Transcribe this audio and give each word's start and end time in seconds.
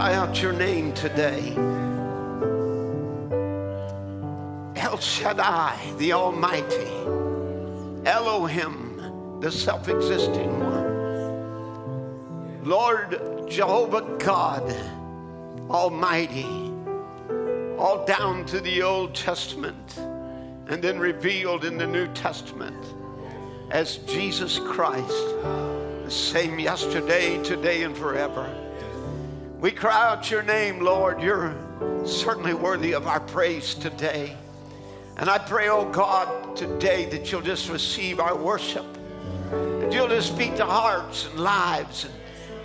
Cry 0.00 0.14
out 0.14 0.40
your 0.40 0.54
name 0.54 0.94
today. 0.94 1.52
El 4.76 4.96
Shaddai, 4.96 5.76
the 5.98 6.14
Almighty, 6.14 6.88
Elohim, 8.08 9.40
the 9.42 9.52
self 9.52 9.90
existing 9.90 10.58
one, 10.58 12.64
Lord 12.64 13.20
Jehovah 13.46 14.16
God, 14.18 14.74
Almighty, 15.68 16.48
all 17.78 18.02
down 18.06 18.46
to 18.46 18.60
the 18.60 18.82
Old 18.82 19.14
Testament 19.14 19.98
and 20.68 20.82
then 20.82 20.98
revealed 20.98 21.66
in 21.66 21.76
the 21.76 21.86
New 21.86 22.06
Testament 22.14 22.86
as 23.70 23.98
Jesus 23.98 24.60
Christ, 24.60 25.42
the 25.42 26.10
same 26.10 26.58
yesterday, 26.58 27.38
today, 27.44 27.82
and 27.82 27.94
forever. 27.94 28.69
We 29.60 29.70
cry 29.70 30.08
out 30.08 30.30
your 30.30 30.42
name, 30.42 30.80
Lord. 30.80 31.20
You're 31.20 31.54
certainly 32.06 32.54
worthy 32.54 32.92
of 32.92 33.06
our 33.06 33.20
praise 33.20 33.74
today. 33.74 34.34
And 35.18 35.28
I 35.28 35.36
pray, 35.36 35.68
oh 35.68 35.84
God, 35.90 36.56
today 36.56 37.04
that 37.10 37.30
you'll 37.30 37.42
just 37.42 37.68
receive 37.68 38.20
our 38.20 38.34
worship. 38.34 38.86
And 39.52 39.92
you'll 39.92 40.08
just 40.08 40.32
speak 40.32 40.56
to 40.56 40.64
hearts 40.64 41.26
and 41.26 41.40
lives 41.40 42.06
and 42.06 42.14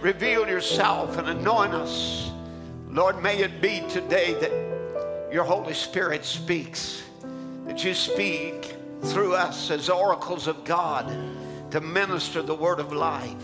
reveal 0.02 0.48
yourself 0.48 1.18
and 1.18 1.28
anoint 1.28 1.74
us. 1.74 2.32
Lord, 2.90 3.22
may 3.22 3.40
it 3.40 3.62
be 3.62 3.84
today 3.90 4.34
that 4.36 5.34
your 5.34 5.44
Holy 5.44 5.74
Spirit 5.74 6.24
speaks, 6.24 7.04
that 7.66 7.84
you 7.84 7.94
speak 7.94 8.74
through 9.04 9.36
us 9.36 9.70
as 9.70 9.90
oracles 9.90 10.48
of 10.48 10.64
God 10.64 11.14
to 11.72 11.82
minister 11.82 12.42
the 12.42 12.56
word 12.56 12.80
of 12.80 12.94
life. 12.94 13.36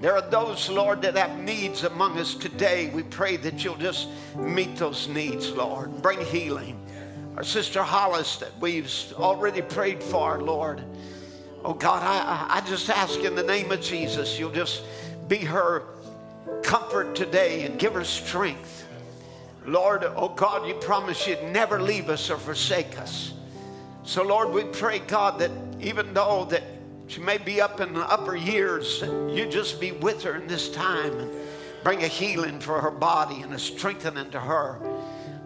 There 0.00 0.14
are 0.14 0.28
those, 0.30 0.68
Lord, 0.68 1.02
that 1.02 1.16
have 1.16 1.38
needs 1.38 1.84
among 1.84 2.18
us 2.18 2.34
today. 2.34 2.90
We 2.90 3.02
pray 3.02 3.36
that 3.38 3.64
you'll 3.64 3.76
just 3.76 4.08
meet 4.36 4.76
those 4.76 5.08
needs, 5.08 5.50
Lord. 5.50 6.02
Bring 6.02 6.20
healing. 6.20 6.80
Our 7.36 7.44
sister 7.44 7.82
Hollis 7.82 8.36
that 8.36 8.50
we've 8.60 8.90
already 9.14 9.62
prayed 9.62 10.02
for, 10.02 10.40
Lord. 10.40 10.82
Oh 11.64 11.74
God, 11.74 12.02
I, 12.02 12.58
I 12.58 12.68
just 12.68 12.90
ask 12.90 13.20
in 13.20 13.34
the 13.34 13.42
name 13.42 13.72
of 13.72 13.80
Jesus, 13.80 14.38
you'll 14.38 14.50
just 14.50 14.82
be 15.28 15.38
her 15.38 15.82
comfort 16.62 17.14
today 17.14 17.64
and 17.64 17.78
give 17.78 17.94
her 17.94 18.04
strength. 18.04 18.86
Lord, 19.64 20.04
oh 20.04 20.28
God, 20.28 20.68
you 20.68 20.74
promise 20.74 21.26
you'd 21.26 21.42
never 21.44 21.80
leave 21.80 22.10
us 22.10 22.30
or 22.30 22.36
forsake 22.36 22.98
us. 22.98 23.32
So 24.02 24.22
Lord, 24.22 24.50
we 24.50 24.64
pray, 24.64 24.98
God, 24.98 25.38
that 25.38 25.50
even 25.80 26.12
though 26.12 26.44
that 26.50 26.62
she 27.06 27.20
may 27.20 27.38
be 27.38 27.60
up 27.60 27.80
in 27.80 27.94
the 27.94 28.00
upper 28.00 28.36
years. 28.36 29.02
You 29.02 29.46
just 29.46 29.80
be 29.80 29.92
with 29.92 30.22
her 30.22 30.36
in 30.36 30.46
this 30.46 30.70
time 30.70 31.12
and 31.18 31.30
bring 31.82 32.02
a 32.02 32.08
healing 32.08 32.60
for 32.60 32.80
her 32.80 32.90
body 32.90 33.42
and 33.42 33.52
a 33.52 33.58
strengthening 33.58 34.30
to 34.30 34.40
her. 34.40 34.78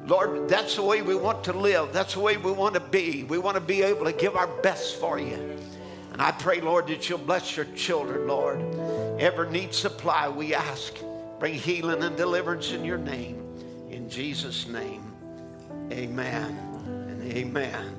Lord, 0.07 0.49
that's 0.49 0.77
the 0.77 0.83
way 0.83 1.03
we 1.03 1.15
want 1.15 1.45
to 1.45 1.53
live. 1.53 1.93
That's 1.93 2.15
the 2.15 2.21
way 2.21 2.37
we 2.37 2.51
want 2.53 2.75
to 2.75 2.81
be. 2.81 3.25
We 3.25 3.39
want 3.39 3.57
to 3.57 3.61
be 3.61 3.83
able 3.83 4.07
to 4.07 4.13
give 4.13 4.37
our 4.37 4.47
best 4.63 4.97
for 4.97 5.19
you. 5.19 5.59
And 6.13 6.23
I 6.23 6.31
pray, 6.31 6.61
Lord, 6.61 6.87
that 6.87 7.09
you'll 7.09 7.19
bless 7.19 7.57
your 7.57 7.67
children, 7.77 8.27
Lord. 8.27 8.61
Ever 9.21 9.49
need 9.51 9.75
supply, 9.75 10.29
we 10.29 10.55
ask. 10.55 10.95
Bring 11.39 11.55
healing 11.55 12.03
and 12.03 12.17
deliverance 12.17 12.73
in 12.73 12.85
your 12.85 12.99
name. 12.99 13.45
In 13.91 14.09
Jesus' 14.09 14.67
name, 14.67 15.13
amen 15.93 16.59
and 16.87 17.33
amen. 17.33 17.95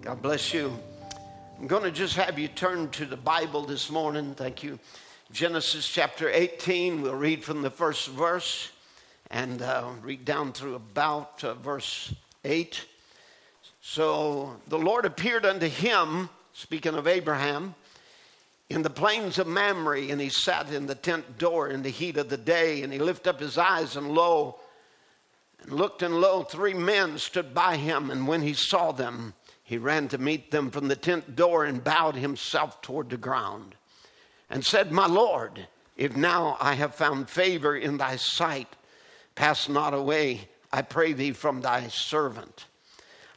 God 0.00 0.22
bless 0.22 0.54
you. 0.54 0.78
I'm 1.62 1.68
going 1.68 1.84
to 1.84 1.92
just 1.92 2.16
have 2.16 2.40
you 2.40 2.48
turn 2.48 2.88
to 2.90 3.06
the 3.06 3.16
Bible 3.16 3.64
this 3.64 3.88
morning. 3.88 4.34
Thank 4.34 4.64
you. 4.64 4.80
Genesis 5.30 5.86
chapter 5.86 6.28
18. 6.28 7.02
We'll 7.02 7.14
read 7.14 7.44
from 7.44 7.62
the 7.62 7.70
first 7.70 8.08
verse 8.08 8.72
and 9.30 9.62
uh, 9.62 9.90
read 10.02 10.24
down 10.24 10.54
through 10.54 10.74
about 10.74 11.44
uh, 11.44 11.54
verse 11.54 12.12
8. 12.44 12.84
So 13.80 14.56
the 14.66 14.76
Lord 14.76 15.04
appeared 15.04 15.46
unto 15.46 15.68
him, 15.68 16.30
speaking 16.52 16.94
of 16.94 17.06
Abraham, 17.06 17.76
in 18.68 18.82
the 18.82 18.90
plains 18.90 19.38
of 19.38 19.46
Mamre, 19.46 20.10
and 20.10 20.20
he 20.20 20.30
sat 20.30 20.68
in 20.72 20.86
the 20.86 20.96
tent 20.96 21.38
door 21.38 21.68
in 21.68 21.84
the 21.84 21.90
heat 21.90 22.16
of 22.16 22.28
the 22.28 22.36
day, 22.36 22.82
and 22.82 22.92
he 22.92 22.98
lifted 22.98 23.30
up 23.30 23.38
his 23.38 23.56
eyes, 23.56 23.94
and 23.94 24.10
lo, 24.10 24.58
and 25.62 25.70
looked, 25.70 26.02
and 26.02 26.20
lo, 26.20 26.42
three 26.42 26.74
men 26.74 27.18
stood 27.18 27.54
by 27.54 27.76
him, 27.76 28.10
and 28.10 28.26
when 28.26 28.42
he 28.42 28.52
saw 28.52 28.90
them, 28.90 29.34
he 29.72 29.78
ran 29.78 30.06
to 30.06 30.18
meet 30.18 30.50
them 30.50 30.70
from 30.70 30.88
the 30.88 30.94
tent 30.94 31.34
door 31.34 31.64
and 31.64 31.82
bowed 31.82 32.14
himself 32.14 32.82
toward 32.82 33.08
the 33.08 33.16
ground 33.16 33.74
and 34.50 34.62
said, 34.62 34.92
My 34.92 35.06
Lord, 35.06 35.66
if 35.96 36.14
now 36.14 36.58
I 36.60 36.74
have 36.74 36.94
found 36.94 37.30
favor 37.30 37.74
in 37.74 37.96
thy 37.96 38.16
sight, 38.16 38.68
pass 39.34 39.70
not 39.70 39.94
away, 39.94 40.50
I 40.70 40.82
pray 40.82 41.14
thee, 41.14 41.32
from 41.32 41.62
thy 41.62 41.88
servant. 41.88 42.66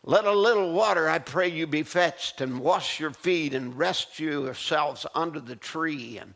Let 0.04 0.26
a 0.26 0.34
little 0.34 0.74
water, 0.74 1.08
I 1.08 1.20
pray 1.20 1.48
you, 1.48 1.68
be 1.68 1.84
fetched, 1.84 2.42
and 2.42 2.60
wash 2.60 3.00
your 3.00 3.12
feet, 3.12 3.54
and 3.54 3.78
rest 3.78 4.20
you 4.20 4.44
yourselves 4.44 5.06
under 5.16 5.40
the 5.40 5.56
tree. 5.56 6.18
And 6.18 6.34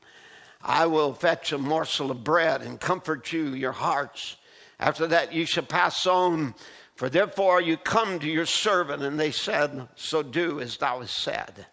I 0.62 0.86
will 0.86 1.14
fetch 1.14 1.52
a 1.52 1.58
morsel 1.58 2.10
of 2.10 2.24
bread, 2.24 2.62
and 2.62 2.80
comfort 2.80 3.34
you, 3.34 3.48
your 3.48 3.74
hearts. 3.74 4.38
After 4.80 5.08
that, 5.08 5.34
you 5.34 5.46
shall 5.46 5.66
pass 5.66 6.08
on 6.08 6.56
for 7.00 7.08
therefore 7.08 7.62
you 7.62 7.78
come 7.78 8.20
to 8.20 8.30
your 8.30 8.46
servant, 8.46 9.02
and 9.04 9.18
they 9.18 9.32
said, 9.32 9.88
So 9.96 10.22
do 10.22 10.60
as 10.60 10.76
thou 10.76 11.00
hast 11.00 11.16
said. 11.16 11.66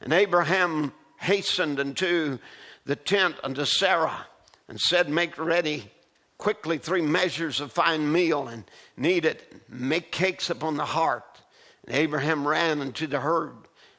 And 0.00 0.12
Abraham 0.12 0.92
hastened 1.18 1.80
unto 1.80 2.38
the 2.84 2.94
tent 2.94 3.34
unto 3.42 3.64
Sarah, 3.64 4.28
and 4.68 4.80
said, 4.80 5.08
Make 5.08 5.36
ready 5.38 5.90
quickly 6.38 6.78
three 6.78 7.02
measures 7.02 7.58
of 7.60 7.72
fine 7.72 8.12
meal, 8.12 8.46
and 8.46 8.62
knead 8.96 9.24
it, 9.24 9.52
make 9.68 10.12
cakes 10.12 10.50
upon 10.50 10.76
the 10.76 10.84
heart. 10.84 11.40
And 11.84 11.96
Abraham 11.96 12.46
ran 12.46 12.80
unto 12.80 13.08
the 13.08 13.18
herd, 13.18 13.56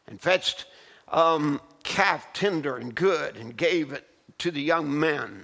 and 0.07 0.21
fetched 0.21 0.67
um, 1.09 1.59
calf 1.83 2.31
tender 2.31 2.77
and 2.77 2.95
good, 2.95 3.35
and 3.35 3.57
gave 3.57 3.91
it 3.91 4.07
to 4.37 4.51
the 4.51 4.61
young 4.61 4.97
men. 4.97 5.43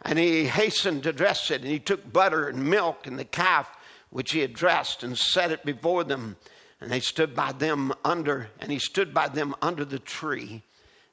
And 0.00 0.18
he 0.18 0.46
hastened 0.46 1.02
to 1.02 1.12
dress 1.12 1.50
it, 1.50 1.60
and 1.60 1.70
he 1.70 1.78
took 1.78 2.10
butter 2.10 2.48
and 2.48 2.64
milk 2.64 3.06
and 3.06 3.18
the 3.18 3.26
calf 3.26 3.68
which 4.14 4.30
he 4.30 4.42
addressed 4.42 5.02
and 5.02 5.18
set 5.18 5.50
it 5.50 5.64
before 5.64 6.04
them. 6.04 6.36
And 6.80 6.88
they 6.88 7.00
stood 7.00 7.34
by 7.34 7.50
them 7.50 7.92
under, 8.04 8.48
and 8.60 8.70
he 8.70 8.78
stood 8.78 9.12
by 9.12 9.26
them 9.26 9.56
under 9.60 9.84
the 9.84 9.98
tree, 9.98 10.62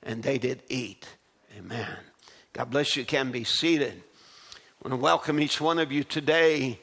and 0.04 0.22
they 0.22 0.38
did 0.38 0.62
eat. 0.70 1.08
Amen. 1.58 1.88
God 2.54 2.70
bless 2.70 2.96
you. 2.96 3.04
Can 3.04 3.32
be 3.32 3.44
seated. 3.44 4.04
I 4.54 4.88
want 4.88 5.00
to 5.00 5.04
welcome 5.04 5.40
each 5.40 5.60
one 5.60 5.80
of 5.80 5.92
you 5.92 6.04
today 6.04 6.78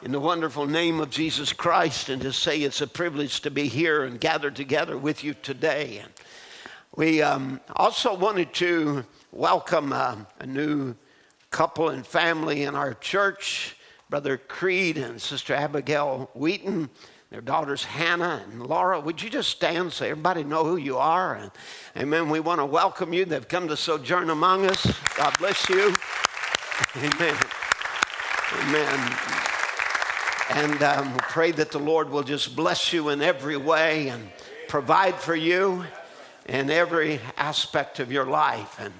in 0.00 0.10
the 0.10 0.20
wonderful 0.20 0.66
name 0.66 1.00
of 1.00 1.10
Jesus 1.10 1.52
Christ 1.52 2.08
and 2.08 2.22
to 2.22 2.32
say 2.32 2.62
it's 2.62 2.80
a 2.80 2.86
privilege 2.86 3.42
to 3.42 3.50
be 3.50 3.68
here 3.68 4.04
and 4.04 4.18
gathered 4.18 4.56
together 4.56 4.96
with 4.96 5.22
you 5.22 5.34
today. 5.34 5.98
And 6.02 6.12
we 6.96 7.20
um, 7.20 7.60
also 7.76 8.14
wanted 8.14 8.54
to 8.54 9.04
welcome 9.32 9.92
uh, 9.92 10.16
a 10.40 10.46
new 10.46 10.94
couple 11.50 11.90
and 11.90 12.06
family 12.06 12.62
in 12.62 12.74
our 12.74 12.94
church. 12.94 13.76
Brother 14.12 14.36
Creed 14.36 14.98
and 14.98 15.18
Sister 15.18 15.54
Abigail 15.54 16.28
Wheaton, 16.34 16.90
their 17.30 17.40
daughters 17.40 17.82
Hannah 17.82 18.44
and 18.44 18.66
Laura. 18.66 19.00
Would 19.00 19.22
you 19.22 19.30
just 19.30 19.48
stand 19.48 19.90
so 19.90 20.04
everybody 20.04 20.44
know 20.44 20.66
who 20.66 20.76
you 20.76 20.98
are? 20.98 21.36
And, 21.36 21.50
amen. 21.96 22.28
We 22.28 22.38
want 22.38 22.60
to 22.60 22.66
welcome 22.66 23.14
you. 23.14 23.24
They've 23.24 23.48
come 23.48 23.68
to 23.68 23.76
sojourn 23.78 24.28
among 24.28 24.66
us. 24.66 24.86
God 25.16 25.32
bless 25.38 25.66
you. 25.70 25.96
Amen. 26.96 27.34
Amen. 28.52 29.16
And 30.50 30.82
um, 30.82 31.16
pray 31.16 31.52
that 31.52 31.70
the 31.70 31.78
Lord 31.78 32.10
will 32.10 32.22
just 32.22 32.54
bless 32.54 32.92
you 32.92 33.08
in 33.08 33.22
every 33.22 33.56
way 33.56 34.08
and 34.08 34.30
provide 34.68 35.14
for 35.14 35.34
you 35.34 35.86
in 36.50 36.68
every 36.68 37.18
aspect 37.38 37.98
of 37.98 38.12
your 38.12 38.26
life. 38.26 38.78
And, 38.78 38.92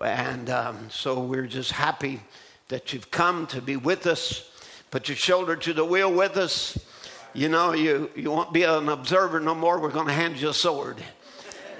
and 0.00 0.50
um, 0.50 0.88
so 0.88 1.18
we're 1.18 1.48
just 1.48 1.72
happy 1.72 2.20
that 2.68 2.92
you've 2.92 3.10
come 3.10 3.48
to 3.48 3.60
be 3.60 3.76
with 3.76 4.06
us. 4.06 4.50
Put 4.92 5.08
your 5.08 5.16
shoulder 5.16 5.56
to 5.56 5.72
the 5.72 5.86
wheel 5.86 6.12
with 6.12 6.36
us. 6.36 6.78
You 7.32 7.48
know, 7.48 7.72
you, 7.72 8.10
you 8.14 8.30
won't 8.30 8.52
be 8.52 8.64
an 8.64 8.90
observer 8.90 9.40
no 9.40 9.54
more. 9.54 9.80
We're 9.80 9.88
going 9.88 10.08
to 10.08 10.12
hand 10.12 10.38
you 10.38 10.50
a 10.50 10.54
sword. 10.54 11.02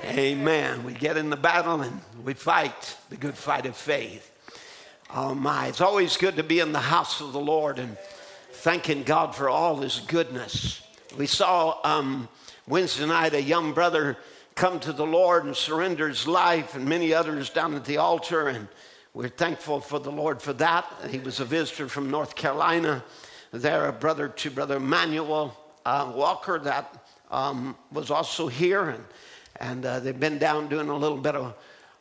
Amen. 0.03 0.82
We 0.82 0.94
get 0.94 1.19
in 1.19 1.29
the 1.29 1.37
battle 1.37 1.82
and 1.82 2.00
we 2.25 2.32
fight 2.32 2.97
the 3.11 3.19
good 3.19 3.35
fight 3.35 3.67
of 3.67 3.76
faith. 3.76 4.31
Oh 5.14 5.35
my, 5.35 5.67
it's 5.67 5.82
always 5.82 6.17
good 6.17 6.37
to 6.37 6.43
be 6.43 6.61
in 6.61 6.73
the 6.73 6.81
house 6.81 7.20
of 7.20 7.35
the 7.35 7.38
Lord 7.38 7.79
and 7.79 7.99
thanking 8.50 9.03
God 9.03 9.37
for 9.37 9.50
all 9.50 9.76
his 9.76 10.00
goodness. 10.00 10.81
We 11.19 11.26
saw 11.26 11.81
um, 11.85 12.31
Wednesday 12.67 13.05
night 13.05 13.35
a 13.35 13.43
young 13.43 13.75
brother 13.75 14.17
come 14.55 14.81
to 14.81 14.93
the 14.94 15.05
Lord 15.05 15.44
and 15.44 15.55
surrender 15.55 16.09
his 16.09 16.26
life, 16.26 16.75
and 16.75 16.87
many 16.87 17.12
others 17.12 17.50
down 17.50 17.75
at 17.75 17.85
the 17.85 17.99
altar. 17.99 18.49
And 18.49 18.69
we're 19.14 19.29
thankful 19.29 19.81
for 19.81 19.99
the 19.99 20.11
Lord 20.11 20.41
for 20.41 20.55
that. 20.55 20.87
He 21.11 21.19
was 21.19 21.38
a 21.38 21.44
visitor 21.44 21.87
from 21.87 22.11
North 22.11 22.35
Carolina. 22.35 23.05
There, 23.53 23.87
a 23.87 23.93
brother 23.93 24.29
to 24.29 24.50
Brother 24.50 24.81
Manuel 24.81 25.55
uh, 25.85 26.11
Walker 26.14 26.59
that 26.61 27.05
um, 27.31 27.76
was 27.93 28.11
also 28.11 28.49
here, 28.49 28.88
and, 28.88 29.05
and 29.56 29.85
uh, 29.85 30.00
they've 30.00 30.19
been 30.19 30.38
down 30.38 30.69
doing 30.69 30.88
a 30.88 30.97
little 30.97 31.19
bit 31.19 31.37
of 31.37 31.55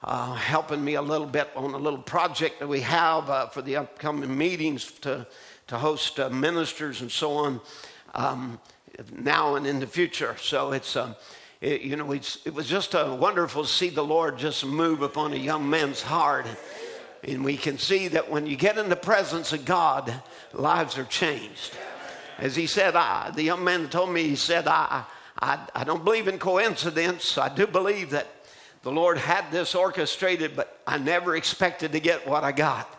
uh, 0.04 0.36
helping 0.36 0.82
me 0.82 0.94
a 0.94 1.02
little 1.02 1.28
bit 1.28 1.50
on 1.54 1.74
a 1.74 1.78
little 1.78 2.00
project 2.00 2.60
that 2.60 2.68
we 2.68 2.80
have 2.80 3.30
uh, 3.30 3.48
for 3.48 3.62
the 3.62 3.76
upcoming 3.76 4.38
meetings 4.38 4.90
to, 4.92 5.28
to 5.68 5.78
host 5.78 6.18
uh, 6.18 6.30
ministers 6.30 7.02
and 7.02 7.12
so 7.12 7.34
on 7.34 7.60
um, 8.16 8.58
now 9.18 9.56
and 9.56 9.68
in 9.68 9.82
the 9.82 9.88
future. 9.88 10.38
So 10.40 10.72
it's, 10.72 10.96
um, 10.96 11.18
it, 11.60 11.82
you 11.82 11.98
know, 11.98 12.10
it 12.14 12.54
was 12.54 12.68
just 12.68 12.96
uh, 12.96 13.18
wonderful 13.20 13.64
to 13.64 13.70
see 13.70 13.90
the 13.90 14.02
Lord 14.02 14.38
just 14.38 14.66
move 14.66 15.02
upon 15.02 15.34
a 15.34 15.38
young 15.38 15.70
man's 15.70 16.02
heart. 16.02 16.48
And 17.24 17.46
we 17.46 17.58
can 17.58 17.78
see 17.78 18.08
that 18.10 18.30
when 18.30 18.48
you 18.48 18.56
get 18.56 18.78
in 18.78 18.90
the 18.90 18.96
presence 18.96 19.54
of 19.54 19.66
God, 19.66 20.14
lives 20.54 20.98
are 20.98 21.06
changed. 21.06 21.78
As 22.40 22.56
he 22.56 22.66
said, 22.66 22.96
I, 22.96 23.32
the 23.32 23.44
young 23.44 23.64
man 23.64 23.90
told 23.90 24.10
me, 24.10 24.24
he 24.24 24.36
said, 24.36 24.68
I, 24.68 25.04
I, 25.40 25.60
I 25.76 25.84
don't 25.84 26.04
believe 26.04 26.28
in 26.28 26.40
coincidence. 26.40 27.38
I 27.38 27.54
do 27.54 27.68
believe 27.68 28.10
that 28.12 28.28
the 28.84 28.92
Lord 28.92 29.20
had 29.20 29.52
this 29.52 29.76
orchestrated, 29.76 30.56
but 30.56 30.82
I 30.88 30.98
never 30.98 31.36
expected 31.36 31.92
to 31.92 32.00
get 32.00 32.28
what 32.28 32.44
I 32.44 32.52
got. 32.52 32.98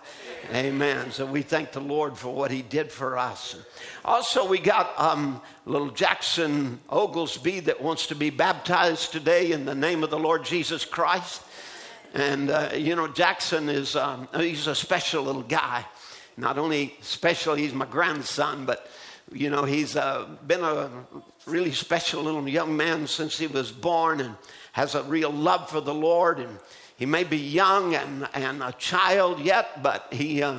Amen. 0.53 1.11
So 1.11 1.25
we 1.27 1.43
thank 1.43 1.73
the 1.73 1.81
Lord 1.81 2.17
for 2.17 2.33
what 2.33 2.51
He 2.51 2.63
did 2.63 2.93
for 2.93 3.19
us. 3.19 3.57
Also, 4.05 4.47
we 4.47 4.59
got 4.59 4.93
um, 4.99 5.41
little 5.67 5.91
Jackson 5.91 6.81
Oglesby 6.89 7.61
that 7.61 7.81
wants 7.81 8.09
to 8.09 8.15
be 8.15 8.31
baptized 8.31 9.13
today 9.13 9.53
in 9.53 9.65
the 9.65 9.75
name 9.75 10.05
of 10.05 10.11
the 10.11 10.19
Lord 10.19 10.45
Jesus 10.45 10.85
Christ. 10.85 11.43
And, 12.15 12.51
uh, 12.51 12.71
you 12.75 12.95
know, 12.95 13.09
Jackson 13.09 13.69
is, 13.69 13.97
um, 13.97 14.29
he's 14.37 14.67
a 14.67 14.75
special 14.75 15.23
little 15.23 15.43
guy. 15.43 15.85
Not 16.37 16.59
only 16.59 16.95
special, 17.01 17.55
he's 17.55 17.73
my 17.73 17.87
grandson, 17.87 18.67
but, 18.67 18.87
you 19.33 19.49
know, 19.49 19.65
he's 19.65 19.97
uh, 19.97 20.27
been 20.47 20.63
a 20.63 20.91
really 21.47 21.73
special 21.73 22.23
little 22.23 22.47
young 22.47 22.77
man 22.77 23.07
since 23.07 23.39
he 23.39 23.47
was 23.47 23.73
born 23.73 24.21
and 24.21 24.35
has 24.73 24.95
a 24.95 25.03
real 25.05 25.31
love 25.31 25.71
for 25.71 25.81
the 25.81 25.95
Lord. 25.95 26.39
And 26.39 26.59
he 26.99 27.07
may 27.07 27.25
be 27.25 27.39
young 27.39 27.95
and, 27.95 28.29
and 28.35 28.63
a 28.63 28.73
child 28.73 29.41
yet, 29.41 29.83
but 29.83 30.09
he, 30.11 30.43
uh, 30.43 30.57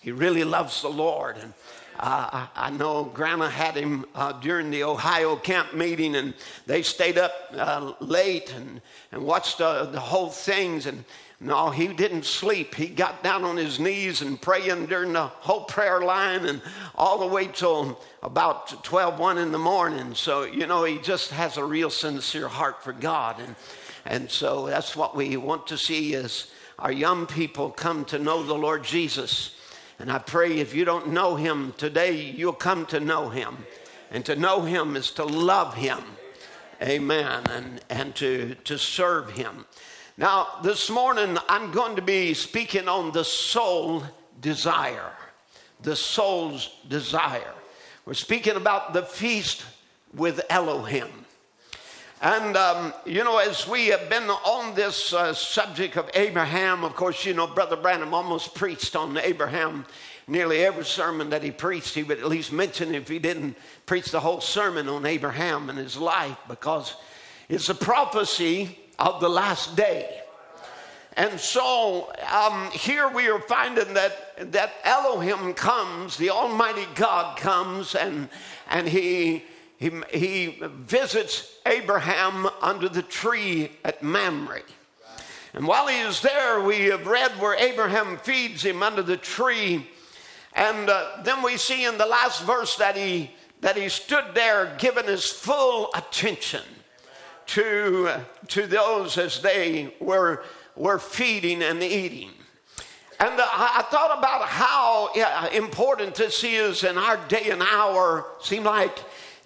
he 0.00 0.10
really 0.10 0.44
loves 0.44 0.80
the 0.80 0.88
Lord. 0.88 1.36
And 1.36 1.52
uh, 1.98 2.46
I, 2.54 2.70
know 2.70 3.04
Grandma 3.04 3.48
had 3.48 3.76
him 3.76 4.04
uh, 4.14 4.32
during 4.32 4.70
the 4.70 4.82
Ohio 4.84 5.36
camp 5.36 5.74
meeting, 5.74 6.16
and 6.16 6.34
they 6.66 6.82
stayed 6.82 7.18
up 7.18 7.32
uh, 7.56 7.92
late 8.00 8.52
and, 8.52 8.80
and 9.12 9.22
watched 9.22 9.60
uh, 9.60 9.84
the 9.86 10.00
whole 10.00 10.28
things. 10.28 10.86
And 10.86 11.04
no, 11.40 11.70
he 11.70 11.88
didn't 11.88 12.24
sleep. 12.24 12.74
He 12.74 12.86
got 12.88 13.22
down 13.22 13.44
on 13.44 13.56
his 13.56 13.78
knees 13.78 14.22
and 14.22 14.40
praying 14.40 14.86
during 14.86 15.12
the 15.12 15.26
whole 15.26 15.64
prayer 15.64 16.00
line 16.00 16.46
and 16.46 16.62
all 16.94 17.18
the 17.18 17.26
way 17.26 17.46
till 17.46 18.00
about 18.22 18.82
12, 18.82 19.18
1 19.18 19.38
in 19.38 19.52
the 19.52 19.58
morning. 19.58 20.14
So, 20.14 20.44
you 20.44 20.66
know, 20.66 20.84
he 20.84 20.98
just 20.98 21.30
has 21.30 21.56
a 21.56 21.64
real 21.64 21.90
sincere 21.90 22.48
heart 22.48 22.82
for 22.82 22.92
God. 22.92 23.40
And, 23.40 23.56
and 24.04 24.30
so 24.30 24.66
that's 24.66 24.96
what 24.96 25.14
we 25.14 25.36
want 25.36 25.66
to 25.68 25.78
see 25.78 26.14
is 26.14 26.50
our 26.78 26.92
young 26.92 27.26
people 27.26 27.70
come 27.70 28.04
to 28.06 28.18
know 28.18 28.42
the 28.42 28.54
Lord 28.54 28.82
Jesus. 28.82 29.53
And 29.98 30.10
I 30.10 30.18
pray 30.18 30.58
if 30.58 30.74
you 30.74 30.84
don't 30.84 31.12
know 31.12 31.36
him 31.36 31.72
today, 31.76 32.20
you'll 32.20 32.52
come 32.52 32.86
to 32.86 33.00
know 33.00 33.28
him. 33.28 33.66
And 34.10 34.24
to 34.26 34.36
know 34.36 34.62
him 34.62 34.96
is 34.96 35.10
to 35.12 35.24
love 35.24 35.74
him. 35.74 35.98
Amen. 36.82 37.42
And, 37.50 37.80
and 37.88 38.14
to, 38.16 38.54
to 38.64 38.78
serve 38.78 39.30
him. 39.30 39.66
Now, 40.16 40.46
this 40.62 40.90
morning, 40.90 41.38
I'm 41.48 41.72
going 41.72 41.96
to 41.96 42.02
be 42.02 42.34
speaking 42.34 42.88
on 42.88 43.12
the 43.12 43.24
soul 43.24 44.04
desire. 44.40 45.12
The 45.82 45.96
soul's 45.96 46.70
desire. 46.88 47.54
We're 48.04 48.14
speaking 48.14 48.56
about 48.56 48.92
the 48.92 49.02
feast 49.02 49.64
with 50.14 50.40
Elohim. 50.50 51.23
And, 52.22 52.56
um, 52.56 52.94
you 53.04 53.22
know, 53.22 53.38
as 53.38 53.68
we 53.68 53.88
have 53.88 54.08
been 54.08 54.30
on 54.30 54.74
this 54.74 55.12
uh, 55.12 55.34
subject 55.34 55.96
of 55.96 56.08
Abraham, 56.14 56.84
of 56.84 56.94
course, 56.94 57.24
you 57.26 57.34
know, 57.34 57.46
Brother 57.46 57.76
Branham 57.76 58.14
almost 58.14 58.54
preached 58.54 58.96
on 58.96 59.18
Abraham. 59.18 59.84
Nearly 60.26 60.64
every 60.64 60.86
sermon 60.86 61.30
that 61.30 61.42
he 61.42 61.50
preached, 61.50 61.94
he 61.94 62.02
would 62.02 62.18
at 62.18 62.28
least 62.28 62.50
mention 62.50 62.94
if 62.94 63.08
he 63.08 63.18
didn't 63.18 63.56
preach 63.84 64.06
the 64.06 64.20
whole 64.20 64.40
sermon 64.40 64.88
on 64.88 65.04
Abraham 65.04 65.68
and 65.68 65.78
his 65.78 65.98
life, 65.98 66.38
because 66.48 66.94
it's 67.50 67.68
a 67.68 67.74
prophecy 67.74 68.78
of 68.98 69.20
the 69.20 69.28
last 69.28 69.76
day. 69.76 70.22
And 71.16 71.38
so 71.38 72.10
um, 72.32 72.70
here 72.70 73.08
we 73.08 73.28
are 73.28 73.38
finding 73.40 73.92
that, 73.94 74.52
that 74.52 74.72
Elohim 74.82 75.52
comes, 75.52 76.16
the 76.16 76.30
Almighty 76.30 76.86
God 76.94 77.36
comes, 77.36 77.94
and, 77.94 78.30
and 78.70 78.88
he, 78.88 79.44
he, 79.84 80.18
he 80.18 80.62
visits 80.62 81.58
Abraham 81.66 82.48
under 82.62 82.88
the 82.88 83.02
tree 83.02 83.70
at 83.84 84.02
Mamre. 84.02 84.62
And 85.52 85.66
while 85.66 85.88
he 85.88 85.98
is 86.00 86.22
there, 86.22 86.62
we 86.62 86.86
have 86.86 87.06
read 87.06 87.32
where 87.32 87.54
Abraham 87.54 88.16
feeds 88.16 88.64
him 88.64 88.82
under 88.82 89.02
the 89.02 89.18
tree. 89.18 89.86
And 90.54 90.88
uh, 90.88 91.18
then 91.22 91.42
we 91.42 91.58
see 91.58 91.84
in 91.84 91.98
the 91.98 92.06
last 92.06 92.44
verse 92.44 92.76
that 92.76 92.96
he, 92.96 93.30
that 93.60 93.76
he 93.76 93.90
stood 93.90 94.24
there 94.34 94.74
giving 94.78 95.04
his 95.04 95.30
full 95.30 95.90
attention 95.94 96.62
to, 97.48 98.10
to 98.48 98.66
those 98.66 99.18
as 99.18 99.42
they 99.42 99.94
were, 100.00 100.44
were 100.76 100.98
feeding 100.98 101.62
and 101.62 101.82
eating. 101.82 102.30
And 103.20 103.38
uh, 103.38 103.46
I 103.46 103.84
thought 103.90 104.18
about 104.18 104.48
how 104.48 105.12
important 105.52 106.14
this 106.14 106.42
is 106.42 106.84
in 106.84 106.96
our 106.96 107.18
day 107.28 107.50
and 107.50 107.62
hour. 107.62 108.26
Seem 108.40 108.64
like 108.64 108.98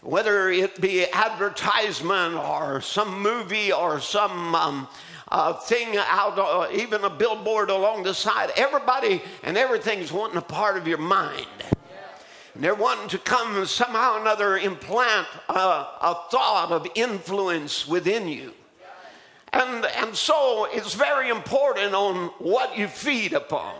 whether 0.09 0.49
it 0.49 0.81
be 0.81 1.05
advertisement 1.13 2.35
or 2.35 2.81
some 2.81 3.21
movie 3.21 3.71
or 3.71 4.01
some 4.01 4.55
um, 4.55 4.89
uh, 5.31 5.53
thing 5.53 5.99
out, 5.99 6.39
uh, 6.39 6.67
even 6.73 7.05
a 7.05 7.11
billboard 7.11 7.69
along 7.69 8.05
the 8.05 8.15
side, 8.15 8.51
everybody 8.57 9.21
and 9.43 9.59
everything's 9.59 10.11
wanting 10.11 10.39
a 10.39 10.43
part 10.43 10.79
of 10.79 10.89
your 10.89 10.97
mind. 10.97 11.47
And 12.55 12.65
they're 12.65 12.75
wanting 12.75 13.09
to 13.11 13.19
come 13.19 13.67
somehow 13.67 14.15
or 14.15 14.21
another 14.23 14.57
implant 14.57 15.27
a, 15.51 15.53
a 15.53 16.17
thought 16.31 16.73
of 16.73 16.87
influence 16.95 17.87
within 17.87 18.29
you. 18.29 18.55
And, 19.53 19.85
and 19.85 20.17
so 20.17 20.69
it's 20.73 20.95
very 20.95 21.29
important 21.29 21.95
on 21.95 22.29
what 22.39 22.79
you 22.79 22.89
feed 22.89 23.35
upon. 23.35 23.75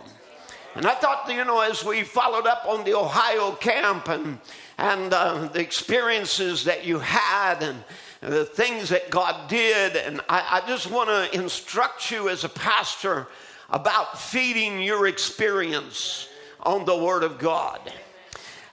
And 0.75 0.85
I 0.85 0.95
thought, 0.95 1.29
you 1.29 1.43
know, 1.43 1.61
as 1.61 1.83
we 1.83 2.03
followed 2.03 2.45
up 2.45 2.65
on 2.65 2.83
the 2.83 2.93
Ohio 2.93 3.51
camp 3.53 4.07
and, 4.07 4.39
and 4.77 5.13
uh, 5.13 5.47
the 5.47 5.59
experiences 5.59 6.63
that 6.65 6.85
you 6.85 6.99
had 6.99 7.63
and 7.63 7.83
the 8.21 8.45
things 8.45 8.89
that 8.89 9.09
God 9.09 9.49
did, 9.49 9.95
and 9.95 10.21
I, 10.29 10.61
I 10.63 10.67
just 10.67 10.89
want 10.89 11.09
to 11.09 11.37
instruct 11.37 12.11
you 12.11 12.29
as 12.29 12.43
a 12.43 12.49
pastor 12.49 13.27
about 13.69 14.19
feeding 14.19 14.81
your 14.81 15.07
experience 15.07 16.29
on 16.61 16.85
the 16.85 16.97
Word 16.97 17.23
of 17.23 17.39
God. 17.39 17.91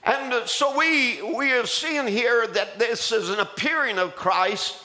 And 0.03 0.47
so 0.47 0.77
we, 0.77 1.21
we 1.35 1.51
are 1.51 1.65
seeing 1.65 2.07
here 2.07 2.47
that 2.47 2.79
this 2.79 3.11
is 3.11 3.29
an 3.29 3.39
appearing 3.39 3.97
of 3.97 4.15
Christ, 4.15 4.77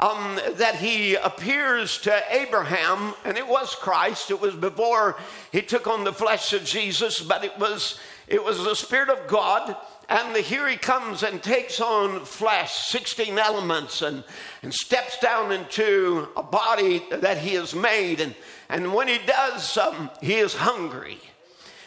um, 0.00 0.40
that 0.54 0.76
he 0.76 1.14
appears 1.14 1.98
to 1.98 2.22
Abraham, 2.30 3.14
and 3.24 3.36
it 3.36 3.46
was 3.46 3.74
Christ. 3.74 4.30
It 4.30 4.40
was 4.40 4.54
before 4.54 5.18
he 5.52 5.60
took 5.60 5.86
on 5.86 6.04
the 6.04 6.12
flesh 6.12 6.54
of 6.54 6.64
Jesus, 6.64 7.20
but 7.20 7.44
it 7.44 7.56
was, 7.58 8.00
it 8.26 8.42
was 8.42 8.64
the 8.64 8.74
Spirit 8.74 9.10
of 9.10 9.28
God. 9.28 9.76
And 10.08 10.34
here 10.38 10.66
he 10.66 10.76
comes 10.76 11.22
and 11.22 11.40
takes 11.40 11.80
on 11.80 12.24
flesh, 12.24 12.88
16 12.88 13.38
elements, 13.38 14.00
and, 14.02 14.24
and 14.62 14.72
steps 14.72 15.18
down 15.20 15.52
into 15.52 16.28
a 16.34 16.42
body 16.42 17.04
that 17.12 17.38
he 17.38 17.54
has 17.54 17.74
made. 17.74 18.20
And, 18.20 18.34
and 18.70 18.94
when 18.94 19.06
he 19.06 19.18
does, 19.24 19.76
um, 19.76 20.10
he 20.20 20.36
is 20.36 20.54
hungry 20.54 21.18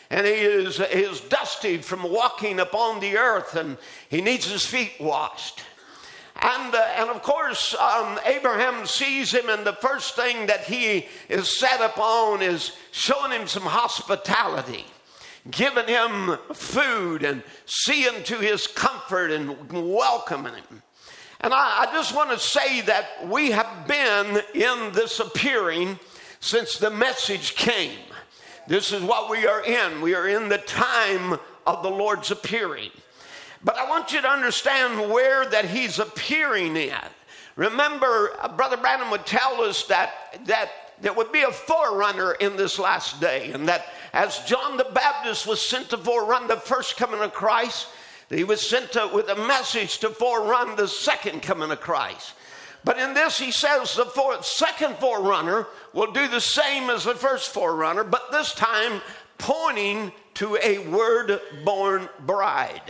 and 0.10 0.28
he 0.28 0.34
is, 0.34 0.80
is 0.80 1.20
dusty 1.22 1.80
from 1.80 2.04
walking 2.04 2.60
upon 2.60 3.00
the 3.00 3.18
earth 3.18 3.56
and 3.56 3.78
he 4.08 4.22
needs 4.22 4.50
his 4.50 4.66
feet 4.66 4.94
washed. 5.00 5.64
And, 6.44 6.76
uh, 6.76 6.86
and 6.98 7.10
of 7.10 7.22
course, 7.22 7.74
um, 7.76 8.20
Abraham 8.26 8.86
sees 8.86 9.34
him, 9.34 9.48
and 9.48 9.66
the 9.66 9.74
first 9.74 10.18
thing 10.18 10.48
that 10.48 10.66
he 10.66 11.08
is 11.30 11.58
set 11.58 11.80
upon 11.80 12.42
is 12.42 12.74
showing 12.92 13.32
him 13.32 13.48
some 13.48 13.64
hospitality, 13.64 14.86
giving 15.50 15.88
him 15.88 16.38
food, 16.54 17.24
and 17.24 17.44
seeing 17.66 18.24
to 18.24 18.36
his 18.40 18.68
comfort 18.68 19.32
and 19.32 19.72
welcoming 19.72 20.54
him. 20.56 20.84
And 21.40 21.54
I, 21.54 21.86
I 21.88 21.94
just 21.94 22.14
want 22.14 22.32
to 22.32 22.40
say 22.40 22.82
that 22.82 23.26
we 23.26 23.52
have 23.52 23.88
been 23.88 24.42
in 24.54 24.92
this 24.92 25.22
appearing 25.22 25.98
since 26.42 26.78
the 26.78 26.90
message 26.90 27.56
came. 27.56 28.00
This 28.68 28.92
is 28.92 29.02
what 29.02 29.30
we 29.30 29.48
are 29.48 29.64
in. 29.64 30.02
We 30.02 30.14
are 30.14 30.28
in 30.28 30.50
the 30.50 30.58
time 30.58 31.40
of 31.66 31.84
the 31.84 31.90
Lord's 31.90 32.32
appearing. 32.32 32.92
But 33.64 33.78
I 33.78 33.90
want 33.90 34.12
you 34.12 34.22
to 34.22 34.30
understand 34.30 35.10
where 35.12 35.46
that 35.46 35.66
he's 35.66 36.00
appearing 36.00 36.78
at. 36.78 37.12
Remember, 37.56 38.36
uh, 38.42 38.50
Brother 38.50 38.78
Branham 38.78 39.12
would 39.12 39.26
tell 39.26 39.62
us 39.62 39.84
that, 39.86 40.12
that 40.46 40.70
there 41.02 41.14
would 41.14 41.32
be 41.32 41.42
a 41.42 41.52
forerunner 41.52 42.34
in 42.34 42.58
this 42.58 42.80
last 42.80 43.22
day, 43.22 43.52
and 43.52 43.68
that 43.68 43.86
as 44.12 44.40
John 44.40 44.78
the 44.78 44.88
Baptist 44.94 45.48
was 45.48 45.62
sent 45.62 45.90
to 45.92 45.98
forerun 45.98 46.48
the 46.48 46.58
first 46.58 46.98
coming 46.98 47.22
of 47.22 47.34
Christ, 47.34 47.88
he 48.30 48.44
was 48.44 48.68
sent 48.68 48.94
to, 48.94 49.10
with 49.14 49.30
a 49.30 49.36
message 49.48 50.00
to 50.00 50.10
forerun 50.10 50.76
the 50.76 50.88
second 50.88 51.42
coming 51.42 51.72
of 51.72 51.80
Christ. 51.80 52.34
But 52.84 52.98
in 52.98 53.14
this, 53.14 53.38
he 53.38 53.52
says 53.52 53.96
the 53.96 54.06
fourth, 54.06 54.46
second 54.46 54.98
forerunner 54.98 55.68
will 55.94 56.12
do 56.12 56.28
the 56.28 56.42
same 56.42 56.90
as 56.90 57.06
the 57.06 57.16
first 57.16 57.54
forerunner, 57.54 58.04
but 58.04 58.32
this 58.32 58.54
time 58.54 59.02
pointing 59.38 60.12
to 60.36 60.58
a 60.62 60.80
word 60.80 61.40
born 61.64 62.10
bride. 62.26 62.82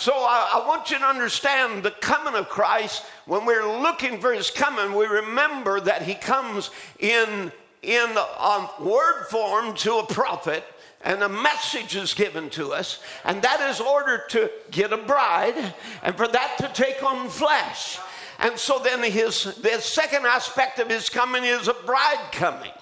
So 0.00 0.14
I, 0.14 0.52
I, 0.54 0.66
want 0.66 0.90
you 0.90 0.96
to 0.96 1.04
understand 1.04 1.82
the 1.82 1.90
coming 1.90 2.34
of 2.34 2.48
Christ. 2.48 3.04
When 3.26 3.44
we're 3.44 3.82
looking 3.82 4.18
for 4.18 4.32
his 4.32 4.50
coming, 4.50 4.96
we 4.96 5.04
remember 5.04 5.78
that 5.78 6.00
he 6.00 6.14
comes 6.14 6.70
in, 6.98 7.52
in 7.82 8.16
um, 8.38 8.70
word 8.80 9.26
form 9.28 9.74
to 9.74 9.96
a 9.96 10.06
prophet 10.06 10.64
and 11.02 11.22
a 11.22 11.28
message 11.28 11.96
is 11.96 12.14
given 12.14 12.48
to 12.50 12.72
us, 12.72 13.02
and 13.26 13.42
that 13.42 13.60
is 13.68 13.78
ordered 13.78 14.22
to 14.30 14.50
get 14.70 14.94
a 14.94 14.96
bride 14.96 15.74
and 16.02 16.16
for 16.16 16.28
that 16.28 16.56
to 16.60 16.70
take 16.72 17.02
on 17.02 17.28
flesh. 17.28 17.98
And 18.38 18.58
so 18.58 18.78
then 18.78 19.02
his 19.02 19.44
the 19.56 19.82
second 19.82 20.24
aspect 20.24 20.78
of 20.78 20.88
his 20.88 21.10
coming 21.10 21.44
is 21.44 21.68
a 21.68 21.74
bride 21.74 22.32
coming. 22.32 22.72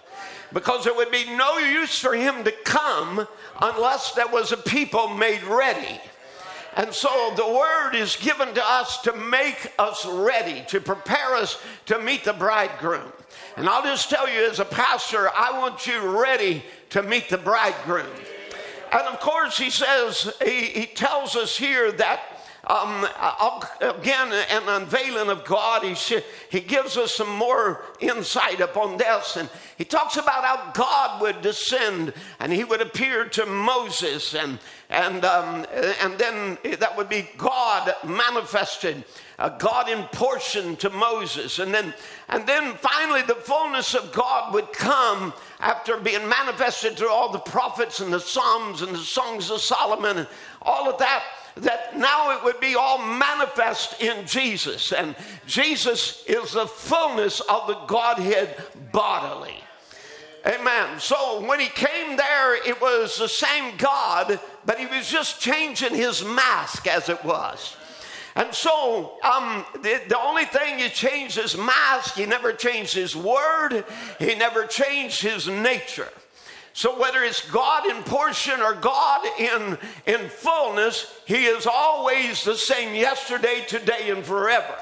Because 0.52 0.84
there 0.84 0.94
would 0.94 1.10
be 1.10 1.36
no 1.36 1.58
use 1.58 1.98
for 1.98 2.14
him 2.14 2.44
to 2.44 2.52
come 2.64 3.26
unless 3.60 4.12
there 4.12 4.28
was 4.28 4.52
a 4.52 4.56
people 4.56 5.08
made 5.08 5.42
ready. 5.42 6.00
And 6.78 6.94
so 6.94 7.32
the 7.36 7.44
word 7.44 7.96
is 7.96 8.14
given 8.14 8.54
to 8.54 8.64
us 8.64 9.02
to 9.02 9.12
make 9.12 9.72
us 9.80 10.06
ready, 10.06 10.64
to 10.68 10.80
prepare 10.80 11.34
us 11.34 11.60
to 11.86 11.98
meet 11.98 12.22
the 12.22 12.32
bridegroom. 12.32 13.12
And 13.56 13.68
I'll 13.68 13.82
just 13.82 14.08
tell 14.08 14.28
you 14.28 14.48
as 14.48 14.60
a 14.60 14.64
pastor, 14.64 15.28
I 15.34 15.58
want 15.58 15.88
you 15.88 16.00
ready 16.00 16.62
to 16.90 17.02
meet 17.02 17.30
the 17.30 17.36
bridegroom. 17.36 18.06
And 18.92 19.02
of 19.08 19.18
course, 19.18 19.58
he 19.58 19.70
says, 19.70 20.32
he, 20.42 20.66
he 20.66 20.86
tells 20.86 21.34
us 21.34 21.56
here 21.58 21.90
that 21.90 22.20
um, 22.68 23.06
again, 23.80 24.30
an 24.32 24.68
unveiling 24.68 25.30
of 25.30 25.44
God. 25.44 25.82
He, 25.82 25.94
sh- 25.94 26.22
he 26.50 26.60
gives 26.60 26.98
us 26.98 27.14
some 27.14 27.34
more 27.34 27.82
insight 27.98 28.60
upon 28.60 28.98
this. 28.98 29.36
And 29.36 29.48
he 29.78 29.84
talks 29.84 30.18
about 30.18 30.44
how 30.44 30.72
God 30.72 31.22
would 31.22 31.40
descend 31.40 32.12
and 32.38 32.52
he 32.52 32.64
would 32.64 32.82
appear 32.82 33.24
to 33.24 33.46
Moses. 33.46 34.34
And, 34.34 34.58
and, 34.90 35.22
um, 35.24 35.66
and 36.02 36.18
then 36.18 36.56
that 36.78 36.96
would 36.96 37.10
be 37.10 37.28
God 37.36 37.94
manifested, 38.04 39.04
uh, 39.38 39.50
God 39.50 39.90
in 39.90 40.04
portion 40.04 40.76
to 40.76 40.88
Moses. 40.88 41.58
And 41.58 41.74
then, 41.74 41.92
and 42.30 42.46
then 42.46 42.74
finally, 42.76 43.20
the 43.22 43.34
fullness 43.34 43.94
of 43.94 44.12
God 44.12 44.54
would 44.54 44.72
come 44.72 45.34
after 45.60 45.98
being 45.98 46.26
manifested 46.26 46.96
through 46.96 47.10
all 47.10 47.30
the 47.30 47.38
prophets 47.38 48.00
and 48.00 48.10
the 48.10 48.20
Psalms 48.20 48.80
and 48.80 48.94
the 48.94 48.98
songs 48.98 49.50
of 49.50 49.60
Solomon 49.60 50.18
and 50.18 50.28
all 50.62 50.90
of 50.90 50.98
that 50.98 51.22
that 51.56 51.98
now 51.98 52.36
it 52.36 52.44
would 52.44 52.60
be 52.60 52.74
all 52.76 52.98
manifest 52.98 54.00
in 54.00 54.26
Jesus. 54.26 54.92
And 54.92 55.16
Jesus 55.46 56.24
is 56.26 56.52
the 56.52 56.66
fullness 56.66 57.40
of 57.40 57.66
the 57.66 57.78
Godhead 57.86 58.56
bodily. 58.92 59.56
Amen. 60.48 60.98
So 60.98 61.44
when 61.46 61.60
he 61.60 61.68
came 61.68 62.16
there, 62.16 62.54
it 62.66 62.80
was 62.80 63.18
the 63.18 63.28
same 63.28 63.76
God, 63.76 64.40
but 64.64 64.78
he 64.78 64.86
was 64.86 65.08
just 65.08 65.40
changing 65.40 65.94
his 65.94 66.24
mask 66.24 66.86
as 66.86 67.08
it 67.10 67.22
was. 67.22 67.76
And 68.34 68.54
so 68.54 69.18
um, 69.22 69.64
the, 69.74 70.00
the, 70.08 70.18
only 70.18 70.44
thing 70.44 70.78
he 70.78 70.88
changed 70.88 71.36
his 71.36 71.56
mask, 71.56 72.14
he 72.14 72.24
never 72.24 72.52
changed 72.52 72.94
his 72.94 73.14
word, 73.14 73.84
he 74.18 74.36
never 74.36 74.64
changed 74.64 75.20
his 75.20 75.48
nature. 75.48 76.08
So 76.78 76.96
whether 76.96 77.24
it's 77.24 77.50
God 77.50 77.86
in 77.86 78.04
portion 78.04 78.60
or 78.60 78.72
God 78.74 79.26
in, 79.36 79.76
in 80.06 80.28
fullness, 80.28 81.20
He 81.26 81.46
is 81.46 81.66
always 81.66 82.44
the 82.44 82.54
same 82.54 82.94
yesterday, 82.94 83.64
today, 83.66 84.10
and 84.10 84.24
forever. 84.24 84.76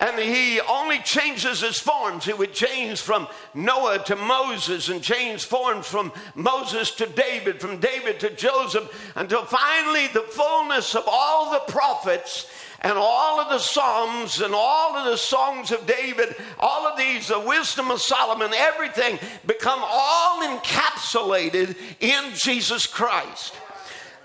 And 0.00 0.18
he 0.18 0.60
only 0.60 0.98
changes 0.98 1.60
his 1.60 1.78
forms. 1.78 2.24
He 2.24 2.32
would 2.32 2.52
change 2.52 3.00
from 3.00 3.28
Noah 3.54 4.02
to 4.04 4.16
Moses 4.16 4.88
and 4.88 5.02
change 5.02 5.44
forms 5.44 5.86
from 5.86 6.12
Moses 6.34 6.90
to 6.92 7.06
David, 7.06 7.60
from 7.60 7.78
David 7.78 8.18
to 8.20 8.30
Joseph, 8.30 9.12
until 9.14 9.44
finally 9.44 10.08
the 10.08 10.22
fullness 10.22 10.94
of 10.94 11.04
all 11.06 11.52
the 11.52 11.72
prophets 11.72 12.50
and 12.82 12.98
all 12.98 13.38
of 13.40 13.48
the 13.48 13.60
Psalms 13.60 14.40
and 14.40 14.54
all 14.54 14.96
of 14.96 15.04
the 15.04 15.16
songs 15.16 15.70
of 15.70 15.86
David, 15.86 16.34
all 16.58 16.86
of 16.86 16.98
these, 16.98 17.28
the 17.28 17.38
wisdom 17.38 17.90
of 17.90 18.00
Solomon, 18.00 18.52
everything 18.52 19.20
become 19.46 19.80
all 19.82 20.42
encapsulated 20.42 21.76
in 22.00 22.34
Jesus 22.34 22.86
Christ. 22.86 23.54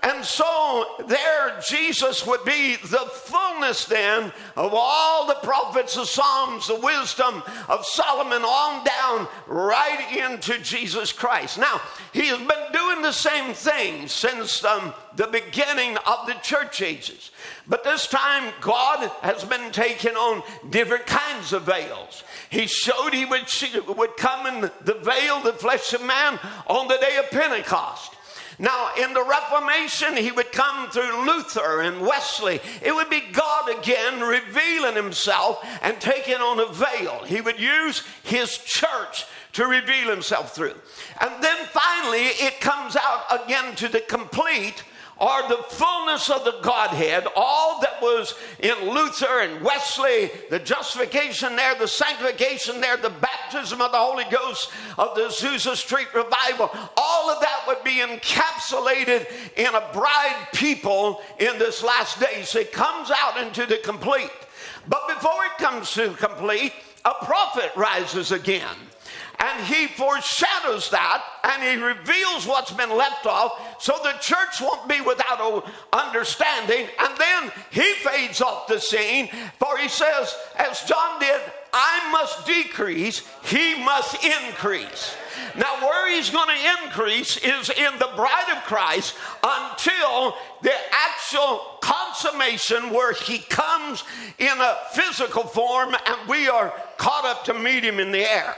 And 0.02 0.24
so 0.24 0.86
there, 1.06 1.60
Jesus 1.66 2.26
would 2.26 2.44
be 2.44 2.76
the 2.76 3.10
fullness 3.12 3.84
then 3.84 4.32
of 4.56 4.72
all 4.72 5.26
the 5.26 5.34
prophets, 5.42 5.96
the 5.96 6.04
Psalms, 6.04 6.68
the 6.68 6.76
wisdom 6.76 7.42
of 7.68 7.84
Solomon 7.84 8.42
on 8.42 8.84
down 8.84 9.28
right 9.48 10.16
into 10.16 10.58
Jesus 10.60 11.12
Christ. 11.12 11.58
Now, 11.58 11.80
he 12.12 12.26
has 12.28 12.38
been 12.38 12.72
doing 12.72 13.02
the 13.02 13.12
same 13.12 13.54
thing 13.54 14.06
since 14.06 14.64
um, 14.64 14.94
the 15.16 15.26
beginning 15.26 15.96
of 16.06 16.26
the 16.26 16.34
church 16.42 16.80
ages. 16.80 17.32
But 17.66 17.82
this 17.82 18.06
time, 18.06 18.52
God 18.60 19.10
has 19.22 19.44
been 19.44 19.72
taking 19.72 20.14
on 20.14 20.42
different 20.70 21.06
kinds 21.06 21.52
of 21.52 21.62
veils. 21.62 22.22
He 22.50 22.66
showed 22.66 23.12
he 23.12 23.24
would, 23.24 23.48
would 23.96 24.16
come 24.16 24.46
in 24.46 24.70
the 24.84 24.94
veil, 24.94 25.40
the 25.40 25.52
flesh 25.54 25.92
of 25.92 26.02
man, 26.04 26.38
on 26.68 26.86
the 26.86 26.98
day 26.98 27.16
of 27.16 27.30
Pentecost. 27.30 28.14
Now, 28.58 28.90
in 29.00 29.14
the 29.14 29.22
Reformation, 29.22 30.16
he 30.16 30.32
would 30.32 30.50
come 30.50 30.90
through 30.90 31.26
Luther 31.26 31.80
and 31.82 32.00
Wesley. 32.00 32.60
It 32.82 32.92
would 32.92 33.08
be 33.08 33.22
God 33.32 33.70
again 33.78 34.20
revealing 34.20 34.96
himself 34.96 35.64
and 35.80 36.00
taking 36.00 36.36
on 36.36 36.58
a 36.58 36.72
veil. 36.72 37.22
He 37.24 37.40
would 37.40 37.60
use 37.60 38.02
his 38.24 38.58
church 38.58 39.26
to 39.52 39.66
reveal 39.66 40.10
himself 40.10 40.54
through. 40.54 40.74
And 41.20 41.42
then 41.42 41.66
finally, 41.66 42.26
it 42.26 42.60
comes 42.60 42.96
out 42.96 43.44
again 43.44 43.76
to 43.76 43.88
the 43.88 44.00
complete 44.00 44.82
or 45.20 45.42
the 45.48 45.62
fullness 45.68 46.30
of 46.30 46.44
the 46.44 46.58
Godhead, 46.62 47.26
all 47.34 47.80
that 47.80 48.00
was 48.00 48.34
in 48.60 48.88
Luther 48.88 49.40
and 49.40 49.64
Wesley, 49.64 50.30
the 50.50 50.60
justification 50.60 51.56
there, 51.56 51.74
the 51.74 51.88
sanctification 51.88 52.80
there, 52.80 52.96
the 52.96 53.10
baptism 53.10 53.80
of 53.80 53.90
the 53.90 53.98
Holy 53.98 54.24
Ghost 54.30 54.70
of 54.96 55.16
the 55.16 55.22
Azusa 55.22 55.74
Street 55.74 56.08
revival, 56.14 56.70
all 56.96 57.30
of 57.30 57.40
that 57.40 57.64
would 57.66 57.82
be 57.82 58.00
encapsulated 58.00 59.26
in 59.56 59.74
a 59.74 59.92
bride 59.92 60.46
people 60.54 61.20
in 61.38 61.58
this 61.58 61.82
last 61.82 62.20
day. 62.20 62.42
So 62.44 62.60
it 62.60 62.72
comes 62.72 63.10
out 63.10 63.38
into 63.38 63.66
the 63.66 63.78
complete. 63.78 64.30
But 64.88 65.08
before 65.08 65.44
it 65.44 65.58
comes 65.58 65.92
to 65.94 66.10
complete, 66.14 66.72
a 67.04 67.14
prophet 67.24 67.72
rises 67.76 68.32
again. 68.32 68.76
And 69.40 69.64
he 69.66 69.86
foreshadows 69.86 70.90
that 70.90 71.22
and 71.44 71.62
he 71.62 71.84
reveals 71.84 72.46
what's 72.46 72.72
been 72.72 72.90
left 72.90 73.24
off 73.24 73.80
so 73.80 73.94
the 74.02 74.18
church 74.20 74.60
won't 74.60 74.88
be 74.88 75.00
without 75.00 75.64
understanding. 75.92 76.88
And 76.98 77.16
then 77.16 77.52
he 77.70 77.94
fades 77.94 78.40
off 78.40 78.66
the 78.66 78.80
scene, 78.80 79.28
for 79.58 79.78
he 79.78 79.88
says, 79.88 80.34
as 80.56 80.82
John 80.82 81.20
did, 81.20 81.40
I 81.72 82.08
must 82.10 82.46
decrease, 82.46 83.22
he 83.44 83.82
must 83.84 84.24
increase. 84.24 85.14
Now, 85.56 85.80
where 85.80 86.12
he's 86.12 86.30
going 86.30 86.48
to 86.48 86.84
increase 86.84 87.36
is 87.36 87.70
in 87.70 87.98
the 87.98 88.10
bride 88.16 88.56
of 88.56 88.62
Christ 88.64 89.14
until 89.42 90.36
the 90.62 90.74
actual 90.90 91.78
consummation 91.80 92.90
where 92.90 93.12
he 93.12 93.38
comes 93.38 94.02
in 94.38 94.48
a 94.58 94.76
physical 94.92 95.44
form 95.44 95.94
and 96.06 96.28
we 96.28 96.48
are 96.48 96.72
caught 96.96 97.24
up 97.24 97.44
to 97.44 97.54
meet 97.54 97.84
him 97.84 98.00
in 98.00 98.10
the 98.10 98.28
air. 98.30 98.56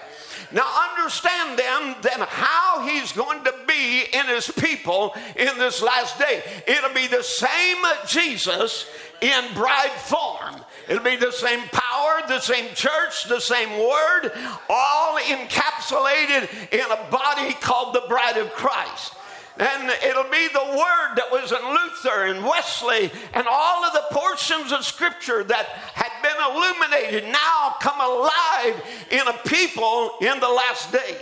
Now, 0.52 0.66
understand 0.90 1.58
then, 1.58 1.96
then 2.02 2.26
how 2.28 2.86
he's 2.86 3.12
going 3.12 3.44
to 3.44 3.54
be 3.68 4.04
in 4.12 4.26
his 4.26 4.50
people 4.50 5.14
in 5.36 5.58
this 5.58 5.80
last 5.80 6.18
day. 6.18 6.42
It'll 6.66 6.94
be 6.94 7.06
the 7.06 7.22
same 7.22 7.76
Jesus 8.06 8.86
in 9.20 9.54
bride 9.54 9.92
form. 9.92 10.56
It'll 10.88 11.04
be 11.04 11.16
the 11.16 11.30
same 11.30 11.60
power, 11.68 12.22
the 12.26 12.40
same 12.40 12.74
church, 12.74 13.24
the 13.28 13.40
same 13.40 13.70
word, 13.70 14.32
all 14.68 15.18
encapsulated 15.18 16.48
in 16.72 16.90
a 16.90 17.10
body 17.10 17.52
called 17.60 17.94
the 17.94 18.02
bride 18.08 18.36
of 18.36 18.50
Christ. 18.50 19.14
And 19.58 19.90
it'll 20.02 20.30
be 20.30 20.48
the 20.48 20.76
word 20.76 21.16
that 21.16 21.28
was 21.30 21.52
in 21.52 21.58
Luther 21.58 22.26
and 22.26 22.44
Wesley 22.44 23.10
and 23.34 23.46
all 23.48 23.84
of 23.84 23.92
the 23.92 24.04
portions 24.10 24.72
of 24.72 24.84
scripture 24.84 25.44
that 25.44 25.66
had 25.94 26.12
been 26.22 26.36
illuminated 26.50 27.30
now 27.30 27.74
come 27.80 28.00
alive 28.00 28.82
in 29.10 29.26
a 29.26 29.48
people 29.48 30.12
in 30.20 30.40
the 30.40 30.48
last 30.48 30.92
day. 30.92 31.16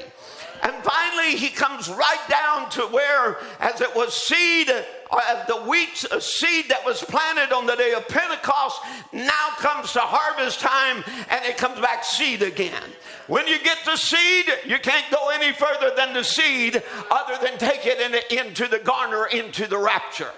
And 0.63 0.75
finally, 0.83 1.37
he 1.37 1.49
comes 1.51 1.89
right 1.89 2.29
down 2.29 2.69
to 2.71 2.83
where, 2.83 3.39
as 3.61 3.81
it 3.81 3.95
was 3.95 4.13
seed, 4.15 4.69
uh, 5.11 5.45
the 5.47 5.57
wheat 5.69 5.97
seed 6.21 6.69
that 6.69 6.85
was 6.85 7.03
planted 7.03 7.55
on 7.55 7.67
the 7.67 7.77
day 7.77 7.93
of 7.93 8.07
Pentecost 8.09 8.81
now 9.13 9.49
comes 9.59 9.93
to 9.93 10.01
harvest 10.01 10.61
time 10.61 11.05
and 11.31 11.45
it 11.45 11.57
comes 11.57 11.81
back 11.81 12.05
seed 12.05 12.43
again. 12.43 12.83
When 13.27 13.47
you 13.47 13.59
get 13.59 13.79
the 13.85 13.97
seed, 13.97 14.47
you 14.67 14.79
can't 14.79 15.11
go 15.11 15.31
any 15.31 15.53
further 15.53 15.93
than 15.97 16.13
the 16.13 16.25
seed 16.25 16.83
other 17.11 17.37
than 17.45 17.59
take 17.59 17.87
it 17.87 18.01
in, 18.01 18.39
into 18.39 18.69
the 18.69 18.79
garner, 18.79 19.27
into 19.27 19.67
the 19.67 19.79
rapture. 19.79 20.31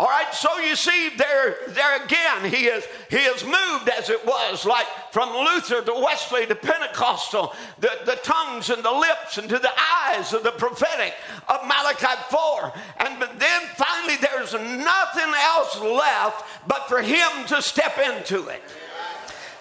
All 0.00 0.06
right, 0.06 0.32
so 0.32 0.58
you 0.60 0.76
see 0.76 1.10
there, 1.10 1.56
there 1.68 2.02
again, 2.02 2.50
he 2.50 2.68
is, 2.68 2.86
he 3.10 3.18
is 3.18 3.44
moved 3.44 3.86
as 3.90 4.08
it 4.08 4.24
was, 4.24 4.64
like 4.64 4.86
from 5.12 5.28
Luther 5.28 5.82
to 5.82 5.92
Wesley 5.92 6.46
to 6.46 6.54
Pentecostal, 6.54 7.52
the, 7.80 7.90
the 8.06 8.16
tongues 8.22 8.70
and 8.70 8.82
the 8.82 8.90
lips 8.90 9.36
and 9.36 9.46
to 9.50 9.58
the 9.58 9.70
eyes 10.06 10.32
of 10.32 10.42
the 10.42 10.52
prophetic 10.52 11.12
of 11.50 11.66
Malachi 11.66 12.18
4. 12.30 12.72
And 13.00 13.20
then 13.38 13.62
finally 13.76 14.16
there's 14.16 14.54
nothing 14.54 15.34
else 15.36 15.78
left 15.78 16.46
but 16.66 16.88
for 16.88 17.02
him 17.02 17.44
to 17.48 17.60
step 17.60 17.98
into 17.98 18.48
it. 18.48 18.62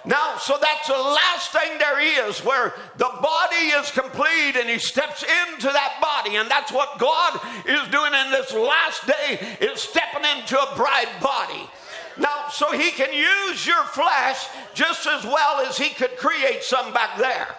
Now, 0.05 0.37
so 0.37 0.57
that's 0.61 0.87
the 0.87 0.93
last 0.93 1.51
thing 1.51 1.77
there 1.77 2.27
is 2.27 2.43
where 2.43 2.73
the 2.97 3.09
body 3.21 3.67
is 3.75 3.91
complete 3.91 4.55
and 4.55 4.69
he 4.69 4.79
steps 4.79 5.23
into 5.23 5.67
that 5.67 5.99
body. 6.01 6.37
And 6.37 6.49
that's 6.49 6.71
what 6.71 6.99
God 6.99 7.39
is 7.65 7.87
doing 7.89 8.13
in 8.13 8.31
this 8.31 8.53
last 8.53 9.05
day 9.05 9.57
is 9.59 9.81
stepping 9.81 10.23
into 10.37 10.57
a 10.59 10.75
bride 10.75 11.09
body. 11.21 11.69
Now, 12.17 12.47
so 12.51 12.71
he 12.71 12.91
can 12.91 13.13
use 13.13 13.65
your 13.65 13.83
flesh 13.85 14.47
just 14.73 15.05
as 15.07 15.23
well 15.23 15.65
as 15.65 15.77
he 15.77 15.89
could 15.89 16.17
create 16.17 16.63
some 16.63 16.93
back 16.93 17.17
there. 17.17 17.55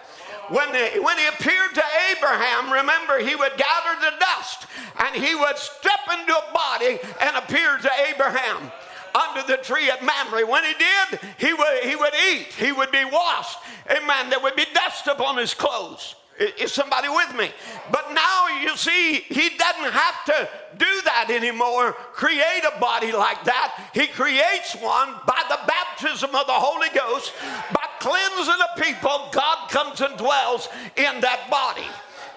When 0.49 0.67
he, 0.73 0.99
when 0.99 1.17
he 1.17 1.27
appeared 1.27 1.73
to 1.75 1.83
Abraham, 2.11 2.73
remember, 2.73 3.19
he 3.19 3.35
would 3.35 3.53
gather 3.57 3.99
the 4.01 4.17
dust 4.19 4.67
and 4.99 5.15
he 5.15 5.33
would 5.33 5.57
step 5.57 5.99
into 6.19 6.33
a 6.33 6.53
body 6.53 6.99
and 7.21 7.37
appear 7.37 7.77
to 7.77 7.89
Abraham 8.09 8.71
under 9.15 9.47
the 9.47 9.57
tree 9.57 9.89
at 9.89 10.03
Mamre. 10.03 10.45
When 10.45 10.63
he 10.63 10.73
did, 10.73 11.19
he 11.37 11.53
would, 11.53 11.83
he 11.83 11.95
would 11.95 12.13
eat, 12.31 12.47
he 12.57 12.71
would 12.71 12.91
be 12.91 13.05
washed. 13.05 13.57
Amen. 13.89 14.29
There 14.29 14.39
would 14.39 14.55
be 14.55 14.65
dust 14.73 15.07
upon 15.07 15.37
his 15.37 15.53
clothes. 15.53 16.15
Is 16.59 16.73
somebody 16.73 17.07
with 17.07 17.35
me? 17.35 17.51
But 17.91 18.13
now 18.13 18.47
you 18.63 18.75
see, 18.75 19.19
he 19.19 19.49
doesn't 19.49 19.91
have 19.91 20.25
to 20.25 20.49
do 20.77 21.01
that 21.05 21.29
anymore, 21.29 21.91
create 22.13 22.63
a 22.63 22.79
body 22.79 23.11
like 23.11 23.43
that. 23.43 23.89
He 23.93 24.07
creates 24.07 24.73
one 24.75 25.13
by 25.27 25.43
the 25.49 25.59
baptism 25.67 26.33
of 26.33 26.47
the 26.47 26.53
Holy 26.53 26.89
Ghost, 26.95 27.33
by 27.73 27.85
cleansing 27.99 28.57
the 28.57 28.81
people. 28.81 29.29
God 29.31 29.69
comes 29.69 30.01
and 30.01 30.17
dwells 30.17 30.67
in 30.95 31.21
that 31.21 31.47
body. 31.51 31.85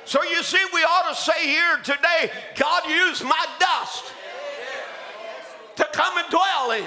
So 0.04 0.22
you 0.22 0.42
see, 0.42 0.62
we 0.74 0.80
ought 0.80 1.08
to 1.08 1.16
say 1.16 1.46
here 1.46 1.78
today, 1.78 2.30
God 2.56 2.82
used 2.90 3.24
my 3.24 3.46
dust 3.58 4.12
to 5.76 5.88
come 5.92 6.18
and 6.18 6.28
dwell 6.30 6.70
in. 6.72 6.86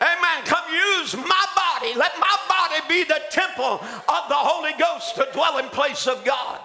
Amen. 0.00 0.44
Come 0.44 0.64
use 0.72 1.16
my 1.16 1.46
body. 1.54 1.94
Let 1.96 2.18
my 2.18 2.36
body 2.48 2.80
be 2.88 3.04
the 3.04 3.20
temple 3.30 3.74
of 3.74 4.28
the 4.28 4.34
Holy 4.34 4.72
Ghost, 4.78 5.16
the 5.16 5.28
dwelling 5.32 5.68
place 5.68 6.06
of 6.06 6.24
God. 6.24 6.60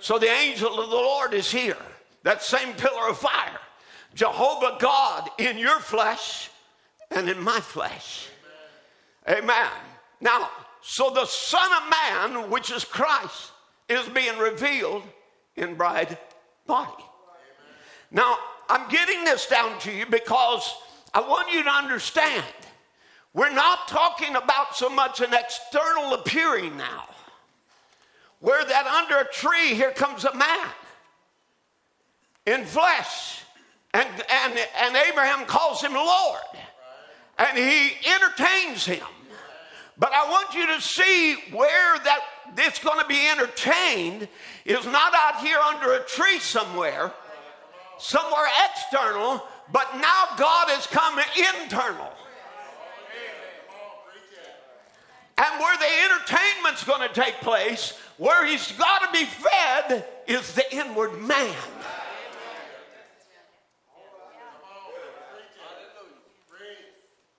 So 0.00 0.18
the 0.18 0.28
angel 0.28 0.80
of 0.80 0.90
the 0.90 0.96
Lord 0.96 1.34
is 1.34 1.50
here. 1.50 1.76
That 2.24 2.42
same 2.42 2.74
pillar 2.74 3.08
of 3.08 3.18
fire. 3.18 3.60
Jehovah 4.14 4.76
God 4.78 5.30
in 5.38 5.56
your 5.58 5.78
flesh 5.80 6.50
and 7.10 7.28
in 7.28 7.40
my 7.40 7.60
flesh. 7.60 8.26
Amen. 9.28 9.70
Now, 10.20 10.50
so 10.80 11.10
the 11.10 11.26
Son 11.26 11.70
of 11.72 11.90
Man, 11.90 12.50
which 12.50 12.70
is 12.70 12.84
Christ, 12.84 13.52
is 13.88 14.08
being 14.08 14.36
revealed 14.38 15.04
in 15.56 15.76
bride 15.76 16.18
body. 16.66 17.04
Now, 18.10 18.36
I'm 18.72 18.88
getting 18.88 19.22
this 19.24 19.46
down 19.48 19.78
to 19.80 19.92
you 19.92 20.06
because 20.06 20.74
I 21.12 21.20
want 21.20 21.52
you 21.52 21.62
to 21.62 21.68
understand. 21.68 22.42
We're 23.34 23.52
not 23.52 23.86
talking 23.86 24.34
about 24.34 24.74
so 24.74 24.88
much 24.88 25.20
an 25.20 25.34
external 25.34 26.14
appearing 26.14 26.78
now, 26.78 27.04
where 28.40 28.64
that 28.64 28.86
under 28.86 29.18
a 29.18 29.30
tree, 29.30 29.74
here 29.74 29.90
comes 29.90 30.24
a 30.24 30.34
man 30.34 30.68
in 32.46 32.64
flesh, 32.64 33.42
and, 33.92 34.08
and, 34.08 34.58
and 34.80 34.96
Abraham 34.96 35.44
calls 35.44 35.82
him 35.82 35.92
Lord, 35.92 36.40
and 37.38 37.58
he 37.58 37.90
entertains 38.10 38.86
him. 38.86 39.06
But 39.98 40.12
I 40.14 40.30
want 40.30 40.54
you 40.54 40.66
to 40.68 40.80
see 40.80 41.34
where 41.52 41.98
that 41.98 42.20
it's 42.56 42.78
going 42.78 43.00
to 43.00 43.06
be 43.06 43.28
entertained 43.28 44.28
is 44.64 44.86
not 44.86 45.12
out 45.14 45.46
here 45.46 45.58
under 45.58 45.92
a 45.92 46.04
tree 46.04 46.38
somewhere 46.38 47.12
somewhere 48.02 48.48
external, 48.68 49.46
but 49.70 49.88
now 49.94 50.24
God 50.36 50.68
has 50.68 50.86
come 50.88 51.18
internal. 51.62 52.12
And 55.38 55.60
where 55.60 55.76
the 55.78 55.86
entertainment's 56.04 56.84
going 56.84 57.08
to 57.08 57.14
take 57.14 57.36
place, 57.40 57.98
where 58.18 58.44
he's 58.46 58.72
got 58.72 59.00
to 59.00 59.18
be 59.18 59.24
fed, 59.24 60.04
is 60.26 60.52
the 60.52 60.74
inward 60.74 61.20
man. 61.22 61.54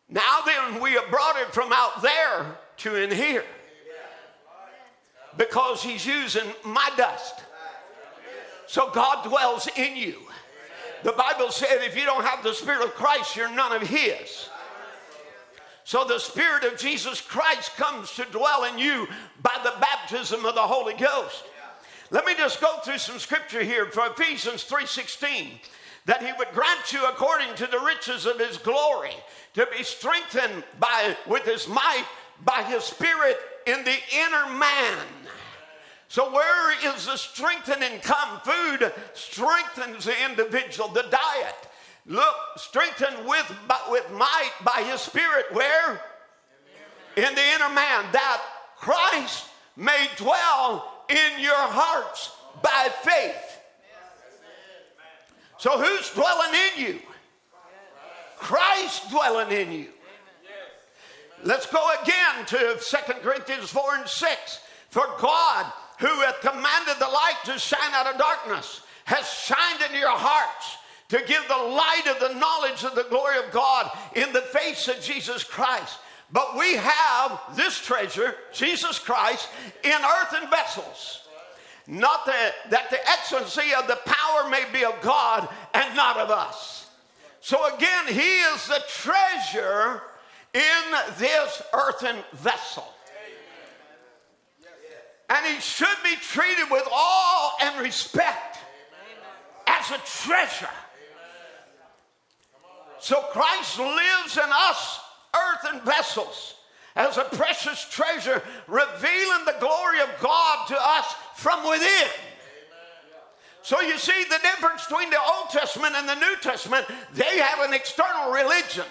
Now 0.10 0.39
then, 0.45 0.82
we 0.82 0.91
have 0.91 1.10
brought 1.10 1.38
it 1.38 1.54
from 1.54 1.71
out 1.73 2.02
there 2.02 2.58
to 2.78 2.95
in 2.95 3.12
here 3.12 3.43
because 5.38 5.82
he's 5.82 6.06
using 6.06 6.45
my 6.63 6.89
dust. 6.97 7.36
So 8.67 8.91
God 8.91 9.28
dwells 9.28 9.67
in 9.76 9.97
you. 9.97 10.15
The 11.03 11.11
Bible 11.11 11.51
said 11.51 11.81
if 11.81 11.97
you 11.97 12.05
don't 12.05 12.25
have 12.25 12.43
the 12.43 12.53
Spirit 12.53 12.83
of 12.83 12.93
Christ, 12.95 13.35
you're 13.35 13.53
none 13.53 13.73
of 13.73 13.81
His. 13.81 14.49
So 15.83 16.05
the 16.05 16.19
Spirit 16.19 16.63
of 16.63 16.77
Jesus 16.77 17.19
Christ 17.19 17.75
comes 17.75 18.11
to 18.15 18.25
dwell 18.25 18.63
in 18.63 18.77
you 18.77 19.07
by 19.41 19.57
the 19.63 19.73
baptism 19.81 20.45
of 20.45 20.55
the 20.55 20.61
Holy 20.61 20.93
Ghost. 20.93 21.43
Let 22.09 22.25
me 22.25 22.35
just 22.35 22.61
go 22.61 22.77
through 22.83 22.99
some 22.99 23.19
scripture 23.19 23.63
here 23.63 23.87
for 23.87 24.05
Ephesians 24.05 24.63
3:16 24.63 25.59
that 26.05 26.21
he 26.21 26.31
would 26.37 26.49
grant 26.53 26.93
you 26.93 27.05
according 27.05 27.53
to 27.55 27.67
the 27.67 27.79
riches 27.79 28.25
of 28.25 28.39
his 28.39 28.57
glory 28.57 29.15
to 29.55 29.65
be 29.75 29.83
strengthened 29.83 30.63
by 30.79 31.17
with 31.27 31.43
his 31.43 31.67
might 31.67 32.05
by 32.43 32.61
his 32.63 32.83
spirit 32.83 33.39
in 33.65 33.83
the 33.83 33.97
inner 34.11 34.49
man 34.57 34.99
so, 36.13 36.32
where 36.32 36.93
is 36.93 37.08
the 37.08 37.17
strengthening 37.17 37.99
come? 38.02 38.39
Food 38.41 38.93
strengthens 39.15 40.06
the 40.06 40.13
individual, 40.30 40.88
the 40.89 41.08
diet. 41.10 41.56
Look, 42.06 42.36
strengthened 42.56 43.26
with, 43.26 43.52
with 43.89 44.12
might 44.12 44.52
by 44.63 44.84
his 44.84 45.02
spirit. 45.02 45.47
Where? 45.54 45.99
In 47.17 47.34
the 47.34 47.41
inner 47.56 47.73
man, 47.73 48.06
that 48.12 48.43
Christ 48.78 49.47
may 49.76 50.08
dwell 50.15 51.04
in 51.10 51.41
your 51.41 51.56
hearts 51.56 52.32
by 52.62 52.89
faith. 53.02 53.60
So, 55.58 55.80
who's 55.80 56.12
dwelling 56.12 56.54
in 56.54 56.86
you? 56.86 56.99
Christ 58.38 59.10
dwelling 59.10 59.52
in 59.52 59.71
you. 59.71 59.88
Let's 61.43 61.65
go 61.65 61.89
again 62.04 62.45
to 62.45 62.78
2 62.80 63.13
Corinthians 63.23 63.71
4 63.71 63.95
and 63.95 64.08
6. 64.08 64.60
For 64.91 65.08
God 65.19 65.73
who 66.03 66.19
hath 66.19 66.41
commanded 66.41 66.95
the 66.99 67.07
light 67.07 67.37
to 67.45 67.57
shine 67.57 67.93
out 67.93 68.13
of 68.13 68.19
darkness, 68.19 68.81
has 69.05 69.25
shined 69.25 69.81
into 69.85 69.97
your 69.97 70.09
hearts 70.09 70.75
to 71.07 71.23
give 71.25 71.47
the 71.47 71.55
light 71.55 72.03
of 72.07 72.19
the 72.19 72.37
knowledge 72.37 72.83
of 72.83 72.93
the 72.93 73.07
glory 73.09 73.37
of 73.37 73.49
God 73.51 73.89
in 74.13 74.33
the 74.33 74.41
face 74.41 74.89
of 74.89 74.99
Jesus 74.99 75.45
Christ. 75.45 75.99
But 76.29 76.57
we 76.57 76.75
have 76.75 77.39
this 77.55 77.79
treasure, 77.79 78.35
Jesus 78.51 78.99
Christ, 78.99 79.47
in 79.85 79.93
earthen 79.93 80.49
vessels. 80.49 81.21
Not 81.87 82.25
that, 82.25 82.51
that 82.71 82.89
the 82.89 82.99
excellency 83.09 83.73
of 83.73 83.87
the 83.87 83.99
power 84.05 84.49
may 84.49 84.65
be 84.73 84.83
of 84.83 84.99
God 84.99 85.47
and 85.73 85.95
not 85.95 86.17
of 86.17 86.29
us. 86.29 86.89
So 87.39 87.73
again, 87.73 88.07
He 88.07 88.39
is 88.41 88.67
the 88.67 88.83
treasure 88.89 90.01
in 90.53 90.97
this 91.17 91.61
earthen 91.73 92.17
vessel 92.33 92.92
and 95.34 95.46
he 95.48 95.60
should 95.60 95.88
be 96.04 96.15
treated 96.15 96.69
with 96.69 96.84
awe 96.91 97.56
and 97.62 97.82
respect 97.82 98.60
as 99.65 99.89
a 99.89 99.98
treasure. 100.06 100.69
So 103.00 103.19
Christ 103.32 103.80
lives 103.80 104.38
in 104.38 104.50
us, 104.50 105.00
earthen 105.36 105.82
vessels, 105.82 106.56
as 106.96 107.17
a 107.17 107.24
precious 107.24 107.89
treasure, 107.89 108.43
revealing 108.67 109.46
the 109.46 109.56
glory 109.60 110.02
of 110.02 110.10
God 110.22 110.67
to 110.67 110.78
us 110.80 111.15
from 111.36 111.67
within. 111.67 112.08
So 113.63 113.82
you 113.82 113.98
see 113.98 114.24
the 114.26 114.39
difference 114.43 114.86
between 114.86 115.10
the 115.10 115.19
Old 115.19 115.50
Testament 115.50 115.96
and 115.96 116.08
the 116.08 116.15
New 116.15 116.36
Testament, 116.41 116.86
they 117.13 117.39
have 117.39 117.67
an 117.67 117.74
external 117.74 118.32
religion, 118.32 118.86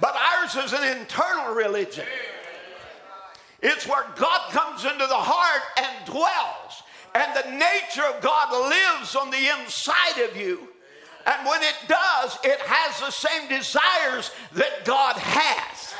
but 0.00 0.14
ours 0.14 0.56
is 0.56 0.72
an 0.72 0.98
internal 0.98 1.54
religion. 1.54 2.04
It's 3.62 3.86
where 3.86 4.04
God 4.16 4.50
comes 4.50 4.84
into 4.84 5.06
the 5.06 5.14
heart 5.14 5.62
and 5.78 6.06
dwells. 6.06 6.82
And 7.14 7.34
the 7.34 7.50
nature 7.52 8.04
of 8.04 8.20
God 8.20 8.52
lives 8.52 9.16
on 9.16 9.30
the 9.30 9.48
inside 9.58 10.18
of 10.28 10.36
you. 10.36 10.68
And 11.26 11.46
when 11.46 11.62
it 11.62 11.74
does, 11.88 12.38
it 12.44 12.60
has 12.60 13.00
the 13.00 13.10
same 13.10 13.48
desires 13.48 14.30
that 14.52 14.84
God 14.84 15.16
has. 15.16 15.94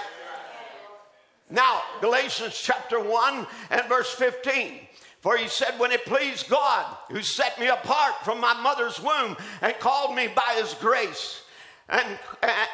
Now, 1.51 1.83
Galatians 2.01 2.61
chapter 2.63 3.01
1 3.01 3.47
and 3.71 3.89
verse 3.89 4.13
15. 4.15 4.81
For 5.21 5.37
he 5.37 5.49
said, 5.49 5.79
When 5.79 5.91
it 5.91 6.05
pleased 6.05 6.49
God, 6.49 6.87
who 7.11 7.23
set 7.23 7.59
me 7.59 7.67
apart 7.67 8.15
from 8.25 8.41
my 8.41 8.55
mother's 8.61 9.01
womb 9.01 9.37
and 9.63 9.75
called 9.81 10.15
me 10.15 10.29
by 10.29 10.55
his 10.59 10.75
grace 10.75 11.43
and, 11.89 12.19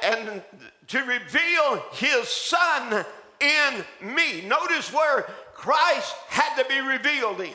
and 0.03 0.43
to 0.89 0.99
reveal 1.05 1.83
his 1.93 2.29
son 2.29 3.05
in 3.43 4.15
me. 4.15 4.43
Notice 4.47 4.93
where 4.93 5.27
Christ 5.55 6.15
had 6.29 6.63
to 6.63 6.69
be 6.69 6.81
revealed 6.81 7.41
in. 7.41 7.53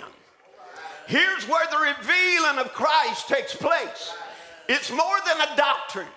Here's 1.07 1.47
where 1.47 1.65
the 1.71 1.77
revealing 1.77 2.59
of 2.59 2.73
Christ 2.73 3.27
takes 3.29 3.55
place. 3.55 4.13
It's 4.67 4.91
more 4.91 5.17
than 5.25 5.41
a 5.41 5.55
doctrine. 5.55 6.07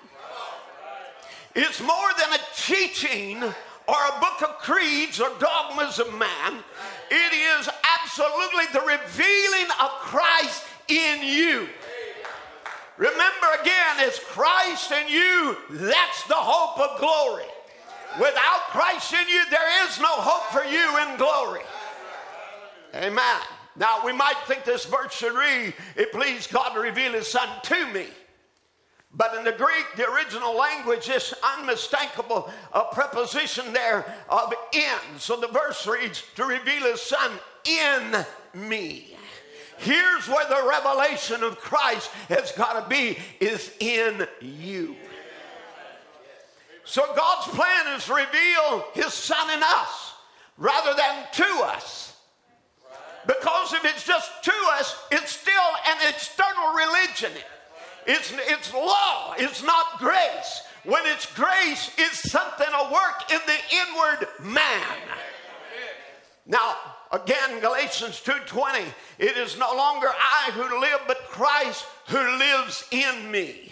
It's 1.54 1.80
more 1.80 2.10
than 2.18 2.32
a 2.32 2.42
teaching 2.56 3.42
or 3.42 3.96
a 4.16 4.20
book 4.20 4.42
of 4.42 4.58
creeds 4.58 5.20
or 5.20 5.30
dogmas 5.38 5.98
of 5.98 6.12
man. 6.14 6.62
It 7.10 7.60
is 7.60 7.68
absolutely 8.02 8.66
the 8.72 8.80
revealing 8.80 9.70
of 9.80 9.90
Christ 10.00 10.64
in 10.88 11.22
you. 11.22 11.68
Remember 12.96 13.46
again, 13.62 13.96
it's 13.98 14.18
Christ 14.18 14.92
in 14.92 15.08
you. 15.08 15.56
That's 15.70 16.22
the 16.24 16.34
hope 16.34 16.78
of 16.78 17.00
glory. 17.00 17.49
Without 18.18 18.60
Christ 18.70 19.12
in 19.12 19.28
you, 19.28 19.42
there 19.50 19.86
is 19.86 20.00
no 20.00 20.08
hope 20.08 20.50
for 20.52 20.64
you 20.64 20.98
in 20.98 21.16
glory. 21.16 21.62
Amen. 22.94 23.40
Now, 23.76 24.04
we 24.04 24.12
might 24.12 24.36
think 24.46 24.64
this 24.64 24.84
verse 24.84 25.14
should 25.14 25.34
read, 25.34 25.74
It 25.96 26.12
pleased 26.12 26.52
God 26.52 26.74
to 26.74 26.80
reveal 26.80 27.12
His 27.12 27.28
Son 27.28 27.48
to 27.62 27.92
me. 27.92 28.06
But 29.12 29.34
in 29.34 29.44
the 29.44 29.52
Greek, 29.52 29.86
the 29.96 30.08
original 30.10 30.56
language, 30.56 31.06
this 31.06 31.34
unmistakable 31.56 32.52
uh, 32.72 32.84
preposition 32.84 33.72
there 33.72 34.12
of 34.28 34.52
in. 34.72 35.18
So 35.18 35.36
the 35.36 35.48
verse 35.48 35.86
reads, 35.86 36.22
To 36.36 36.44
reveal 36.44 36.82
His 36.82 37.00
Son 37.00 37.32
in 37.64 38.24
me. 38.54 39.16
Here's 39.78 40.28
where 40.28 40.46
the 40.46 40.68
revelation 40.68 41.42
of 41.42 41.58
Christ 41.58 42.10
has 42.28 42.52
got 42.52 42.82
to 42.82 42.88
be 42.88 43.18
is 43.40 43.72
in 43.80 44.26
you. 44.40 44.94
So 46.90 47.06
God's 47.14 47.46
plan 47.46 47.94
is 47.94 48.06
to 48.06 48.14
reveal 48.14 48.84
his 48.94 49.14
son 49.14 49.48
in 49.50 49.62
us 49.62 50.14
rather 50.58 50.92
than 50.92 51.24
to 51.34 51.62
us. 51.62 52.16
Because 53.28 53.74
if 53.74 53.84
it's 53.84 54.04
just 54.04 54.28
to 54.42 54.52
us, 54.72 55.00
it's 55.12 55.30
still 55.30 55.70
an 55.86 55.98
external 56.08 56.74
religion. 56.74 57.30
It's, 58.08 58.32
it's 58.34 58.74
law, 58.74 59.34
it's 59.38 59.62
not 59.62 60.00
grace. 60.00 60.62
When 60.82 61.06
it's 61.06 61.32
grace, 61.32 61.92
it's 61.96 62.28
something, 62.28 62.66
a 62.66 62.92
work 62.92 63.30
in 63.30 63.38
the 63.46 63.76
inward 63.86 64.52
man. 64.52 64.82
Now, 66.44 66.74
again, 67.12 67.60
Galatians 67.60 68.20
2:20, 68.20 68.82
it 69.20 69.36
is 69.36 69.56
no 69.56 69.72
longer 69.76 70.08
I 70.08 70.50
who 70.50 70.80
live, 70.80 71.02
but 71.06 71.18
Christ 71.28 71.84
who 72.08 72.18
lives 72.18 72.84
in 72.90 73.30
me. 73.30 73.70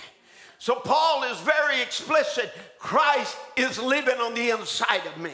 So 0.59 0.75
Paul 0.75 1.25
is 1.25 1.39
very 1.41 1.81
explicit. 1.81 2.53
Christ 2.79 3.37
is 3.57 3.79
living 3.79 4.19
on 4.19 4.35
the 4.35 4.51
inside 4.51 5.07
of 5.07 5.21
me. 5.21 5.33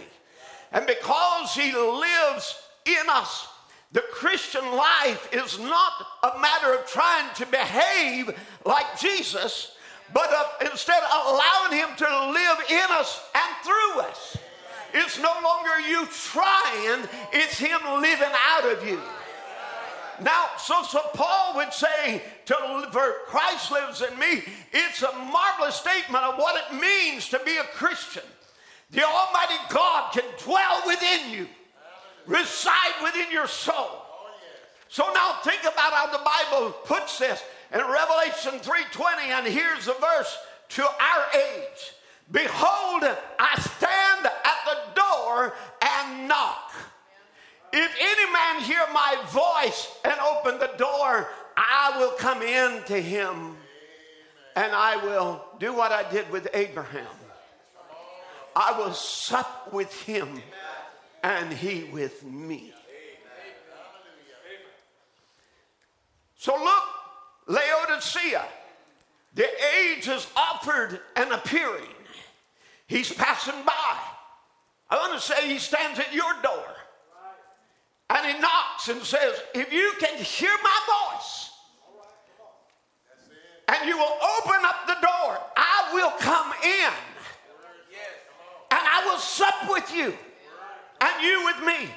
And 0.72 0.86
because 0.86 1.54
he 1.54 1.72
lives 1.74 2.58
in 2.84 3.08
us, 3.08 3.48
the 3.92 4.02
Christian 4.12 4.64
life 4.72 5.28
is 5.32 5.58
not 5.58 5.92
a 6.22 6.38
matter 6.40 6.74
of 6.74 6.86
trying 6.86 7.32
to 7.36 7.46
behave 7.46 8.36
like 8.66 8.98
Jesus, 8.98 9.76
but 10.12 10.30
of 10.30 10.70
instead 10.70 11.00
allowing 11.26 11.78
him 11.78 11.88
to 11.96 12.30
live 12.32 12.58
in 12.68 12.86
us 12.90 13.20
and 13.34 13.64
through 13.64 14.00
us. 14.00 14.36
It's 14.94 15.18
no 15.18 15.32
longer 15.42 15.80
you 15.88 16.06
trying, 16.06 17.08
it's 17.32 17.58
Him 17.58 17.80
living 18.00 18.30
out 18.46 18.64
of 18.64 18.86
you. 18.86 19.00
Now, 20.22 20.50
so, 20.56 20.84
so 20.84 21.00
Paul 21.14 21.56
would 21.56 21.72
say, 21.72 22.22
to, 22.46 22.88
for 22.92 23.14
Christ 23.26 23.72
lives 23.72 24.02
in 24.02 24.18
me, 24.18 24.42
it's 24.72 25.02
a 25.02 25.12
marvelous 25.12 25.76
statement 25.76 26.24
of 26.24 26.36
what 26.36 26.62
it 26.62 26.80
means 26.80 27.28
to 27.30 27.40
be 27.44 27.56
a 27.56 27.64
Christian. 27.64 28.22
The 28.90 29.04
Almighty 29.04 29.54
God 29.70 30.12
can 30.12 30.24
dwell 30.38 30.82
within 30.86 31.30
you, 31.30 31.48
reside 32.26 33.02
within 33.02 33.30
your 33.32 33.46
soul. 33.46 34.02
So 34.88 35.10
now 35.12 35.38
think 35.42 35.62
about 35.62 35.92
how 35.92 36.06
the 36.12 36.22
Bible 36.24 36.70
puts 36.84 37.18
this 37.18 37.42
in 37.72 37.80
Revelation 37.80 38.60
3:20, 38.60 39.30
and 39.30 39.46
here's 39.46 39.88
a 39.88 39.94
verse 39.94 40.38
to 40.70 40.82
our 40.82 41.26
age. 41.34 41.94
Behold, 42.30 43.02
I 43.38 43.60
stand 43.60 44.26
at 44.26 44.64
the 44.64 45.00
door 45.00 45.54
and 45.82 46.28
knock. 46.28 46.72
If 47.72 47.92
any 47.98 48.32
man 48.32 48.60
hear 48.62 48.86
my 48.92 49.16
voice 49.26 49.90
and 50.04 50.14
open 50.20 50.60
the 50.60 50.72
door, 50.78 51.28
I 51.56 51.96
will 51.98 52.12
come 52.12 52.42
in 52.42 52.82
to 52.84 53.00
him 53.00 53.56
and 54.56 54.72
I 54.72 54.96
will 54.96 55.44
do 55.58 55.72
what 55.72 55.92
I 55.92 56.08
did 56.10 56.30
with 56.30 56.48
Abraham. 56.54 57.06
I 58.56 58.78
will 58.78 58.92
sup 58.92 59.72
with 59.72 59.92
him 60.02 60.40
and 61.22 61.52
he 61.52 61.84
with 61.84 62.22
me. 62.22 62.72
So 66.36 66.54
look, 66.54 66.84
Laodicea, 67.46 68.44
the 69.34 69.48
age 69.78 70.08
is 70.08 70.26
offered 70.36 71.00
and 71.16 71.32
appearing. 71.32 71.88
He's 72.86 73.12
passing 73.12 73.64
by. 73.64 73.98
I 74.90 74.96
want 74.96 75.14
to 75.14 75.20
say 75.20 75.48
he 75.48 75.58
stands 75.58 75.98
at 75.98 76.12
your 76.12 76.32
door 76.42 76.66
and 78.10 78.26
he 78.26 78.40
knocks 78.40 78.88
and 78.88 79.02
says, 79.02 79.40
If 79.54 79.72
you 79.72 79.94
can 79.98 80.18
hear 80.18 80.52
my 80.62 80.80
voice 80.86 81.13
and 83.68 83.88
you 83.88 83.96
will 83.96 84.18
open 84.38 84.64
up 84.64 84.86
the 84.86 84.94
door, 84.94 85.38
I 85.56 85.90
will 85.92 86.10
come 86.18 86.52
in 86.62 86.92
and 88.70 88.80
I 88.82 89.04
will 89.06 89.18
sup 89.18 89.54
with 89.68 89.94
you 89.94 90.14
and 91.00 91.22
you 91.22 91.44
with 91.44 91.64
me. 91.64 91.88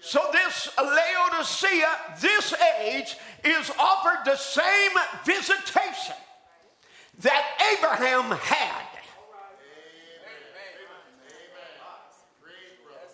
So, 0.00 0.20
this 0.32 0.68
Laodicea, 0.76 1.86
this 2.20 2.54
age, 2.80 3.16
is 3.44 3.70
offered 3.78 4.24
the 4.24 4.36
same 4.36 4.90
visitation 5.24 6.16
that 7.20 7.44
Abraham 7.78 8.36
had. 8.38 8.86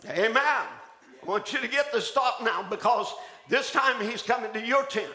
Amen. 0.09 0.35
I 0.37 1.27
want 1.27 1.53
you 1.53 1.61
to 1.61 1.69
get 1.69 1.93
this 1.93 2.11
thought 2.11 2.43
now 2.43 2.63
because 2.63 3.13
this 3.51 3.71
time 3.71 4.01
he's 4.09 4.23
coming 4.23 4.51
to 4.55 4.67
your 4.67 4.85
tent. 4.85 5.13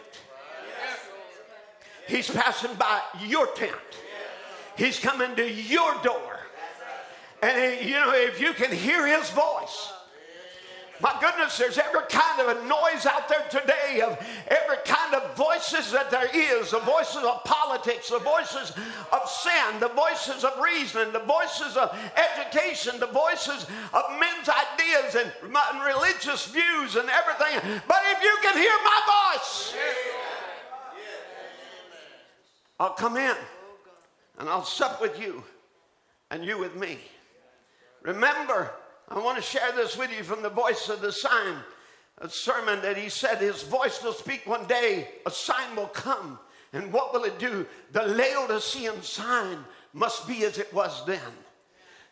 He's 2.07 2.29
passing 2.29 2.73
by 2.75 3.01
your 3.25 3.47
tent. 3.47 3.71
He's 4.77 4.99
coming 4.99 5.35
to 5.35 5.49
your 5.49 5.93
door. 6.03 6.39
And 7.41 7.85
you 7.85 7.95
know, 7.95 8.13
if 8.13 8.39
you 8.39 8.53
can 8.53 8.71
hear 8.71 9.05
his 9.05 9.29
voice, 9.31 9.91
my 11.01 11.13
goodness, 11.19 11.57
there's 11.57 11.77
every 11.77 12.01
kind 12.07 12.39
of 12.39 12.57
a 12.57 12.67
noise 12.67 13.05
out 13.05 13.27
there 13.27 13.45
today 13.49 13.99
of 13.99 14.17
every 14.47 14.77
kind 14.85 15.13
of 15.15 15.35
voices 15.35 15.91
that 15.91 16.09
there 16.09 16.29
is 16.33 16.71
the 16.71 16.79
voices 16.79 17.23
of 17.23 17.43
politics, 17.43 18.09
the 18.09 18.19
voices 18.19 18.71
of 19.11 19.27
sin, 19.27 19.81
the 19.81 19.89
voices 19.89 20.45
of 20.45 20.53
reasoning, 20.63 21.11
the 21.11 21.19
voices 21.19 21.75
of 21.75 21.93
education, 22.15 23.01
the 23.01 23.07
voices 23.07 23.67
of 23.93 24.03
men's 24.17 24.47
ideas 24.47 25.15
and, 25.15 25.29
and 25.43 25.83
religious 25.83 26.45
views 26.47 26.95
and 26.95 27.09
everything. 27.09 27.81
But 27.85 27.99
if 28.11 28.23
you 28.23 28.37
can 28.41 28.55
hear 28.55 28.77
my 28.85 29.33
voice, 29.35 29.75
I'll 32.83 32.89
come 32.89 33.15
in 33.15 33.35
and 34.39 34.49
I'll 34.49 34.65
sup 34.65 34.99
with 34.99 35.17
you 35.17 35.41
and 36.31 36.43
you 36.43 36.57
with 36.57 36.75
me. 36.75 36.97
Remember, 38.01 38.73
I 39.07 39.19
want 39.19 39.37
to 39.37 39.41
share 39.41 39.71
this 39.71 39.97
with 39.97 40.11
you 40.11 40.21
from 40.21 40.41
the 40.41 40.49
voice 40.49 40.89
of 40.89 40.99
the 40.99 41.13
sign, 41.13 41.55
a 42.17 42.27
sermon 42.27 42.81
that 42.81 42.97
he 42.97 43.07
said 43.07 43.37
his 43.37 43.63
voice 43.63 44.03
will 44.03 44.11
speak 44.11 44.45
one 44.45 44.67
day, 44.67 45.07
a 45.25 45.31
sign 45.31 45.77
will 45.77 45.87
come. 45.87 46.37
And 46.73 46.91
what 46.91 47.13
will 47.13 47.23
it 47.23 47.39
do? 47.39 47.65
The 47.93 48.03
Laodicean 48.03 49.01
sign 49.01 49.59
must 49.93 50.27
be 50.27 50.43
as 50.43 50.57
it 50.57 50.73
was 50.73 51.05
then. 51.05 51.21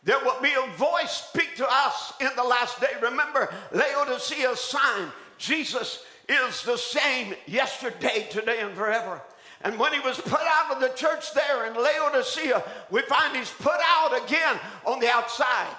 There 0.06 0.20
will 0.24 0.40
be 0.42 0.54
a 0.54 0.78
voice 0.78 1.12
speak 1.34 1.54
to 1.58 1.68
us 1.70 2.14
in 2.22 2.30
the 2.38 2.46
last 2.46 2.80
day. 2.80 2.94
Remember, 3.02 3.54
Laodicea's 3.74 4.62
sign, 4.62 5.12
Jesus 5.38 6.06
is 6.30 6.64
the 6.64 6.78
same 6.78 7.36
yesterday, 7.46 8.26
today, 8.32 8.62
and 8.62 8.74
forever. 8.74 9.22
And 9.64 9.78
when 9.78 9.94
he 9.94 10.00
was 10.00 10.20
put 10.20 10.42
out 10.42 10.72
of 10.72 10.80
the 10.80 10.90
church 10.90 11.34
there 11.34 11.68
in 11.68 11.74
Laodicea, 11.76 12.64
we 12.90 13.02
find 13.04 13.36
he's 13.36 13.52
put 13.52 13.80
out 13.86 14.26
again 14.26 14.60
on 14.86 15.00
the 15.00 15.10
outside. 15.10 15.76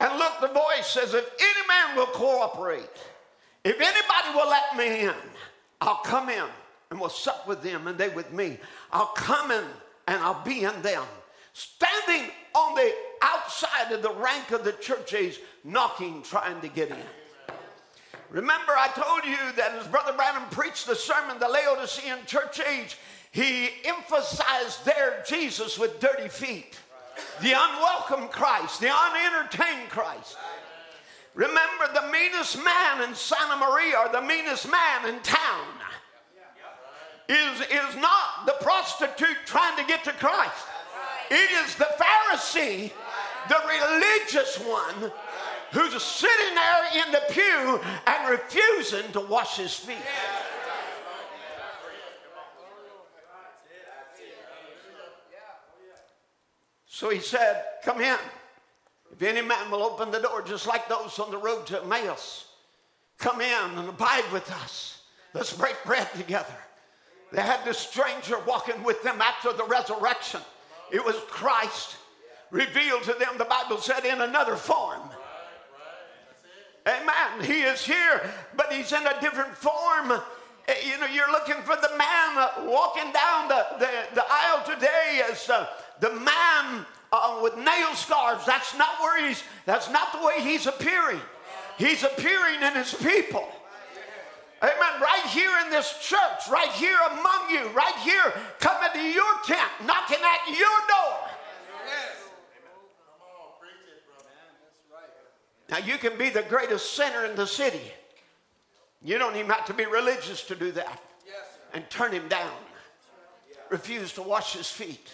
And 0.00 0.18
look, 0.18 0.40
the 0.40 0.48
voice 0.48 0.86
says, 0.86 1.14
if 1.14 1.28
any 1.40 1.68
man 1.68 1.96
will 1.96 2.06
cooperate, 2.06 2.88
if 3.64 3.80
anybody 3.80 4.36
will 4.36 4.48
let 4.48 4.76
me 4.76 5.06
in, 5.06 5.14
I'll 5.80 5.96
come 5.96 6.28
in 6.28 6.44
and 6.90 7.00
will 7.00 7.08
sup 7.08 7.48
with 7.48 7.62
them 7.62 7.86
and 7.86 7.98
they 7.98 8.08
with 8.10 8.32
me. 8.32 8.58
I'll 8.92 9.06
come 9.06 9.50
in 9.50 9.64
and 10.06 10.22
I'll 10.22 10.44
be 10.44 10.64
in 10.64 10.82
them. 10.82 11.04
Standing 11.54 12.30
on 12.54 12.74
the 12.74 12.92
outside 13.22 13.92
of 13.92 14.02
the 14.02 14.12
rank 14.12 14.50
of 14.50 14.64
the 14.64 14.72
church 14.72 15.14
age, 15.14 15.40
knocking, 15.64 16.22
trying 16.22 16.60
to 16.60 16.68
get 16.68 16.90
in. 16.90 16.96
Remember, 18.30 18.72
I 18.72 18.88
told 18.88 19.24
you 19.24 19.52
that 19.56 19.72
as 19.78 19.86
Brother 19.86 20.12
Branham 20.12 20.48
preached 20.50 20.86
the 20.86 20.96
sermon, 20.96 21.38
the 21.38 21.48
Laodicean 21.48 22.18
church 22.26 22.60
age, 22.60 22.96
he 23.30 23.68
emphasized 23.84 24.84
there 24.84 25.22
Jesus 25.26 25.78
with 25.78 26.00
dirty 26.00 26.28
feet, 26.28 26.78
the 27.42 27.52
unwelcome 27.52 28.28
Christ, 28.28 28.80
the 28.80 28.90
unentertained 28.90 29.88
Christ. 29.88 30.36
Remember, 31.34 31.88
the 31.92 32.12
meanest 32.12 32.62
man 32.64 33.08
in 33.08 33.14
Santa 33.14 33.56
Maria 33.56 33.98
or 33.98 34.08
the 34.12 34.22
meanest 34.22 34.70
man 34.70 35.12
in 35.12 35.20
town 35.20 35.66
is, 37.28 37.60
is 37.62 37.96
not 37.96 38.46
the 38.46 38.54
prostitute 38.60 39.36
trying 39.44 39.76
to 39.76 39.84
get 39.84 40.04
to 40.04 40.12
Christ. 40.12 40.66
It 41.30 41.50
is 41.66 41.74
the 41.74 41.88
Pharisee, 41.98 42.92
the 43.48 43.56
religious 43.66 44.58
one, 44.60 45.10
who's 45.74 46.00
sitting 46.02 46.54
there 46.54 47.04
in 47.04 47.12
the 47.12 47.22
pew 47.30 47.80
and 48.06 48.30
refusing 48.30 49.10
to 49.12 49.20
wash 49.20 49.56
his 49.56 49.74
feet. 49.74 49.98
So 56.86 57.10
he 57.10 57.18
said, 57.18 57.64
Come 57.82 58.00
in. 58.00 58.16
If 59.12 59.22
any 59.22 59.42
man 59.42 59.70
will 59.70 59.82
open 59.82 60.10
the 60.10 60.20
door, 60.20 60.42
just 60.42 60.66
like 60.66 60.88
those 60.88 61.18
on 61.18 61.30
the 61.30 61.38
road 61.38 61.66
to 61.66 61.82
Emmaus, 61.82 62.46
come 63.18 63.40
in 63.40 63.78
and 63.78 63.88
abide 63.88 64.24
with 64.32 64.50
us. 64.50 65.02
Let's 65.34 65.52
break 65.52 65.76
bread 65.84 66.08
together. 66.14 66.54
They 67.32 67.42
had 67.42 67.64
this 67.64 67.78
stranger 67.78 68.36
walking 68.46 68.82
with 68.84 69.02
them 69.02 69.20
after 69.20 69.52
the 69.52 69.64
resurrection. 69.64 70.40
It 70.92 71.04
was 71.04 71.16
Christ 71.28 71.96
revealed 72.50 73.02
to 73.04 73.12
them, 73.14 73.38
the 73.38 73.44
Bible 73.44 73.78
said, 73.78 74.04
in 74.04 74.20
another 74.20 74.54
form. 74.54 75.00
Amen. 76.86 77.44
He 77.44 77.62
is 77.62 77.84
here, 77.84 78.30
but 78.56 78.72
he's 78.72 78.92
in 78.92 79.06
a 79.06 79.20
different 79.20 79.54
form. 79.54 80.20
Eh, 80.68 80.74
you 80.86 80.98
know, 80.98 81.06
you're 81.06 81.30
looking 81.32 81.56
for 81.62 81.76
the 81.76 81.90
man 81.96 82.36
uh, 82.36 82.48
walking 82.66 83.10
down 83.12 83.48
the, 83.48 83.66
the, 83.78 83.88
the 84.14 84.24
aisle 84.28 84.62
today 84.64 85.22
as 85.30 85.48
uh, 85.48 85.66
the 86.00 86.12
man 86.12 86.84
uh, 87.12 87.40
with 87.42 87.56
nail 87.56 87.94
scars. 87.94 88.44
That's 88.44 88.76
not 88.76 89.00
where 89.00 89.26
he's, 89.26 89.42
that's 89.64 89.90
not 89.90 90.12
the 90.12 90.26
way 90.26 90.40
he's 90.40 90.66
appearing. 90.66 91.20
He's 91.78 92.02
appearing 92.02 92.62
in 92.62 92.74
his 92.74 92.92
people. 92.94 93.48
Amen. 94.62 95.00
Right 95.00 95.26
here 95.28 95.50
in 95.64 95.70
this 95.70 95.98
church, 96.00 96.48
right 96.50 96.70
here 96.72 96.96
among 97.12 97.50
you, 97.50 97.68
right 97.70 97.96
here 97.96 98.32
coming 98.60 98.88
to 98.94 99.00
your 99.00 99.34
tent, 99.44 99.70
knocking 99.84 100.18
at 100.22 100.48
your 100.48 100.78
door. 100.88 101.28
Now, 105.70 105.78
you 105.78 105.96
can 105.98 106.18
be 106.18 106.30
the 106.30 106.42
greatest 106.42 106.94
sinner 106.94 107.24
in 107.24 107.36
the 107.36 107.46
city. 107.46 107.80
You 109.02 109.18
don't 109.18 109.36
even 109.36 109.50
have 109.50 109.66
to 109.66 109.74
be 109.74 109.86
religious 109.86 110.42
to 110.44 110.54
do 110.54 110.72
that. 110.72 111.00
And 111.72 111.88
turn 111.90 112.12
him 112.12 112.28
down. 112.28 112.52
Refuse 113.70 114.12
to 114.12 114.22
wash 114.22 114.52
his 114.52 114.68
feet. 114.68 115.10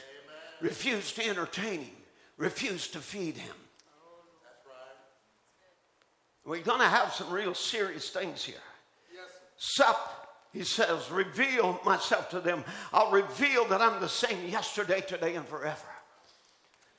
Refuse 0.61 1.13
to 1.13 1.27
entertain 1.27 1.81
him. 1.81 1.97
Refuse 2.37 2.89
to 2.89 2.99
feed 2.99 3.37
him. 3.37 3.55
We're 6.45 6.63
going 6.63 6.81
to 6.81 6.87
have 6.87 7.13
some 7.13 7.31
real 7.31 7.55
serious 7.55 8.11
things 8.11 8.45
here. 8.45 8.57
Yes, 9.13 9.29
Sup, 9.57 10.49
he 10.53 10.65
says, 10.65 11.11
reveal 11.11 11.79
myself 11.85 12.29
to 12.31 12.41
them. 12.41 12.65
I'll 12.93 13.13
reveal 13.13 13.67
that 13.67 13.81
I'm 13.81 14.01
the 14.01 14.09
same 14.09 14.49
yesterday, 14.49 15.01
today, 15.01 15.37
and 15.37 15.47
forever. 15.47 15.87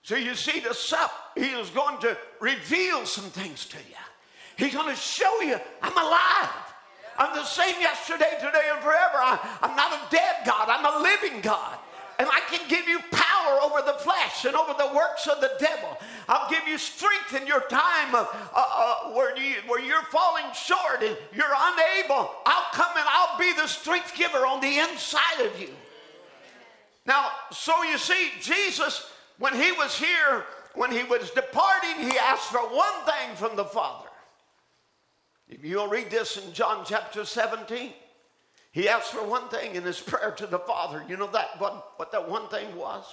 So 0.03 0.15
you 0.15 0.35
see, 0.35 0.59
the 0.59 0.73
sup, 0.73 1.11
he 1.35 1.45
is 1.45 1.69
going 1.69 1.99
to 2.01 2.17
reveal 2.39 3.05
some 3.05 3.25
things 3.25 3.65
to 3.67 3.77
you. 3.77 3.95
He's 4.57 4.73
going 4.73 4.93
to 4.93 4.99
show 4.99 5.41
you 5.41 5.57
I'm 5.81 5.97
alive. 5.97 6.49
I'm 7.17 7.35
the 7.35 7.45
same 7.45 7.79
yesterday, 7.79 8.31
today, 8.39 8.69
and 8.73 8.81
forever. 8.81 9.17
I, 9.17 9.39
am 9.61 9.75
not 9.75 9.93
a 9.93 9.99
dead 10.09 10.37
God, 10.45 10.69
I'm 10.69 10.85
a 10.85 11.03
living 11.03 11.41
God. 11.41 11.77
And 12.19 12.29
I 12.31 12.39
can 12.51 12.67
give 12.67 12.87
you 12.87 12.99
power 13.11 13.59
over 13.61 13.81
the 13.81 13.97
flesh 13.97 14.45
and 14.45 14.55
over 14.55 14.73
the 14.77 14.93
works 14.93 15.25
of 15.25 15.41
the 15.41 15.53
devil. 15.59 15.97
I'll 16.29 16.49
give 16.49 16.67
you 16.67 16.77
strength 16.77 17.35
in 17.35 17.47
your 17.47 17.61
time 17.61 18.13
of, 18.13 18.27
uh, 18.53 18.63
uh, 18.63 18.95
where, 19.13 19.35
you, 19.35 19.55
where 19.65 19.81
you're 19.81 20.03
falling 20.03 20.45
short 20.53 21.01
and 21.01 21.17
you're 21.33 21.45
unable. 21.45 22.29
I'll 22.45 22.71
come 22.73 22.91
and 22.95 23.05
I'll 23.09 23.39
be 23.39 23.53
the 23.53 23.65
strength 23.65 24.15
giver 24.15 24.45
on 24.45 24.61
the 24.61 24.77
inside 24.77 25.45
of 25.45 25.59
you. 25.59 25.69
Now, 27.07 27.29
so 27.51 27.81
you 27.83 27.97
see, 27.97 28.29
Jesus, 28.39 29.11
when 29.39 29.53
he 29.53 29.71
was 29.73 29.97
here, 29.97 30.45
when 30.75 30.91
he 30.91 31.03
was 31.03 31.31
departing, 31.31 32.09
he 32.09 32.17
asked 32.17 32.51
for 32.51 32.59
one 32.59 33.05
thing 33.05 33.35
from 33.35 33.55
the 33.55 33.65
Father. 33.65 34.07
If 35.49 35.65
you'll 35.65 35.87
read 35.87 36.09
this 36.09 36.37
in 36.37 36.53
John 36.53 36.85
chapter 36.85 37.25
17, 37.25 37.91
he 38.71 38.87
asked 38.87 39.11
for 39.11 39.23
one 39.23 39.49
thing 39.49 39.75
in 39.75 39.83
his 39.83 39.99
prayer 39.99 40.31
to 40.31 40.47
the 40.47 40.59
Father. 40.59 41.03
You 41.09 41.17
know 41.17 41.27
that 41.27 41.59
what, 41.59 41.93
what 41.97 42.11
that 42.13 42.29
one 42.29 42.47
thing 42.47 42.73
was? 42.75 43.03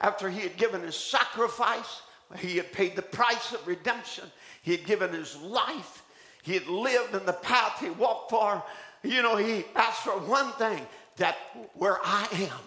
After 0.00 0.30
he 0.30 0.40
had 0.40 0.56
given 0.56 0.80
his 0.80 0.96
sacrifice, 0.96 2.02
he 2.38 2.56
had 2.56 2.72
paid 2.72 2.96
the 2.96 3.02
price 3.02 3.52
of 3.52 3.66
redemption, 3.66 4.24
he 4.62 4.72
had 4.72 4.86
given 4.86 5.12
his 5.12 5.36
life, 5.36 6.02
he 6.42 6.54
had 6.54 6.66
lived 6.66 7.14
in 7.14 7.24
the 7.26 7.32
path 7.32 7.80
he 7.80 7.90
walked 7.90 8.30
for. 8.30 8.62
You 9.02 9.22
know, 9.22 9.36
he 9.36 9.64
asked 9.76 10.00
for 10.00 10.12
one 10.12 10.52
thing 10.52 10.80
that 11.16 11.36
where 11.74 11.98
I 12.02 12.26
am, 12.32 12.60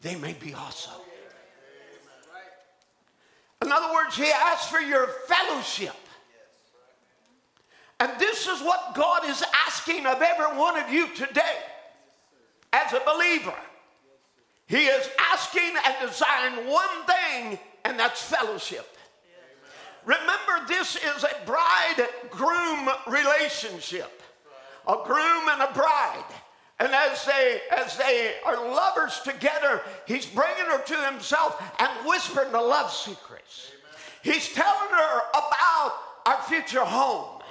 they 0.00 0.16
may 0.16 0.32
be 0.32 0.54
also. 0.54 0.90
In 3.62 3.72
other 3.72 3.92
words, 3.92 4.16
he 4.16 4.30
asked 4.30 4.70
for 4.70 4.80
your 4.80 5.08
fellowship. 5.26 5.94
And 7.98 8.12
this 8.18 8.46
is 8.46 8.60
what 8.60 8.94
God 8.94 9.26
is 9.26 9.42
asking 9.66 10.06
of 10.06 10.20
every 10.20 10.58
one 10.58 10.78
of 10.78 10.92
you 10.92 11.08
today 11.14 11.56
as 12.72 12.92
a 12.92 13.00
believer. 13.06 13.54
He 14.66 14.86
is 14.86 15.08
asking 15.32 15.72
and 15.84 15.94
desiring 16.10 16.68
one 16.68 17.06
thing, 17.06 17.58
and 17.84 17.98
that's 17.98 18.20
fellowship. 18.20 18.86
Remember, 20.04 20.66
this 20.68 20.96
is 20.96 21.24
a 21.24 21.46
bride 21.46 22.08
groom 22.30 22.88
relationship, 23.06 24.22
a 24.86 24.96
groom 25.04 25.48
and 25.48 25.62
a 25.62 25.72
bride. 25.72 26.24
And 26.78 26.92
as 26.92 27.24
they 27.24 27.60
as 27.70 27.96
they 27.96 28.34
are 28.44 28.56
lovers 28.56 29.20
together, 29.24 29.80
he's 30.06 30.26
bringing 30.26 30.66
her 30.66 30.82
to 30.82 31.10
himself 31.10 31.62
and 31.78 31.90
whispering 32.06 32.52
the 32.52 32.60
love 32.60 32.92
secrets. 32.92 33.72
He's 34.22 34.52
telling 34.52 34.90
her 34.90 35.20
about 35.30 35.92
our 36.26 36.42
future 36.42 36.84
home. 36.84 37.42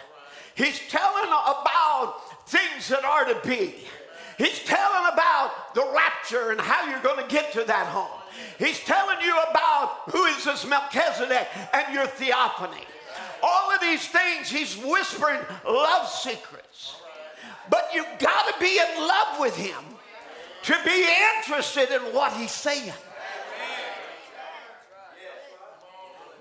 He's 0.55 0.79
telling 0.89 1.27
about 1.27 2.15
things 2.47 2.87
that 2.89 3.03
are 3.03 3.25
to 3.25 3.47
be. 3.47 3.75
He's 4.37 4.59
telling 4.59 5.13
about 5.13 5.73
the 5.73 5.89
rapture 5.95 6.51
and 6.51 6.59
how 6.59 6.89
you're 6.89 7.01
going 7.01 7.25
to 7.25 7.33
get 7.33 7.53
to 7.53 7.63
that 7.63 7.87
home. 7.87 8.21
He's 8.59 8.79
telling 8.81 9.21
you 9.21 9.33
about 9.49 10.11
who 10.11 10.25
is 10.25 10.43
this 10.43 10.65
Melchizedek 10.67 11.47
and 11.73 11.93
your 11.93 12.05
theophany. 12.05 12.83
All 13.41 13.71
of 13.71 13.81
these 13.81 14.07
things, 14.07 14.49
he's 14.49 14.75
whispering 14.77 15.39
love 15.65 16.09
secrets. 16.09 16.64
But 17.69 17.89
you've 17.93 18.19
got 18.19 18.53
to 18.53 18.59
be 18.59 18.79
in 18.79 19.07
love 19.07 19.39
with 19.39 19.55
him 19.55 19.83
to 20.63 20.75
be 20.85 21.05
interested 21.35 21.91
in 21.91 22.01
what 22.13 22.33
he's 22.33 22.51
saying. 22.51 22.93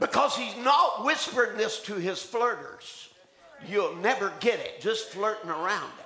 Because 0.01 0.37
he's 0.37 0.57
not 0.65 1.05
whispering 1.05 1.57
this 1.57 1.81
to 1.83 1.95
his 1.95 2.19
flirters. 2.19 3.09
You'll 3.67 3.97
never 3.97 4.33
get 4.41 4.59
it 4.61 4.81
just 4.81 5.11
flirting 5.11 5.51
around 5.51 5.91
it. 5.99 6.05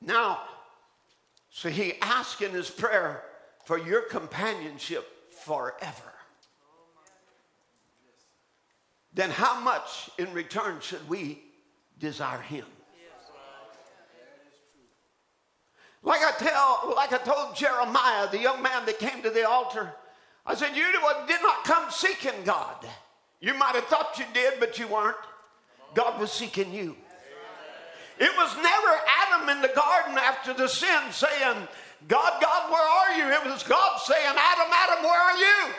Now, 0.00 0.40
so 1.50 1.68
he 1.68 1.94
asked 2.00 2.40
in 2.40 2.52
his 2.52 2.70
prayer 2.70 3.22
for 3.64 3.78
your 3.78 4.02
companionship 4.02 5.32
forever. 5.44 6.14
Then 9.12 9.30
how 9.30 9.60
much 9.60 10.10
in 10.18 10.32
return 10.32 10.78
should 10.80 11.08
we 11.08 11.42
desire 11.98 12.40
him? 12.40 12.66
Like 16.02 16.20
I 16.22 16.32
tell, 16.38 16.94
like 16.94 17.12
I 17.12 17.18
told 17.18 17.56
Jeremiah, 17.56 18.30
the 18.30 18.38
young 18.38 18.62
man 18.62 18.86
that 18.86 18.98
came 18.98 19.22
to 19.22 19.30
the 19.30 19.48
altar, 19.48 19.92
I 20.46 20.54
said, 20.54 20.76
You 20.76 20.84
did 21.26 21.42
not 21.42 21.64
come 21.64 21.90
seeking 21.90 22.44
God. 22.44 22.86
You 23.40 23.54
might 23.54 23.74
have 23.74 23.84
thought 23.84 24.18
you 24.18 24.24
did, 24.32 24.54
but 24.58 24.78
you 24.78 24.86
weren't. 24.86 25.16
God 25.94 26.20
was 26.20 26.32
seeking 26.32 26.72
you. 26.72 26.96
It 28.18 28.30
was 28.36 28.56
never 28.56 29.00
Adam 29.22 29.48
in 29.50 29.62
the 29.62 29.72
garden 29.74 30.18
after 30.18 30.52
the 30.52 30.68
sin 30.68 31.12
saying, 31.12 31.68
God, 32.08 32.40
God, 32.40 32.70
where 32.70 32.82
are 32.82 33.16
you? 33.16 33.32
It 33.32 33.44
was 33.44 33.62
God 33.62 34.00
saying, 34.00 34.26
Adam, 34.26 34.72
Adam, 34.72 35.04
where 35.04 35.20
are 35.20 35.36
you? 35.36 35.74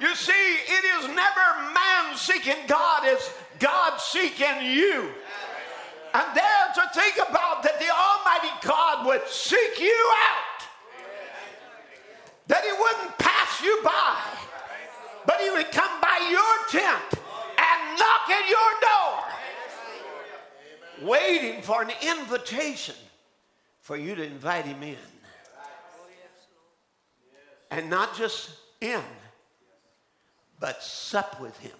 You 0.00 0.14
see, 0.16 0.32
it 0.32 0.84
is 0.98 1.06
never 1.14 1.72
man 1.72 2.16
seeking 2.16 2.66
God, 2.66 3.02
it's 3.04 3.30
God 3.64 3.98
seeking 3.98 4.62
you. 4.62 5.08
And 6.14 6.36
there 6.36 6.66
to 6.74 6.82
think 6.94 7.16
about 7.16 7.62
that 7.62 7.80
the 7.80 7.90
Almighty 7.90 8.54
God 8.62 9.06
would 9.06 9.26
seek 9.28 9.80
you 9.80 10.12
out, 10.28 10.66
that 12.46 12.62
He 12.62 12.70
wouldn't 12.70 13.18
pass 13.18 13.62
you 13.62 13.80
by 13.82 14.34
but 15.26 15.40
he 15.40 15.50
would 15.50 15.70
come 15.72 16.00
by 16.00 16.28
your 16.30 16.80
tent 16.80 17.22
and 17.58 17.98
knock 17.98 18.30
at 18.30 18.48
your 18.48 18.80
door, 21.00 21.08
waiting 21.08 21.62
for 21.62 21.82
an 21.82 21.90
invitation 22.02 22.94
for 23.80 23.96
you 23.96 24.14
to 24.14 24.24
invite 24.24 24.64
him 24.64 24.82
in. 24.82 24.96
And 27.70 27.90
not 27.90 28.16
just 28.16 28.50
in, 28.80 29.02
but 30.60 30.82
sup 30.82 31.40
with 31.40 31.58
him. 31.58 31.72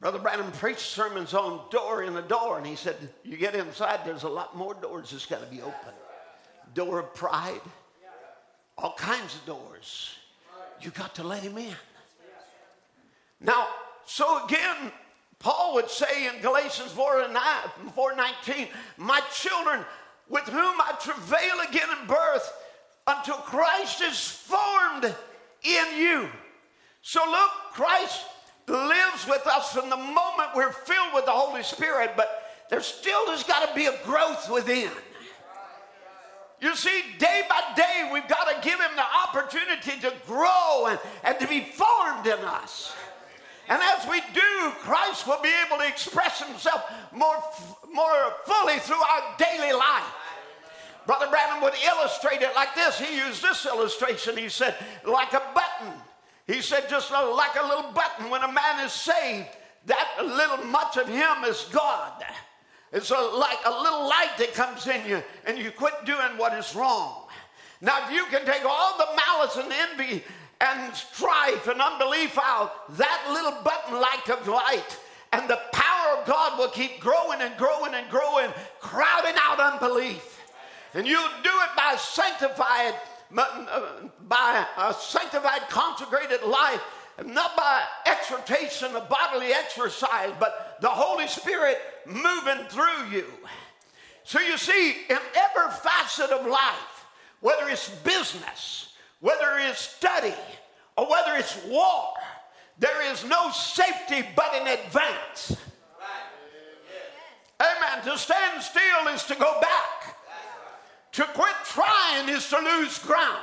Brother 0.00 0.18
Branham 0.20 0.52
preached 0.52 0.80
sermons 0.80 1.34
on 1.34 1.60
door 1.70 2.04
in 2.04 2.16
a 2.16 2.22
door, 2.22 2.56
and 2.56 2.66
he 2.66 2.76
said, 2.76 2.96
You 3.24 3.36
get 3.36 3.56
inside, 3.56 4.00
there's 4.04 4.22
a 4.22 4.28
lot 4.28 4.56
more 4.56 4.74
doors 4.74 5.10
that's 5.10 5.26
got 5.26 5.40
to 5.40 5.46
be 5.46 5.60
open. 5.60 5.92
Door 6.74 7.00
of 7.00 7.14
pride, 7.14 7.60
all 8.76 8.94
kinds 8.96 9.34
of 9.34 9.44
doors. 9.44 10.14
You 10.80 10.90
got 10.90 11.16
to 11.16 11.24
let 11.24 11.42
him 11.42 11.58
in. 11.58 11.74
Now, 13.40 13.66
so 14.06 14.44
again, 14.44 14.92
Paul 15.40 15.74
would 15.74 15.90
say 15.90 16.28
in 16.28 16.40
Galatians 16.42 16.92
4 16.92 17.22
and 17.22 17.34
9, 17.34 17.42
4 17.94 18.16
19, 18.16 18.68
My 18.98 19.20
children, 19.32 19.84
with 20.28 20.44
whom 20.44 20.80
I 20.80 20.94
travail 21.00 21.68
again 21.68 21.88
in 22.00 22.06
birth, 22.06 22.52
until 23.08 23.36
Christ 23.36 24.02
is 24.02 24.18
formed 24.18 25.04
in 25.64 25.98
you. 25.98 26.28
So 27.02 27.20
look, 27.28 27.50
Christ 27.72 28.24
lives 28.68 29.26
with 29.26 29.46
us 29.46 29.72
from 29.72 29.90
the 29.90 29.96
moment 29.96 30.54
we're 30.54 30.72
filled 30.72 31.14
with 31.14 31.24
the 31.24 31.32
Holy 31.32 31.62
Spirit, 31.62 32.12
but 32.16 32.44
there 32.70 32.82
still 32.82 33.26
has 33.30 33.42
got 33.42 33.68
to 33.68 33.74
be 33.74 33.86
a 33.86 33.94
growth 34.04 34.50
within. 34.50 34.90
You 36.60 36.74
see, 36.74 37.02
day 37.18 37.42
by 37.48 37.60
day, 37.76 38.10
we've 38.12 38.26
got 38.28 38.48
to 38.48 38.68
give 38.68 38.80
him 38.80 38.90
the 38.96 39.04
opportunity 39.26 40.00
to 40.00 40.12
grow 40.26 40.86
and, 40.88 40.98
and 41.22 41.38
to 41.38 41.46
be 41.46 41.60
formed 41.60 42.26
in 42.26 42.38
us. 42.44 42.92
And 43.68 43.80
as 43.82 44.08
we 44.08 44.20
do, 44.32 44.72
Christ 44.80 45.26
will 45.26 45.40
be 45.42 45.52
able 45.66 45.78
to 45.78 45.86
express 45.86 46.42
himself 46.42 46.82
more, 47.12 47.36
more 47.92 48.34
fully 48.44 48.78
through 48.78 48.96
our 48.96 49.36
daily 49.38 49.72
life. 49.72 50.04
Brother 51.06 51.28
Branham 51.28 51.62
would 51.62 51.74
illustrate 51.86 52.42
it 52.42 52.54
like 52.54 52.74
this. 52.74 52.98
He 52.98 53.16
used 53.16 53.42
this 53.42 53.64
illustration. 53.66 54.36
He 54.36 54.48
said, 54.48 54.74
like 55.06 55.32
a 55.32 55.42
button. 55.54 55.94
He 56.48 56.62
said, 56.62 56.88
just 56.88 57.12
like 57.12 57.56
a 57.60 57.66
little 57.66 57.92
button 57.92 58.30
when 58.30 58.42
a 58.42 58.50
man 58.50 58.84
is 58.84 58.92
saved, 58.92 59.48
that 59.84 60.08
little 60.24 60.64
much 60.64 60.96
of 60.96 61.06
him 61.06 61.44
is 61.46 61.66
God. 61.70 62.24
It's 62.90 63.10
a, 63.10 63.14
like 63.14 63.58
a 63.66 63.82
little 63.82 64.08
light 64.08 64.32
that 64.38 64.54
comes 64.54 64.86
in 64.86 65.06
you, 65.06 65.22
and 65.44 65.58
you 65.58 65.70
quit 65.70 66.06
doing 66.06 66.38
what 66.38 66.54
is 66.54 66.74
wrong. 66.74 67.26
Now, 67.82 68.06
if 68.06 68.12
you 68.14 68.24
can 68.30 68.46
take 68.46 68.64
all 68.64 68.96
the 68.96 69.08
malice 69.14 69.56
and 69.56 69.72
envy 69.72 70.24
and 70.60 70.94
strife 70.94 71.68
and 71.68 71.82
unbelief 71.82 72.38
out, 72.42 72.96
that 72.96 73.28
little 73.30 73.62
button 73.62 74.00
light 74.00 74.30
of 74.30 74.48
light, 74.48 74.98
and 75.32 75.48
the 75.50 75.60
power 75.72 76.18
of 76.18 76.26
God 76.26 76.58
will 76.58 76.70
keep 76.70 76.98
growing 76.98 77.42
and 77.42 77.54
growing 77.58 77.92
and 77.92 78.08
growing, 78.08 78.48
crowding 78.80 79.34
out 79.38 79.60
unbelief. 79.60 80.40
And 80.94 81.06
you 81.06 81.18
do 81.44 81.50
it 81.50 81.76
by 81.76 81.96
sanctified, 81.98 82.94
Uh, 83.36 84.08
by 84.26 84.66
a 84.78 84.94
sanctified, 84.94 85.60
consecrated 85.68 86.42
life, 86.42 86.80
not 87.26 87.56
by 87.56 87.82
exhortation 88.06 88.94
of 88.96 89.08
bodily 89.08 89.52
exercise, 89.52 90.32
but 90.40 90.78
the 90.80 90.88
Holy 90.88 91.26
Spirit 91.26 91.78
moving 92.06 92.64
through 92.68 93.10
you. 93.10 93.26
So 94.24 94.40
you 94.40 94.56
see, 94.56 94.92
in 95.10 95.18
every 95.34 95.70
facet 95.82 96.30
of 96.30 96.46
life, 96.46 97.06
whether 97.40 97.68
it's 97.68 97.88
business, 97.88 98.94
whether 99.20 99.58
it's 99.58 99.78
study, 99.78 100.34
or 100.96 101.10
whether 101.10 101.34
it's 101.36 101.62
war, 101.66 102.14
there 102.78 103.10
is 103.12 103.24
no 103.24 103.50
safety 103.50 104.26
but 104.36 104.54
in 104.54 104.66
advance. 104.68 105.56
Amen. 107.60 108.04
To 108.04 108.16
stand 108.16 108.62
still 108.62 109.08
is 109.12 109.24
to 109.24 109.34
go 109.34 109.60
back. 109.60 109.97
To 111.18 111.24
quit 111.24 111.56
trying 111.64 112.28
is 112.28 112.48
to 112.48 112.60
lose 112.60 112.96
ground. 113.00 113.42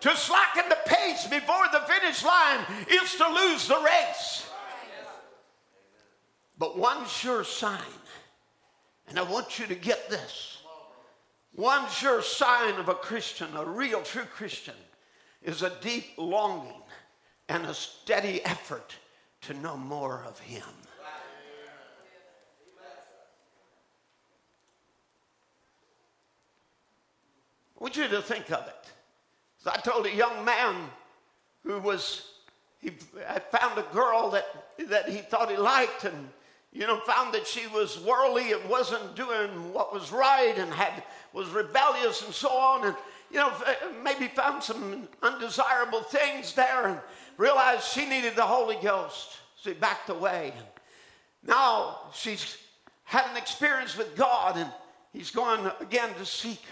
To 0.00 0.14
slacken 0.14 0.64
the 0.68 0.76
pace 0.84 1.26
before 1.26 1.64
the 1.72 1.80
finish 1.80 2.22
line 2.22 2.60
is 2.86 3.14
to 3.14 3.26
lose 3.26 3.66
the 3.66 3.80
race. 3.80 4.46
But 6.58 6.76
one 6.76 7.06
sure 7.06 7.42
sign, 7.42 7.80
and 9.08 9.18
I 9.18 9.22
want 9.22 9.58
you 9.58 9.66
to 9.68 9.74
get 9.74 10.10
this 10.10 10.58
one 11.54 11.88
sure 11.88 12.20
sign 12.20 12.74
of 12.74 12.90
a 12.90 12.94
Christian, 12.94 13.56
a 13.56 13.64
real 13.64 14.02
true 14.02 14.26
Christian, 14.34 14.74
is 15.40 15.62
a 15.62 15.72
deep 15.80 16.04
longing 16.18 16.82
and 17.48 17.64
a 17.64 17.72
steady 17.72 18.44
effort 18.44 18.94
to 19.40 19.54
know 19.54 19.78
more 19.78 20.22
of 20.28 20.38
Him. 20.38 20.64
I 27.78 27.82
want 27.82 27.96
you 27.96 28.08
to 28.08 28.22
think 28.22 28.50
of 28.50 28.66
it. 28.66 28.92
I 29.66 29.78
told 29.78 30.06
a 30.06 30.14
young 30.14 30.44
man 30.44 30.74
who 31.64 31.80
was, 31.80 32.30
he 32.80 32.92
had 33.26 33.44
found 33.44 33.78
a 33.78 33.94
girl 33.94 34.30
that, 34.30 34.44
that 34.88 35.08
he 35.08 35.18
thought 35.18 35.50
he 35.50 35.56
liked 35.56 36.04
and, 36.04 36.28
you 36.72 36.86
know, 36.86 37.00
found 37.00 37.32
that 37.34 37.46
she 37.46 37.66
was 37.68 37.98
worldly 38.00 38.52
and 38.52 38.68
wasn't 38.68 39.16
doing 39.16 39.72
what 39.72 39.92
was 39.92 40.12
right 40.12 40.54
and 40.56 40.72
had, 40.72 41.02
was 41.32 41.48
rebellious 41.48 42.24
and 42.24 42.34
so 42.34 42.50
on. 42.50 42.86
And, 42.86 42.96
you 43.30 43.38
know, 43.38 43.52
maybe 44.02 44.28
found 44.28 44.62
some 44.62 45.08
undesirable 45.22 46.02
things 46.02 46.52
there 46.52 46.86
and 46.86 47.00
realized 47.38 47.84
she 47.84 48.06
needed 48.06 48.36
the 48.36 48.42
Holy 48.42 48.76
Ghost. 48.82 49.38
So 49.56 49.70
he 49.70 49.76
backed 49.76 50.10
away. 50.10 50.52
And 50.56 50.66
now 51.46 52.00
she's 52.12 52.58
had 53.04 53.30
an 53.30 53.36
experience 53.36 53.96
with 53.96 54.14
God 54.14 54.58
and 54.58 54.70
he's 55.12 55.30
going 55.30 55.70
again 55.80 56.10
to 56.18 56.26
seek 56.26 56.62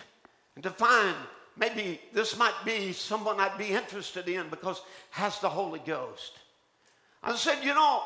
and 0.54 0.62
to 0.64 0.70
find 0.70 1.16
maybe 1.56 2.00
this 2.12 2.36
might 2.36 2.54
be 2.64 2.92
someone 2.92 3.40
I'd 3.40 3.58
be 3.58 3.68
interested 3.68 4.28
in 4.28 4.48
because 4.48 4.82
has 5.10 5.38
the 5.40 5.48
Holy 5.48 5.80
Ghost. 5.80 6.32
I 7.22 7.34
said, 7.36 7.62
you 7.62 7.74
know, 7.74 8.02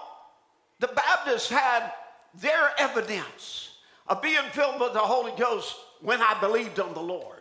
the 0.79 0.89
Baptists 0.89 1.49
had 1.49 1.93
their 2.35 2.71
evidence 2.79 3.71
of 4.09 4.21
being 4.21 4.45
filled 4.53 4.81
with 4.81 4.93
the 4.93 4.99
Holy 4.99 5.33
Ghost 5.39 5.75
when 6.03 6.21
I 6.21 6.39
believed 6.41 6.79
on 6.79 6.93
the 6.95 7.01
Lord. 7.01 7.41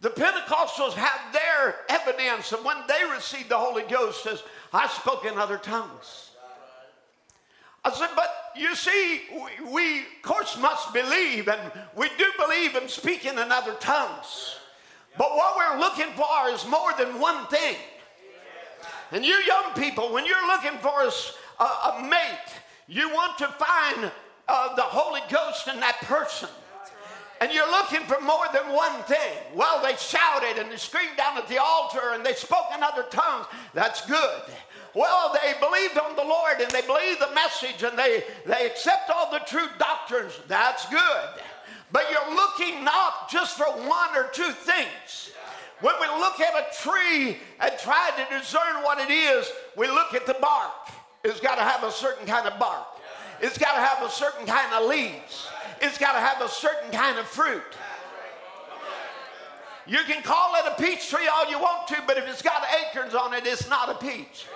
The 0.00 0.10
Pentecostals 0.10 0.92
had 0.92 1.32
their 1.32 1.76
evidence 1.88 2.52
of 2.52 2.64
when 2.64 2.76
they 2.86 3.02
received 3.12 3.48
the 3.48 3.58
Holy 3.58 3.82
Ghost 3.84 4.26
as 4.26 4.42
I 4.72 4.86
spoke 4.86 5.24
in 5.24 5.36
other 5.36 5.58
tongues. 5.58 6.27
I 7.88 7.96
said, 7.96 8.10
but 8.14 8.52
you 8.54 8.74
see, 8.74 9.22
we, 9.32 9.72
we, 9.72 9.98
of 10.00 10.22
course 10.22 10.58
must 10.58 10.92
believe, 10.92 11.48
and 11.48 11.60
we 11.96 12.08
do 12.18 12.26
believe 12.38 12.74
in 12.74 12.88
speaking 12.88 13.32
in 13.32 13.52
other 13.52 13.74
tongues. 13.74 14.56
But 15.16 15.30
what 15.30 15.56
we're 15.56 15.80
looking 15.80 16.12
for 16.14 16.50
is 16.50 16.66
more 16.66 16.92
than 16.98 17.18
one 17.18 17.46
thing. 17.46 17.76
And 19.10 19.24
you 19.24 19.34
young 19.46 19.72
people, 19.74 20.12
when 20.12 20.26
you're 20.26 20.46
looking 20.46 20.78
for 20.80 21.02
a, 21.02 21.64
a 21.64 22.02
mate, 22.08 22.52
you 22.88 23.08
want 23.08 23.38
to 23.38 23.46
find 23.46 24.12
uh, 24.48 24.74
the 24.76 24.82
Holy 24.82 25.22
Ghost 25.30 25.68
in 25.68 25.80
that 25.80 25.98
person 26.02 26.48
and 27.40 27.52
you're 27.52 27.70
looking 27.70 28.00
for 28.00 28.20
more 28.20 28.46
than 28.52 28.72
one 28.72 29.02
thing. 29.04 29.36
Well, 29.54 29.80
they 29.82 29.94
shouted 29.96 30.60
and 30.60 30.72
they 30.72 30.76
screamed 30.76 31.16
down 31.16 31.38
at 31.38 31.46
the 31.48 31.58
altar 31.58 32.12
and 32.12 32.24
they 32.24 32.34
spoke 32.34 32.66
in 32.74 32.82
other 32.82 33.04
tongues. 33.10 33.46
That's 33.74 34.04
good. 34.06 34.42
Well, 34.98 35.32
they 35.32 35.54
believed 35.60 35.96
on 35.96 36.16
the 36.16 36.24
Lord 36.24 36.60
and 36.60 36.70
they 36.72 36.82
believed 36.82 37.20
the 37.20 37.32
message 37.32 37.84
and 37.84 37.96
they, 37.96 38.24
they 38.44 38.66
accept 38.66 39.10
all 39.14 39.30
the 39.30 39.38
true 39.46 39.68
doctrines. 39.78 40.32
That's 40.48 40.88
good. 40.88 41.28
But 41.92 42.06
you're 42.10 42.34
looking 42.34 42.82
not 42.82 43.30
just 43.30 43.56
for 43.56 43.66
one 43.66 44.16
or 44.16 44.28
two 44.32 44.50
things. 44.50 45.30
When 45.80 45.94
we 46.00 46.08
look 46.18 46.40
at 46.40 46.52
a 46.52 46.82
tree 46.82 47.38
and 47.60 47.72
try 47.78 48.10
to 48.16 48.38
discern 48.38 48.82
what 48.82 48.98
it 48.98 49.12
is, 49.12 49.48
we 49.76 49.86
look 49.86 50.14
at 50.14 50.26
the 50.26 50.36
bark. 50.40 50.72
It's 51.22 51.38
got 51.38 51.54
to 51.54 51.62
have 51.62 51.84
a 51.84 51.92
certain 51.92 52.26
kind 52.26 52.48
of 52.48 52.58
bark. 52.58 52.86
It's 53.40 53.56
got 53.56 53.74
to 53.74 53.80
have 53.80 54.04
a 54.04 54.10
certain 54.10 54.46
kind 54.46 54.74
of 54.74 54.88
leaves 54.88 55.48
it's 55.80 55.98
got 55.98 56.12
to 56.12 56.20
have 56.20 56.42
a 56.42 56.48
certain 56.48 56.90
kind 56.90 57.18
of 57.18 57.26
fruit. 57.26 57.62
You 59.86 59.98
can 60.06 60.22
call 60.22 60.54
it 60.56 60.72
a 60.72 60.82
peach 60.82 61.08
tree 61.08 61.28
all 61.32 61.48
you 61.50 61.58
want 61.58 61.88
to, 61.88 61.96
but 62.06 62.18
if 62.18 62.28
it's 62.28 62.42
got 62.42 62.62
acorns 62.82 63.14
on 63.14 63.32
it, 63.32 63.46
it's 63.46 63.68
not 63.70 63.88
a 63.88 63.94
peach. 63.94 64.46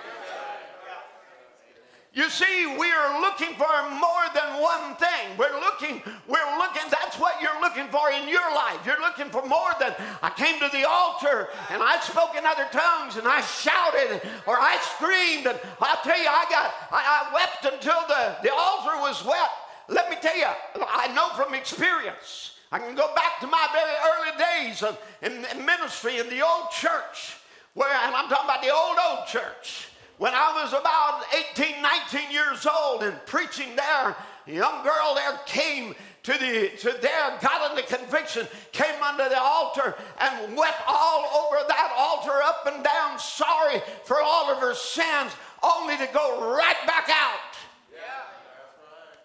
You 2.15 2.29
see, 2.29 2.67
we 2.77 2.91
are 2.91 3.21
looking 3.21 3.55
for 3.55 3.65
more 3.89 4.25
than 4.35 4.61
one 4.61 4.95
thing. 4.97 5.35
We're 5.35 5.59
looking, 5.59 5.99
we're 6.27 6.57
looking, 6.59 6.83
that's 6.91 7.17
what 7.17 7.41
you're 7.41 7.59
looking 7.59 7.87
for 7.87 8.11
in 8.11 8.29
your 8.29 8.53
life. 8.53 8.85
You're 8.85 9.01
looking 9.01 9.29
for 9.31 9.43
more 9.47 9.73
than 9.79 9.95
I 10.21 10.29
came 10.29 10.59
to 10.59 10.69
the 10.71 10.87
altar 10.87 11.49
and 11.71 11.81
I 11.81 11.99
spoke 12.01 12.35
in 12.37 12.45
other 12.45 12.67
tongues 12.71 13.17
and 13.17 13.27
I 13.27 13.41
shouted 13.41 14.21
or 14.45 14.59
I 14.59 14.77
screamed 14.93 15.47
and 15.47 15.59
I'll 15.81 16.03
tell 16.03 16.19
you, 16.19 16.29
I 16.29 16.45
got, 16.51 16.73
I, 16.91 17.01
I 17.01 17.33
wept 17.33 17.73
until 17.73 18.05
the, 18.07 18.35
the 18.43 18.53
altar 18.53 19.01
was 19.01 19.25
wet. 19.25 19.49
Let 19.87 20.11
me 20.11 20.17
tell 20.21 20.37
you, 20.37 20.45
I 20.75 21.11
know 21.15 21.29
from 21.29 21.55
experience. 21.55 22.57
I 22.71 22.77
can 22.77 22.93
go 22.93 23.11
back 23.15 23.39
to 23.41 23.47
my 23.47 23.67
very 23.73 23.93
early 24.05 24.69
days 24.69 24.83
in, 25.23 25.45
in 25.45 25.65
ministry 25.65 26.19
in 26.19 26.29
the 26.29 26.45
old 26.45 26.69
church, 26.69 27.37
where, 27.73 27.89
and 27.89 28.13
I'm 28.13 28.29
talking 28.29 28.45
about 28.45 28.61
the 28.61 28.73
old, 28.73 28.97
old 29.01 29.27
church, 29.27 29.89
When 30.17 30.33
I 30.33 30.61
was 30.63 30.73
about 30.73 31.23
18, 31.57 31.81
19 31.81 32.31
years 32.31 32.67
old 32.67 33.03
and 33.03 33.15
preaching 33.25 33.75
there, 33.75 34.15
a 34.47 34.51
young 34.51 34.83
girl 34.83 35.15
there 35.15 35.39
came 35.45 35.95
to 36.23 36.31
the 36.33 36.71
to 36.77 36.97
there, 37.01 37.37
got 37.41 37.71
into 37.71 37.83
conviction, 37.95 38.47
came 38.71 39.01
under 39.03 39.27
the 39.27 39.39
altar 39.39 39.95
and 40.19 40.55
wept 40.55 40.81
all 40.87 41.25
over 41.45 41.67
that 41.67 41.93
altar 41.97 42.41
up 42.43 42.65
and 42.67 42.83
down, 42.83 43.19
sorry 43.19 43.81
for 44.05 44.21
all 44.21 44.51
of 44.51 44.59
her 44.59 44.73
sins, 44.73 45.31
only 45.61 45.97
to 45.97 46.07
go 46.13 46.55
right 46.55 46.87
back 46.87 47.09
out 47.09 47.53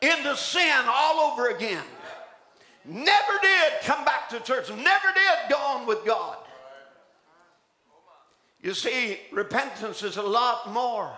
into 0.01 0.37
sin 0.37 0.85
all 0.87 1.33
over 1.33 1.49
again. 1.51 1.85
Never 2.85 3.33
did 3.43 3.73
come 3.83 4.05
back 4.05 4.29
to 4.31 4.41
church, 4.41 4.71
never 4.71 5.09
did 5.15 5.51
go 5.51 5.57
on 5.57 5.87
with 5.87 6.05
God. 6.05 6.39
You 8.61 8.75
see, 8.75 9.19
repentance 9.33 10.03
is 10.03 10.17
a 10.17 10.23
lot 10.23 10.73
more 10.73 11.17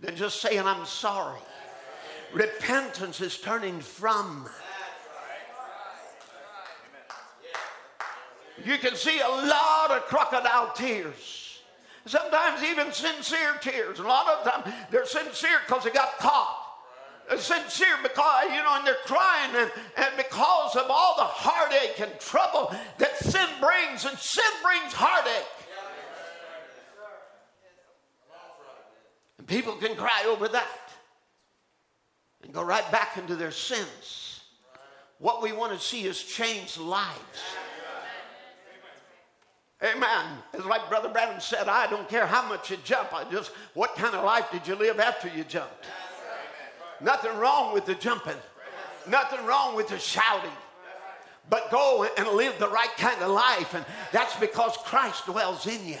than 0.00 0.16
just 0.16 0.40
saying, 0.40 0.66
I'm 0.66 0.84
sorry. 0.84 1.38
Repentance 2.32 3.20
is 3.20 3.38
turning 3.38 3.80
from. 3.80 4.48
You 8.64 8.78
can 8.78 8.96
see 8.96 9.18
a 9.20 9.28
lot 9.28 9.90
of 9.90 10.02
crocodile 10.06 10.72
tears. 10.74 11.60
Sometimes 12.06 12.62
even 12.64 12.92
sincere 12.92 13.54
tears. 13.60 13.98
A 14.00 14.02
lot 14.02 14.28
of 14.28 14.44
them 14.44 14.74
they're 14.90 15.06
sincere 15.06 15.60
because 15.66 15.84
they 15.84 15.90
got 15.90 16.18
caught. 16.18 16.58
They're 17.28 17.38
sincere 17.38 17.96
because, 18.02 18.44
you 18.44 18.62
know, 18.62 18.74
and 18.76 18.86
they're 18.86 18.96
crying 19.04 19.54
and, 19.54 19.70
and 19.96 20.16
because 20.16 20.74
of 20.74 20.86
all 20.90 21.14
the 21.16 21.24
heartache 21.24 22.00
and 22.00 22.18
trouble 22.18 22.74
that 22.98 23.16
sin 23.18 23.48
brings, 23.60 24.04
and 24.04 24.18
sin 24.18 24.44
brings 24.62 24.92
heartache. 24.92 25.46
And 29.38 29.41
people 29.52 29.74
can 29.74 29.94
cry 29.94 30.24
over 30.26 30.48
that 30.48 30.90
and 32.42 32.52
go 32.54 32.62
right 32.62 32.90
back 32.90 33.18
into 33.18 33.36
their 33.36 33.50
sins. 33.50 34.40
What 35.18 35.42
we 35.42 35.52
want 35.52 35.72
to 35.72 35.78
see 35.78 36.04
is 36.04 36.22
change 36.22 36.78
lives. 36.78 37.40
Amen. 39.82 40.26
It's 40.54 40.64
like 40.64 40.88
Brother 40.88 41.08
Branham 41.08 41.40
said, 41.40 41.68
I 41.68 41.86
don't 41.88 42.08
care 42.08 42.26
how 42.26 42.48
much 42.48 42.70
you 42.70 42.78
jump. 42.84 43.12
I 43.12 43.24
just, 43.30 43.50
what 43.74 43.94
kind 43.94 44.14
of 44.14 44.24
life 44.24 44.50
did 44.50 44.66
you 44.66 44.74
live 44.74 44.98
after 44.98 45.28
you 45.28 45.44
jumped? 45.44 45.86
Nothing 47.00 47.36
wrong 47.36 47.74
with 47.74 47.84
the 47.84 47.94
jumping. 47.94 48.36
Nothing 49.08 49.44
wrong 49.44 49.76
with 49.76 49.88
the 49.88 49.98
shouting. 49.98 50.50
But 51.50 51.70
go 51.70 52.06
and 52.16 52.28
live 52.28 52.58
the 52.58 52.68
right 52.68 52.96
kind 52.96 53.20
of 53.20 53.32
life. 53.32 53.74
And 53.74 53.84
that's 54.12 54.36
because 54.36 54.76
Christ 54.78 55.26
dwells 55.26 55.66
in 55.66 55.86
you. 55.86 55.98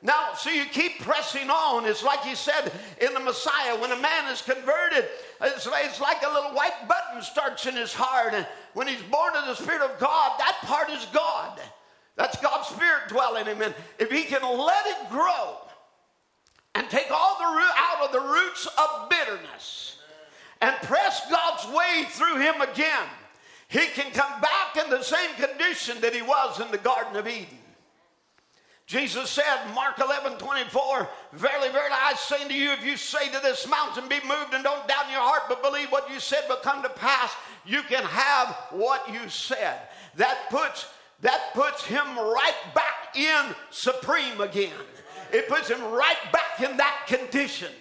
Now, 0.00 0.32
so 0.36 0.50
you 0.50 0.64
keep 0.66 1.00
pressing 1.00 1.50
on. 1.50 1.84
It's 1.84 2.04
like 2.04 2.22
he 2.22 2.36
said 2.36 2.70
in 3.00 3.12
the 3.14 3.20
Messiah 3.20 3.78
when 3.80 3.90
a 3.90 4.00
man 4.00 4.32
is 4.32 4.42
converted, 4.42 5.08
it's, 5.42 5.66
like 6.00 6.22
a 6.22 6.32
little 6.32 6.52
white 6.52 6.86
button 6.86 7.20
starts 7.20 7.66
in 7.66 7.74
his 7.74 7.92
heart. 7.92 8.32
And 8.32 8.46
when 8.74 8.86
he's 8.86 9.02
born 9.02 9.34
of 9.34 9.46
the 9.46 9.54
Spirit 9.54 9.82
of 9.82 9.98
God, 9.98 10.38
that 10.38 10.58
part 10.62 10.90
is 10.90 11.04
God. 11.12 11.60
That's 12.14 12.40
God's 12.40 12.68
Spirit 12.68 13.08
dwelling 13.08 13.48
in 13.48 13.56
him. 13.56 13.62
And 13.62 13.74
if 13.98 14.10
he 14.10 14.22
can 14.22 14.42
let 14.42 14.86
it 14.86 15.10
grow 15.10 15.56
and 16.76 16.88
take 16.90 17.10
all 17.10 17.36
the 17.38 17.56
root 17.56 17.72
out 17.76 18.06
of 18.06 18.12
the 18.12 18.28
roots 18.28 18.66
of 18.66 19.08
bitterness 19.08 19.96
and 20.60 20.76
press 20.82 21.28
God's 21.28 21.66
way 21.76 22.04
through 22.10 22.40
him 22.40 22.60
again, 22.60 23.06
he 23.68 23.86
can 23.86 24.12
come 24.12 24.40
back 24.40 24.82
in 24.82 24.90
the 24.90 25.02
same 25.02 25.34
condition 25.34 26.00
that 26.00 26.14
he 26.14 26.22
was 26.22 26.60
in 26.60 26.70
the 26.70 26.78
Garden 26.78 27.16
of 27.16 27.26
Eden. 27.26 27.58
Jesus 28.88 29.28
said, 29.28 29.44
Mark 29.74 29.98
11, 30.00 30.38
24, 30.38 31.08
Verily, 31.34 31.68
verily, 31.68 31.92
I 31.92 32.14
say 32.14 32.40
unto 32.42 32.54
you, 32.54 32.70
if 32.70 32.82
you 32.82 32.96
say 32.96 33.28
to 33.28 33.38
this 33.42 33.68
mountain, 33.68 34.08
be 34.08 34.18
moved, 34.26 34.54
and 34.54 34.64
don't 34.64 34.88
doubt 34.88 35.04
in 35.04 35.12
your 35.12 35.20
heart, 35.20 35.42
but 35.46 35.62
believe 35.62 35.92
what 35.92 36.10
you 36.10 36.18
said 36.18 36.44
will 36.48 36.56
come 36.56 36.82
to 36.82 36.88
pass, 36.88 37.34
you 37.66 37.82
can 37.82 38.02
have 38.02 38.56
what 38.70 39.12
you 39.12 39.28
said. 39.28 39.78
That 40.16 40.48
puts 40.50 40.86
that 41.20 41.52
puts 41.52 41.84
him 41.84 42.06
right 42.16 42.54
back 42.74 43.14
in 43.16 43.54
supreme 43.70 44.40
again. 44.40 44.72
It 45.32 45.48
puts 45.48 45.68
him 45.68 45.82
right 45.82 46.32
back 46.32 46.60
in 46.62 46.76
that 46.76 47.06
condition. 47.08 47.72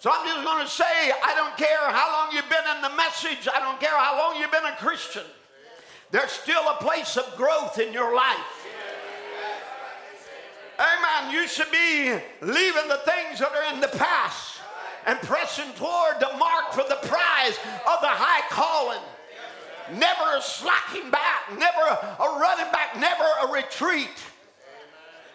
So 0.00 0.10
I'm 0.12 0.26
just 0.26 0.44
going 0.44 0.64
to 0.64 0.70
say, 0.70 0.84
I 0.84 1.32
don't 1.36 1.56
care 1.56 1.78
how 1.78 2.24
long 2.24 2.34
you've 2.34 2.50
been 2.50 2.76
in 2.76 2.82
the 2.82 2.96
message, 2.96 3.48
I 3.48 3.60
don't 3.60 3.80
care 3.80 3.96
how 3.96 4.18
long 4.18 4.40
you've 4.40 4.50
been 4.50 4.66
a 4.66 4.76
Christian. 4.76 5.22
There's 6.10 6.32
still 6.32 6.68
a 6.68 6.74
place 6.74 7.16
of 7.16 7.36
growth 7.36 7.78
in 7.78 7.92
your 7.92 8.14
life. 8.14 8.61
Amen. 10.78 11.32
You 11.32 11.46
should 11.46 11.70
be 11.70 12.10
leaving 12.40 12.88
the 12.88 13.00
things 13.04 13.38
that 13.38 13.52
are 13.54 13.74
in 13.74 13.80
the 13.80 13.88
past 13.88 14.60
and 15.06 15.18
pressing 15.20 15.72
toward 15.74 16.20
the 16.20 16.30
mark 16.38 16.72
for 16.72 16.84
the 16.88 16.98
prize 17.02 17.58
of 17.86 18.00
the 18.00 18.08
high 18.08 18.46
calling 18.50 19.02
never 19.90 20.36
a 20.36 20.42
slacking 20.42 21.10
back, 21.10 21.50
never 21.58 21.82
a 21.82 22.38
running 22.40 22.70
back, 22.72 22.98
never 22.98 23.24
a 23.42 23.52
retreat. 23.52 24.10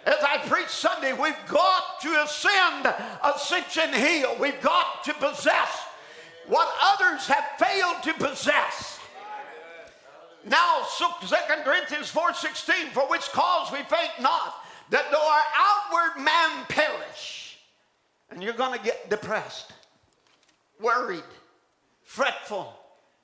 As 0.05 0.15
I 0.21 0.38
preach 0.47 0.69
Sunday, 0.69 1.13
we've 1.13 1.35
got 1.47 1.99
to 2.01 2.23
ascend 2.23 2.93
Ascension 3.23 3.93
Hill. 3.93 4.38
We've 4.39 4.61
got 4.61 5.03
to 5.03 5.13
possess 5.15 5.69
what 6.47 6.73
others 6.81 7.27
have 7.27 7.43
failed 7.59 8.03
to 8.03 8.13
possess. 8.13 8.99
Now, 10.45 10.85
2 10.97 11.05
Corinthians 11.65 12.09
4.16, 12.09 12.91
for 12.91 13.09
which 13.09 13.23
cause 13.33 13.69
we 13.69 13.79
faint 13.79 14.11
not, 14.21 14.55
that 14.89 15.11
though 15.11 15.17
our 15.17 15.43
outward 15.55 16.23
man 16.23 16.65
perish, 16.69 17.57
and 18.29 18.43
you're 18.43 18.53
going 18.53 18.77
to 18.77 18.83
get 18.83 19.09
depressed, 19.09 19.73
worried, 20.79 21.23
fretful, 22.03 22.73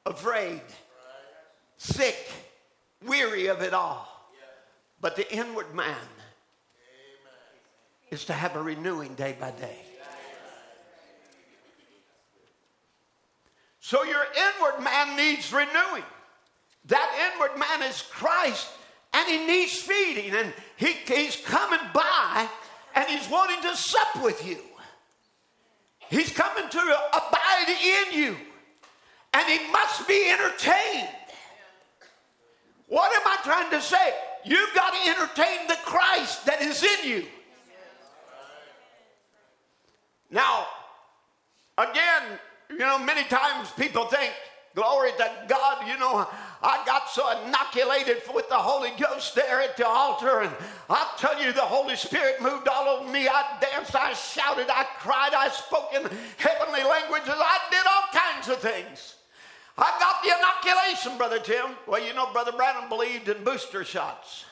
afraid 0.06 0.62
sick, 1.84 2.32
weary 3.06 3.48
of 3.48 3.62
it 3.62 3.74
all. 3.74 4.08
But 5.02 5.16
the 5.18 5.32
inward 5.36 5.76
man 5.76 6.08
is 8.10 8.26
to 8.26 8.34
have 8.34 8.56
a 8.56 8.62
renewing 8.62 9.16
day 9.16 9.36
by 9.40 9.52
day. 9.52 9.80
So 13.82 14.04
your 14.04 14.24
inward 14.24 14.82
man 14.82 15.18
needs 15.18 15.52
renewing. 15.52 16.04
That 16.86 17.32
inward 17.34 17.60
man 17.60 17.82
is 17.82 18.02
Christ, 18.02 18.70
and 19.14 19.30
he 19.30 19.46
needs 19.46 19.74
feeding, 19.74 20.34
and 20.34 20.54
he, 20.76 20.94
he's 21.06 21.36
coming 21.36 21.80
by 21.94 22.48
and 22.96 23.08
he's 23.08 23.28
wanting 23.30 23.62
to 23.62 23.76
sup 23.76 24.24
with 24.24 24.46
you. 24.46 24.58
He's 26.10 26.32
coming 26.32 26.70
to 26.70 26.80
abide 26.80 27.70
in 27.70 28.20
you, 28.20 28.36
and 29.34 29.50
he 29.50 29.72
must 29.72 30.08
be 30.08 30.30
entertained. 30.30 31.10
What 32.88 33.12
am 33.16 33.22
I 33.26 33.38
trying 33.44 33.72
to 33.72 33.82
say? 33.82 34.14
You've 34.46 34.74
got 34.76 34.94
to 34.94 35.10
entertain 35.10 35.68
the 35.68 35.78
Christ 35.84 36.46
that 36.46 36.62
is 36.62 36.84
in 36.84 37.10
you. 37.10 37.26
Now, 40.30 40.68
again, 41.78 42.40
you 42.70 42.78
know, 42.78 43.00
many 43.00 43.24
times 43.24 43.72
people 43.72 44.06
think, 44.06 44.34
glory 44.76 45.12
to 45.18 45.32
God, 45.48 45.88
you 45.88 45.98
know, 45.98 46.28
I 46.64 46.82
got 46.86 47.10
so 47.10 47.30
inoculated 47.44 48.24
with 48.34 48.48
the 48.48 48.56
Holy 48.56 48.92
Ghost 48.98 49.36
there 49.36 49.62
at 49.62 49.76
the 49.76 49.86
altar, 49.86 50.42
and 50.42 50.54
I'll 50.90 51.18
tell 51.18 51.44
you, 51.44 51.52
the 51.52 51.62
Holy 51.62 51.98
Spirit 51.98 52.42
moved 52.42 52.70
all 52.70 52.88
over 52.88 53.12
me. 53.12 53.28
I 53.28 53.58
danced, 53.60 53.94
I 53.96 54.14
shouted, 54.14 54.68
I 54.70 54.86
cried, 55.00 55.34
I 55.34 55.50
spoke 55.50 55.90
in 55.94 56.04
heavenly 56.38 56.84
languages, 56.84 57.36
I 57.36 57.60
did 57.70 57.86
all 57.86 58.22
kinds 58.22 58.48
of 58.48 58.60
things. 58.60 59.16
I 59.78 59.92
got 60.00 60.24
the 60.24 60.30
inoculation, 60.38 61.18
Brother 61.18 61.40
Tim. 61.40 61.76
Well, 61.86 62.02
you 62.02 62.14
know, 62.14 62.32
Brother 62.32 62.52
Branham 62.52 62.88
believed 62.88 63.28
in 63.28 63.44
booster 63.44 63.84
shots. 63.84 64.46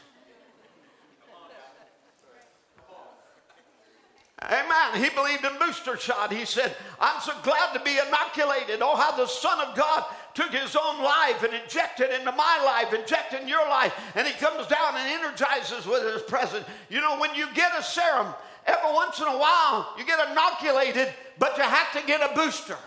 Amen. 4.44 5.04
He 5.04 5.10
believed 5.12 5.46
in 5.46 5.52
booster 5.60 5.98
shot. 5.98 6.34
He 6.34 6.46
said, 6.46 6.76
I'm 7.00 7.22
so 7.22 7.32
glad 7.44 7.74
to 7.74 7.80
be 7.80 8.00
inoculated. 8.00 8.82
Oh, 8.82 8.96
how 8.96 9.16
the 9.16 9.28
Son 9.28 9.60
of 9.60 9.76
God 9.76 10.04
took 10.34 10.52
his 10.52 10.76
own 10.76 11.04
life 11.04 11.44
and 11.44 11.54
injected 11.54 12.10
into 12.10 12.32
my 12.32 12.62
life, 12.66 12.92
injected 12.92 13.42
in 13.42 13.48
your 13.48 13.68
life, 13.70 13.94
and 14.16 14.26
he 14.26 14.34
comes 14.34 14.66
down 14.68 14.96
and 14.96 15.24
energizes 15.24 15.86
with 15.86 16.12
his 16.12 16.24
presence. 16.24 16.66
You 16.90 17.02
know, 17.02 17.20
when 17.20 17.36
you 17.36 17.48
get 17.54 17.72
a 17.78 17.84
serum, 17.84 18.34
every 18.66 18.92
once 18.92 19.20
in 19.20 19.28
a 19.28 19.38
while 19.38 19.94
you 19.98 20.06
get 20.06 20.32
inoculated, 20.32 21.10
but 21.38 21.56
you 21.58 21.64
have 21.64 21.92
to 21.94 22.08
get 22.08 22.22
a 22.22 22.34
booster. 22.34 22.78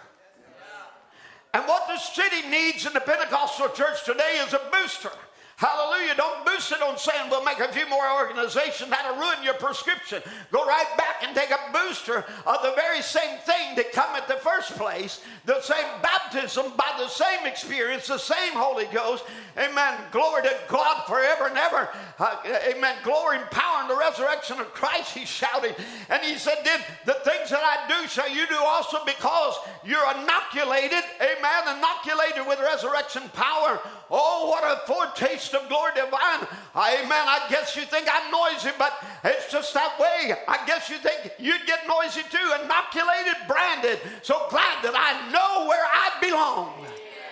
And 1.53 1.65
what 1.69 1.87
the 1.87 1.99
city 1.99 2.49
needs 2.49 2.85
in 2.85 2.93
the 2.95 3.01
Pentecostal 3.01 3.69
church 3.69 4.05
today 4.05 4.43
is 4.45 4.55
a 4.55 4.61
booster. 4.73 5.13
Hallelujah. 5.57 6.15
Don't 6.17 6.45
boost 6.45 6.73
it 6.73 6.83
on 6.83 6.99
saying 6.99 7.31
we'll 7.31 7.45
make 7.45 7.61
a 7.61 7.73
few 7.73 7.89
more 7.89 8.11
organizations. 8.11 8.91
That'll 8.91 9.17
ruin 9.17 9.39
your 9.45 9.55
prescription. 9.55 10.21
Go 10.51 10.65
right 10.67 10.87
back 10.97 11.23
and 11.23 11.35
take 11.35 11.51
a 11.51 11.73
booster 11.73 12.25
of 12.45 12.63
the 12.63 12.73
very 12.75 13.03
same 13.03 13.39
thing 13.39 13.77
that 13.77 13.93
come 13.93 14.17
at 14.17 14.27
the 14.27 14.35
first 14.35 14.73
place. 14.73 15.21
The 15.45 15.61
same 15.61 15.87
baptism 16.03 16.73
by 16.77 16.95
the 16.99 17.07
same 17.07 17.47
experience, 17.47 18.09
the 18.09 18.19
same 18.19 18.53
Holy 18.53 18.87
Ghost. 18.87 19.25
Amen. 19.57 20.01
Glory 20.11 20.43
to 20.43 20.57
God 20.69 21.05
forever 21.07 21.47
and 21.47 21.57
ever. 21.57 21.89
Uh, 22.19 22.37
amen. 22.69 22.97
Glory 23.05 23.39
and 23.39 23.51
power 23.51 23.83
in 23.83 23.89
the 23.89 23.97
resurrection 23.97 24.59
of 24.59 24.75
Christ, 24.75 25.15
he 25.15 25.25
shouted. 25.25 25.77
And 26.11 26.23
he 26.25 26.37
said, 26.37 26.59
Did 26.65 26.81
the 27.07 27.17
things 27.25 27.51
that 27.51 27.63
I 27.63 27.87
do 27.89 28.09
shall 28.09 28.29
you 28.29 28.47
do 28.49 28.57
also 28.59 28.99
because 29.05 29.55
you're 29.85 30.11
inoculated, 30.11 31.05
amen, 31.21 31.79
inoculated 31.79 32.47
with 32.47 32.59
resurrection 32.59 33.23
power. 33.35 33.81
Oh, 34.11 34.49
what 34.51 34.65
a 34.65 34.87
foretaste 34.87 35.44
of 35.53 35.69
glory 35.69 35.93
divine. 35.95 36.47
Amen. 36.77 37.11
I 37.29 37.45
guess 37.51 37.77
you 37.77 37.83
think 37.83 38.09
I'm 38.11 38.31
noisy, 38.31 38.71
but 38.79 38.93
it's 39.25 39.51
just 39.51 39.75
that 39.75 39.99
way. 39.99 40.35
I 40.49 40.65
guess 40.67 40.89
you 40.89 40.99
think 40.99 41.33
you'd 41.39 41.67
get 41.67 41.81
noisy 41.87 42.23
too. 42.31 42.53
Inoculated, 42.65 43.37
branded. 43.47 43.99
So 44.23 44.47
glad 44.49 44.83
that 44.85 44.95
I 44.95 45.31
know 45.31 45.69
where 45.69 45.85
I 45.85 46.11
belong 46.21 46.87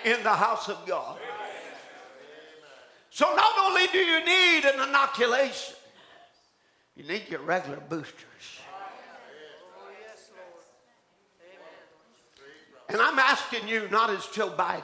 in 0.05 0.23
the 0.23 0.35
house 0.35 0.69
of 0.69 0.85
God. 0.87 1.19
So 3.11 3.27
not 3.35 3.53
only 3.65 3.87
do 3.89 3.99
you 3.99 4.25
need 4.25 4.65
an 4.65 4.89
inoculation, 4.89 5.77
you 6.97 7.05
need 7.05 7.29
your 7.29 7.41
regular 7.41 7.81
boosters. 7.81 8.25
And 12.89 13.01
I'm 13.01 13.19
asking 13.19 13.69
you, 13.69 13.89
not 13.91 14.11
as 14.11 14.27
Joe 14.27 14.51
Biden, 14.51 14.83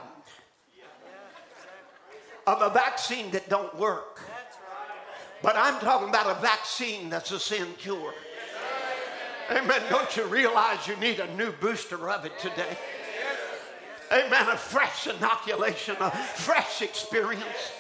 of 2.49 2.63
a 2.63 2.71
vaccine 2.73 3.31
that 3.31 3.47
don't 3.51 3.77
work. 3.77 4.23
But 5.43 5.55
I'm 5.57 5.79
talking 5.81 6.09
about 6.09 6.35
a 6.35 6.41
vaccine 6.41 7.11
that's 7.11 7.31
a 7.31 7.39
sin 7.39 7.69
cure. 7.77 8.15
Amen. 9.51 9.83
Don't 9.91 10.17
you 10.17 10.25
realize 10.25 10.87
you 10.89 10.97
need 10.97 11.21
a 11.21 11.37
new 11.37 11.53
booster 11.53 12.09
of 12.09 12.25
it 12.25 12.33
today? 12.39 12.77
Amen. 14.11 14.49
A 14.49 14.57
fresh 14.57 15.07
inoculation, 15.07 15.97
a 16.01 16.11
fresh 16.11 16.81
experience, 16.81 17.73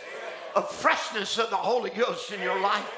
a 0.54 0.60
freshness 0.62 1.38
of 1.38 1.48
the 1.48 1.56
Holy 1.56 1.90
Ghost 1.90 2.30
in 2.30 2.42
your 2.42 2.60
life. 2.60 2.90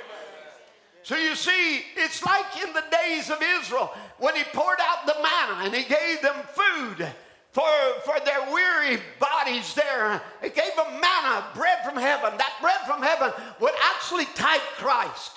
So 1.05 1.16
you 1.16 1.37
see, 1.37 1.83
it's 1.97 2.25
like 2.27 2.62
in 2.66 2.73
the 2.73 2.85
days 2.91 3.31
of 3.31 3.39
Israel 3.61 3.93
when 4.18 4.35
he 4.35 4.43
poured 4.53 4.79
out 4.81 5.07
the 5.07 5.14
manna 5.14 5.64
and 5.64 5.75
he 5.75 5.85
gave 5.85 6.21
them 6.21 6.37
food 6.53 7.07
for, 7.53 7.63
for 8.05 8.15
their 8.25 8.53
weary 8.53 9.01
bodies 9.19 9.75
there. 9.75 10.23
He 10.43 10.51
gave 10.51 10.75
them 10.77 11.01
manna, 11.01 11.45
bread 11.55 11.79
from 11.85 11.97
heaven. 11.97 12.39
That 12.39 12.55
bread 12.61 12.81
from 12.87 13.03
heaven 13.03 13.33
would 13.61 13.75
actually 13.95 14.27
type 14.35 14.63
Christ. 14.77 15.33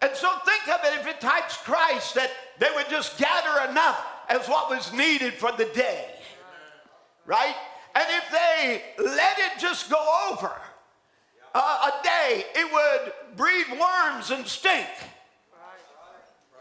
And 0.00 0.14
so 0.14 0.30
think 0.44 0.68
of 0.68 0.80
it 0.84 1.00
if 1.00 1.06
it 1.06 1.20
types 1.20 1.56
Christ, 1.58 2.14
that 2.14 2.30
they 2.58 2.68
would 2.74 2.88
just 2.88 3.18
gather 3.18 3.70
enough 3.70 4.04
as 4.28 4.46
what 4.48 4.70
was 4.70 4.92
needed 4.92 5.34
for 5.34 5.52
the 5.52 5.66
day. 5.66 6.06
Right? 7.26 7.54
And 7.94 8.04
if 8.10 8.30
they 8.30 8.82
let 8.98 9.38
it 9.38 9.58
just 9.58 9.90
go 9.90 10.30
over 10.30 10.52
uh, 11.54 11.90
a 11.90 12.02
day, 12.04 12.44
it 12.54 12.72
would 12.72 13.36
breed 13.36 13.66
worms 13.70 14.30
and 14.30 14.46
stink. 14.46 14.86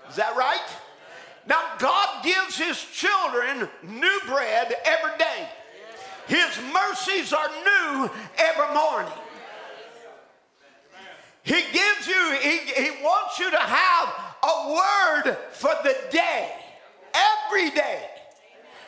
Is 0.09 0.15
that 0.15 0.35
right? 0.35 0.67
Now, 1.47 1.63
God 1.79 2.23
gives 2.23 2.57
His 2.57 2.83
children 2.93 3.69
new 3.83 4.19
bread 4.27 4.73
every 4.85 5.17
day. 5.17 5.47
His 6.27 6.59
mercies 6.73 7.31
are 7.31 7.47
new 7.47 8.09
every 8.37 8.73
morning. 8.73 9.13
He 11.43 11.61
gives 11.71 12.07
you, 12.07 12.37
he, 12.41 12.57
he 12.57 12.89
wants 13.01 13.39
you 13.39 13.49
to 13.49 13.57
have 13.57 14.13
a 14.43 14.73
word 14.73 15.37
for 15.51 15.73
the 15.83 15.95
day, 16.11 16.51
every 17.13 17.69
day. 17.69 18.03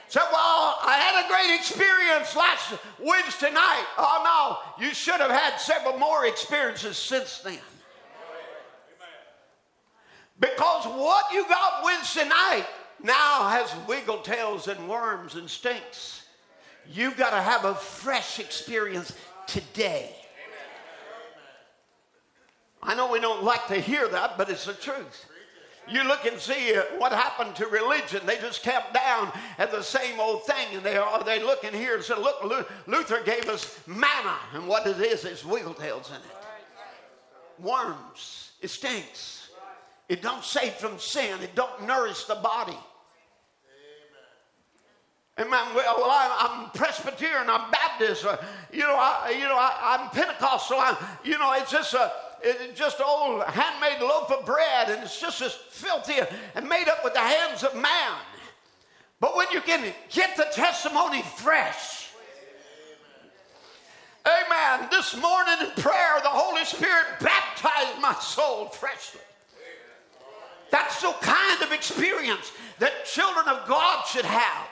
So, 0.10 0.20
well, 0.32 0.80
I 0.82 0.98
had 0.98 1.24
a 1.24 1.28
great 1.30 1.56
experience 1.56 2.36
last 2.36 2.74
Wednesday 3.00 3.52
night. 3.54 3.86
Oh, 3.98 4.22
no, 4.80 4.86
you 4.86 4.94
should 4.94 5.22
have 5.22 5.32
had 5.32 5.58
several 5.58 5.98
more 5.98 6.26
experiences 6.26 6.98
since 6.98 7.40
then. 7.40 7.60
Because 10.40 10.86
what 10.86 11.26
you 11.34 11.48
got 11.48 11.84
Wednesday 11.84 12.28
night 12.28 12.66
now 13.04 13.50
has 13.50 13.74
wiggle 13.88 14.20
tails 14.20 14.68
and 14.68 14.90
worms 14.90 15.36
and 15.36 15.50
stinks. 15.50 16.24
You've 16.92 17.18
got 17.18 17.32
to 17.32 17.42
have 17.42 17.66
a 17.66 17.76
fresh 17.76 18.40
experience 18.40 19.16
today. 19.48 20.16
I 22.82 22.96
know 22.96 23.12
we 23.12 23.20
don't 23.20 23.44
like 23.44 23.68
to 23.68 23.76
hear 23.76 24.08
that, 24.08 24.38
but 24.38 24.50
it's 24.50 24.66
the 24.66 24.74
truth. 24.74 25.26
You 25.92 26.04
look 26.04 26.26
and 26.26 26.40
see 26.40 26.76
what 26.98 27.12
happened 27.12 27.56
to 27.58 27.68
religion. 27.68 28.22
They 28.26 28.38
just 28.38 28.62
kept 28.64 28.94
down 28.94 29.32
at 29.58 29.72
the 29.72 29.82
same 29.82 30.20
old 30.20 30.46
thing, 30.46 30.68
and 30.76 30.84
they 30.84 30.98
are 30.98 31.24
they 31.24 31.42
look 31.42 31.64
and 31.64 31.76
here 31.76 31.96
and 31.96 32.04
say, 32.04 32.16
"Look, 32.16 32.44
Luther 32.86 33.24
gave 33.24 33.50
us 33.50 33.80
manna, 33.88 34.38
and 34.54 34.68
what 34.68 34.86
it 34.86 35.00
is 35.00 35.26
is 35.26 35.44
wiggle 35.44 35.74
tails 35.74 36.10
in 36.10 36.18
it, 36.18 37.66
worms. 37.66 38.52
It 38.62 38.70
stinks. 38.70 39.39
It 40.10 40.22
don't 40.22 40.44
save 40.44 40.74
from 40.74 41.00
sin. 41.00 41.42
It 41.42 41.56
don't 41.56 41.88
nourish 41.88 42.26
the 42.26 42.36
body." 42.36 42.78
Amen. 45.40 45.74
Well, 45.74 45.96
well 45.98 46.12
I'm, 46.12 46.64
I'm, 46.66 46.70
Presbyterian. 46.72 47.50
I'm 47.50 47.72
Baptist. 47.72 48.26
Or, 48.26 48.38
you 48.74 48.82
know, 48.82 48.96
I, 48.96 49.30
you 49.30 49.46
know, 49.46 49.56
I, 49.58 49.98
am 50.02 50.10
Pentecostal. 50.10 50.78
I'm, 50.78 50.98
you 51.24 51.38
know, 51.38 51.54
it's 51.54 51.72
just 51.72 51.94
a 51.94 52.12
it's 52.42 52.78
just 52.78 53.02
old 53.02 53.44
handmade 53.44 54.02
loaf 54.02 54.32
of 54.32 54.46
bread, 54.46 54.90
and 54.90 55.04
it's 55.04 55.20
just 55.20 55.42
as 55.42 55.54
filthy 55.54 56.16
and 56.56 56.68
made 56.68 56.88
up 56.90 57.04
with 57.04 57.14
the 57.14 57.20
hands 57.20 57.64
of 57.64 57.74
man. 57.76 58.18
But 59.22 59.36
when 59.36 59.48
you 59.52 59.62
can 59.62 59.94
get 60.10 60.36
the 60.36 60.48
testimony 60.52 61.22
fresh, 61.22 62.00
Amen. 64.26 64.90
This 64.92 65.16
morning 65.16 65.56
in 65.62 65.82
prayer, 65.82 66.20
the 66.22 66.30
Holy 66.30 66.66
Spirit 66.66 67.06
baptized 67.22 68.02
my 68.02 68.14
soul 68.16 68.66
freshly. 68.66 69.22
That's 70.72 71.02
the 71.02 71.14
kind 71.22 71.62
of 71.64 71.72
experience 71.72 72.52
that 72.80 73.06
children 73.06 73.48
of 73.48 73.68
God 73.68 74.06
should 74.06 74.26
have. 74.26 74.68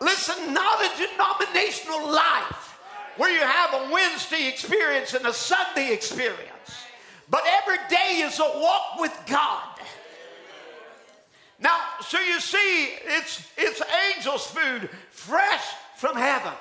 Listen, 0.00 0.54
not 0.54 0.80
a 0.80 1.08
denominational 1.08 2.12
life 2.12 2.78
where 3.16 3.30
you 3.30 3.40
have 3.40 3.74
a 3.74 3.92
Wednesday 3.92 4.48
experience 4.48 5.14
and 5.14 5.26
a 5.26 5.32
Sunday 5.32 5.92
experience. 5.92 6.84
But 7.30 7.42
every 7.46 7.78
day 7.90 8.22
is 8.22 8.38
a 8.38 8.42
walk 8.42 9.00
with 9.00 9.18
God. 9.26 9.80
Now, 11.60 11.78
so 12.00 12.20
you 12.20 12.38
see, 12.38 12.90
it's, 13.04 13.46
it's 13.56 13.82
angels' 14.14 14.46
food 14.46 14.88
fresh 15.10 15.64
from 15.96 16.16
heaven. 16.16 16.52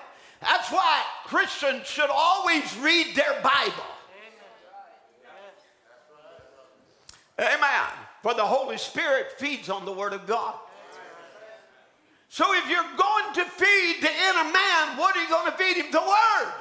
That's 0.41 0.71
why 0.71 1.03
Christians 1.25 1.87
should 1.87 2.09
always 2.11 2.75
read 2.77 3.15
their 3.15 3.39
Bible. 3.43 3.85
Amen. 7.39 8.06
For 8.27 8.33
the 8.33 8.43
Holy 8.43 8.75
Spirit 8.75 9.39
feeds 9.39 9.69
on 9.69 9.85
the 9.85 9.91
Word 9.93 10.11
of 10.11 10.27
God. 10.27 10.53
So 12.27 12.43
if 12.59 12.67
you're 12.67 12.83
going 12.83 13.33
to 13.35 13.45
feed 13.55 14.03
the 14.03 14.11
inner 14.11 14.51
man, 14.51 14.99
what 14.99 15.15
are 15.15 15.23
you 15.23 15.29
going 15.29 15.49
to 15.49 15.57
feed 15.57 15.77
him? 15.77 15.89
The 15.93 16.03
Word. 16.03 16.51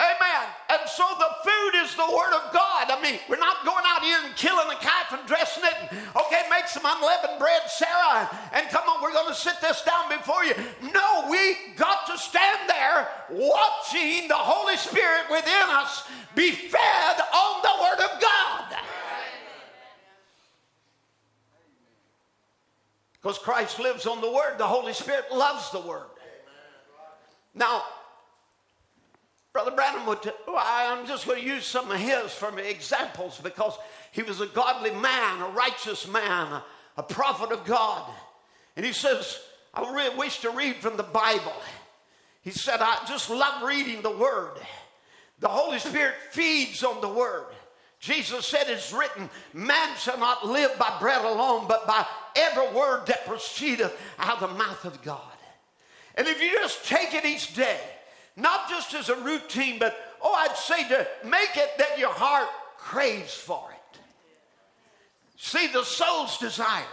Amen. 0.00 0.48
And 0.70 0.80
so 0.88 1.04
the 1.12 1.28
food 1.44 1.84
is 1.84 1.94
the 1.94 2.08
Word 2.08 2.32
of 2.40 2.54
God. 2.56 2.88
I 2.88 2.96
mean, 3.04 3.20
we're 3.28 3.36
not 3.36 3.62
going 3.66 3.84
out 3.84 4.00
here 4.00 4.16
and 4.24 4.34
killing 4.34 4.64
a 4.72 4.80
calf 4.80 5.12
and 5.12 5.28
dressing 5.28 5.64
it. 5.64 5.76
And, 5.76 6.00
okay, 6.16 6.40
make 6.48 6.64
some 6.64 6.88
unleavened 6.88 7.38
bread, 7.38 7.60
Sarah, 7.68 8.32
and 8.54 8.66
come 8.70 8.88
on, 8.88 9.02
we're 9.02 9.12
going 9.12 9.28
to 9.28 9.36
sit 9.36 9.60
this 9.60 9.84
down 9.84 10.08
before 10.08 10.42
you. 10.42 10.54
No, 10.88 11.28
we 11.28 11.76
got 11.76 12.06
to 12.06 12.16
stand 12.16 12.64
there 12.64 13.12
watching 13.28 14.24
the 14.26 14.40
Holy 14.40 14.78
Spirit 14.78 15.28
within 15.28 15.68
us 15.68 16.08
be 16.34 16.50
fed 16.50 17.20
on 17.28 17.60
the 17.60 17.76
Word 17.76 18.00
of 18.08 18.20
God. 18.24 18.80
Because 23.20 23.38
Christ 23.38 23.78
lives 23.78 24.06
on 24.06 24.20
the 24.20 24.30
Word, 24.30 24.56
the 24.58 24.66
Holy 24.66 24.92
Spirit 24.92 25.26
loves 25.32 25.70
the 25.70 25.80
Word. 25.80 26.06
Now, 27.54 27.82
Brother 29.52 29.72
Branham 29.72 30.06
would, 30.06 30.32
I'm 30.48 31.06
just 31.06 31.26
going 31.26 31.40
to 31.40 31.46
use 31.46 31.66
some 31.66 31.90
of 31.90 31.98
his 31.98 32.32
from 32.32 32.58
examples 32.58 33.40
because 33.42 33.76
he 34.12 34.22
was 34.22 34.40
a 34.40 34.46
godly 34.46 34.92
man, 34.92 35.42
a 35.42 35.48
righteous 35.48 36.06
man, 36.06 36.52
a, 36.52 36.64
a 36.96 37.02
prophet 37.02 37.52
of 37.52 37.64
God. 37.64 38.08
And 38.76 38.86
he 38.86 38.92
says, 38.92 39.40
I 39.74 40.10
wish 40.16 40.40
to 40.40 40.50
read 40.50 40.76
from 40.76 40.96
the 40.96 41.02
Bible. 41.02 41.52
He 42.42 42.50
said, 42.50 42.80
I 42.80 43.04
just 43.06 43.28
love 43.28 43.64
reading 43.64 44.02
the 44.02 44.16
Word. 44.16 44.52
The 45.40 45.48
Holy 45.48 45.78
Spirit 45.78 46.14
feeds 46.30 46.84
on 46.84 47.00
the 47.00 47.08
Word. 47.08 47.46
Jesus 47.98 48.46
said, 48.46 48.64
It's 48.68 48.92
written, 48.92 49.28
man 49.52 49.94
shall 49.98 50.18
not 50.18 50.46
live 50.46 50.78
by 50.78 50.96
bread 51.00 51.22
alone, 51.24 51.66
but 51.68 51.86
by 51.86 52.06
every 52.36 52.68
word 52.74 53.06
that 53.06 53.26
proceedeth 53.26 53.96
out 54.18 54.42
of 54.42 54.50
the 54.50 54.56
mouth 54.56 54.84
of 54.84 55.02
God. 55.02 55.20
And 56.14 56.26
if 56.26 56.42
you 56.42 56.50
just 56.52 56.84
take 56.86 57.14
it 57.14 57.24
each 57.24 57.54
day, 57.54 57.80
not 58.36 58.68
just 58.68 58.94
as 58.94 59.08
a 59.08 59.16
routine, 59.16 59.78
but 59.78 59.96
oh, 60.22 60.32
I'd 60.32 60.56
say 60.56 60.88
to 60.88 61.06
make 61.24 61.56
it 61.56 61.78
that 61.78 61.98
your 61.98 62.12
heart 62.12 62.48
craves 62.76 63.34
for 63.34 63.70
it. 63.72 63.98
See, 65.36 65.68
the 65.68 65.84
soul's 65.84 66.38
desire 66.38 66.84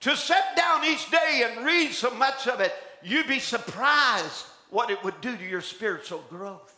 to 0.00 0.16
sit 0.16 0.42
down 0.56 0.84
each 0.84 1.10
day 1.10 1.44
and 1.46 1.64
read 1.64 1.92
so 1.92 2.10
much 2.10 2.46
of 2.46 2.60
it 2.60 2.72
you'd 3.02 3.28
be 3.28 3.38
surprised 3.38 4.46
what 4.70 4.90
it 4.90 5.02
would 5.04 5.20
do 5.20 5.36
to 5.36 5.44
your 5.44 5.60
spiritual 5.60 6.24
growth. 6.28 6.74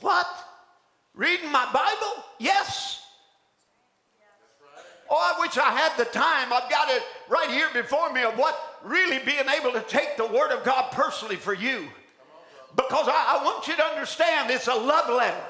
What? 0.00 0.26
Reading 1.14 1.50
my 1.50 1.64
Bible? 1.72 2.24
Yes. 2.38 3.03
Oh, 5.10 5.34
I 5.36 5.40
wish 5.40 5.56
I 5.58 5.70
had 5.70 5.96
the 5.98 6.06
time. 6.06 6.52
I've 6.52 6.70
got 6.70 6.88
it 6.90 7.02
right 7.28 7.50
here 7.50 7.68
before 7.74 8.12
me 8.12 8.22
of 8.22 8.38
what 8.38 8.80
really 8.84 9.18
being 9.18 9.48
able 9.48 9.72
to 9.72 9.82
take 9.82 10.16
the 10.16 10.26
Word 10.26 10.50
of 10.50 10.64
God 10.64 10.92
personally 10.92 11.36
for 11.36 11.54
you. 11.54 11.88
Because 12.74 13.06
I, 13.08 13.38
I 13.38 13.44
want 13.44 13.68
you 13.68 13.76
to 13.76 13.84
understand 13.84 14.50
it's 14.50 14.66
a 14.66 14.74
love 14.74 15.08
letter. 15.08 15.44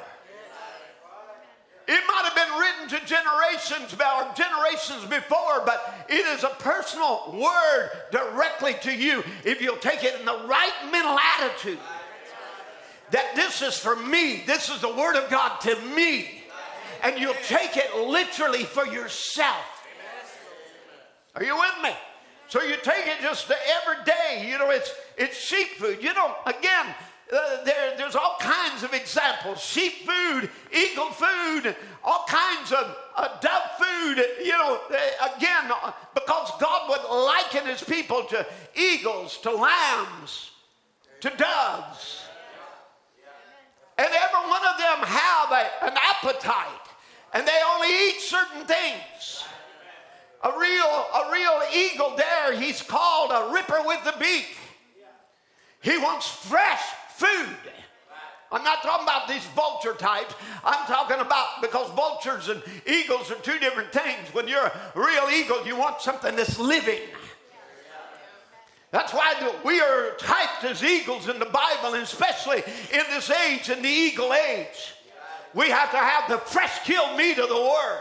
It 1.86 2.02
might 2.08 2.22
have 2.24 2.34
been 2.34 2.58
written 2.58 2.98
to 2.98 3.06
generations 3.06 3.92
or 3.92 4.34
generations 4.34 5.04
before, 5.04 5.62
but 5.66 6.06
it 6.08 6.24
is 6.26 6.42
a 6.42 6.48
personal 6.48 7.34
word 7.38 7.90
directly 8.10 8.74
to 8.82 8.92
you 8.92 9.22
if 9.44 9.60
you'll 9.60 9.76
take 9.76 10.02
it 10.02 10.18
in 10.18 10.24
the 10.24 10.46
right 10.46 10.72
mental 10.90 11.18
attitude. 11.18 11.78
That 13.10 13.36
this 13.36 13.60
is 13.60 13.78
for 13.78 13.96
me, 13.96 14.44
this 14.46 14.70
is 14.70 14.80
the 14.80 14.94
word 14.94 15.16
of 15.16 15.28
God 15.30 15.60
to 15.60 15.78
me. 15.94 16.43
And 17.04 17.20
you'll 17.20 17.34
take 17.46 17.76
it 17.76 17.94
literally 17.96 18.64
for 18.64 18.86
yourself. 18.86 19.86
Are 21.34 21.44
you 21.44 21.56
with 21.56 21.74
me? 21.82 21.90
So 22.48 22.62
you 22.62 22.76
take 22.82 23.06
it 23.06 23.20
just 23.20 23.50
every 23.50 24.04
day. 24.04 24.48
You 24.48 24.58
know, 24.58 24.70
it's 24.70 24.92
it's 25.16 25.36
sheep 25.36 25.68
food. 25.78 26.02
You 26.02 26.14
know, 26.14 26.36
again, 26.46 26.86
uh, 27.32 27.64
there, 27.64 27.96
there's 27.96 28.14
all 28.14 28.36
kinds 28.40 28.82
of 28.82 28.92
examples 28.94 29.60
sheep 29.60 30.06
food, 30.06 30.50
eagle 30.72 31.10
food, 31.10 31.74
all 32.04 32.24
kinds 32.28 32.72
of 32.72 32.96
uh, 33.16 33.40
dove 33.40 33.70
food. 33.78 34.24
You 34.44 34.52
know, 34.52 34.80
uh, 34.90 35.28
again, 35.36 35.70
uh, 35.82 35.92
because 36.14 36.52
God 36.60 36.88
would 36.90 37.10
liken 37.10 37.66
his 37.66 37.82
people 37.82 38.24
to 38.24 38.46
eagles, 38.76 39.38
to 39.38 39.50
lambs, 39.50 40.50
to 41.20 41.30
doves. 41.30 42.20
And 43.96 44.08
every 44.08 44.50
one 44.50 44.62
of 44.66 44.78
them 44.78 45.06
have 45.06 45.52
a, 45.52 45.84
an 45.86 45.96
appetite, 45.96 46.88
and 47.34 47.46
they 47.46 47.60
only 47.74 47.88
eat 47.88 48.20
certain 48.20 48.64
things. 48.64 49.44
A 50.44 50.50
real, 50.58 51.06
a 51.14 51.32
real 51.32 51.62
eagle 51.74 52.14
there, 52.16 52.58
he's 52.58 52.80
called 52.80 53.30
a 53.32 53.52
ripper 53.52 53.82
with 53.84 54.04
the 54.04 54.14
beak. 54.18 54.56
He 55.80 55.98
wants 55.98 56.28
fresh 56.28 56.82
food. 57.16 57.56
I'm 58.52 58.62
not 58.62 58.82
talking 58.82 59.04
about 59.04 59.26
these 59.26 59.44
vulture 59.46 59.94
types. 59.94 60.34
I'm 60.64 60.86
talking 60.86 61.18
about 61.18 61.60
because 61.60 61.90
vultures 61.90 62.48
and 62.48 62.62
eagles 62.86 63.30
are 63.30 63.36
two 63.36 63.58
different 63.58 63.92
things. 63.92 64.32
When 64.32 64.46
you're 64.46 64.64
a 64.64 64.92
real 64.94 65.28
eagle, 65.34 65.66
you 65.66 65.76
want 65.76 66.00
something 66.00 66.36
that's 66.36 66.58
living. 66.58 67.00
That's 68.92 69.12
why 69.12 69.34
we 69.64 69.80
are 69.80 70.12
typed 70.18 70.62
as 70.62 70.84
eagles 70.84 71.28
in 71.28 71.40
the 71.40 71.46
Bible, 71.46 71.94
and 71.94 72.04
especially 72.04 72.62
in 72.92 73.02
this 73.10 73.28
age, 73.28 73.68
in 73.68 73.82
the 73.82 73.88
eagle 73.88 74.32
age. 74.32 74.94
We 75.54 75.70
have 75.70 75.90
to 75.92 75.96
have 75.96 76.28
the 76.28 76.38
fresh 76.38 76.84
killed 76.84 77.16
meat 77.16 77.38
of 77.38 77.48
the 77.48 77.54
Word. 77.54 78.00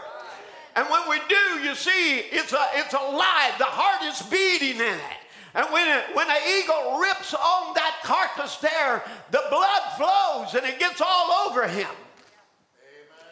And 0.76 0.88
when 0.90 1.08
we 1.08 1.18
do, 1.28 1.66
you 1.66 1.74
see, 1.74 2.18
it's, 2.18 2.52
a, 2.52 2.66
it's 2.74 2.94
alive. 2.94 3.54
The 3.58 3.64
heart 3.64 4.02
is 4.02 4.20
beating 4.22 4.80
in 4.80 4.94
it. 4.94 5.18
And 5.54 5.66
when, 5.72 5.86
it, 5.86 6.04
when 6.14 6.28
an 6.28 6.42
eagle 6.58 6.98
rips 6.98 7.32
on 7.32 7.74
that 7.74 8.00
carcass 8.02 8.56
there, 8.56 9.04
the 9.30 9.42
blood 9.50 9.82
flows 9.96 10.54
and 10.54 10.66
it 10.66 10.80
gets 10.80 11.00
all 11.00 11.48
over 11.48 11.68
him. 11.68 11.90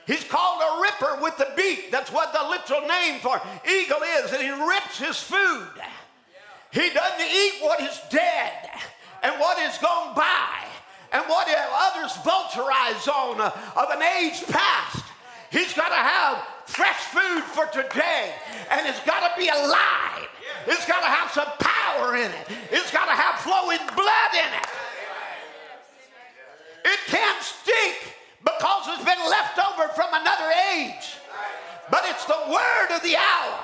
He's 0.07 0.23
called 0.23 0.63
a 0.63 0.83
ripper 0.83 1.23
with 1.23 1.37
the 1.37 1.49
beak. 1.57 1.91
That's 1.91 2.13
what 2.13 2.33
the 2.33 2.49
literal 2.49 2.87
name 2.87 3.19
for 3.21 3.41
eagle 3.69 4.03
is. 4.23 4.33
And 4.33 4.43
he 4.43 4.51
rips 4.51 4.99
his 4.99 5.19
food. 5.19 5.69
He 6.71 6.91
doesn't 6.91 7.29
eat 7.29 7.55
what 7.61 7.81
is 7.81 8.01
dead 8.09 8.71
and 9.25 9.39
what 9.41 9.59
is 9.59 9.77
gone 9.79 10.15
by 10.15 10.72
and 11.13 11.25
what 11.27 11.47
others 11.49 12.13
vulturize 12.25 13.09
on 13.09 13.41
uh, 13.41 13.51
of 13.77 13.91
an 13.91 14.03
age 14.03 14.45
past. 14.49 15.05
He's 15.51 15.75
got 15.75 15.89
to 15.89 15.95
have 15.95 16.43
fresh 16.67 17.05
food 17.13 17.45
for 17.45 17.67
today 17.67 18.33
and 18.71 18.87
it's 18.87 19.01
got 19.05 19.21
to 19.21 19.41
be 19.41 19.49
alive. 19.49 20.29
It's 20.67 20.87
got 20.87 21.01
to 21.01 21.09
have 21.09 21.31
some 21.31 21.49
power 21.59 22.17
in 22.17 22.31
it. 22.31 22.47
It's 22.71 22.91
got 22.91 23.07
to 23.07 23.13
have 23.13 23.41
flowing 23.41 23.85
blood 23.95 24.33
in 24.33 24.51
it. 24.57 24.69
It 26.85 27.01
can't 27.07 27.43
stink 27.43 28.17
because 28.43 28.89
it's 28.89 29.05
been 29.05 29.31
left 29.31 29.59
over 29.59 29.89
from 29.93 30.09
another 30.13 30.51
age. 30.73 31.21
But 31.91 32.03
it's 32.07 32.25
the 32.25 32.41
word 32.49 32.97
of 32.97 33.03
the 33.03 33.17
hour. 33.17 33.61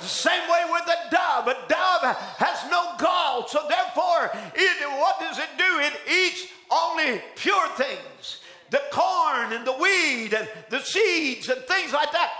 The 0.00 0.06
same 0.06 0.42
way 0.50 0.64
with 0.72 0.82
a 0.88 1.10
dove. 1.10 1.46
A 1.46 1.56
dove 1.68 2.16
has 2.42 2.70
no 2.70 2.92
gall, 2.98 3.46
so 3.46 3.60
therefore, 3.68 4.30
it, 4.54 4.88
what 4.98 5.20
does 5.20 5.38
it 5.38 5.48
do? 5.56 5.64
It 5.78 5.94
eats 6.10 6.50
only 6.70 7.20
pure 7.36 7.68
things 7.76 8.40
the 8.70 8.82
corn 8.90 9.52
and 9.52 9.64
the 9.64 9.72
weed 9.72 10.34
and 10.34 10.48
the 10.68 10.80
seeds 10.80 11.48
and 11.48 11.60
things 11.62 11.92
like 11.92 12.10
that. 12.10 12.30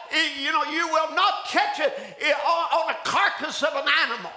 You 0.42 0.50
know, 0.50 0.64
you 0.64 0.88
will 0.88 1.14
not 1.14 1.46
catch 1.46 1.78
it 1.78 1.94
eh, 2.20 2.32
on 2.32 2.90
a 2.90 2.96
carcass 3.04 3.62
of 3.62 3.72
an 3.74 3.86
animal. 4.02 4.32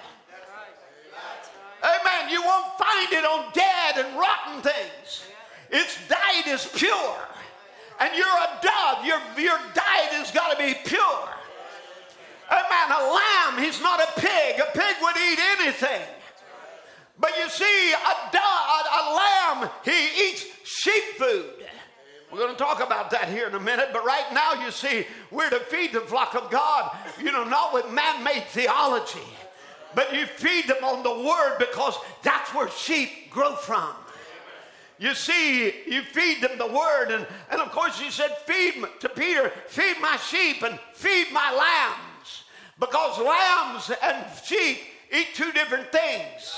Amen. 1.82 2.30
You 2.30 2.42
won't 2.42 2.78
find 2.78 3.12
it 3.12 3.24
on 3.24 3.52
dead 3.52 4.04
and 4.04 4.18
rotten 4.18 4.62
things. 4.62 5.24
Its 5.70 5.98
diet 6.08 6.46
is 6.46 6.66
pure. 6.74 7.18
And 8.00 8.16
you're 8.16 8.26
a 8.26 8.58
dove. 8.62 9.04
Your, 9.04 9.18
your 9.36 9.58
diet 9.74 10.12
has 10.14 10.30
got 10.30 10.52
to 10.52 10.58
be 10.58 10.74
pure. 10.84 11.28
Amen. 12.50 12.88
A 12.90 13.02
lamb, 13.12 13.64
he's 13.64 13.80
not 13.80 14.00
a 14.00 14.20
pig. 14.20 14.60
A 14.60 14.70
pig 14.72 14.96
would 15.02 15.16
eat 15.16 15.38
anything. 15.58 16.02
But 17.20 17.32
you 17.36 17.48
see, 17.48 17.92
a, 17.92 18.36
a, 18.36 18.82
a 19.00 19.02
lamb, 19.16 19.70
he 19.84 20.28
eats 20.28 20.44
sheep 20.64 21.02
food. 21.16 21.66
We're 22.30 22.38
going 22.38 22.52
to 22.52 22.58
talk 22.58 22.84
about 22.84 23.10
that 23.10 23.28
here 23.28 23.48
in 23.48 23.54
a 23.54 23.60
minute, 23.60 23.88
but 23.92 24.04
right 24.04 24.26
now 24.32 24.64
you 24.64 24.70
see, 24.70 25.06
we're 25.30 25.48
to 25.48 25.60
feed 25.60 25.92
the 25.92 26.00
flock 26.02 26.34
of 26.34 26.50
God, 26.50 26.94
you 27.18 27.32
know, 27.32 27.42
not 27.42 27.72
with 27.72 27.90
man 27.90 28.22
made 28.22 28.44
theology, 28.48 29.18
but 29.94 30.14
you 30.14 30.26
feed 30.26 30.68
them 30.68 30.84
on 30.84 31.02
the 31.02 31.26
word 31.26 31.56
because 31.58 31.94
that's 32.22 32.54
where 32.54 32.68
sheep 32.70 33.30
grow 33.30 33.54
from. 33.54 33.94
You 34.98 35.14
see, 35.14 35.72
you 35.86 36.02
feed 36.02 36.42
them 36.42 36.58
the 36.58 36.66
word, 36.66 37.12
and, 37.12 37.26
and 37.50 37.60
of 37.60 37.70
course, 37.70 37.98
he 37.98 38.10
said, 38.10 38.36
Feed 38.46 38.74
to 39.00 39.08
Peter, 39.08 39.50
feed 39.68 39.96
my 40.02 40.16
sheep 40.16 40.62
and 40.62 40.78
feed 40.92 41.28
my 41.32 41.50
lambs, 41.52 42.44
because 42.78 43.18
lambs 43.18 43.90
and 44.02 44.26
sheep 44.44 44.78
eat 45.10 45.28
two 45.34 45.50
different 45.52 45.90
things. 45.92 46.54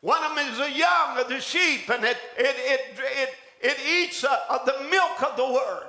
One 0.00 0.22
of 0.24 0.34
them 0.34 0.48
is 0.48 0.58
the 0.58 0.72
young 0.72 1.18
of 1.18 1.28
the 1.28 1.40
sheep, 1.40 1.88
and 1.90 2.04
it, 2.04 2.16
it, 2.38 2.56
it, 2.56 2.80
it 2.98 3.34
it 3.60 3.76
eats 3.86 4.24
uh, 4.24 4.38
of 4.48 4.64
the 4.64 4.88
milk 4.90 5.22
of 5.22 5.36
the 5.36 5.44
word. 5.44 5.86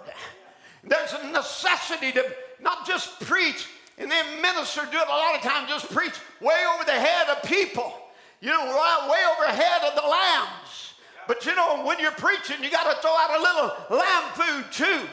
There's 0.84 1.14
a 1.14 1.28
necessity 1.32 2.12
to 2.12 2.26
not 2.62 2.86
just 2.86 3.20
preach 3.22 3.68
and 3.98 4.10
then 4.10 4.42
minister, 4.42 4.82
do 4.92 4.98
it 4.98 5.08
a 5.08 5.12
lot 5.12 5.36
of 5.36 5.42
times, 5.42 5.70
just 5.70 5.90
preach 5.92 6.14
way 6.42 6.66
over 6.74 6.84
the 6.86 6.92
head 6.92 7.30
of 7.30 7.44
people, 7.44 7.94
you 8.42 8.50
know, 8.50 8.66
way 8.66 9.20
over 9.32 9.46
the 9.46 9.54
head 9.54 9.84
of 9.84 9.96
the 9.96 10.08
lambs. 10.08 10.94
But 11.28 11.46
you 11.46 11.56
know, 11.56 11.86
when 11.86 12.00
you're 12.00 12.12
preaching, 12.12 12.64
you 12.64 12.72
got 12.72 12.94
to 12.94 13.00
throw 13.02 13.12
out 13.12 13.40
a 13.40 13.42
little 13.42 14.00
lamb 14.00 14.32
food 14.34 14.72
too. 14.72 15.08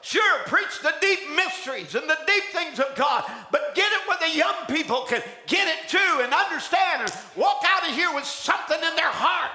Sure, 0.00 0.38
preach 0.46 0.80
the 0.82 0.94
deep 1.00 1.18
mysteries 1.34 1.94
and 1.94 2.08
the 2.08 2.18
deep 2.26 2.44
things 2.52 2.78
of 2.78 2.94
God, 2.94 3.24
but 3.50 3.74
get 3.74 3.90
it 3.92 4.08
where 4.08 4.18
the 4.20 4.36
young 4.36 4.54
people 4.68 5.02
can 5.02 5.22
get 5.46 5.66
it 5.66 5.88
too 5.88 6.22
and 6.22 6.32
understand 6.32 7.02
and 7.02 7.12
walk 7.36 7.62
out 7.66 7.88
of 7.88 7.94
here 7.94 8.14
with 8.14 8.24
something 8.24 8.78
in 8.78 8.96
their 8.96 9.10
heart 9.10 9.50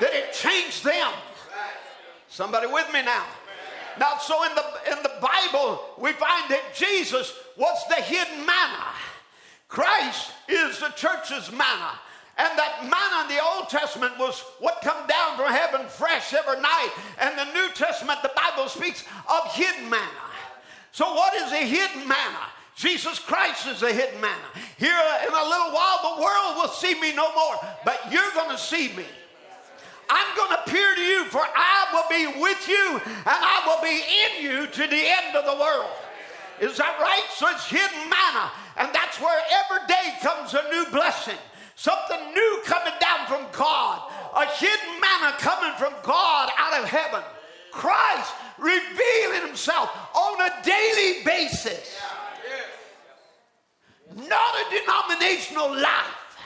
that 0.00 0.12
it 0.14 0.32
changed 0.32 0.84
them. 0.84 1.12
Somebody 2.28 2.66
with 2.66 2.90
me 2.92 3.02
now? 3.02 3.26
Now, 3.98 4.16
so 4.18 4.42
in 4.44 4.54
the 4.54 4.64
in 4.90 5.02
the 5.02 5.12
Bible, 5.20 5.82
we 5.98 6.12
find 6.12 6.50
that 6.50 6.62
Jesus 6.74 7.34
was 7.58 7.78
the 7.88 7.96
hidden 7.96 8.46
manna. 8.46 8.86
Christ 9.68 10.30
is 10.48 10.78
the 10.78 10.88
church's 10.96 11.50
manna. 11.52 11.98
And 12.38 12.58
that 12.58 12.82
manna 12.82 13.28
in 13.28 13.36
the 13.36 13.42
Old 13.42 13.68
Testament 13.68 14.18
was 14.18 14.40
what 14.58 14.80
come 14.82 15.06
down 15.06 15.36
from 15.36 15.52
heaven 15.52 15.86
fresh 15.86 16.32
every 16.32 16.60
night. 16.60 16.90
And 17.18 17.38
the 17.38 17.52
New 17.52 17.68
Testament, 17.74 18.20
the 18.22 18.32
Bible 18.34 18.68
speaks 18.68 19.04
of 19.28 19.52
hidden 19.52 19.88
manna. 19.90 20.30
So 20.92 21.12
what 21.12 21.34
is 21.34 21.52
a 21.52 21.64
hidden 21.64 22.08
manna? 22.08 22.46
Jesus 22.74 23.18
Christ 23.18 23.66
is 23.66 23.82
a 23.82 23.92
hidden 23.92 24.20
manna. 24.20 24.48
Here 24.78 24.98
in 25.26 25.32
a 25.32 25.44
little 25.44 25.72
while, 25.72 26.16
the 26.16 26.22
world 26.22 26.56
will 26.56 26.68
see 26.68 26.98
me 27.00 27.14
no 27.14 27.32
more, 27.34 27.56
but 27.84 28.00
you're 28.10 28.32
going 28.34 28.50
to 28.50 28.58
see 28.58 28.88
me. 28.96 29.04
I'm 30.08 30.36
going 30.36 30.50
to 30.50 30.62
appear 30.62 30.94
to 30.94 31.00
you, 31.00 31.24
for 31.26 31.40
I 31.40 31.86
will 31.92 32.08
be 32.08 32.40
with 32.40 32.68
you 32.68 33.00
and 33.04 33.26
I 33.26 33.62
will 33.66 33.80
be 33.82 34.02
in 34.02 34.44
you 34.44 34.66
to 34.66 34.86
the 34.86 35.02
end 35.04 35.36
of 35.36 35.44
the 35.44 35.60
world. 35.60 35.90
Is 36.60 36.76
that 36.76 36.98
right? 37.00 37.24
So 37.34 37.48
it's 37.48 37.66
hidden 37.66 38.08
manna, 38.08 38.52
and 38.76 38.94
that's 38.94 39.20
where 39.20 39.40
every 39.64 39.86
day 39.88 40.14
comes 40.20 40.54
a 40.54 40.62
new 40.70 40.86
blessing, 40.92 41.38
something 41.82 42.32
new 42.32 42.60
coming 42.64 42.92
down 43.00 43.26
from 43.26 43.44
God, 43.50 44.08
a 44.36 44.46
hidden 44.46 45.00
manna 45.00 45.34
coming 45.38 45.72
from 45.76 45.92
God 46.04 46.48
out 46.56 46.80
of 46.80 46.88
heaven. 46.88 47.22
Christ 47.72 48.32
revealing 48.56 49.48
himself 49.48 49.90
on 50.14 50.40
a 50.42 50.62
daily 50.64 51.24
basis. 51.24 51.98
Not 54.14 54.54
a 54.54 54.78
denominational 54.78 55.74
life 55.74 56.38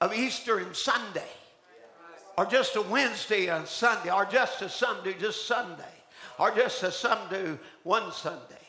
of 0.00 0.14
Easter 0.14 0.58
and 0.58 0.76
Sunday, 0.76 1.32
or 2.36 2.46
just 2.46 2.76
a 2.76 2.82
Wednesday 2.82 3.48
and 3.48 3.66
Sunday, 3.66 4.12
or 4.12 4.26
just 4.26 4.62
a 4.62 4.68
Sunday, 4.68 5.14
just 5.18 5.44
Sunday, 5.46 5.82
or 6.38 6.52
just 6.52 6.84
a 6.84 6.92
Sunday, 6.92 7.58
one 7.82 8.12
Sunday. 8.12 8.67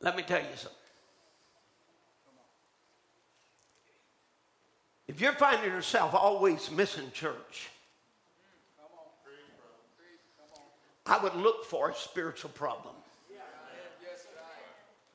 Let 0.00 0.16
me 0.16 0.22
tell 0.22 0.40
you 0.40 0.46
something. 0.54 0.76
If 5.06 5.20
you're 5.20 5.32
finding 5.32 5.70
yourself 5.70 6.14
always 6.14 6.70
missing 6.70 7.10
church, 7.12 7.68
I 11.04 11.20
would 11.22 11.34
look 11.34 11.64
for 11.64 11.90
a 11.90 11.94
spiritual 11.94 12.50
problem. 12.50 12.94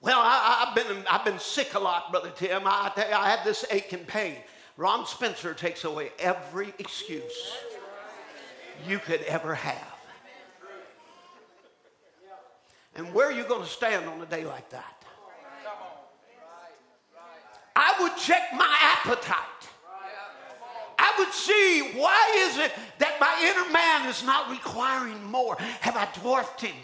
Well, 0.01 0.19
I, 0.21 0.65
have 0.65 0.75
been 0.75 1.03
I've 1.09 1.25
been 1.25 1.39
sick 1.39 1.73
a 1.73 1.79
lot, 1.79 2.11
brother 2.11 2.31
Tim. 2.35 2.63
I, 2.65 2.91
I 2.95 3.29
had 3.29 3.43
this 3.43 3.65
ache 3.71 3.93
and 3.93 4.05
pain. 4.05 4.35
Ron 4.77 5.07
Spencer 5.07 5.53
takes 5.53 5.83
away 5.83 6.11
every 6.19 6.73
excuse 6.77 7.53
you 8.87 8.99
could 8.99 9.21
ever 9.21 9.55
have. 9.55 9.94
And 12.95 13.13
where 13.13 13.27
are 13.27 13.31
you 13.31 13.43
going 13.43 13.63
to 13.63 13.69
stand 13.69 14.07
on 14.07 14.21
a 14.21 14.25
day 14.25 14.45
like 14.45 14.69
that? 14.69 15.03
I 17.75 17.93
would 18.01 18.15
check 18.15 18.53
my 18.53 18.77
appetite. 18.81 19.41
I 20.97 21.13
would 21.19 21.33
see 21.33 21.99
why 21.99 22.47
is 22.49 22.57
it 22.57 22.71
that 22.99 23.19
my 23.19 23.37
inner 23.43 23.71
man 23.71 24.09
is 24.09 24.23
not 24.23 24.49
requiring 24.49 25.21
more? 25.25 25.57
Have 25.81 25.97
I 25.97 26.07
dwarfed 26.19 26.61
him? 26.61 26.75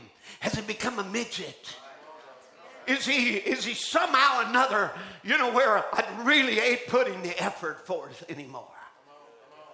Has 0.41 0.55
he 0.55 0.62
become 0.62 0.99
a 0.99 1.03
midget? 1.03 1.76
Is 2.88 3.05
he 3.05 3.36
is 3.36 3.64
he 3.64 3.74
somehow 3.74 4.49
another, 4.49 4.91
you 5.24 5.38
know, 5.38 5.51
where 5.51 5.78
I 5.78 6.24
really 6.24 6.59
ain't 6.59 6.88
putting 6.88 7.22
the 7.22 7.41
effort 7.41 7.86
forth 7.88 8.26
anymore? 8.30 8.68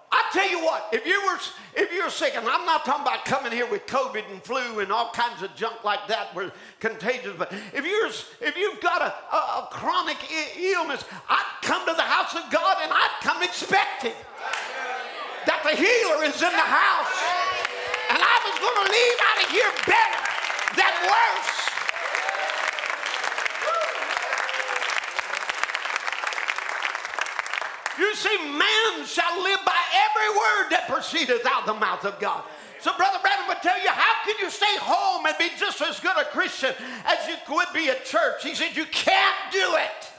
I 0.10 0.24
tell 0.32 0.50
you 0.50 0.64
what, 0.64 0.88
if 0.94 1.06
you 1.06 1.22
were 1.26 1.38
if 1.76 1.92
you're 1.92 2.10
sick, 2.10 2.34
and 2.36 2.48
I'm 2.48 2.66
not 2.66 2.86
talking 2.86 3.02
about 3.02 3.26
coming 3.26 3.52
here 3.52 3.70
with 3.70 3.86
COVID 3.88 4.24
and 4.32 4.42
flu 4.42 4.80
and 4.80 4.92
all 4.92 5.12
kinds 5.12 5.44
of 5.44 5.54
junk 5.56 5.84
like 5.84 6.08
that, 6.08 6.34
where 6.34 6.52
contagious. 6.80 7.34
But 7.38 7.52
if 7.74 7.86
you're 7.86 8.08
if 8.48 8.56
you've 8.56 8.80
got 8.80 9.02
a, 9.02 9.14
a, 9.36 9.38
a 9.38 9.68
chronic 9.70 10.18
illness, 10.58 11.04
I'd 11.30 11.46
come 11.62 11.86
to 11.88 11.94
the 11.94 12.02
house 12.02 12.36
of 12.36 12.50
God 12.52 12.78
and 12.82 12.92
I'd 12.92 13.18
come 13.22 13.44
expecting 13.44 14.16
that 15.46 15.64
the 15.64 15.76
healer 15.76 16.24
is 16.24 16.40
in 16.40 16.52
the 16.56 16.68
house, 16.72 17.16
and 18.12 18.20
I 18.24 18.36
was 18.48 18.56
going 18.64 18.80
to 18.80 18.88
leave 18.88 19.20
out 19.28 19.38
of 19.44 19.50
here 19.52 19.72
better 19.88 20.24
than 20.76 20.94
worse. 21.12 21.67
You 27.98 28.16
see, 28.16 28.38
man 28.38 29.06
shall 29.06 29.42
live 29.42 29.60
by 29.66 29.80
every 30.06 30.30
word 30.30 30.70
that 30.72 30.88
proceedeth 30.88 31.46
out 31.46 31.62
of 31.62 31.76
the 31.76 31.80
mouth 31.80 32.06
of 32.06 32.20
God. 32.20 32.44
So, 32.80 32.96
Brother 32.96 33.18
Branham 33.22 33.48
would 33.48 33.62
tell 33.64 33.82
you, 33.82 33.90
how 33.90 34.24
can 34.24 34.36
you 34.40 34.52
stay 34.52 34.78
home 34.78 35.26
and 35.26 35.36
be 35.38 35.50
just 35.58 35.82
as 35.82 36.00
good 36.00 36.16
a 36.16 36.26
Christian 36.26 36.74
as 37.06 37.28
you 37.28 37.36
could 37.46 37.68
be 37.74 37.90
at 37.90 38.06
church? 38.06 38.44
He 38.44 38.54
said, 38.54 38.76
You 38.76 38.86
can't 38.86 39.52
do 39.52 39.76
it. 39.76 40.12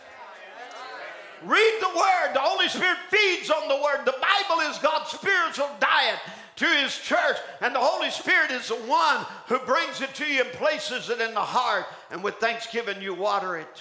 Read 1.44 1.78
the 1.80 1.96
Word. 1.96 2.34
The 2.34 2.40
Holy 2.40 2.68
Spirit 2.68 2.98
feeds 3.10 3.50
on 3.50 3.68
the 3.68 3.76
Word. 3.76 4.04
The 4.04 4.16
Bible 4.20 4.62
is 4.68 4.78
God's 4.78 5.10
spiritual 5.10 5.70
diet 5.78 6.18
to 6.56 6.66
His 6.66 6.98
church. 6.98 7.36
And 7.60 7.74
the 7.74 7.80
Holy 7.80 8.10
Spirit 8.10 8.50
is 8.50 8.68
the 8.68 8.74
one 8.74 9.24
who 9.46 9.58
brings 9.60 10.00
it 10.00 10.14
to 10.16 10.26
you 10.26 10.42
and 10.42 10.52
places 10.52 11.10
it 11.10 11.20
in 11.20 11.34
the 11.34 11.40
heart. 11.40 11.86
And 12.10 12.24
with 12.24 12.34
thanksgiving, 12.36 13.00
you 13.00 13.14
water 13.14 13.56
it. 13.56 13.80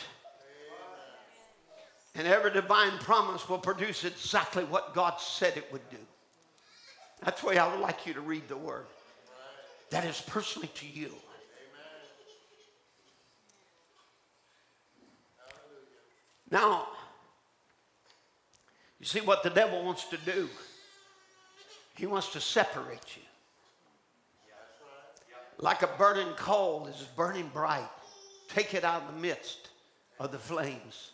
And 2.18 2.28
every 2.28 2.51
divine 2.51 2.97
promise 2.97 3.47
will 3.47 3.59
produce 3.59 4.03
exactly 4.03 4.63
what 4.63 4.95
God 4.95 5.22
said 5.22 5.55
it 5.55 5.72
would 5.72 5.88
do. 5.91 5.97
That's 7.24 7.43
way 7.43 7.59
I 7.59 7.72
would 7.72 7.80
like 7.80 8.07
you 8.07 8.13
to 8.15 8.22
read 8.22 8.47
the 8.47 8.57
word. 8.57 8.88
That 9.91 10.03
is 10.03 10.20
personally 10.20 10.70
to 10.76 10.88
you. 10.88 11.11
Now, 16.49 16.88
you 18.99 19.05
see 19.05 19.22
what 19.22 19.43
the 19.43 19.51
devil 19.51 19.86
wants 19.86 20.05
to 20.05 20.18
do? 20.18 20.49
He 21.95 22.07
wants 22.07 22.32
to 22.34 22.41
separate 22.41 23.15
you. 23.15 23.22
Like 25.59 25.84
a 25.84 25.89
burning 25.99 26.34
coal 26.36 26.88
is 26.88 27.07
burning 27.15 27.51
bright. 27.53 27.89
Take 28.47 28.74
it 28.74 28.84
out 28.84 29.03
of 29.03 29.13
the 29.13 29.22
midst 29.22 29.70
of 30.20 30.32
the 30.32 30.39
flames 30.39 31.11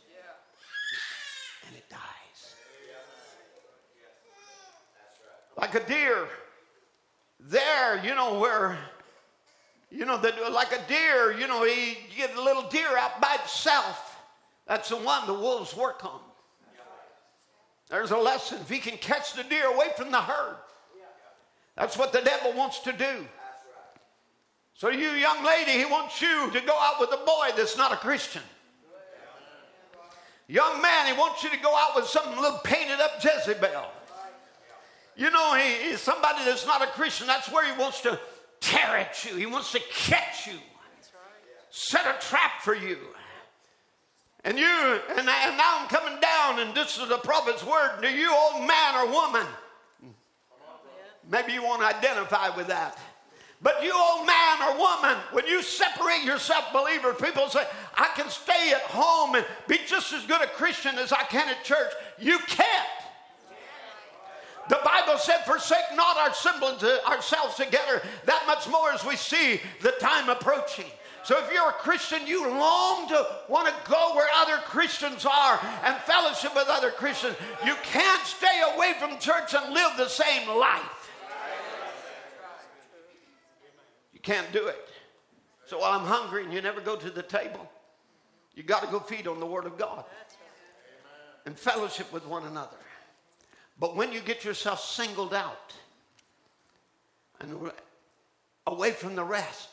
Like 5.56 5.76
a 5.76 5.86
deer, 5.86 6.28
there, 7.39 8.04
you 8.04 8.16
know, 8.16 8.39
where, 8.39 8.78
you 9.91 10.06
know, 10.06 10.18
the, 10.18 10.34
like 10.51 10.72
a 10.72 10.82
deer, 10.88 11.32
you 11.38 11.47
know, 11.47 11.64
he, 11.64 11.97
get 12.16 12.36
a 12.36 12.41
little 12.41 12.64
deer 12.70 12.97
out 12.97 13.22
by 13.22 13.38
itself. 13.43 14.22
That's 14.68 14.89
the 14.89 14.97
one 14.97 15.28
the 15.28 15.34
wolves 15.34 15.76
work 15.76 16.04
on. 16.06 16.20
There's 17.89 18.12
a 18.12 18.18
lesson. 18.18 18.60
If 18.62 18.70
he 18.70 18.80
can 18.80 18.97
catch 18.97 19.34
the 19.34 19.43
deer 19.43 19.68
away 19.68 19.88
from 19.95 20.10
the 20.10 20.22
herd, 20.22 20.56
that's 21.76 21.97
what 21.97 22.12
the 22.12 22.22
devil 22.22 22.54
wants 22.54 22.80
to 22.80 22.93
do. 22.93 23.28
So, 24.76 24.89
you 24.89 25.12
young 25.12 25.43
lady, 25.45 25.72
he 25.72 25.86
wants 25.86 26.20
you 26.22 26.49
to 26.51 26.60
go 26.62 26.76
out 26.80 26.99
with 26.99 27.12
a 27.14 27.24
boy 27.24 27.49
that's 27.56 27.78
not 27.78 27.91
a 27.91 27.97
Christian. 27.97 28.41
Young 30.47 30.82
man, 30.82 31.08
he 31.08 31.14
wants 31.14 31.43
you 31.43 31.49
to 31.49 31.58
go 31.58 31.76
out 31.76 31.95
with 31.95 32.06
some 32.06 32.36
little 32.36 32.60
painted 32.64 32.99
up 32.99 33.24
Jezebel. 33.24 33.86
You 35.16 35.30
know, 35.30 35.55
he, 35.55 35.89
he's 35.89 36.01
somebody 36.01 36.43
that's 36.45 36.66
not 36.66 36.82
a 36.82 36.88
Christian. 36.88 37.28
That's 37.28 37.51
where 37.51 37.66
he 37.72 37.80
wants 37.80 38.01
to 38.01 38.20
tear 38.59 38.97
at 38.97 39.24
you. 39.26 39.36
He 39.36 39.45
wants 39.45 39.72
to 39.74 39.80
catch 39.91 40.47
you, 40.47 40.53
set 41.70 42.05
a 42.05 42.20
trap 42.26 42.61
for 42.61 42.76
you. 42.76 42.97
And 44.45 44.59
you, 44.59 44.66
and, 44.66 45.20
and 45.20 45.26
now 45.26 45.80
I'm 45.80 45.88
coming 45.88 46.20
down, 46.20 46.59
and 46.59 46.76
this 46.76 46.97
is 46.97 47.07
the 47.07 47.18
prophet's 47.18 47.64
word 47.64 48.01
to 48.01 48.11
you, 48.11 48.30
old 48.34 48.68
man 48.68 48.95
or 48.95 49.11
woman. 49.11 49.45
Maybe 51.32 51.53
you 51.53 51.64
want 51.64 51.82
to 51.82 51.88
identify 51.88 52.53
with 52.55 52.68
that. 52.68 52.97
But 53.61 53.82
you, 53.82 53.93
old 53.95 54.28
man 54.28 54.61
or 54.61 54.78
woman, 54.78 55.18
when 55.32 55.47
you 55.47 55.61
separate 55.61 56.24
yourself, 56.26 56.66
believers, 56.74 57.16
people 57.22 57.47
say, 57.47 57.66
I 57.95 58.09
can 58.18 58.30
stay 58.30 58.72
at 58.72 58.82
home 58.82 59.36
and 59.36 59.45
be 59.70 59.80
just 59.88 60.11
as 60.11 60.26
good 60.26 60.41
a 60.41 60.47
Christian 60.47 60.97
as 60.97 61.14
I 61.14 61.24
can 61.24 61.47
at 61.47 61.64
church. 61.64 61.93
You 62.20 62.39
can't. 62.39 63.03
The 64.70 64.80
Bible 64.84 65.18
said, 65.18 65.39
Forsake 65.45 65.95
not 65.95 66.18
our 66.18 66.34
semblance, 66.34 66.84
uh, 66.84 66.99
ourselves 67.07 67.55
together, 67.55 68.01
that 68.26 68.43
much 68.47 68.68
more 68.70 68.91
as 68.91 69.05
we 69.05 69.16
see 69.16 69.59
the 69.82 69.91
time 69.99 70.30
approaching. 70.30 70.86
So 71.24 71.38
if 71.39 71.51
you're 71.53 71.70
a 71.70 71.74
Christian, 71.74 72.28
you 72.28 72.47
long 72.49 73.07
to 73.09 73.26
want 73.47 73.68
to 73.68 73.89
go 73.89 74.14
where 74.14 74.28
other 74.36 74.57
Christians 74.66 75.26
are 75.26 75.59
and 75.84 75.95
fellowship 76.01 76.53
with 76.53 76.68
other 76.68 76.91
Christians. 76.91 77.36
You 77.66 77.76
can't 77.84 78.26
stay 78.26 78.61
away 78.76 78.93
from 78.99 79.18
church 79.20 79.53
and 79.53 79.74
live 79.74 79.91
the 79.97 80.09
same 80.09 80.49
life. 80.49 81.11
You 84.14 84.20
can't 84.20 84.51
do 84.51 84.68
it. 84.68 84.89
So 85.66 85.80
while 85.80 85.97
I'm 85.97 86.05
hungry 86.05 86.43
and 86.43 86.53
you 86.53 86.61
never 86.61 86.82
go 86.82 86.97
to 86.97 87.09
the 87.09 87.24
table, 87.24 87.70
you 88.53 88.64
got 88.64 88.84
to 88.84 88.88
go 88.88 88.99
feed 88.99 89.28
on 89.28 89.39
the 89.39 89.45
Word 89.45 89.66
of 89.66 89.78
God 89.78 90.03
and 91.45 91.57
fellowship 91.57 92.11
with 92.11 92.26
one 92.28 92.45
another. 92.45 92.76
But 93.84 93.98
when 93.98 94.14
you 94.14 94.22
get 94.22 94.46
yourself 94.46 94.80
singled 94.80 95.34
out 95.34 95.74
and 97.42 97.70
away 98.66 98.92
from 98.92 99.14
the 99.14 99.26
rest, 99.26 99.72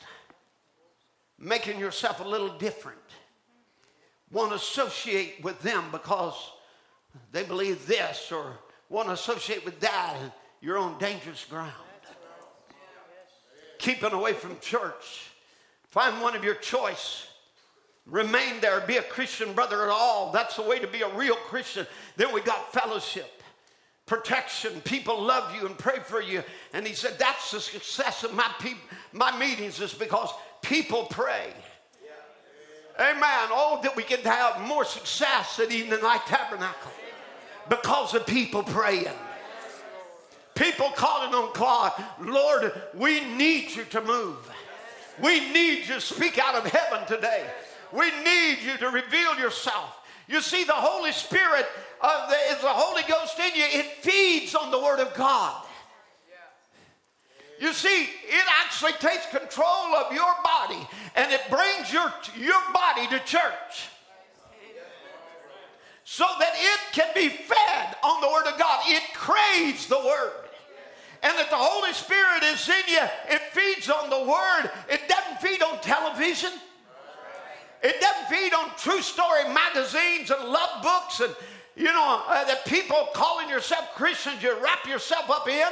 making 1.39 1.79
yourself 1.79 2.19
a 2.19 2.27
little 2.27 2.49
different, 2.57 2.99
want 4.29 4.49
to 4.49 4.55
associate 4.55 5.41
with 5.43 5.61
them 5.61 5.85
because 5.93 6.35
they 7.31 7.43
believe 7.43 7.87
this 7.87 8.33
or 8.33 8.57
want 8.89 9.07
to 9.07 9.13
associate 9.13 9.63
with 9.63 9.79
that, 9.79 10.17
you're 10.59 10.77
on 10.77 10.99
dangerous 10.99 11.45
ground 11.45 11.71
keeping 13.77 14.11
away 14.11 14.33
from 14.33 14.59
church. 14.59 15.31
Find 15.87 16.21
one 16.21 16.35
of 16.35 16.43
your 16.43 16.55
choice. 16.55 17.27
Remain 18.05 18.59
there. 18.59 18.81
Be 18.81 18.97
a 18.97 19.03
Christian 19.03 19.53
brother 19.53 19.83
at 19.83 19.89
all. 19.89 20.33
That's 20.33 20.57
the 20.57 20.63
way 20.63 20.79
to 20.79 20.87
be 20.87 21.01
a 21.01 21.15
real 21.15 21.35
Christian. 21.35 21.87
Then 22.17 22.33
we 22.33 22.41
got 22.41 22.73
fellowship, 22.73 23.40
protection. 24.11 24.81
People 24.81 25.21
love 25.21 25.55
you 25.55 25.65
and 25.65 25.77
pray 25.77 25.99
for 25.99 26.21
you. 26.21 26.43
And 26.73 26.85
he 26.85 26.93
said, 26.93 27.17
That's 27.17 27.51
the 27.51 27.61
success 27.61 28.25
of 28.25 28.33
my, 28.33 28.49
pe- 28.59 28.73
my 29.13 29.37
meetings, 29.39 29.79
is 29.79 29.93
because 29.93 30.29
people 30.61 31.05
pray. 31.05 31.53
Amen. 32.99 33.47
Oh, 33.51 33.79
that 33.83 33.95
we 33.95 34.03
can 34.03 34.19
have 34.19 34.59
more 34.67 34.83
success 34.83 35.59
at 35.59 35.71
Evening 35.71 36.01
Light 36.01 36.25
Tabernacle 36.27 36.91
because 37.69 38.13
of 38.13 38.27
people 38.27 38.63
praying 38.63 39.15
People 40.55 40.89
calling 40.89 41.33
on 41.33 41.49
God, 41.53 41.93
Lord, 42.19 42.73
we 42.93 43.21
need 43.35 43.71
you 43.71 43.85
to 43.85 44.01
move. 44.01 44.37
We 45.23 45.51
need 45.51 45.87
you 45.87 45.95
to 45.95 46.01
speak 46.01 46.37
out 46.37 46.53
of 46.53 46.69
heaven 46.69 47.07
today. 47.07 47.45
We 47.93 48.11
need 48.23 48.57
you 48.61 48.77
to 48.77 48.89
reveal 48.89 49.39
yourself. 49.39 50.00
You 50.27 50.41
see, 50.41 50.63
the 50.63 50.73
Holy 50.73 51.11
Spirit 51.11 51.65
uh, 52.01 52.29
the, 52.29 52.35
is 52.53 52.61
the 52.61 52.69
Holy 52.69 53.03
Ghost 53.07 53.37
in 53.39 53.55
you. 53.55 53.65
It 53.65 53.85
feeds 54.01 54.55
on 54.55 54.71
the 54.71 54.79
Word 54.79 54.99
of 54.99 55.13
God. 55.13 55.65
You 57.59 57.73
see, 57.73 58.03
it 58.03 58.45
actually 58.63 58.93
takes 58.93 59.27
control 59.27 59.95
of 59.95 60.11
your 60.11 60.33
body 60.43 60.87
and 61.15 61.31
it 61.31 61.41
brings 61.47 61.93
your, 61.93 62.11
your 62.35 62.59
body 62.73 63.07
to 63.09 63.19
church 63.19 63.89
so 66.03 66.25
that 66.39 66.53
it 66.55 66.79
can 66.91 67.07
be 67.13 67.29
fed 67.29 67.95
on 68.03 68.19
the 68.19 68.27
Word 68.27 68.51
of 68.51 68.57
God. 68.57 68.81
It 68.87 69.03
craves 69.13 69.85
the 69.85 69.99
Word. 69.99 70.33
And 71.23 71.37
that 71.37 71.51
the 71.51 71.55
Holy 71.55 71.93
Spirit 71.93 72.41
is 72.43 72.67
in 72.67 72.83
you, 72.87 73.07
it 73.29 73.41
feeds 73.53 73.89
on 73.91 74.09
the 74.09 74.19
Word. 74.19 74.71
It 74.89 75.01
doesn't 75.07 75.39
feed 75.39 75.61
on 75.61 75.79
television. 75.81 76.51
It 77.83 77.99
doesn't 77.99 78.27
feed 78.27 78.53
on 78.53 78.69
true 78.77 79.01
story 79.01 79.43
magazines 79.45 80.29
and 80.29 80.49
love 80.49 80.83
books 80.83 81.19
and, 81.19 81.35
you 81.75 81.85
know, 81.85 82.23
uh, 82.27 82.43
the 82.45 82.59
people 82.69 83.09
calling 83.13 83.49
yourself 83.49 83.95
Christians 83.95 84.43
you 84.43 84.55
wrap 84.61 84.85
yourself 84.85 85.29
up 85.29 85.47
in. 85.47 85.69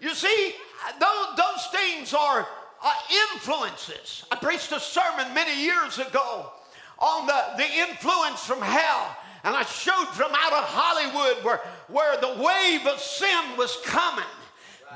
You 0.00 0.14
see, 0.14 0.54
those, 0.98 1.36
those 1.36 1.66
things 1.72 2.14
are 2.14 2.46
uh, 2.82 2.92
influences. 3.34 4.24
I 4.30 4.36
preached 4.36 4.72
a 4.72 4.80
sermon 4.80 5.32
many 5.34 5.62
years 5.62 5.98
ago 5.98 6.52
on 6.98 7.26
the, 7.26 7.44
the 7.56 7.66
influence 7.88 8.44
from 8.44 8.60
hell. 8.60 9.16
And 9.42 9.56
I 9.56 9.62
showed 9.62 10.08
from 10.12 10.32
out 10.32 10.52
of 10.52 10.64
Hollywood 10.64 11.44
where, 11.44 11.60
where 11.88 12.20
the 12.20 12.42
wave 12.42 12.86
of 12.86 13.00
sin 13.00 13.56
was 13.56 13.76
coming. 13.84 14.24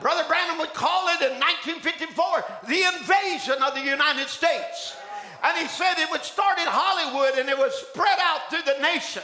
Brother 0.03 0.25
Branham 0.29 0.59
would 0.59 0.75
call 0.75 1.09
it 1.09 1.23
in 1.23 1.41
1954 1.41 2.45
the 2.69 2.83
invasion 2.99 3.63
of 3.63 3.75
the 3.75 3.81
United 3.81 4.29
States. 4.29 4.97
And 5.45 5.59
he 5.59 5.69
said 5.69 5.99
it 5.99 6.11
would 6.11 6.25
start 6.25 6.59
in 6.59 6.67
Hollywood 6.67 7.39
and 7.39 7.51
it 7.51 7.59
would 7.59 7.73
spread 7.73 8.19
out 8.21 8.49
through 8.49 8.65
the 8.65 8.81
nation. 8.81 9.23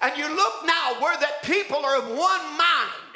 And 0.00 0.16
you 0.16 0.26
look 0.34 0.64
now 0.64 0.96
where 1.00 1.18
that 1.20 1.42
people 1.42 1.84
are 1.84 1.98
of 1.98 2.08
one 2.08 2.44
mind. 2.56 3.10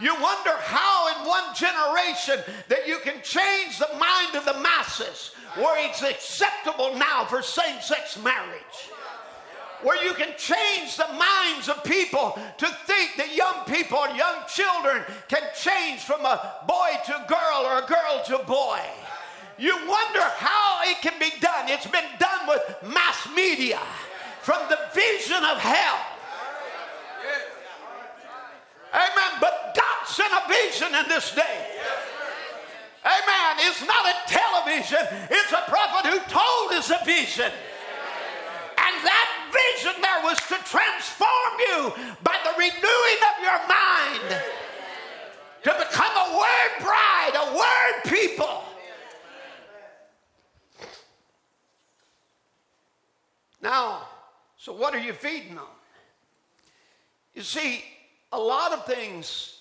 You 0.00 0.12
wonder 0.20 0.50
how 0.58 1.08
in 1.08 1.26
one 1.26 1.54
generation 1.54 2.40
that 2.68 2.86
you 2.86 2.98
can 2.98 3.22
change 3.22 3.78
the 3.78 3.88
mind 3.98 4.34
of 4.34 4.44
the 4.44 4.60
masses 4.60 5.30
where 5.54 5.88
it's 5.88 6.02
acceptable 6.02 6.96
now 6.96 7.24
for 7.24 7.40
same 7.42 7.80
sex 7.80 8.18
marriage. 8.22 8.90
Where 9.82 10.02
you 10.04 10.14
can 10.14 10.34
change 10.36 10.96
the 10.96 11.08
minds 11.12 11.68
of 11.68 11.84
people 11.84 12.38
to 12.58 12.66
think 12.86 13.16
that 13.16 13.36
young 13.36 13.64
people 13.66 14.02
and 14.04 14.16
young 14.16 14.42
children 14.48 15.02
can 15.28 15.42
change 15.56 16.00
from 16.00 16.24
a 16.24 16.64
boy 16.66 16.90
to 17.06 17.24
girl 17.28 17.64
or 17.64 17.78
a 17.78 17.86
girl 17.86 18.22
to 18.26 18.44
boy. 18.44 18.80
You 19.58 19.76
wonder 19.86 20.20
how 20.20 20.80
it 20.84 21.00
can 21.00 21.18
be 21.18 21.30
done. 21.40 21.68
It's 21.68 21.86
been 21.86 22.08
done 22.18 22.48
with 22.48 22.62
mass 22.92 23.28
media 23.34 23.80
from 24.42 24.60
the 24.68 24.78
vision 24.92 25.42
of 25.44 25.58
hell. 25.58 26.00
Amen. 28.92 29.32
But 29.40 29.74
God 29.74 30.06
sent 30.06 30.32
a 30.32 30.42
vision 30.48 30.94
in 30.94 31.08
this 31.08 31.34
day. 31.34 31.74
Amen. 33.04 33.68
It's 33.68 33.84
not 33.84 34.06
a 34.06 34.14
television, 34.26 35.04
it's 35.30 35.52
a 35.52 35.62
prophet 35.68 36.08
who 36.08 36.18
told 36.30 36.72
us 36.72 36.90
a 36.90 37.04
vision. 37.04 37.52
And 38.76 38.94
that 39.04 39.28
vision 39.52 40.00
there 40.00 40.22
was 40.24 40.38
to 40.48 40.56
transform 40.64 41.52
you 41.58 41.92
by 42.22 42.36
the 42.44 42.52
renewing 42.56 43.20
of 43.28 43.36
your 43.44 43.60
mind 43.68 44.40
to 45.64 45.70
become 45.78 46.14
a 46.16 46.38
word 46.38 46.72
bride, 46.80 47.32
a 47.34 47.56
word 47.56 48.10
people. 48.10 48.64
Now, 53.64 54.02
so 54.58 54.74
what 54.74 54.94
are 54.94 55.00
you 55.00 55.14
feeding 55.14 55.56
on? 55.56 55.64
You 57.34 57.40
see, 57.40 57.82
a 58.30 58.38
lot 58.38 58.72
of 58.72 58.84
things 58.84 59.58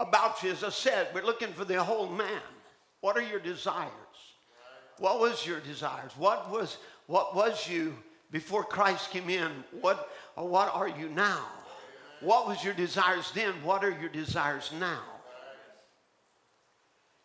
about 0.00 0.42
you, 0.42 0.52
as 0.52 0.64
I 0.64 0.70
said, 0.70 1.08
we're 1.14 1.22
looking 1.22 1.52
for 1.52 1.66
the 1.66 1.84
whole 1.84 2.08
man. 2.08 2.40
What 3.02 3.14
are 3.18 3.22
your 3.22 3.38
desires? 3.38 3.90
What 4.98 5.20
was 5.20 5.46
your 5.46 5.60
desires? 5.60 6.12
What 6.16 6.50
was 6.50 6.78
what 7.08 7.36
was 7.36 7.68
you 7.68 7.94
before 8.32 8.64
Christ 8.64 9.10
came 9.10 9.28
in? 9.28 9.50
What 9.82 10.10
what 10.34 10.74
are 10.74 10.88
you 10.88 11.10
now? 11.10 11.46
What 12.20 12.48
was 12.48 12.64
your 12.64 12.72
desires 12.72 13.30
then? 13.34 13.52
What 13.62 13.84
are 13.84 13.90
your 13.90 14.08
desires 14.08 14.72
now? 14.80 15.02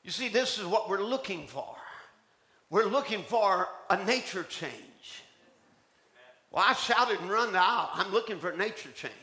You 0.03 0.12
see, 0.12 0.28
this 0.28 0.59
is 0.59 0.66
what 0.66 0.89
we're 0.89 1.03
looking 1.03 1.47
for. 1.47 1.78
We're 2.70 2.86
looking 2.86 3.24
for 3.24 3.70
a 3.89 4.03
nature 4.03 4.43
change. 4.43 4.90
Well, 6.52 6.66
I 6.68 6.74
shouted 6.74 7.20
and 7.22 7.30
run 7.30 7.56
out. 7.56 7.91
I'm 7.93 8.12
looking 8.12 8.38
for 8.38 8.52
nature 8.52 8.89
change. 8.93 9.14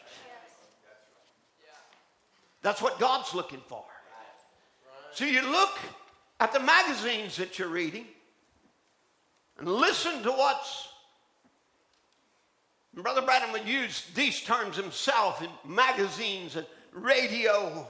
That's 2.62 2.82
what 2.82 2.98
God's 2.98 3.34
looking 3.34 3.60
for. 3.68 3.84
So 5.12 5.24
you 5.24 5.42
look 5.42 5.78
at 6.40 6.52
the 6.52 6.60
magazines 6.60 7.36
that 7.36 7.58
you're 7.58 7.68
reading 7.68 8.06
and 9.58 9.68
listen 9.68 10.22
to 10.22 10.30
what's. 10.30 10.88
Brother 12.94 13.22
Branham 13.22 13.52
would 13.52 13.66
use 13.66 14.06
these 14.14 14.40
terms 14.40 14.76
himself 14.76 15.42
in 15.42 15.50
magazines 15.70 16.56
and 16.56 16.66
radio 16.92 17.86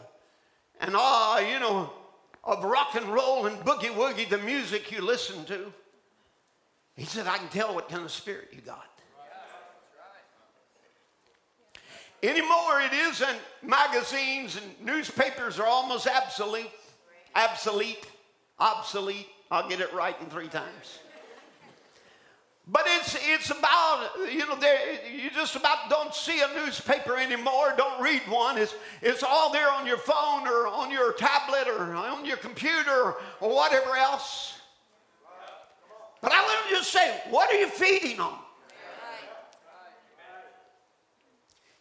and 0.80 0.94
all, 0.94 1.40
you 1.40 1.58
know, 1.58 1.90
of 2.44 2.62
rock 2.62 2.94
and 2.94 3.06
roll 3.06 3.46
and 3.46 3.56
boogie 3.60 3.94
woogie, 3.94 4.28
the 4.28 4.38
music 4.38 4.90
you 4.92 5.00
listen 5.00 5.44
to. 5.46 5.72
He 6.94 7.04
said, 7.04 7.26
I 7.26 7.38
can 7.38 7.48
tell 7.48 7.74
what 7.74 7.88
kind 7.88 8.04
of 8.04 8.10
spirit 8.10 8.48
you 8.52 8.60
got. 8.60 8.97
Anymore, 12.22 12.80
it 12.80 12.92
isn't. 12.92 13.38
Magazines 13.62 14.56
and 14.56 14.86
newspapers 14.86 15.58
are 15.58 15.66
almost 15.66 16.08
obsolete. 16.08 16.70
Obsolete. 17.34 18.06
Obsolete. 18.58 19.28
I'll 19.50 19.68
get 19.68 19.80
it 19.80 19.92
right 19.94 20.16
in 20.20 20.26
three 20.26 20.48
times. 20.48 20.98
But 22.70 22.82
it's, 22.86 23.16
it's 23.26 23.50
about, 23.50 24.10
you 24.30 24.40
know, 24.40 24.58
you 25.10 25.30
just 25.30 25.56
about 25.56 25.88
don't 25.88 26.14
see 26.14 26.42
a 26.42 26.64
newspaper 26.64 27.16
anymore, 27.16 27.72
don't 27.78 28.02
read 28.02 28.20
one. 28.28 28.58
It's, 28.58 28.74
it's 29.00 29.22
all 29.22 29.50
there 29.50 29.70
on 29.70 29.86
your 29.86 29.96
phone 29.96 30.46
or 30.46 30.66
on 30.66 30.90
your 30.90 31.14
tablet 31.14 31.66
or 31.66 31.94
on 31.94 32.26
your 32.26 32.36
computer 32.36 33.14
or 33.40 33.54
whatever 33.54 33.96
else. 33.96 34.60
But 36.20 36.32
I 36.32 36.42
want 36.42 36.68
to 36.68 36.74
just 36.74 36.92
say, 36.92 37.22
what 37.30 37.50
are 37.50 37.58
you 37.58 37.68
feeding 37.68 38.20
on? 38.20 38.38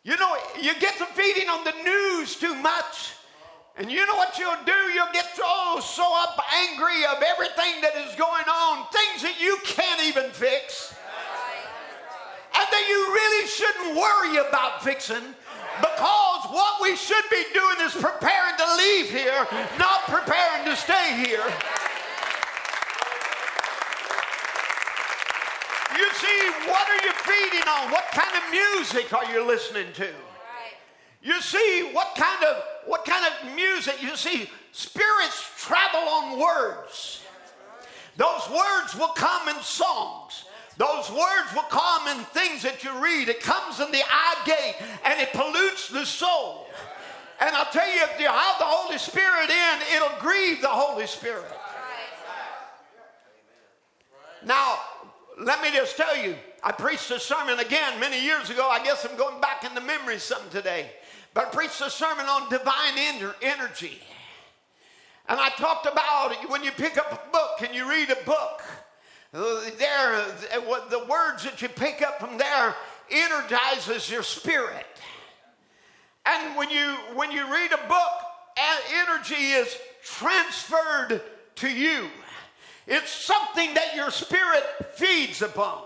You 0.07 0.15
know, 0.15 0.37
you 0.61 0.73
get 0.79 0.97
to 0.99 1.05
feeding 1.05 1.49
on 1.49 1.65
the 1.65 1.73
news 1.83 2.37
too 2.37 2.55
much. 2.55 3.11
And 3.75 3.91
you 3.91 4.07
know 4.07 4.15
what 4.15 4.39
you'll 4.39 4.63
do? 4.65 4.79
You'll 4.95 5.11
get 5.11 5.27
so, 5.35 5.81
so 5.81 6.07
up 6.23 6.39
angry 6.55 7.03
of 7.03 7.21
everything 7.21 7.81
that 7.81 7.91
is 8.07 8.15
going 8.15 8.47
on, 8.47 8.87
things 8.87 9.21
that 9.21 9.35
you 9.37 9.57
can't 9.65 10.01
even 10.07 10.31
fix. 10.31 10.95
And 12.55 12.67
that 12.71 12.85
you 12.87 12.99
really 13.11 13.47
shouldn't 13.47 13.97
worry 13.99 14.47
about 14.47 14.81
fixing 14.81 15.35
because 15.81 16.41
what 16.55 16.81
we 16.81 16.95
should 16.95 17.27
be 17.29 17.43
doing 17.53 17.75
is 17.81 17.91
preparing 17.91 18.55
to 18.57 18.67
leave 18.79 19.11
here, 19.11 19.45
not 19.77 20.07
preparing 20.07 20.63
to 20.71 20.75
stay 20.77 21.19
here. 21.19 21.43
You 25.99 26.07
see, 26.27 26.69
what 26.69 26.89
are 26.89 27.05
you 27.05 27.13
feeding 27.13 27.67
on? 27.67 27.91
What 27.91 28.05
kind 28.11 28.35
of 28.35 28.43
music 28.51 29.13
are 29.13 29.31
you 29.31 29.45
listening 29.45 29.87
to? 29.93 30.07
You 31.21 31.41
see, 31.41 31.89
what 31.93 32.15
kind 32.15 32.43
of 32.43 32.63
what 32.85 33.03
kind 33.03 33.25
of 33.25 33.55
music? 33.55 34.01
You 34.01 34.15
see, 34.15 34.49
spirits 34.71 35.51
travel 35.57 36.07
on 36.07 36.39
words. 36.39 37.23
Those 38.15 38.49
words 38.49 38.95
will 38.95 39.09
come 39.09 39.49
in 39.49 39.61
songs. 39.61 40.45
Those 40.77 41.09
words 41.09 41.53
will 41.53 41.67
come 41.69 42.07
in 42.07 42.23
things 42.25 42.61
that 42.61 42.83
you 42.83 42.91
read. 43.03 43.29
It 43.29 43.41
comes 43.41 43.79
in 43.79 43.91
the 43.91 44.03
eye 44.07 44.41
gate 44.45 44.75
and 45.03 45.19
it 45.19 45.33
pollutes 45.33 45.89
the 45.89 46.05
soul. 46.05 46.67
And 47.39 47.55
I'll 47.55 47.71
tell 47.71 47.87
you, 47.87 48.01
if 48.03 48.19
you 48.19 48.27
have 48.27 48.59
the 48.59 48.65
Holy 48.65 48.97
Spirit 48.97 49.49
in, 49.49 49.95
it'll 49.95 50.19
grieve 50.19 50.61
the 50.61 50.67
Holy 50.67 51.07
Spirit. 51.07 51.51
Now, 54.45 54.77
let 55.39 55.61
me 55.61 55.71
just 55.71 55.97
tell 55.97 56.17
you, 56.17 56.35
I 56.63 56.71
preached 56.71 57.11
a 57.11 57.19
sermon 57.19 57.59
again 57.59 57.99
many 57.99 58.23
years 58.23 58.49
ago. 58.49 58.67
I 58.67 58.83
guess 58.83 59.05
I'm 59.05 59.17
going 59.17 59.39
back 59.39 59.63
in 59.63 59.73
the 59.75 59.81
memory 59.81 60.19
some 60.19 60.49
today. 60.49 60.89
But 61.33 61.47
I 61.47 61.49
preached 61.49 61.81
a 61.81 61.89
sermon 61.89 62.25
on 62.25 62.49
divine 62.49 62.97
energy. 63.41 63.99
And 65.29 65.39
I 65.39 65.49
talked 65.49 65.85
about 65.85 66.49
when 66.49 66.63
you 66.63 66.71
pick 66.71 66.97
up 66.97 67.11
a 67.11 67.31
book 67.31 67.61
and 67.61 67.75
you 67.75 67.89
read 67.89 68.09
a 68.09 68.25
book, 68.25 68.63
there, 69.31 70.25
the 70.89 71.05
words 71.09 71.43
that 71.43 71.61
you 71.61 71.69
pick 71.69 72.01
up 72.01 72.19
from 72.19 72.37
there 72.37 72.75
energizes 73.11 74.09
your 74.09 74.23
spirit. 74.23 74.85
And 76.25 76.57
when 76.57 76.69
you 76.69 76.95
when 77.13 77.31
you 77.31 77.49
read 77.51 77.71
a 77.71 77.87
book 77.87 78.27
energy 79.07 79.51
is 79.51 79.75
transferred 80.03 81.21
to 81.55 81.69
you. 81.69 82.07
It's 82.87 83.11
something 83.11 83.73
that 83.73 83.95
your 83.95 84.11
spirit 84.11 84.63
feeds 84.93 85.41
upon. 85.41 85.83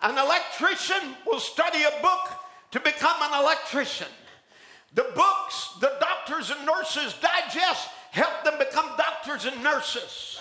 An 0.00 0.16
electrician 0.16 1.16
will 1.26 1.40
study 1.40 1.82
a 1.82 2.02
book 2.02 2.30
to 2.70 2.80
become 2.80 3.16
an 3.20 3.42
electrician. 3.42 4.08
The 4.94 5.06
books 5.14 5.74
the 5.80 5.92
doctors 6.00 6.50
and 6.50 6.64
nurses 6.64 7.14
digest 7.20 7.88
help 8.10 8.44
them 8.44 8.58
become 8.58 8.90
doctors 8.96 9.44
and 9.44 9.62
nurses. 9.62 10.40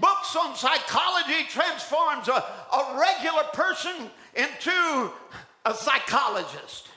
Books 0.00 0.36
on 0.36 0.56
psychology 0.56 1.44
transforms 1.48 2.28
a, 2.28 2.32
a 2.32 2.98
regular 2.98 3.44
person 3.52 4.10
into 4.34 5.12
a 5.64 5.74
psychologist. 5.74 6.88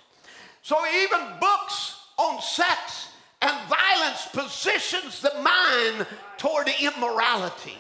So 0.64 0.78
even 1.04 1.20
books 1.40 1.96
on 2.18 2.42
sex 2.42 3.10
and 3.42 3.56
violence 3.70 4.28
positions 4.34 5.22
the 5.22 5.34
mind 5.42 6.08
toward 6.38 6.70
immorality. 6.82 7.78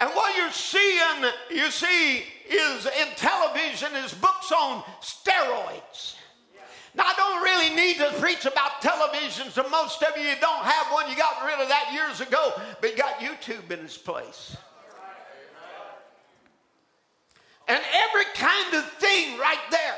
And 0.00 0.10
what 0.10 0.36
you're 0.36 0.52
seeing, 0.52 1.30
you 1.50 1.70
see, 1.70 2.22
is 2.48 2.86
in 2.86 3.08
television 3.16 3.94
is 3.96 4.14
books 4.14 4.52
on 4.52 4.82
steroids. 5.00 6.14
Now, 6.94 7.04
I 7.06 7.14
don't 7.16 7.42
really 7.42 7.76
need 7.76 7.96
to 7.98 8.12
preach 8.20 8.44
about 8.46 8.80
television, 8.80 9.50
so 9.50 9.68
most 9.68 10.02
of 10.02 10.16
you 10.16 10.34
don't 10.40 10.64
have 10.64 10.92
one. 10.92 11.10
You 11.10 11.16
got 11.16 11.44
rid 11.44 11.60
of 11.60 11.68
that 11.68 11.92
years 11.92 12.20
ago, 12.20 12.52
but 12.80 12.90
you 12.90 12.96
got 12.96 13.18
YouTube 13.18 13.70
in 13.70 13.84
its 13.84 13.98
place. 13.98 14.56
And 17.68 17.82
every 18.08 18.24
kind 18.34 18.74
of 18.74 18.84
thing 18.92 19.38
right 19.38 19.58
there. 19.70 19.96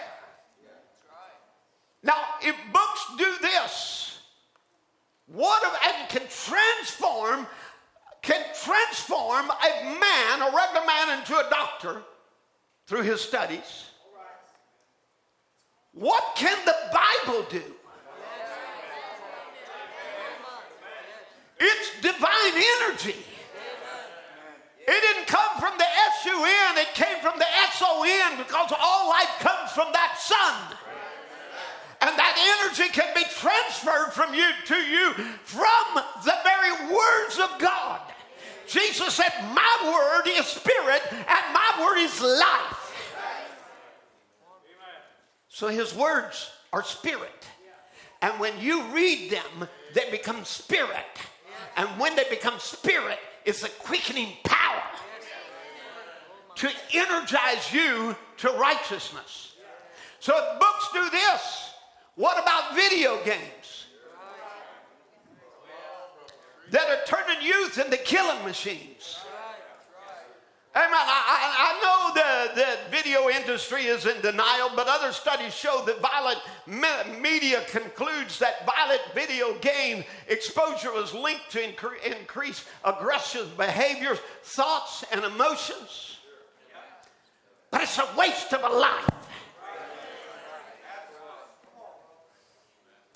Now, 2.02 2.16
if 2.42 2.56
books 2.72 3.06
do 3.16 3.32
this, 3.42 4.18
what 5.26 5.62
of, 5.64 5.78
and 5.86 6.08
can 6.08 6.22
transform, 6.28 7.46
can 8.22 8.44
transform 8.64 9.50
a 9.50 9.84
man, 9.84 10.42
a 10.42 10.54
regular 10.54 10.86
man, 10.86 11.18
into 11.18 11.34
a 11.34 11.48
doctor 11.50 12.02
through 12.86 13.02
his 13.02 13.20
studies. 13.20 13.86
What 15.92 16.36
can 16.36 16.56
the 16.64 16.76
Bible 16.92 17.46
do? 17.50 17.62
It's 21.58 22.00
divine 22.00 22.64
energy. 22.82 23.16
It 24.88 25.00
didn't 25.02 25.26
come 25.26 25.60
from 25.60 25.76
the 25.78 25.84
S-U-N, 25.84 26.78
it 26.78 26.94
came 26.94 27.20
from 27.20 27.38
the 27.38 27.46
S-O-N 27.68 28.38
because 28.38 28.72
all 28.80 29.08
life 29.08 29.36
comes 29.38 29.70
from 29.70 29.92
that 29.92 30.16
sun. 30.18 30.76
And 32.02 32.18
that 32.18 32.62
energy 32.62 32.90
can 32.92 33.12
be 33.14 33.24
transferred 33.36 34.12
from 34.12 34.34
you 34.34 34.48
to 34.66 34.74
you 34.74 35.12
from 35.44 36.02
the 36.24 36.34
very 36.44 36.92
words 36.92 37.38
of 37.38 37.58
God. 37.58 38.00
Jesus 38.66 39.14
said, 39.14 39.32
My 39.52 39.76
word 39.84 40.30
is 40.30 40.46
spirit 40.46 41.02
and 41.10 41.54
my 41.54 41.72
word 41.80 41.98
is 41.98 42.20
life. 42.20 42.80
So 45.48 45.68
his 45.68 45.94
words 45.94 46.50
are 46.72 46.82
spirit. 46.82 47.46
And 48.22 48.38
when 48.38 48.58
you 48.60 48.82
read 48.84 49.30
them, 49.30 49.68
they 49.94 50.10
become 50.10 50.44
spirit. 50.44 51.06
And 51.76 51.88
when 51.98 52.16
they 52.16 52.24
become 52.30 52.58
spirit, 52.58 53.18
it's 53.44 53.62
a 53.62 53.68
quickening 53.68 54.32
power 54.44 54.82
to 56.56 56.70
energize 56.92 57.72
you 57.72 58.14
to 58.38 58.50
righteousness. 58.52 59.54
So 60.18 60.32
books 60.60 60.88
do 60.92 61.10
this, 61.10 61.69
what 62.20 62.38
about 62.38 62.74
video 62.74 63.16
games? 63.24 63.86
That 66.70 66.86
are 66.90 67.04
turning 67.06 67.42
youth 67.42 67.78
into 67.78 67.96
killing 67.96 68.44
machines. 68.44 69.20
Amen. 70.76 70.90
I, 70.92 71.56
I, 71.58 71.80
know 71.82 72.54
the, 72.54 72.60
the 72.60 72.96
video 72.96 73.30
industry 73.30 73.86
is 73.86 74.04
in 74.04 74.20
denial, 74.20 74.70
but 74.76 74.86
other 74.86 75.12
studies 75.12 75.54
show 75.54 75.82
that 75.86 76.00
violent 76.00 76.38
me- 76.66 77.20
media 77.20 77.64
concludes 77.70 78.38
that 78.38 78.66
violent 78.66 79.00
video 79.14 79.58
game 79.60 80.04
exposure 80.28 80.94
is 80.98 81.14
linked 81.14 81.50
to 81.52 81.58
incre- 81.58 82.04
increase 82.04 82.66
aggressive 82.84 83.56
behaviors, 83.56 84.18
thoughts, 84.42 85.04
and 85.10 85.24
emotions. 85.24 86.18
But 87.70 87.82
it's 87.82 87.98
a 87.98 88.06
waste 88.16 88.52
of 88.52 88.62
a 88.62 88.76
life. 88.76 89.19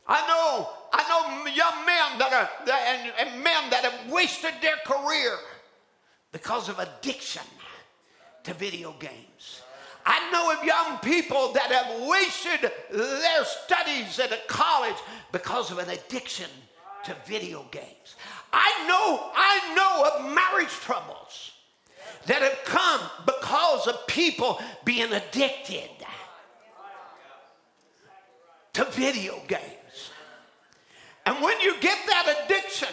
I 0.06 0.26
know, 0.26 0.68
I 0.92 1.08
know 1.08 1.46
young 1.46 1.86
men 1.86 2.18
that 2.18 2.32
are 2.32 2.50
and, 2.70 3.12
and 3.18 3.42
men 3.42 3.70
that 3.70 3.84
have 3.84 4.12
wasted 4.12 4.52
their 4.60 4.76
career 4.84 5.38
because 6.32 6.68
of 6.68 6.78
addiction 6.78 7.42
to 8.44 8.52
video 8.54 8.94
games. 8.98 9.62
I 10.06 10.30
know 10.30 10.52
of 10.52 10.64
young 10.64 10.98
people 10.98 11.52
that 11.54 11.72
have 11.72 12.06
wasted 12.06 12.70
their 12.90 13.44
studies 13.44 14.18
at 14.18 14.32
a 14.32 14.38
college 14.46 14.96
because 15.32 15.70
of 15.70 15.78
an 15.78 15.88
addiction 15.88 16.50
to 17.04 17.16
video 17.24 17.64
games. 17.70 18.16
I 18.52 18.86
know, 18.86 19.30
I 19.34 19.74
know 19.74 20.10
of 20.10 20.34
marriage 20.34 20.68
troubles 20.68 21.52
that 22.26 22.42
have 22.42 22.58
come 22.64 23.00
because 23.24 23.86
of 23.86 24.06
people 24.06 24.60
being 24.84 25.12
addicted 25.12 25.90
to 28.74 28.84
video 28.86 29.40
games. 29.48 29.83
And 31.26 31.42
when 31.42 31.60
you 31.60 31.78
get 31.80 31.98
that 32.06 32.44
addiction, 32.44 32.88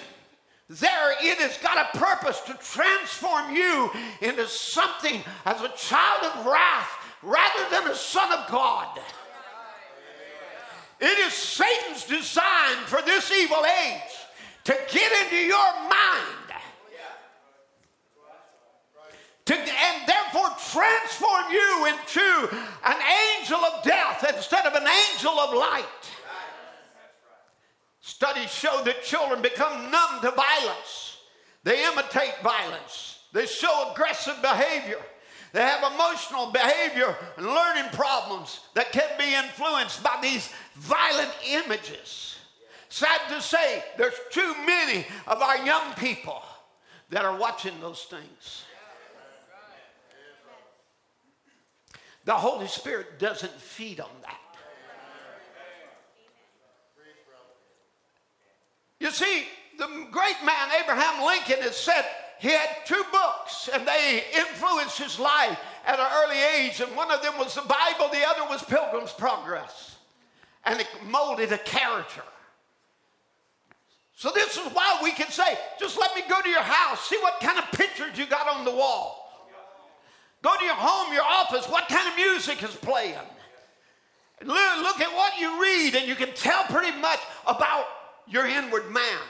there 0.70 1.12
it 1.22 1.38
has 1.40 1.58
got 1.58 1.78
a 1.78 1.98
purpose 1.98 2.40
to 2.42 2.54
transform 2.54 3.54
you 3.54 3.92
into 4.22 4.48
something 4.48 5.22
as 5.46 5.62
a 5.62 5.70
child 5.76 6.24
of 6.24 6.46
wrath 6.46 6.90
rather 7.22 7.70
than 7.70 7.92
a 7.92 7.96
son 7.96 8.32
of 8.32 8.50
God. 8.50 9.00
It 11.02 11.18
is 11.20 11.34
Satan's 11.34 12.06
design 12.06 12.78
for 12.86 13.02
this 13.02 13.32
evil 13.32 13.66
age 13.84 14.12
to 14.66 14.78
get 14.92 15.12
into 15.24 15.38
your 15.38 15.74
mind 15.90 16.42
to, 19.46 19.60
and 19.60 20.08
therefore 20.08 20.50
transform 20.72 21.52
you 21.52 21.88
into 21.88 22.56
an 22.86 22.98
angel 23.40 23.58
of 23.58 23.84
death 23.84 24.26
instead 24.36 24.66
of 24.66 24.74
an 24.74 24.88
angel 24.88 25.32
of 25.40 25.54
light. 25.54 25.86
Studies 28.22 28.54
show 28.54 28.84
that 28.86 29.02
children 29.02 29.42
become 29.42 29.90
numb 29.90 30.22
to 30.22 30.30
violence. 30.30 31.18
They 31.64 31.84
imitate 31.88 32.36
violence. 32.44 33.18
They 33.34 33.48
show 33.48 33.90
aggressive 33.92 34.40
behavior. 34.44 35.00
They 35.54 35.62
have 35.62 35.92
emotional 35.92 36.52
behavior 36.52 37.18
and 37.38 37.48
learning 37.48 37.90
problems 37.94 38.60
that 38.76 38.92
can 38.92 39.10
be 39.18 39.34
influenced 39.34 40.04
by 40.04 40.20
these 40.22 40.54
violent 40.76 41.32
images. 41.50 42.36
Sad 42.90 43.22
to 43.30 43.42
say, 43.42 43.84
there's 43.98 44.14
too 44.30 44.54
many 44.68 45.08
of 45.26 45.42
our 45.42 45.58
young 45.66 45.92
people 45.96 46.44
that 47.10 47.26
are 47.26 47.36
watching 47.36 47.74
those 47.82 48.04
things. 48.04 48.66
The 52.26 52.36
Holy 52.36 52.68
Spirit 52.68 53.18
doesn't 53.18 53.54
feed 53.54 54.00
on 54.00 54.12
that. 54.22 54.51
You 59.02 59.10
see, 59.10 59.46
the 59.80 59.88
great 60.12 60.36
man 60.46 60.70
Abraham 60.80 61.26
Lincoln 61.26 61.60
has 61.64 61.76
said 61.76 62.06
he 62.40 62.50
had 62.50 62.70
two 62.86 63.04
books 63.12 63.68
and 63.74 63.86
they 63.88 64.24
influenced 64.38 65.00
his 65.00 65.18
life 65.18 65.58
at 65.88 66.00
an 66.00 66.06
early 66.24 66.38
age. 66.38 66.80
And 66.82 66.96
one 66.96 67.12
of 67.12 67.24
them 67.24 67.36
was 67.40 67.56
the 67.56 67.62
Bible, 67.62 68.10
the 68.14 68.24
other 68.24 68.48
was 68.48 68.64
Pilgrim's 68.64 69.12
Progress. 69.12 69.98
And 70.66 70.80
it 70.80 70.88
molded 71.08 71.52
a 71.52 71.58
character. 71.58 72.22
So, 74.16 74.30
this 74.36 74.56
is 74.56 74.68
why 74.72 75.00
we 75.02 75.14
can 75.14 75.32
say, 75.32 75.58
just 75.80 76.00
let 76.00 76.16
me 76.16 76.22
go 76.30 76.40
to 76.40 76.50
your 76.50 76.62
house, 76.62 77.10
see 77.10 77.18
what 77.24 77.40
kind 77.40 77.58
of 77.58 77.72
pictures 77.72 78.16
you 78.20 78.28
got 78.28 78.48
on 78.48 78.66
the 78.66 78.72
wall. 78.72 79.50
Go 80.44 80.56
to 80.56 80.64
your 80.64 80.76
home, 80.76 81.12
your 81.12 81.24
office, 81.24 81.68
what 81.68 81.88
kind 81.88 82.08
of 82.08 82.16
music 82.16 82.62
is 82.62 82.76
playing. 82.76 83.16
Look 84.44 85.02
at 85.02 85.16
what 85.16 85.40
you 85.40 85.60
read, 85.60 85.96
and 85.96 86.08
you 86.08 86.14
can 86.14 86.36
tell 86.36 86.66
pretty 86.66 86.96
much 87.00 87.20
about 87.48 87.88
your 88.32 88.48
inward 88.48 88.90
man. 88.92 89.28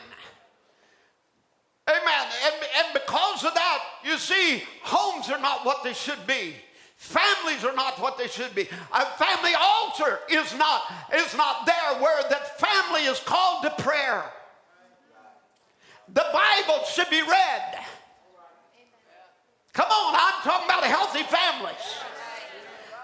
Amen. 1.90 2.28
And, 2.46 2.56
and 2.78 2.94
because 2.94 3.44
of 3.44 3.54
that, 3.54 3.80
you 4.06 4.18
see, 4.18 4.64
homes 4.84 5.30
are 5.30 5.40
not 5.40 5.66
what 5.66 5.84
they 5.84 5.94
should 5.94 6.26
be. 6.28 6.54
Families 6.96 7.66
are 7.66 7.76
not 7.76 8.00
what 8.00 8.18
they 8.18 8.28
should 8.28 8.54
be. 8.54 8.62
A 8.94 9.06
family 9.18 9.52
altar 9.60 10.20
is 10.30 10.56
not, 10.56 10.84
is 11.16 11.36
not 11.36 11.66
there 11.66 12.00
where 12.00 12.22
that 12.30 12.60
family 12.60 13.02
is 13.06 13.20
called 13.20 13.64
to 13.64 13.72
prayer. 13.84 14.24
The 16.14 16.26
Bible 16.32 16.84
should 16.86 17.10
be 17.10 17.22
read. 17.22 17.80
Come 19.74 19.90
on, 19.90 20.16
I'm 20.16 20.44
talking 20.44 20.66
about 20.66 20.84
healthy 20.84 21.24
families. 21.24 21.96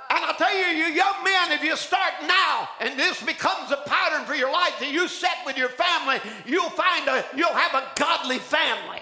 And 0.10 0.24
I'll 0.24 0.36
tell 0.36 0.56
you, 0.56 0.78
you 0.78 0.86
young 0.94 1.24
men, 1.24 1.52
if 1.52 1.64
you 1.64 1.76
start 1.76 2.14
now 2.26 2.70
and 2.80 2.98
this 2.98 3.22
becomes 3.22 3.72
a 3.72 3.84
pattern 3.86 4.26
for 4.26 4.36
your 4.36 4.52
life 4.52 4.80
that 4.80 4.92
you 4.92 5.08
set 5.08 5.38
with 5.46 5.58
your 5.58 5.70
family, 5.70 6.20
you'll 6.46 6.70
find 6.70 7.08
a 7.08 7.26
you'll 7.36 7.54
have 7.54 7.74
a 7.74 7.88
godly 7.96 8.40
family. 8.40 9.02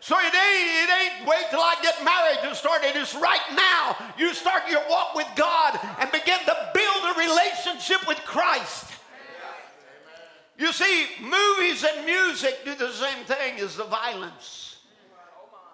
So 0.00 0.16
it 0.18 0.32
ain't, 0.32 0.34
it 0.34 0.90
ain't 0.90 1.28
wait 1.28 1.44
till 1.50 1.60
I 1.60 1.74
get 1.82 2.02
married 2.02 2.38
to 2.48 2.54
start. 2.54 2.82
It 2.84 2.96
is 2.96 3.14
right 3.16 3.40
now. 3.54 3.96
You 4.16 4.32
start 4.32 4.62
your 4.70 4.80
walk 4.88 5.14
with 5.14 5.28
God 5.36 5.78
and 5.98 6.10
begin 6.10 6.38
to 6.46 6.70
build 6.72 7.16
a 7.16 7.18
relationship 7.18 8.06
with 8.08 8.16
Christ. 8.18 8.86
You 10.56 10.72
see, 10.72 11.06
movies 11.20 11.84
and 11.84 12.06
music 12.06 12.64
do 12.64 12.74
the 12.74 12.90
same 12.90 13.24
thing 13.26 13.60
as 13.60 13.76
the 13.76 13.84
violence. 13.84 14.76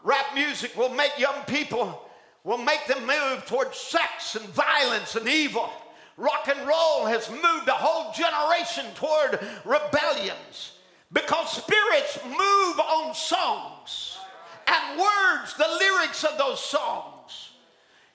Rap 0.03 0.35
music 0.35 0.77
will 0.77 0.91
make 0.91 1.19
young 1.19 1.43
people, 1.47 2.11
will 2.45 2.59
make 2.59 2.87
them 2.87 3.07
move 3.07 3.45
towards 3.47 3.77
sex 3.77 4.37
and 4.37 4.45
violence 4.51 5.17
and 5.17 5.27
evil. 5.27 5.71
Rock 6.17 6.49
and 6.49 6.69
roll 6.69 7.07
has 7.07 7.29
moved 7.31 7.69
a 7.69 7.73
whole 7.73 8.13
generation 8.13 8.85
toward 8.95 9.41
rebellions 9.65 10.73
because 11.13 11.51
spirits 11.51 12.19
move 12.25 12.79
on 12.79 13.15
songs 13.15 14.19
and 14.67 14.99
words, 14.99 15.55
the 15.57 15.67
lyrics 15.81 16.23
of 16.23 16.39
those 16.39 16.63
songs. 16.63 17.51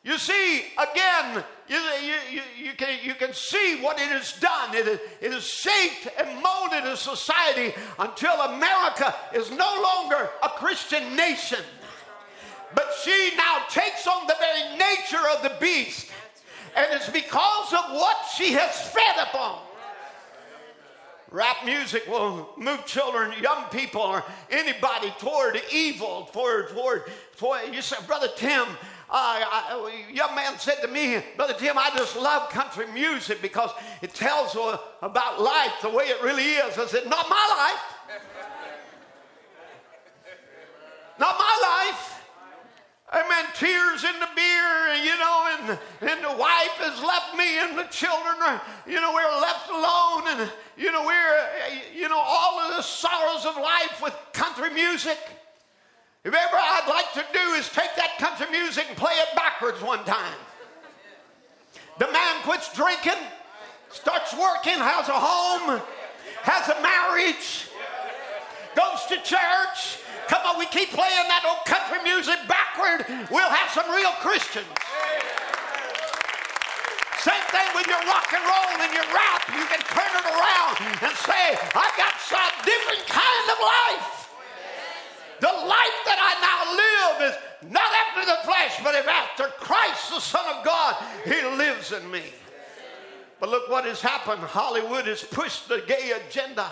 You 0.04 0.18
see, 0.18 0.64
again, 0.78 1.44
you, 1.68 1.78
you, 2.32 2.42
you, 2.58 2.72
can, 2.78 3.00
you 3.04 3.14
can 3.16 3.34
see 3.34 3.80
what 3.82 4.00
it 4.00 4.08
has 4.08 4.34
done. 4.40 4.74
It, 4.74 4.88
it 5.20 5.34
has 5.34 5.46
shaped 5.46 6.08
and 6.18 6.42
molded 6.42 6.86
a 6.86 6.96
society 6.96 7.74
until 8.00 8.34
America 8.42 9.14
is 9.34 9.52
no 9.52 9.90
longer 9.94 10.30
a 10.42 10.50
Christian 10.50 11.16
nation. 11.18 11.60
But 12.76 12.94
she 13.04 13.32
now 13.36 13.64
takes 13.70 14.08
on 14.08 14.28
the 14.28 14.36
very 14.40 14.78
nature 14.78 15.28
of 15.36 15.44
the 15.44 15.54
beast. 15.60 16.08
And 16.76 16.88
it's 16.92 17.10
because 17.10 17.74
of 17.74 17.92
what 17.92 18.18
she 18.36 18.54
has 18.54 18.90
fed 18.90 19.16
upon. 19.22 19.60
Rap 21.32 21.58
music 21.64 22.08
will 22.08 22.50
move 22.58 22.86
children, 22.88 23.34
young 23.40 23.66
people, 23.66 24.02
or 24.02 24.24
anybody 24.50 25.14
toward 25.20 25.62
evil, 25.72 26.28
toward, 26.34 26.70
toward, 26.70 27.04
toward 27.38 27.74
you 27.74 27.84
say, 27.84 27.98
Brother 28.08 28.30
Tim, 28.36 28.66
uh, 29.12 29.44
a 29.72 30.12
young 30.12 30.34
man 30.34 30.58
said 30.58 30.82
to 30.82 30.88
me, 30.88 31.22
Brother 31.36 31.54
Tim, 31.54 31.78
I 31.78 31.92
just 31.96 32.16
love 32.16 32.50
country 32.50 32.88
music 32.88 33.44
because 33.44 33.70
it 34.02 34.16
tells 34.16 34.56
uh, 34.56 34.78
about 35.04 35.40
life 35.40 35.74
the 35.84 35.90
way 35.90 36.06
it 36.06 36.22
really 36.24 36.44
is. 36.44 36.78
I 36.80 36.88
said, 36.88 37.08
Not 37.08 37.30
my 37.30 37.48
life. 37.58 38.20
Not 41.20 41.38
my 41.38 41.86
life. 41.92 42.19
Amen. 43.12 43.46
Tears 43.56 44.04
in 44.04 44.20
the 44.20 44.30
beer, 44.36 44.72
and 44.94 45.04
you 45.04 45.18
know, 45.18 45.58
and, 45.58 45.80
and 46.12 46.24
the 46.24 46.38
wife 46.38 46.78
has 46.78 47.02
left 47.02 47.36
me, 47.36 47.58
and 47.58 47.76
the 47.76 47.90
children 47.90 48.36
are, 48.46 48.62
you 48.86 49.02
know, 49.02 49.12
we're 49.14 49.42
left 49.42 49.68
alone, 49.70 50.24
and, 50.28 50.52
you 50.78 50.92
know, 50.92 51.04
we're, 51.04 51.50
you 51.96 52.08
know, 52.08 52.22
all 52.22 52.60
of 52.60 52.76
the 52.76 52.84
sorrows 52.84 53.46
of 53.48 53.56
life 53.58 54.00
with 54.04 54.16
country 54.34 54.70
music. 54.70 55.18
If 56.24 56.36
ever 56.36 56.56
I'd 56.56 56.88
like 56.88 57.12
to 57.14 57.26
do 57.34 57.54
is 57.54 57.68
take 57.70 57.96
that 57.96 58.20
country 58.20 58.46
music 58.52 58.86
and 58.90 58.98
play 58.98 59.14
it 59.14 59.36
backwards 59.36 59.82
one 59.82 60.04
time. 60.06 60.38
The 61.98 62.12
man 62.12 62.44
quits 62.44 62.72
drinking, 62.76 63.20
starts 63.90 64.34
working, 64.34 64.78
has 64.78 65.10
a 65.10 65.18
home, 65.18 65.82
has 66.44 66.70
a 66.70 66.80
marriage, 66.82 67.70
goes 68.76 69.06
to 69.08 69.16
church. 69.24 69.98
Come 70.30 70.46
on, 70.46 70.62
we 70.62 70.70
keep 70.70 70.94
playing 70.94 71.26
that 71.26 71.42
old 71.42 71.66
country 71.66 72.06
music 72.06 72.38
backward. 72.46 73.02
We'll 73.34 73.50
have 73.50 73.74
some 73.74 73.90
real 73.90 74.14
Christians. 74.22 74.70
Same 77.26 77.46
thing 77.50 77.70
with 77.74 77.90
your 77.90 77.98
rock 78.06 78.30
and 78.30 78.46
roll 78.46 78.78
and 78.78 78.94
your 78.94 79.10
rap. 79.10 79.42
You 79.50 79.66
can 79.66 79.82
turn 79.90 80.14
it 80.14 80.28
around 80.30 80.78
and 81.02 81.14
say, 81.26 81.58
I've 81.74 81.98
got 81.98 82.14
some 82.22 82.54
different 82.62 83.10
kind 83.10 83.46
of 83.50 83.58
life. 83.58 84.30
The 85.42 85.50
life 85.66 86.00
that 86.06 86.22
I 86.22 86.32
now 86.46 86.62
live 86.78 87.34
is 87.34 87.36
not 87.74 87.90
after 88.06 88.30
the 88.30 88.38
flesh, 88.46 88.78
but 88.86 88.94
if 88.94 89.08
after 89.10 89.50
Christ, 89.58 90.14
the 90.14 90.22
Son 90.22 90.46
of 90.56 90.64
God, 90.64 90.96
He 91.26 91.42
lives 91.58 91.92
in 91.92 92.06
me. 92.12 92.22
But 93.40 93.50
look 93.50 93.68
what 93.68 93.86
has 93.86 94.00
happened. 94.00 94.44
Hollywood 94.44 95.08
has 95.08 95.24
pushed 95.24 95.68
the 95.68 95.82
gay 95.88 96.14
agenda 96.14 96.70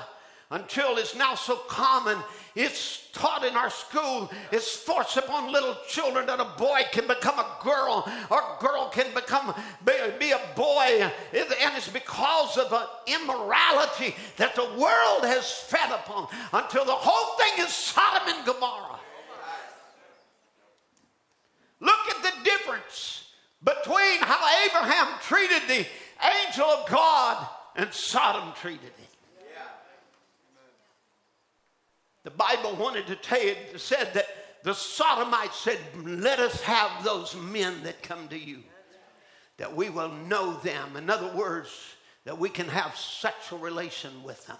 until 0.49 0.97
it's 0.97 1.15
now 1.15 1.35
so 1.35 1.55
common. 1.67 2.17
It's 2.55 3.09
taught 3.11 3.45
in 3.45 3.55
our 3.55 3.69
school. 3.69 4.31
It's 4.51 4.75
forced 4.75 5.17
upon 5.17 5.51
little 5.51 5.75
children 5.87 6.25
that 6.27 6.39
a 6.39 6.45
boy 6.57 6.81
can 6.91 7.05
become 7.05 7.37
a 7.37 7.57
girl 7.63 8.09
or 8.29 8.39
a 8.39 8.57
girl 8.61 8.89
can 8.89 9.13
become 9.13 9.53
be, 9.85 9.93
be 10.19 10.31
a 10.31 10.41
boy. 10.55 11.11
And 11.33 11.75
it's 11.75 11.89
because 11.89 12.57
of 12.57 12.71
an 12.71 12.87
immorality 13.07 14.15
that 14.37 14.55
the 14.55 14.63
world 14.63 15.23
has 15.23 15.51
fed 15.51 15.91
upon 15.91 16.27
until 16.53 16.85
the 16.85 16.93
whole 16.93 17.37
thing 17.37 17.65
is 17.65 17.73
Sodom 17.73 18.35
and 18.35 18.45
Gomorrah. 18.45 18.99
Look 21.79 22.09
at 22.09 22.23
the 22.23 22.43
difference 22.43 23.29
between 23.63 24.19
how 24.21 24.65
Abraham 24.65 25.19
treated 25.21 25.61
the 25.67 25.85
angel 26.47 26.65
of 26.65 26.89
God 26.89 27.47
and 27.75 27.93
Sodom 27.93 28.53
treated 28.55 28.85
it. 28.85 29.06
The 32.27 32.31
Bible 32.31 32.75
wanted 32.75 33.07
to 33.07 33.15
tell 33.15 33.41
you, 33.41 33.55
said 33.77 34.13
that 34.13 34.27
the 34.61 34.73
Sodomites 34.73 35.61
said, 35.61 35.79
Let 36.03 36.39
us 36.39 36.59
have 36.59 37.01
those 37.01 37.33
men 37.37 37.81
that 37.83 38.03
come 38.03 38.27
to 38.27 38.37
you, 38.37 38.63
that 39.55 39.73
we 39.73 39.89
will 39.89 40.11
know 40.11 40.55
them. 40.57 40.97
In 40.97 41.09
other 41.09 41.31
words, 41.33 41.69
that 42.25 42.37
we 42.37 42.49
can 42.49 42.67
have 42.67 42.97
sexual 42.97 43.59
relation 43.59 44.11
with 44.23 44.45
them. 44.45 44.57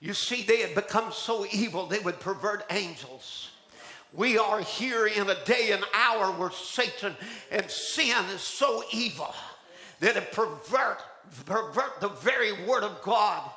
You 0.00 0.12
see, 0.12 0.42
they 0.42 0.56
had 0.56 0.74
become 0.74 1.12
so 1.12 1.46
evil, 1.52 1.86
they 1.86 2.00
would 2.00 2.18
pervert 2.18 2.64
angels. 2.68 3.50
We 4.12 4.36
are 4.36 4.60
here 4.60 5.06
in 5.06 5.30
a 5.30 5.44
day 5.44 5.70
and 5.70 5.84
hour 5.94 6.32
where 6.32 6.50
Satan 6.50 7.14
and 7.52 7.70
sin 7.70 8.24
is 8.34 8.40
so 8.40 8.82
evil 8.92 9.32
that 10.00 10.16
it 10.16 10.32
pervert, 10.32 10.98
pervert 11.46 12.00
the 12.00 12.08
very 12.08 12.64
word 12.66 12.82
of 12.82 13.02
God 13.02 13.48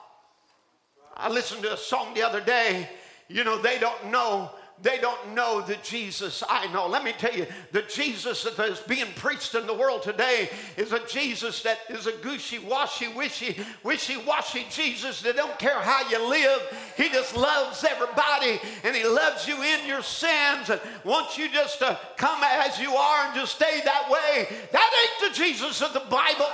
I 1.17 1.29
listened 1.29 1.63
to 1.63 1.73
a 1.73 1.77
song 1.77 2.13
the 2.13 2.21
other 2.21 2.41
day. 2.41 2.87
You 3.27 3.43
know, 3.43 3.59
they 3.59 3.79
don't 3.79 4.11
know 4.11 4.51
they 4.81 4.99
don't 4.99 5.33
know 5.33 5.61
the 5.61 5.75
Jesus 5.77 6.43
I 6.47 6.71
know. 6.71 6.87
Let 6.87 7.03
me 7.03 7.13
tell 7.17 7.33
you, 7.33 7.47
the 7.71 7.81
Jesus 7.83 8.43
that 8.43 8.59
is 8.59 8.79
being 8.81 9.07
preached 9.15 9.55
in 9.55 9.65
the 9.65 9.73
world 9.73 10.03
today 10.03 10.49
is 10.75 10.91
a 10.91 11.05
Jesus 11.07 11.63
that 11.63 11.79
is 11.89 12.05
a 12.05 12.11
gushy, 12.17 12.59
washy, 12.59 13.07
wishy, 13.07 13.57
wishy 13.83 14.17
washy 14.17 14.67
Jesus 14.69 15.21
that 15.21 15.35
don't 15.35 15.57
care 15.57 15.79
how 15.79 16.07
you 16.09 16.29
live. 16.29 16.61
He 16.95 17.09
just 17.09 17.35
loves 17.35 17.83
everybody 17.83 18.59
and 18.83 18.95
He 18.95 19.03
loves 19.03 19.47
you 19.47 19.61
in 19.63 19.87
your 19.87 20.03
sins 20.03 20.69
and 20.69 20.79
wants 21.03 21.37
you 21.37 21.49
just 21.49 21.79
to 21.79 21.99
come 22.17 22.39
as 22.43 22.79
you 22.79 22.93
are 22.93 23.25
and 23.25 23.35
just 23.35 23.55
stay 23.55 23.81
that 23.83 24.09
way. 24.11 24.47
That 24.71 25.07
ain't 25.23 25.33
the 25.33 25.39
Jesus 25.39 25.81
of 25.81 25.93
the 25.93 26.01
Bible. 26.01 26.51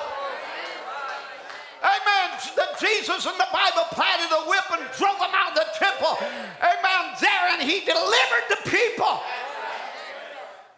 Amen. 1.84 2.39
The 2.55 2.68
Jesus 2.80 3.26
in 3.27 3.38
the 3.38 3.51
Bible 3.51 3.84
planted 3.91 4.31
a 4.31 4.47
whip 4.47 4.64
and 4.72 4.88
drove 4.95 5.19
them 5.19 5.35
out 5.35 5.51
of 5.51 5.60
the 5.60 5.68
temple. 5.76 6.15
Amen. 6.64 7.01
There 7.19 7.47
and 7.51 7.61
he 7.61 7.84
delivered 7.84 8.47
the 8.49 8.61
people. 8.72 9.19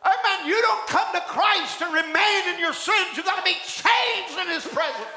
Amen. 0.02 0.50
You 0.50 0.60
don't 0.62 0.88
come 0.88 1.06
to 1.14 1.22
Christ 1.28 1.82
and 1.82 1.94
remain 1.94 2.54
in 2.54 2.60
your 2.60 2.74
sins. 2.74 3.16
You've 3.16 3.26
got 3.26 3.38
to 3.38 3.46
be 3.46 3.58
changed 3.66 4.38
in 4.42 4.48
his 4.50 4.66
presence. 4.66 5.14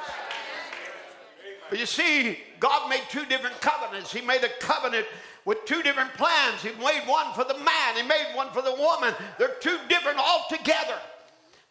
But 1.70 1.78
you 1.78 1.86
see, 1.86 2.38
God 2.60 2.88
made 2.90 3.02
two 3.10 3.24
different 3.24 3.58
covenants. 3.60 4.12
He 4.12 4.20
made 4.20 4.44
a 4.44 4.48
covenant 4.60 5.06
with 5.46 5.64
two 5.64 5.82
different 5.82 6.12
plans. 6.14 6.62
He 6.62 6.70
made 6.82 7.02
one 7.06 7.32
for 7.34 7.44
the 7.44 7.56
man, 7.58 7.96
he 7.96 8.02
made 8.02 8.26
one 8.34 8.50
for 8.52 8.60
the 8.60 8.74
woman. 8.74 9.14
They're 9.38 9.56
two 9.60 9.78
different 9.88 10.18
altogether. 10.18 10.98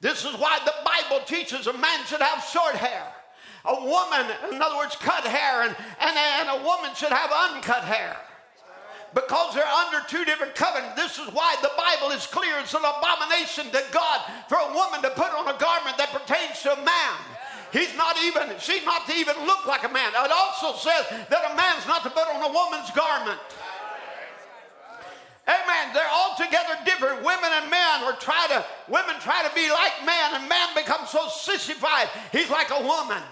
This 0.02 0.26
is 0.26 0.34
why 0.35 0.60
the 0.65 0.73
Bible 0.85 1.26
teaches 1.26 1.65
a 1.68 1.73
man 1.73 2.06
should 2.06 2.22
have 2.22 2.44
short 2.44 2.76
hair 2.76 3.11
a 3.68 3.84
woman, 3.84 4.26
in 4.52 4.61
other 4.61 4.77
words, 4.77 4.95
cut 4.95 5.27
hair, 5.27 5.64
and, 5.64 5.76
and, 5.99 6.15
and 6.18 6.61
a 6.61 6.64
woman 6.64 6.91
should 6.95 7.11
have 7.11 7.31
uncut 7.31 7.84
hair. 7.84 8.15
Because 9.14 9.56
they're 9.56 9.64
under 9.65 10.03
two 10.07 10.26
different 10.26 10.56
covenants. 10.56 10.95
This 10.95 11.18
is 11.18 11.34
why 11.34 11.56
the 11.61 11.72
Bible 11.76 12.11
is 12.15 12.27
clear. 12.27 12.60
It's 12.60 12.73
an 12.73 12.84
abomination 12.84 13.72
to 13.72 13.81
God 13.91 14.22
for 14.48 14.57
a 14.60 14.73
woman 14.73 15.02
to 15.02 15.10
put 15.11 15.31
on 15.31 15.48
a 15.48 15.57
garment 15.57 15.98
that 15.98 16.11
pertains 16.11 16.61
to 16.64 16.73
a 16.73 16.81
man. 16.84 17.15
He's 17.72 17.95
not 17.95 18.15
even, 18.23 18.56
she's 18.60 18.85
not 18.85 19.07
to 19.07 19.14
even 19.15 19.35
look 19.48 19.65
like 19.65 19.84
a 19.84 19.91
man. 19.91 20.11
It 20.11 20.31
also 20.31 20.76
says 20.77 21.07
that 21.27 21.52
a 21.52 21.56
man's 21.56 21.88
not 21.88 22.03
to 22.03 22.10
put 22.10 22.27
on 22.27 22.39
a 22.44 22.52
woman's 22.52 22.91
garment. 22.91 23.39
Amen. 25.48 25.95
They're 25.95 26.11
altogether 26.11 26.76
different. 26.84 27.23
Women 27.23 27.52
and 27.64 27.72
men 27.72 28.03
are 28.03 28.15
try 28.19 28.48
to, 28.52 28.64
women 28.91 29.15
try 29.19 29.48
to 29.48 29.52
be 29.56 29.72
like 29.72 30.03
man, 30.06 30.35
and 30.35 30.49
man 30.49 30.76
becomes 30.76 31.10
so 31.10 31.27
sissified, 31.27 32.07
he's 32.31 32.49
like 32.49 32.72
a 32.72 32.84
woman. 32.84 33.23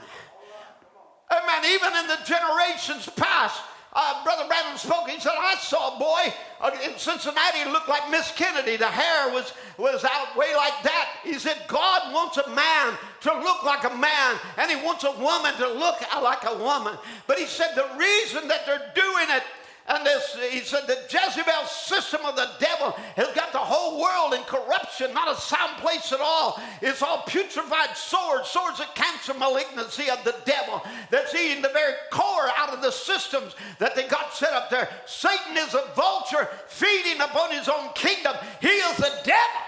Amen. 1.32 1.72
Even 1.72 1.96
in 1.98 2.08
the 2.08 2.20
generations 2.26 3.10
past, 3.16 3.62
uh, 3.98 4.24
Brother 4.26 4.46
Branham 4.48 4.78
spoke, 4.78 5.10
he 5.10 5.20
said, 5.22 5.32
I 5.38 5.56
saw 5.56 5.96
a 5.96 6.00
boy 6.00 6.34
uh, 6.60 6.72
in 6.84 6.98
Cincinnati 6.98 7.60
who 7.60 7.72
looked 7.72 7.88
like 7.88 8.10
Miss 8.12 8.30
Kennedy. 8.34 8.76
The 8.76 8.88
hair 8.88 9.34
was, 9.34 9.54
was 9.78 10.04
out 10.04 10.36
way 10.36 10.54
like 10.54 10.84
that. 10.84 11.20
He 11.24 11.36
said, 11.36 11.58
God 11.68 12.14
wants 12.14 12.38
a 12.38 12.50
man 12.50 12.98
to 13.22 13.34
look 13.40 13.64
like 13.64 13.86
a 13.86 13.96
man, 13.96 14.36
and 14.58 14.70
he 14.70 14.86
wants 14.86 15.06
a 15.06 15.12
woman 15.12 15.54
to 15.56 15.68
look 15.68 15.96
like 16.22 16.44
a 16.46 16.58
woman. 16.58 16.96
But 17.26 17.40
he 17.40 17.46
said 17.46 17.74
the 17.76 17.88
reason 17.98 18.50
that 18.50 18.66
they're 18.66 18.92
doing 18.94 19.28
it 19.30 19.44
and 19.88 20.04
this, 20.04 20.36
he 20.52 20.62
said, 20.62 20.88
the 20.88 20.98
Jezebel 21.08 21.66
system 21.68 22.22
of 22.26 22.36
the 22.36 22.50
devil 22.60 22.92
has 23.16 23.28
got 23.36 23.52
the 23.52 23.60
whole 23.60 24.02
world 24.02 24.34
in 24.34 24.42
corruption, 24.44 25.14
not 25.14 25.30
a 25.30 25.40
sound 25.40 25.78
place 25.78 26.12
at 26.12 26.20
all. 26.20 26.60
It's 26.82 27.04
all 27.04 27.20
putrefied 27.20 27.96
swords, 27.96 28.50
swords 28.50 28.80
of 28.80 28.94
cancer, 28.96 29.36
malignancy 29.36 30.10
of 30.10 30.24
the 30.24 30.36
devil 30.44 30.82
that's 31.12 31.36
eating 31.36 31.62
the 31.62 31.70
very 31.70 31.94
core 32.10 32.50
out 32.58 32.74
of 32.74 32.82
the 32.82 32.92
systems 32.92 33.56
that 33.78 33.96
they 33.96 34.08
got 34.08 34.34
set 34.34 34.54
up 34.54 34.72
there. 34.72 34.90
Satan 35.06 35.56
is 35.56 35.76
a 35.76 35.86
vulture 35.96 36.50
feeding 36.68 37.22
upon 37.22 37.52
his 37.52 37.70
own 37.70 37.90
kingdom. 37.94 38.36
He 38.62 38.68
is 38.68 38.98
the 38.98 39.14
devil. 39.24 39.62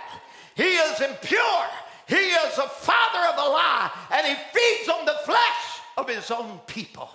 He 0.56 0.64
is 0.64 1.00
impure. 1.00 1.66
He 2.08 2.16
is 2.16 2.56
the 2.56 2.64
father 2.64 3.34
of 3.34 3.46
a 3.46 3.50
lie, 3.50 3.92
and 4.12 4.26
he 4.26 4.34
feeds 4.52 4.90
on 4.90 5.06
the 5.06 5.20
flesh 5.26 5.82
of 5.96 6.10
his 6.10 6.32
own 6.32 6.60
people. 6.66 7.10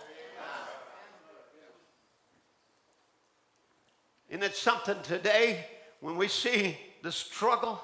And 4.33 4.43
it's 4.43 4.59
something 4.59 4.97
today 5.03 5.67
when 6.01 6.17
we 6.17 6.27
see 6.27 6.79
the 7.03 7.13
struggle 7.13 7.79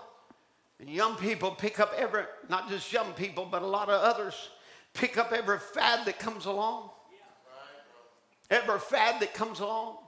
and 0.80 0.88
young 0.88 1.14
people 1.16 1.50
pick 1.50 1.78
up 1.78 1.92
every, 1.94 2.22
not 2.48 2.70
just 2.70 2.90
young 2.90 3.12
people, 3.12 3.46
but 3.48 3.60
a 3.60 3.66
lot 3.66 3.90
of 3.90 4.00
others 4.00 4.34
pick 4.94 5.18
up 5.18 5.30
every 5.30 5.58
fad 5.58 6.06
that 6.06 6.18
comes 6.18 6.46
along. 6.46 6.88
Every 8.50 8.80
fad 8.80 9.20
that 9.20 9.34
comes 9.34 9.60
along. 9.60 9.98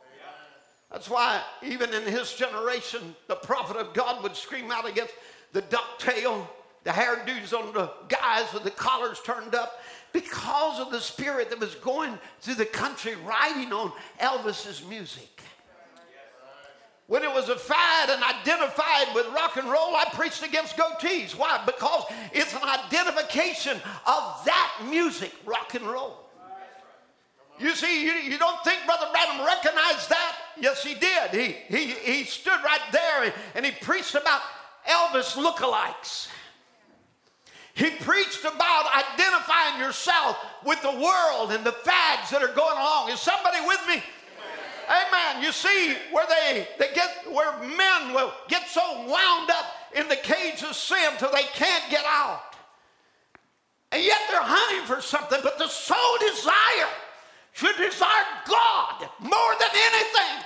That's 0.90 1.10
why, 1.10 1.42
even 1.62 1.92
in 1.92 2.04
his 2.04 2.32
generation, 2.32 3.14
the 3.28 3.36
prophet 3.36 3.76
of 3.76 3.92
God 3.92 4.22
would 4.22 4.34
scream 4.34 4.72
out 4.72 4.88
against 4.88 5.12
the 5.52 5.60
ducktail, 5.60 6.48
the 6.84 6.90
hairdos 6.90 7.52
on 7.52 7.74
the 7.74 7.92
guys 8.08 8.50
with 8.54 8.64
the 8.64 8.70
collars 8.70 9.20
turned 9.26 9.54
up, 9.54 9.78
because 10.14 10.80
of 10.80 10.90
the 10.90 11.00
spirit 11.00 11.50
that 11.50 11.60
was 11.60 11.74
going 11.76 12.18
through 12.40 12.54
the 12.54 12.64
country 12.64 13.14
riding 13.26 13.74
on 13.74 13.92
Elvis's 14.18 14.82
music. 14.86 15.42
When 17.10 17.24
it 17.24 17.34
was 17.34 17.48
a 17.48 17.56
fad 17.56 18.08
and 18.08 18.22
identified 18.22 19.12
with 19.16 19.26
rock 19.34 19.56
and 19.56 19.68
roll, 19.68 19.96
I 19.96 20.04
preached 20.12 20.44
against 20.44 20.76
goatees. 20.76 21.36
Why? 21.36 21.60
Because 21.66 22.04
it's 22.32 22.54
an 22.54 22.62
identification 22.62 23.78
of 24.06 24.44
that 24.44 24.86
music, 24.88 25.32
rock 25.44 25.74
and 25.74 25.84
roll. 25.84 26.16
You 27.58 27.74
see, 27.74 28.04
you, 28.04 28.12
you 28.12 28.38
don't 28.38 28.62
think 28.62 28.86
Brother 28.86 29.08
Branham 29.10 29.44
recognized 29.44 30.08
that? 30.08 30.36
Yes, 30.60 30.84
he 30.84 30.94
did. 30.94 31.30
He, 31.32 31.76
he, 31.76 31.86
he 31.94 32.22
stood 32.22 32.60
right 32.64 32.92
there 32.92 33.24
and, 33.24 33.34
and 33.56 33.66
he 33.66 33.72
preached 33.72 34.14
about 34.14 34.42
Elvis 34.88 35.34
lookalikes. 35.34 36.28
He 37.74 37.90
preached 37.90 38.44
about 38.44 38.84
identifying 39.18 39.80
yourself 39.80 40.36
with 40.64 40.80
the 40.82 40.92
world 40.92 41.50
and 41.50 41.64
the 41.64 41.72
fads 41.72 42.30
that 42.30 42.40
are 42.40 42.54
going 42.54 42.78
along. 42.78 43.10
Is 43.10 43.18
somebody 43.18 43.58
with 43.66 43.80
me? 43.88 44.00
Amen. 44.90 45.44
You 45.44 45.52
see 45.52 45.94
where 46.10 46.26
they, 46.26 46.66
they 46.78 46.92
get 46.94 47.10
where 47.30 47.56
men 47.60 48.12
will 48.12 48.32
get 48.48 48.66
so 48.68 49.06
wound 49.06 49.48
up 49.50 49.66
in 49.94 50.08
the 50.08 50.16
cage 50.16 50.62
of 50.64 50.74
sin 50.74 51.12
till 51.18 51.30
they 51.30 51.44
can't 51.54 51.84
get 51.90 52.04
out. 52.06 52.42
And 53.92 54.02
yet 54.02 54.18
they're 54.28 54.42
hunting 54.42 54.86
for 54.86 55.00
something, 55.00 55.38
but 55.42 55.58
the 55.58 55.68
soul 55.68 56.18
desire 56.18 56.90
should 57.52 57.76
desire 57.76 58.26
God 58.46 59.08
more 59.20 59.52
than 59.58 59.70
anything. 59.70 60.44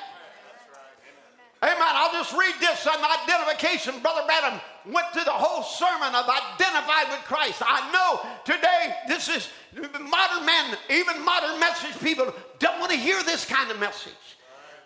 Amen. 1.63 1.93
I'll 1.97 2.13
just 2.13 2.35
read 2.37 2.55
this 2.61 2.87
on 2.87 2.97
identification. 3.01 4.01
Brother 4.01 4.27
Branham 4.27 4.61
went 4.85 5.07
through 5.15 5.25
the 5.25 5.33
whole 5.33 5.63
sermon 5.63 6.15
of 6.15 6.29
identified 6.29 7.09
with 7.09 7.25
Christ. 7.25 7.63
I 7.65 7.89
know 7.93 8.21
today 8.45 8.95
this 9.09 9.31
is 9.31 9.49
modern 9.73 10.45
men, 10.45 10.77
even 10.91 11.25
modern 11.25 11.59
message 11.59 11.99
people 12.01 12.35
don't 12.59 12.79
want 12.79 12.93
to 12.93 12.99
hear 12.99 13.23
this 13.23 13.47
kind 13.47 13.71
of 13.71 13.81
message. 13.81 14.34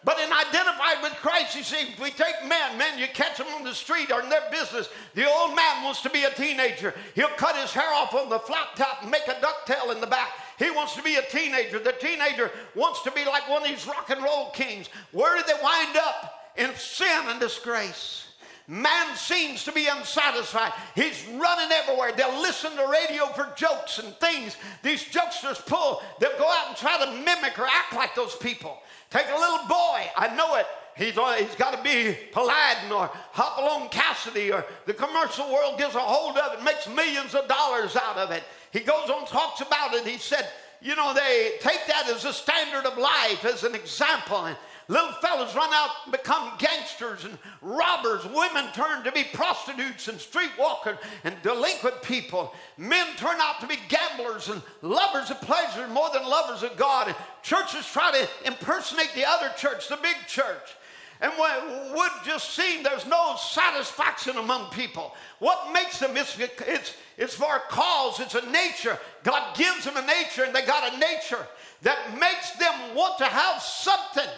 But 0.04 0.20
in 0.20 0.32
identified 0.32 1.02
with 1.02 1.12
Christ, 1.14 1.56
you 1.56 1.64
see, 1.64 1.88
if 1.92 2.00
we 2.00 2.10
take 2.10 2.46
men, 2.46 2.78
men, 2.78 2.98
you 2.98 3.06
catch 3.12 3.38
them 3.38 3.48
on 3.48 3.64
the 3.64 3.74
street 3.74 4.12
or 4.12 4.22
in 4.22 4.28
their 4.28 4.48
business. 4.50 4.88
The 5.14 5.28
old 5.28 5.56
man 5.56 5.82
wants 5.82 6.02
to 6.02 6.10
be 6.10 6.22
a 6.22 6.30
teenager. 6.30 6.94
He'll 7.14 7.28
cut 7.30 7.56
his 7.56 7.72
hair 7.72 7.92
off 7.92 8.14
on 8.14 8.28
the 8.28 8.38
flat 8.38 8.68
top 8.76 9.02
and 9.02 9.10
make 9.10 9.26
a 9.26 9.40
ducktail 9.40 9.90
in 9.90 10.00
the 10.00 10.06
back. 10.06 10.30
He 10.58 10.70
wants 10.70 10.94
to 10.94 11.02
be 11.02 11.16
a 11.16 11.22
teenager. 11.22 11.80
The 11.80 11.92
teenager 11.92 12.50
wants 12.76 13.02
to 13.02 13.10
be 13.10 13.24
like 13.24 13.48
one 13.48 13.62
of 13.62 13.68
these 13.68 13.86
rock 13.86 14.10
and 14.10 14.22
roll 14.22 14.50
kings. 14.50 14.88
Where 15.10 15.36
did 15.36 15.46
they 15.46 15.60
wind 15.62 15.96
up? 15.96 16.52
In 16.56 16.74
sin 16.76 17.22
and 17.26 17.40
disgrace. 17.40 18.27
Man 18.70 19.16
seems 19.16 19.64
to 19.64 19.72
be 19.72 19.86
unsatisfied. 19.86 20.74
He's 20.94 21.24
running 21.26 21.72
everywhere. 21.72 22.12
They'll 22.14 22.42
listen 22.42 22.76
to 22.76 22.86
radio 22.86 23.24
for 23.28 23.50
jokes 23.56 23.98
and 23.98 24.14
things. 24.16 24.58
These 24.82 25.04
jokesters 25.04 25.64
pull. 25.64 26.02
They'll 26.20 26.36
go 26.38 26.46
out 26.46 26.68
and 26.68 26.76
try 26.76 27.02
to 27.02 27.10
mimic 27.12 27.58
or 27.58 27.64
act 27.64 27.94
like 27.94 28.14
those 28.14 28.36
people. 28.36 28.76
Take 29.08 29.24
a 29.34 29.38
little 29.38 29.66
boy, 29.66 30.10
I 30.14 30.34
know 30.36 30.56
it. 30.56 30.66
He's, 30.98 31.16
uh, 31.16 31.32
he's 31.34 31.54
got 31.54 31.74
to 31.74 31.82
be 31.82 32.14
Paladin 32.32 32.92
or 32.92 33.04
uh, 33.04 33.08
Hopalong 33.32 33.88
Cassidy 33.88 34.52
or 34.52 34.66
the 34.84 34.92
commercial 34.92 35.50
world 35.50 35.78
gets 35.78 35.94
a 35.94 36.00
hold 36.00 36.36
of 36.36 36.58
it, 36.58 36.64
makes 36.64 36.88
millions 36.88 37.34
of 37.34 37.48
dollars 37.48 37.96
out 37.96 38.18
of 38.18 38.32
it. 38.32 38.42
He 38.72 38.80
goes 38.80 39.08
on, 39.08 39.24
talks 39.26 39.62
about 39.62 39.94
it. 39.94 40.06
He 40.06 40.18
said, 40.18 40.46
you 40.82 40.94
know, 40.94 41.14
they 41.14 41.52
take 41.60 41.86
that 41.86 42.08
as 42.08 42.24
a 42.24 42.32
standard 42.32 42.84
of 42.84 42.98
life, 42.98 43.44
as 43.44 43.64
an 43.64 43.74
example. 43.74 44.44
And 44.44 44.56
Little 44.90 45.12
fellas 45.20 45.54
run 45.54 45.68
out 45.74 45.90
and 46.04 46.12
become 46.12 46.52
gangsters 46.58 47.26
and 47.26 47.36
robbers. 47.60 48.24
Women 48.24 48.72
turn 48.72 49.04
to 49.04 49.12
be 49.12 49.22
prostitutes 49.34 50.08
and 50.08 50.18
streetwalkers 50.18 50.96
and 51.24 51.34
delinquent 51.42 52.00
people. 52.00 52.54
Men 52.78 53.06
turn 53.18 53.36
out 53.38 53.60
to 53.60 53.66
be 53.66 53.76
gamblers 53.88 54.48
and 54.48 54.62
lovers 54.80 55.30
of 55.30 55.42
pleasure 55.42 55.86
more 55.88 56.08
than 56.14 56.26
lovers 56.26 56.62
of 56.62 56.74
God. 56.78 57.08
And 57.08 57.16
churches 57.42 57.86
try 57.86 58.12
to 58.12 58.48
impersonate 58.48 59.10
the 59.14 59.26
other 59.26 59.50
church, 59.58 59.88
the 59.88 59.98
big 59.98 60.16
church. 60.26 60.74
And 61.20 61.32
what 61.32 61.94
would 61.94 62.12
just 62.24 62.54
seem 62.54 62.82
there's 62.82 63.06
no 63.06 63.36
satisfaction 63.36 64.38
among 64.38 64.70
people. 64.70 65.14
What 65.38 65.70
makes 65.70 65.98
them? 65.98 66.16
It's, 66.16 66.38
it's, 66.38 66.94
it's 67.18 67.34
for 67.34 67.56
a 67.56 67.60
cause, 67.68 68.20
it's 68.20 68.36
a 68.36 68.50
nature. 68.50 68.98
God 69.22 69.54
gives 69.54 69.84
them 69.84 69.98
a 69.98 70.06
nature, 70.06 70.44
and 70.44 70.54
they 70.54 70.62
got 70.62 70.94
a 70.94 70.98
nature 70.98 71.46
that 71.82 72.18
makes 72.18 72.52
them 72.52 72.94
want 72.94 73.18
to 73.18 73.24
have 73.24 73.60
something 73.60 74.28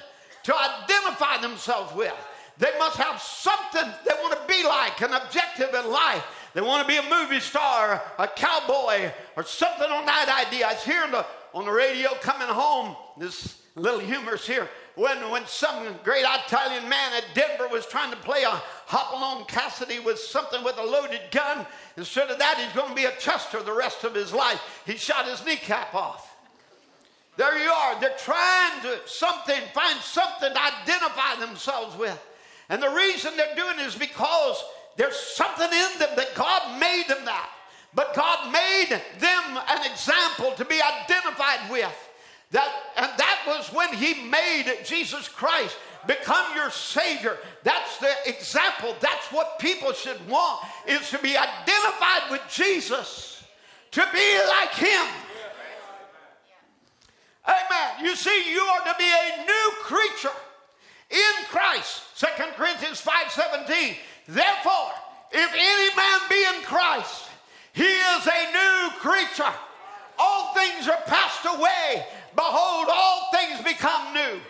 to 0.44 0.54
identify 0.54 1.40
themselves 1.40 1.94
with. 1.94 2.14
They 2.58 2.70
must 2.78 2.98
have 2.98 3.20
something 3.20 3.90
they 4.04 4.14
want 4.22 4.34
to 4.34 4.46
be 4.46 4.62
like, 4.66 5.00
an 5.00 5.14
objective 5.14 5.74
in 5.74 5.90
life. 5.90 6.24
They 6.52 6.60
want 6.60 6.86
to 6.86 6.88
be 6.88 6.98
a 6.98 7.10
movie 7.10 7.40
star, 7.40 8.02
a 8.18 8.28
cowboy, 8.28 9.10
or 9.36 9.44
something 9.44 9.90
on 9.90 10.04
that 10.06 10.46
idea. 10.46 10.66
I 10.66 10.74
was 10.74 10.84
hearing 10.84 11.10
the, 11.10 11.24
on 11.54 11.64
the 11.64 11.72
radio 11.72 12.10
coming 12.20 12.48
home, 12.48 12.96
this 13.18 13.62
little 13.76 14.00
humorous 14.00 14.46
here, 14.46 14.68
when, 14.94 15.30
when 15.30 15.46
some 15.46 15.94
great 16.04 16.24
Italian 16.26 16.86
man 16.88 17.12
at 17.14 17.24
Denver 17.34 17.68
was 17.68 17.86
trying 17.86 18.10
to 18.10 18.16
play 18.18 18.42
a 18.42 18.50
Hopalong 18.86 19.46
Cassidy 19.46 20.00
with 20.00 20.18
something 20.18 20.62
with 20.62 20.76
a 20.76 20.84
loaded 20.84 21.20
gun. 21.30 21.66
Instead 21.96 22.28
of 22.30 22.38
that, 22.38 22.58
he's 22.58 22.74
going 22.74 22.90
to 22.90 22.94
be 22.94 23.06
a 23.06 23.16
Chester 23.18 23.62
the 23.62 23.72
rest 23.72 24.04
of 24.04 24.14
his 24.14 24.34
life. 24.34 24.60
He 24.84 24.96
shot 24.96 25.26
his 25.26 25.44
kneecap 25.46 25.94
off. 25.94 26.29
There 27.40 27.58
you 27.58 27.70
are. 27.70 27.98
They're 27.98 28.18
trying 28.18 28.82
to 28.82 29.00
something, 29.06 29.62
find 29.72 29.98
something 30.00 30.52
to 30.52 30.62
identify 30.62 31.36
themselves 31.36 31.96
with. 31.96 32.22
And 32.68 32.82
the 32.82 32.90
reason 32.90 33.34
they're 33.34 33.56
doing 33.56 33.78
it 33.78 33.86
is 33.86 33.94
because 33.94 34.62
there's 34.98 35.16
something 35.16 35.64
in 35.64 35.98
them 35.98 36.10
that 36.16 36.34
God 36.34 36.78
made 36.78 37.04
them 37.08 37.24
that. 37.24 37.48
But 37.94 38.12
God 38.14 38.52
made 38.52 39.00
them 39.18 39.58
an 39.70 39.90
example 39.90 40.52
to 40.58 40.66
be 40.66 40.82
identified 40.82 41.70
with. 41.70 42.10
That, 42.50 42.68
and 42.98 43.10
that 43.16 43.44
was 43.46 43.72
when 43.72 43.94
He 43.94 44.28
made 44.28 44.70
Jesus 44.84 45.26
Christ 45.26 45.78
become 46.06 46.44
your 46.54 46.70
Savior. 46.70 47.38
That's 47.62 47.96
the 47.96 48.12
example. 48.26 48.94
That's 49.00 49.32
what 49.32 49.58
people 49.58 49.94
should 49.94 50.28
want, 50.28 50.60
is 50.86 51.08
to 51.08 51.18
be 51.20 51.38
identified 51.38 52.30
with 52.30 52.42
Jesus, 52.50 53.42
to 53.92 54.06
be 54.12 54.38
like 54.46 54.74
Him. 54.74 55.06
Amen. 57.46 58.04
You 58.04 58.16
see, 58.16 58.52
you 58.52 58.60
are 58.60 58.84
to 58.92 58.94
be 58.98 59.10
a 59.10 59.44
new 59.44 59.70
creature 59.82 60.36
in 61.10 61.44
Christ. 61.46 62.02
Second 62.14 62.52
Corinthians 62.54 63.00
5:17. 63.00 63.96
Therefore, 64.28 64.92
if 65.32 65.52
any 65.52 65.96
man 65.96 66.20
be 66.28 66.44
in 66.44 66.62
Christ, 66.62 67.24
he 67.72 67.84
is 67.84 68.26
a 68.26 68.52
new 68.52 68.90
creature. 68.98 69.52
All 70.18 70.52
things 70.54 70.88
are 70.88 71.00
passed 71.06 71.46
away. 71.46 72.06
Behold, 72.36 72.88
all 72.90 73.30
things 73.32 73.60
become 73.62 74.12
new. 74.12 74.40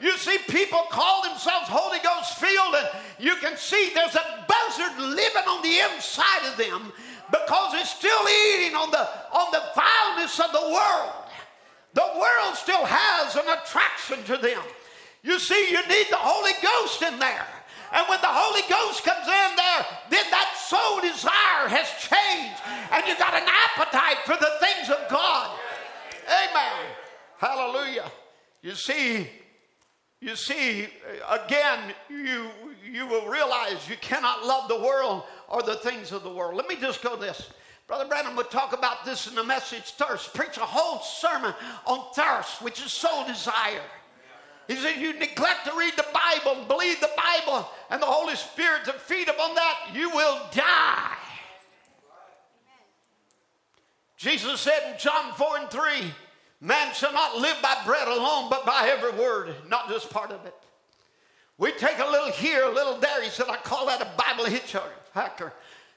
You 0.00 0.18
see, 0.18 0.36
people 0.48 0.82
call 0.90 1.22
themselves 1.22 1.68
Holy 1.68 2.00
Ghost 2.00 2.36
filled, 2.36 2.74
and 2.74 2.88
you 3.18 3.36
can 3.36 3.56
see 3.56 3.92
there's 3.94 4.16
a 4.16 4.44
buzzard 4.48 4.98
living 4.98 5.46
on 5.48 5.62
the 5.62 5.78
inside 5.78 6.50
of 6.50 6.56
them 6.56 6.92
because 7.30 7.74
it's 7.74 7.90
still 7.90 8.28
eating 8.28 8.74
on 8.74 8.90
the 8.90 9.08
on 9.32 9.52
the 9.52 9.62
vileness 9.74 10.38
of 10.40 10.52
the 10.52 10.60
world. 10.60 11.21
The 11.94 12.08
world 12.18 12.54
still 12.54 12.84
has 12.84 13.36
an 13.36 13.48
attraction 13.48 14.24
to 14.24 14.36
them. 14.36 14.62
You 15.22 15.38
see, 15.38 15.70
you 15.70 15.86
need 15.88 16.06
the 16.10 16.18
Holy 16.18 16.52
Ghost 16.62 17.02
in 17.02 17.18
there. 17.18 17.46
And 17.92 18.06
when 18.08 18.20
the 18.20 18.30
Holy 18.30 18.62
Ghost 18.68 19.04
comes 19.04 19.26
in 19.26 19.56
there, 19.56 19.86
then 20.08 20.24
that 20.30 20.56
soul 20.56 21.00
desire 21.00 21.68
has 21.68 21.88
changed. 22.00 22.60
And 22.90 23.06
you 23.06 23.16
got 23.18 23.34
an 23.34 23.46
appetite 23.46 24.24
for 24.24 24.36
the 24.36 24.50
things 24.60 24.88
of 24.88 25.08
God. 25.10 25.58
Amen. 26.24 26.86
Hallelujah. 27.36 28.10
You 28.62 28.74
see, 28.74 29.28
you 30.20 30.36
see, 30.36 30.88
again, 31.28 31.92
you 32.08 32.48
you 32.92 33.06
will 33.06 33.26
realize 33.26 33.88
you 33.88 33.96
cannot 34.00 34.44
love 34.44 34.68
the 34.68 34.78
world 34.78 35.24
or 35.48 35.62
the 35.62 35.76
things 35.76 36.12
of 36.12 36.22
the 36.22 36.30
world. 36.30 36.54
Let 36.54 36.68
me 36.68 36.76
just 36.76 37.02
go 37.02 37.16
this. 37.16 37.50
Brother 37.86 38.06
Branham 38.06 38.36
would 38.36 38.50
talk 38.50 38.72
about 38.72 39.04
this 39.04 39.26
in 39.26 39.34
the 39.34 39.44
message 39.44 39.92
thirst, 39.92 40.32
preach 40.34 40.56
a 40.56 40.60
whole 40.60 41.00
sermon 41.00 41.52
on 41.86 42.12
thirst, 42.14 42.62
which 42.62 42.84
is 42.84 42.92
soul 42.92 43.26
desire. 43.26 43.82
He 44.68 44.76
said, 44.76 44.96
You 44.96 45.12
neglect 45.14 45.66
to 45.66 45.76
read 45.76 45.94
the 45.96 46.06
Bible, 46.12 46.64
believe 46.66 47.00
the 47.00 47.10
Bible, 47.16 47.68
and 47.90 48.00
the 48.00 48.06
Holy 48.06 48.36
Spirit 48.36 48.84
to 48.84 48.92
feed 48.92 49.28
upon 49.28 49.54
that, 49.54 49.90
you 49.92 50.10
will 50.10 50.40
die. 50.52 51.16
Jesus 54.16 54.60
said 54.60 54.92
in 54.92 54.98
John 54.98 55.32
4 55.34 55.58
and 55.58 55.70
3, 55.70 55.82
Man 56.60 56.94
shall 56.94 57.12
not 57.12 57.38
live 57.38 57.56
by 57.60 57.76
bread 57.84 58.06
alone, 58.06 58.48
but 58.48 58.64
by 58.64 58.88
every 58.88 59.18
word, 59.20 59.52
not 59.68 59.88
just 59.88 60.10
part 60.10 60.30
of 60.30 60.46
it. 60.46 60.54
We 61.58 61.72
take 61.72 61.98
a 61.98 62.08
little 62.10 62.30
here, 62.30 62.64
a 62.64 62.72
little 62.72 62.98
there. 62.98 63.20
He 63.22 63.28
said, 63.28 63.46
I 63.48 63.56
call 63.56 63.86
that 63.86 64.00
a 64.00 64.08
Bible 64.16 64.44
hitchhiker. 64.44 65.52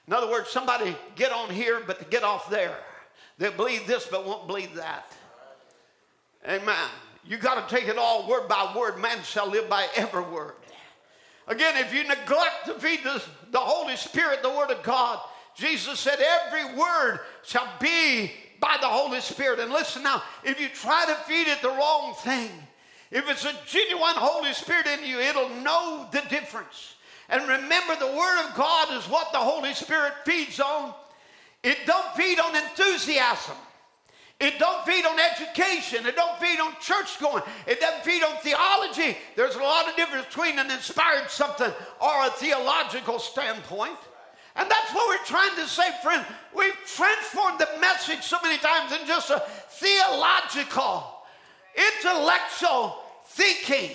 In 0.06 0.12
other 0.12 0.30
words, 0.30 0.50
somebody 0.50 0.96
get 1.14 1.32
on 1.32 1.50
here, 1.50 1.82
but 1.86 1.98
to 1.98 2.04
get 2.04 2.22
off 2.22 2.48
there. 2.48 2.76
They 3.38 3.50
believe 3.50 3.86
this, 3.86 4.06
but 4.06 4.24
won't 4.26 4.46
believe 4.46 4.74
that. 4.74 5.12
Amen. 6.48 6.88
You 7.24 7.38
got 7.38 7.68
to 7.68 7.74
take 7.74 7.88
it 7.88 7.98
all 7.98 8.28
word 8.28 8.48
by 8.48 8.72
word. 8.76 8.98
Man 8.98 9.18
shall 9.24 9.48
live 9.48 9.68
by 9.68 9.86
every 9.96 10.22
word. 10.22 10.54
Again, 11.48 11.76
if 11.76 11.92
you 11.94 12.02
neglect 12.02 12.66
to 12.66 12.74
feed 12.74 13.04
the, 13.04 13.22
the 13.50 13.58
Holy 13.58 13.96
Spirit, 13.96 14.42
the 14.42 14.50
Word 14.50 14.70
of 14.70 14.82
God, 14.82 15.20
Jesus 15.54 16.00
said, 16.00 16.18
every 16.18 16.76
word 16.76 17.20
shall 17.44 17.68
be 17.80 18.32
by 18.60 18.76
the 18.80 18.88
Holy 18.88 19.20
Spirit. 19.20 19.60
And 19.60 19.70
listen 19.70 20.02
now, 20.02 20.22
if 20.44 20.60
you 20.60 20.68
try 20.68 21.04
to 21.06 21.14
feed 21.14 21.46
it 21.46 21.62
the 21.62 21.68
wrong 21.68 22.14
thing, 22.14 22.50
if 23.10 23.28
it's 23.30 23.44
a 23.44 23.54
genuine 23.64 24.16
Holy 24.16 24.52
Spirit 24.52 24.86
in 24.86 25.04
you, 25.04 25.20
it'll 25.20 25.48
know 25.48 26.08
the 26.10 26.22
difference. 26.28 26.95
And 27.28 27.42
remember, 27.42 27.96
the 27.96 28.06
Word 28.06 28.46
of 28.46 28.54
God 28.54 28.92
is 28.92 29.04
what 29.08 29.32
the 29.32 29.38
Holy 29.38 29.74
Spirit 29.74 30.12
feeds 30.24 30.60
on. 30.60 30.94
It 31.62 31.78
don't 31.86 32.14
feed 32.14 32.38
on 32.38 32.54
enthusiasm. 32.54 33.56
It 34.38 34.58
don't 34.58 34.84
feed 34.84 35.06
on 35.06 35.18
education. 35.18 36.06
It 36.06 36.14
don't 36.14 36.38
feed 36.38 36.60
on 36.60 36.72
church 36.80 37.18
going. 37.18 37.42
It 37.66 37.80
doesn't 37.80 38.04
feed 38.04 38.22
on 38.22 38.36
theology. 38.38 39.16
There's 39.34 39.54
a 39.54 39.62
lot 39.62 39.88
of 39.88 39.96
difference 39.96 40.26
between 40.26 40.58
an 40.58 40.70
inspired 40.70 41.30
something 41.30 41.72
or 42.00 42.26
a 42.26 42.30
theological 42.30 43.18
standpoint. 43.18 43.96
And 44.54 44.70
that's 44.70 44.94
what 44.94 45.08
we're 45.08 45.24
trying 45.24 45.54
to 45.56 45.66
say, 45.66 45.90
friend. 46.02 46.24
We've 46.54 46.74
transformed 46.86 47.58
the 47.58 47.68
message 47.80 48.22
so 48.22 48.38
many 48.42 48.58
times 48.58 48.92
in 48.92 49.06
just 49.06 49.30
a 49.30 49.42
theological, 49.70 51.04
intellectual 51.74 52.98
thinking 53.26 53.90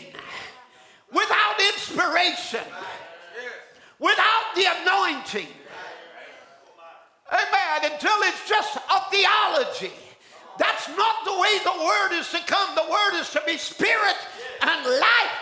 without 1.12 1.60
inspiration, 1.74 2.64
without 4.02 4.48
the 4.56 4.66
anointing. 4.82 5.48
Amen. 7.32 7.94
Until 7.94 8.18
it's 8.24 8.50
just 8.50 8.76
a 8.76 9.00
theology. 9.10 9.94
That's 10.58 10.90
not 10.90 11.24
the 11.24 11.40
way 11.40 11.58
the 11.64 11.86
word 11.86 12.20
is 12.20 12.30
to 12.32 12.40
come. 12.46 12.76
The 12.76 12.92
word 12.92 13.22
is 13.22 13.30
to 13.32 13.42
be 13.46 13.58
spirit 13.58 14.18
and 14.62 14.86
life. 14.86 15.42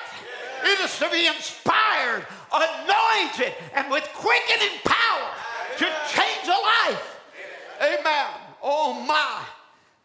It 0.64 0.80
is 0.81 0.99
to 0.99 1.10
be 1.10 1.26
inspired, 1.26 2.27
anointed, 2.53 3.53
and 3.73 3.90
with 3.90 4.07
quickening 4.14 4.77
power 4.84 5.31
to 5.77 5.86
change 6.14 6.48
a 6.48 6.91
life. 6.91 7.19
Amen. 7.81 8.27
Oh 8.61 8.94
my. 9.07 9.41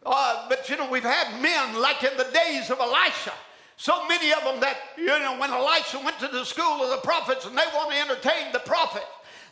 Uh, 0.05 0.47
but 0.47 0.69
you 0.69 0.77
know, 0.77 0.89
we've 0.89 1.03
had 1.03 1.41
men 1.41 1.79
like 1.81 2.03
in 2.03 2.15
the 2.17 2.27
days 2.33 2.69
of 2.69 2.79
Elisha. 2.79 3.33
So 3.77 4.07
many 4.07 4.31
of 4.31 4.43
them 4.43 4.59
that, 4.61 4.77
you 4.97 5.07
know, 5.07 5.37
when 5.37 5.51
Elisha 5.51 5.99
went 5.99 6.19
to 6.19 6.27
the 6.27 6.45
school 6.45 6.83
of 6.83 6.89
the 6.89 7.03
prophets 7.03 7.45
and 7.45 7.57
they 7.57 7.65
want 7.73 7.91
to 7.91 7.97
entertain 7.97 8.53
the 8.53 8.59
prophet, 8.59 9.03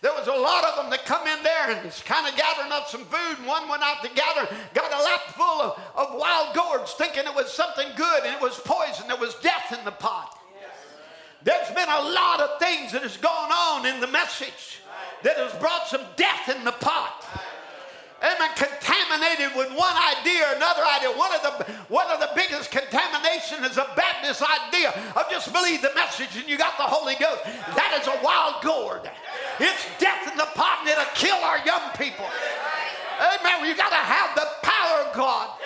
there 0.02 0.12
was 0.14 0.28
a 0.28 0.36
lot 0.36 0.64
of 0.66 0.76
them 0.76 0.90
that 0.92 1.06
come 1.06 1.28
in 1.28 1.44
there 1.44 1.72
and 1.72 1.92
kind 2.04 2.28
of 2.28 2.36
gathering 2.36 2.72
up 2.72 2.88
some 2.88 3.06
food, 3.06 3.38
and 3.40 3.48
one 3.48 3.70
went 3.70 3.84
out 3.84 4.04
to 4.04 4.10
gather, 4.10 4.48
got 4.74 4.92
a 4.92 5.04
lap 5.04 5.22
full 5.32 5.62
of, 5.62 5.80
of 5.96 6.20
wild 6.20 6.56
gourds, 6.56 6.94
thinking 6.94 7.24
it 7.26 7.36
was 7.36 7.52
something 7.52 7.88
good, 7.96 8.24
and 8.24 8.36
it 8.36 8.42
was 8.42 8.60
poison. 8.66 9.08
There 9.08 9.18
was 9.18 9.36
death 9.36 9.78
in 9.78 9.84
the 9.86 9.92
pot. 9.92 10.40
There's 11.44 11.70
been 11.70 11.90
a 11.90 12.02
lot 12.02 12.40
of 12.40 12.60
things 12.60 12.92
that 12.94 13.02
has 13.02 13.18
gone 13.18 13.52
on 13.52 13.86
in 13.86 14.00
the 14.00 14.08
message 14.08 14.80
that 15.24 15.38
has 15.38 15.54
brought 15.60 15.88
some 15.88 16.02
death 16.16 16.50
in 16.54 16.64
the 16.64 16.72
pot 16.72 17.26
amen, 18.24 18.50
contaminated 18.56 19.52
with 19.56 19.70
one 19.76 19.96
idea 20.16 20.48
or 20.48 20.56
another 20.56 20.84
idea. 20.88 21.12
One 21.12 21.36
of 21.36 21.42
the 21.44 21.54
one 21.92 22.08
of 22.08 22.20
the 22.20 22.32
biggest 22.36 22.72
contamination 22.72 23.64
is 23.64 23.78
a 23.78 23.88
Baptist 23.96 24.42
idea 24.42 24.96
of 25.16 25.30
just 25.30 25.52
believe 25.52 25.82
the 25.82 25.92
message 25.94 26.36
and 26.36 26.48
you 26.48 26.58
got 26.58 26.78
the 26.78 26.88
Holy 26.88 27.16
Ghost. 27.20 27.44
That 27.76 28.00
is 28.00 28.08
a 28.08 28.18
wild 28.24 28.64
gourd. 28.64 29.10
It's 29.60 29.86
death 30.00 30.32
in 30.32 30.38
the 30.38 30.48
pot 30.56 30.80
and 30.82 30.90
it'll 30.90 31.14
kill 31.14 31.38
our 31.44 31.60
young 31.66 31.92
people. 31.98 32.26
Amen. 33.20 33.68
You 33.68 33.76
got 33.76 33.90
to 33.90 33.96
have 33.96 34.36
the 34.36 34.48
power 34.64 35.06
of 35.06 35.16
God. 35.16 35.60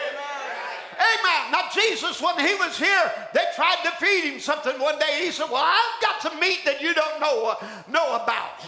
Amen. 0.98 1.52
Now, 1.52 1.70
Jesus, 1.74 2.22
when 2.22 2.38
he 2.40 2.56
was 2.56 2.78
here, 2.78 3.12
they 3.34 3.44
tried 3.56 3.78
to 3.84 3.92
feed 4.04 4.34
him 4.34 4.40
something 4.40 4.80
one 4.80 4.98
day. 5.00 5.26
He 5.26 5.32
said, 5.32 5.48
Well, 5.50 5.64
I've 5.64 6.02
got 6.02 6.22
some 6.22 6.40
meat 6.40 6.60
that 6.66 6.82
you 6.82 6.94
don't 6.94 7.20
know, 7.20 7.56
know 7.88 8.16
about. 8.16 8.62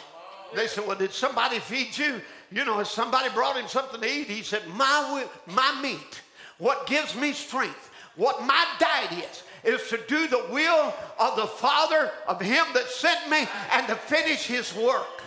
They 0.55 0.67
said, 0.67 0.85
Well, 0.85 0.97
did 0.97 1.11
somebody 1.11 1.59
feed 1.59 1.97
you? 1.97 2.21
You 2.51 2.65
know, 2.65 2.79
if 2.79 2.87
somebody 2.87 3.29
brought 3.29 3.57
him 3.57 3.67
something 3.67 4.01
to 4.01 4.07
eat, 4.07 4.27
he 4.27 4.41
said, 4.41 4.67
my, 4.69 5.25
my 5.47 5.81
meat, 5.81 6.21
what 6.57 6.87
gives 6.87 7.15
me 7.15 7.33
strength, 7.33 7.89
what 8.15 8.43
my 8.45 8.65
diet 8.79 9.23
is, 9.23 9.43
is 9.63 9.89
to 9.89 9.99
do 10.07 10.27
the 10.27 10.45
will 10.51 10.93
of 11.19 11.35
the 11.35 11.47
Father, 11.47 12.11
of 12.27 12.41
Him 12.41 12.65
that 12.73 12.87
sent 12.87 13.29
me, 13.29 13.47
and 13.73 13.87
to 13.87 13.95
finish 13.95 14.45
His 14.45 14.73
work. 14.75 15.21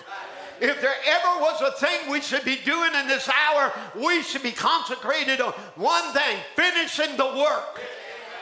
If 0.61 0.81
there 0.81 0.95
ever 1.07 1.41
was 1.41 1.61
a 1.61 1.73
thing 1.85 2.11
we 2.11 2.21
should 2.21 2.45
be 2.45 2.57
doing 2.65 2.95
in 2.95 3.09
this 3.09 3.29
hour, 3.29 3.73
we 3.97 4.23
should 4.23 4.43
be 4.43 4.53
consecrated 4.53 5.41
on 5.41 5.53
one 5.75 6.13
thing 6.13 6.39
finishing 6.55 7.17
the 7.17 7.27
work. 7.27 7.81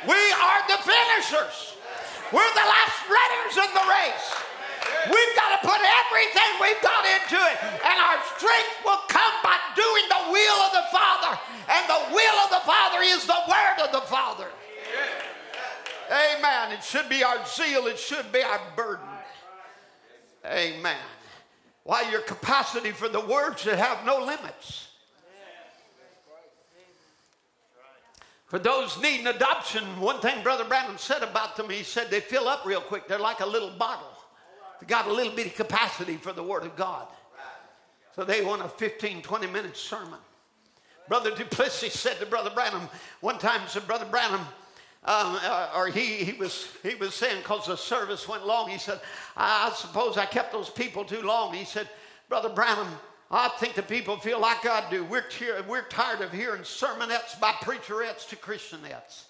We 0.07 0.15
are 0.15 0.61
the 0.69 0.79
finishers, 0.79 1.77
we're 2.33 2.55
the 2.55 2.69
last 2.69 3.09
runners 3.09 3.69
in 3.69 3.75
the 3.75 3.87
race. 3.89 4.50
We've 5.07 5.35
got 5.37 5.61
to 5.61 5.67
put 5.67 5.81
everything 5.81 6.51
we've 6.61 6.83
got 6.83 7.05
into 7.07 7.37
it, 7.37 7.57
and 7.63 7.97
our 8.01 8.19
strength 8.37 8.77
will 8.85 9.01
come 9.09 9.35
by 9.43 9.57
doing 9.75 10.05
the 10.09 10.33
will 10.33 10.59
of 10.67 10.73
the 10.73 10.87
Father. 10.93 11.39
And 11.69 11.89
the 11.89 12.15
will 12.15 12.37
of 12.45 12.51
the 12.51 12.65
Father 12.67 13.01
is 13.03 13.27
the 13.27 13.41
word 13.49 13.87
of 13.87 13.93
the 13.93 14.07
Father. 14.07 14.49
Amen. 16.11 16.73
It 16.73 16.83
should 16.83 17.09
be 17.09 17.23
our 17.23 17.45
zeal, 17.47 17.87
it 17.87 17.99
should 17.99 18.31
be 18.33 18.43
our 18.43 18.61
burden. 18.77 19.07
Amen. 20.45 20.97
Why 21.85 22.11
your 22.11 22.23
capacity 22.23 22.91
for 22.91 23.09
the 23.09 23.21
word 23.21 23.59
should 23.59 23.79
have 23.79 24.05
no 24.05 24.19
limits. 24.19 24.89
For 28.47 28.59
those 28.59 29.01
needing 29.01 29.29
adoption, 29.29 29.85
one 30.01 30.21
thing 30.21 30.43
Brother 30.43 30.65
Branham 30.65 30.99
said 30.99 31.23
about 31.23 31.57
them, 31.57 31.71
he 31.71 31.85
said 31.85 32.11
they 32.11 32.19
fill 32.19 32.49
up 32.49 32.67
real 32.67 32.81
quick. 32.81 33.07
They're 33.07 33.19
like 33.19 33.41
a 33.41 33.47
little 33.47 33.71
bottle 33.71 34.10
got 34.87 35.07
a 35.07 35.13
little 35.13 35.35
bitty 35.35 35.51
capacity 35.51 36.17
for 36.17 36.33
the 36.33 36.43
Word 36.43 36.65
of 36.65 36.77
God. 36.77 37.07
So 38.15 38.25
they 38.25 38.43
want 38.43 38.63
a 38.63 38.69
15, 38.69 39.23
20 39.23 39.47
minute 39.47 39.77
sermon. 39.77 40.19
Brother 41.09 41.31
Duplessis 41.35 41.99
said 41.99 42.19
to 42.21 42.27
Brother 42.27 42.51
Branham 42.51 42.89
one 43.21 43.39
time, 43.39 43.61
said, 43.67 43.87
Brother 43.87 44.05
Branham, 44.05 44.41
um, 45.05 45.39
uh, 45.43 45.71
or 45.75 45.89
he, 45.89 46.25
he, 46.25 46.33
was, 46.35 46.69
he 46.83 46.95
was 46.95 47.15
saying, 47.15 47.43
because 47.43 47.67
the 47.67 47.77
service 47.77 48.29
went 48.29 48.47
long, 48.47 48.69
he 48.69 48.79
said, 48.79 49.01
I 49.37 49.73
suppose 49.75 50.17
I 50.17 50.27
kept 50.27 50.53
those 50.53 50.71
people 50.71 51.05
too 51.05 51.23
long. 51.23 51.55
He 51.55 51.65
said, 51.65 51.89
Brother 52.29 52.49
Branham, 52.49 52.89
I 53.31 53.49
think 53.59 53.75
the 53.75 53.83
people 53.83 54.19
feel 54.19 54.41
like 54.41 54.67
I 54.67 54.89
do. 54.91 55.05
We're, 55.05 55.23
tier, 55.23 55.65
we're 55.67 55.83
tired 55.89 56.21
of 56.21 56.33
hearing 56.33 56.63
sermonettes 56.63 57.41
by 57.41 57.53
preacherettes 57.53 58.29
to 58.29 58.37
Christianettes. 58.37 59.25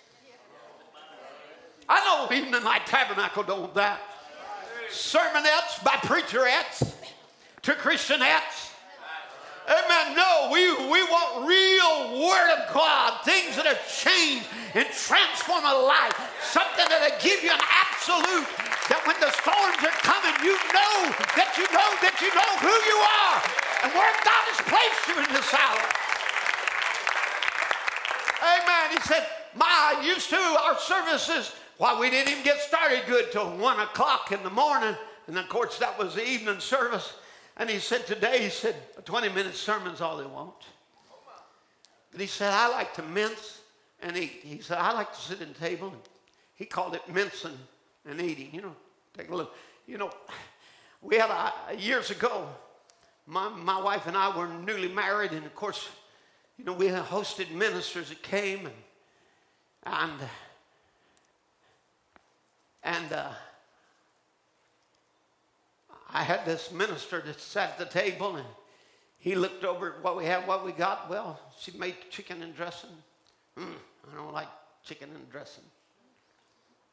I 1.89 2.05
know 2.05 2.35
Evening 2.35 2.63
Night 2.63 2.87
Tabernacle 2.87 3.43
don't 3.43 3.75
that 3.75 4.01
sermonettes 4.91 5.83
by 5.85 5.97
preacherettes 6.03 6.93
to 7.63 7.73
Christianettes. 7.73 8.71
Amen. 9.71 10.17
No, 10.17 10.51
we, 10.51 10.67
we 10.91 11.03
want 11.07 11.47
real 11.47 12.27
Word 12.27 12.51
of 12.59 12.75
God, 12.75 13.23
things 13.23 13.55
that 13.55 13.67
have 13.71 13.79
changed 13.87 14.49
and 14.75 14.83
transform 14.91 15.63
a 15.63 15.77
life, 15.87 16.19
something 16.43 16.83
that'll 16.91 17.19
give 17.23 17.39
you 17.45 17.55
an 17.55 17.63
absolute 17.63 18.51
that 18.91 18.99
when 19.07 19.15
the 19.23 19.31
storms 19.39 19.79
are 19.79 19.95
coming, 20.03 20.35
you 20.43 20.59
know 20.75 21.15
that 21.39 21.55
you 21.55 21.63
know 21.71 21.91
that 22.03 22.19
you 22.19 22.35
know 22.35 22.51
who 22.59 22.75
you 22.91 22.99
are 22.99 23.39
and 23.87 23.95
where 23.95 24.11
God 24.27 24.45
has 24.51 24.61
placed 24.67 25.03
you 25.07 25.17
in 25.23 25.31
this 25.31 25.51
hour. 25.55 25.83
Amen. 28.43 28.99
He 28.99 29.01
said, 29.07 29.23
My 29.55 30.03
used 30.03 30.31
to 30.35 30.43
our 30.67 30.75
services 30.83 31.55
Why, 31.81 31.99
we 31.99 32.11
didn't 32.11 32.31
even 32.31 32.45
get 32.45 32.61
started 32.61 33.05
good 33.07 33.33
till 33.33 33.57
one 33.57 33.81
o'clock 33.81 34.33
in 34.33 34.43
the 34.43 34.51
morning. 34.51 34.95
And 35.27 35.39
of 35.39 35.49
course, 35.49 35.79
that 35.79 35.99
was 35.99 36.15
the 36.15 36.29
evening 36.29 36.61
service. 36.61 37.15
And 37.57 37.71
he 37.71 37.79
said, 37.79 38.07
Today, 38.07 38.43
he 38.43 38.51
said, 38.51 38.75
a 38.99 39.01
20 39.01 39.31
minute 39.31 39.55
sermon's 39.55 40.03
all 40.03 40.19
they 40.19 40.27
want. 40.27 40.53
But 42.13 42.21
he 42.21 42.27
said, 42.27 42.53
I 42.53 42.69
like 42.69 42.93
to 42.97 43.03
mince 43.03 43.63
and 44.03 44.15
eat. 44.15 44.41
He 44.43 44.61
said, 44.61 44.77
I 44.77 44.93
like 44.93 45.11
to 45.15 45.19
sit 45.19 45.41
at 45.41 45.55
the 45.55 45.59
table. 45.59 45.89
And 45.89 45.97
he 46.55 46.67
called 46.67 46.97
it 46.97 47.01
mincing 47.11 47.59
and 48.05 48.21
eating. 48.21 48.51
You 48.53 48.61
know, 48.61 48.77
take 49.17 49.31
a 49.31 49.35
look. 49.35 49.57
You 49.87 49.97
know, 49.97 50.11
we 51.01 51.17
had 51.17 51.31
a, 51.31 51.75
years 51.75 52.11
ago, 52.11 52.47
my, 53.27 53.49
my 53.49 53.81
wife 53.81 54.07
and 54.07 54.19
I 54.19 54.37
were 54.37 54.49
newly 54.49 54.89
married. 54.89 55.33
And 55.33 55.47
of 55.47 55.55
course, 55.55 55.89
you 56.59 56.65
know, 56.67 56.75
we 56.75 56.89
hosted 56.89 57.51
ministers 57.53 58.11
that 58.11 58.23
came 58.23 58.67
and, 58.67 58.75
and 59.87 60.29
and 62.83 63.13
uh, 63.13 63.31
I 66.13 66.23
had 66.23 66.45
this 66.45 66.73
minister 66.73 67.23
that 67.25 67.41
sat 67.41 67.71
at 67.71 67.79
the 67.79 67.85
table 67.85 68.37
and 68.37 68.47
he 69.19 69.35
looked 69.35 69.65
over 69.65 69.95
at 69.95 70.03
what 70.03 70.17
we 70.17 70.25
had, 70.25 70.47
what 70.47 70.65
we 70.65 70.73
got. 70.73 71.11
Well, 71.11 71.39
she 71.59 71.73
made 71.77 71.95
chicken 72.11 72.43
and 72.43 72.57
dressing. 72.57 72.91
Mm, 73.59 73.75
I 74.11 74.17
don't 74.17 74.33
like 74.33 74.49
chicken 74.83 75.11
and 75.15 75.31
dressing. 75.31 75.65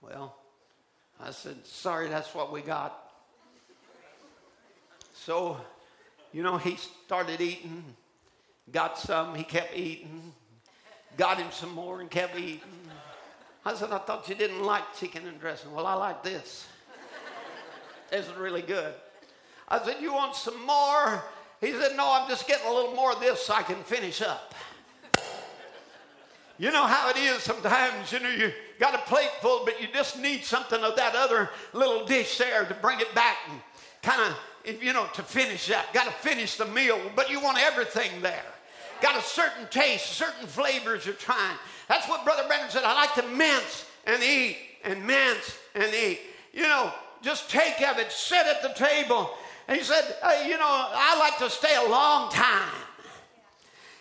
Well, 0.01 0.35
I 1.19 1.31
said, 1.31 1.65
sorry, 1.65 2.09
that's 2.09 2.35
what 2.35 2.51
we 2.51 2.61
got. 2.61 3.11
So, 5.13 5.57
you 6.31 6.43
know, 6.43 6.57
he 6.57 6.75
started 6.75 7.41
eating, 7.41 7.83
got 8.71 8.99
some, 8.99 9.33
he 9.33 9.43
kept 9.43 9.75
eating, 9.75 10.33
got 11.15 11.37
him 11.37 11.47
some 11.51 11.73
more 11.73 12.01
and 12.01 12.11
kept 12.11 12.37
eating. 12.37 12.61
I 13.67 13.75
said, 13.75 13.91
I 13.91 13.97
thought 13.97 14.29
you 14.29 14.35
didn't 14.35 14.63
like 14.63 14.95
chicken 14.97 15.27
and 15.27 15.37
dressing. 15.41 15.73
Well, 15.73 15.85
I 15.85 15.93
like 15.93 16.23
this. 16.23 16.67
this 18.09 18.25
is 18.25 18.33
really 18.35 18.61
good. 18.61 18.93
I 19.67 19.83
said, 19.83 19.97
You 19.99 20.13
want 20.13 20.37
some 20.37 20.65
more? 20.65 21.21
He 21.59 21.73
said, 21.73 21.97
No, 21.97 22.09
I'm 22.09 22.29
just 22.29 22.47
getting 22.47 22.65
a 22.65 22.71
little 22.71 22.93
more 22.93 23.11
of 23.11 23.19
this 23.19 23.45
so 23.45 23.53
I 23.53 23.63
can 23.63 23.83
finish 23.83 24.21
up. 24.21 24.55
you 26.57 26.71
know 26.71 26.85
how 26.85 27.09
it 27.09 27.17
is 27.17 27.43
sometimes, 27.43 28.09
you 28.13 28.21
know, 28.21 28.29
you 28.29 28.53
got 28.79 28.95
a 28.95 28.99
plate 28.99 29.31
full, 29.41 29.65
but 29.65 29.81
you 29.81 29.89
just 29.93 30.17
need 30.17 30.45
something 30.45 30.81
of 30.81 30.95
that 30.95 31.13
other 31.15 31.49
little 31.73 32.05
dish 32.05 32.37
there 32.37 32.63
to 32.63 32.73
bring 32.75 33.01
it 33.01 33.13
back 33.13 33.35
and 33.49 33.59
kind 34.01 34.21
of, 34.21 34.81
you 34.81 34.93
know, 34.93 35.07
to 35.13 35.23
finish 35.23 35.67
that. 35.67 35.93
Got 35.93 36.05
to 36.05 36.13
finish 36.13 36.55
the 36.55 36.67
meal, 36.67 37.01
but 37.17 37.29
you 37.29 37.41
want 37.41 37.61
everything 37.61 38.21
there. 38.21 38.45
Got 39.01 39.17
a 39.17 39.21
certain 39.21 39.67
taste, 39.69 40.07
certain 40.07 40.47
flavors 40.47 41.05
you're 41.05 41.15
trying. 41.15 41.57
That's 41.87 42.07
what 42.09 42.25
Brother 42.25 42.47
Branham 42.47 42.69
said. 42.69 42.83
I 42.83 42.93
like 42.93 43.13
to 43.15 43.23
mince 43.23 43.85
and 44.05 44.21
eat 44.23 44.57
and 44.83 45.05
mince 45.05 45.57
and 45.75 45.93
eat. 45.93 46.19
You 46.53 46.63
know, 46.63 46.91
just 47.21 47.49
take 47.49 47.81
of 47.81 47.99
it, 47.99 48.11
sit 48.11 48.45
at 48.45 48.61
the 48.61 48.73
table. 48.73 49.31
And 49.67 49.77
he 49.77 49.83
said, 49.83 50.15
hey, 50.23 50.49
you 50.49 50.57
know, 50.57 50.65
I 50.65 51.17
like 51.19 51.37
to 51.39 51.49
stay 51.49 51.75
a 51.75 51.89
long 51.89 52.31
time. 52.31 52.86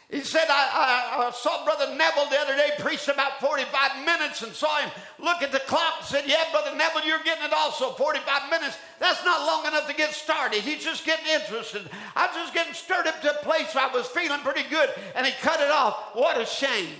He 0.09 0.20
said, 0.20 0.45
I, 0.49 1.19
I, 1.19 1.27
I, 1.27 1.31
saw 1.33 1.65
Brother 1.65 1.93
Neville 1.97 2.31
the 2.31 2.39
other 2.39 2.55
day 2.55 2.70
preach 2.78 3.09
about 3.09 3.41
45 3.41 4.07
minutes 4.07 4.41
and 4.43 4.53
saw 4.55 4.78
him 4.78 4.91
look 5.19 5.43
at 5.43 5.51
the 5.51 5.59
clock 5.59 5.95
and 5.99 6.07
said, 6.07 6.24
Yeah, 6.28 6.45
Brother 6.53 6.77
Neville, 6.77 7.05
you're 7.05 7.23
getting 7.24 7.45
it 7.45 7.53
also. 7.53 7.91
45 7.91 8.49
minutes. 8.49 8.78
That's 9.01 9.24
not 9.24 9.45
long 9.45 9.66
enough 9.66 9.89
to 9.89 9.95
get 9.95 10.12
started. 10.12 10.61
He's 10.61 10.85
just 10.85 11.05
getting 11.05 11.27
interested. 11.27 11.91
I 12.15 12.28
was 12.28 12.37
just 12.37 12.55
getting 12.55 12.73
stirred 12.73 13.09
up 13.09 13.20
to 13.23 13.33
a 13.33 13.43
place 13.43 13.74
where 13.74 13.85
I 13.85 13.93
was 13.93 14.07
feeling 14.07 14.39
pretty 14.41 14.62
good, 14.70 14.91
and 15.16 15.27
he 15.27 15.33
cut 15.43 15.61
it 15.61 15.73
off. 15.73 16.15
What 16.15 16.41
a 16.41 16.47
shame. 16.47 16.91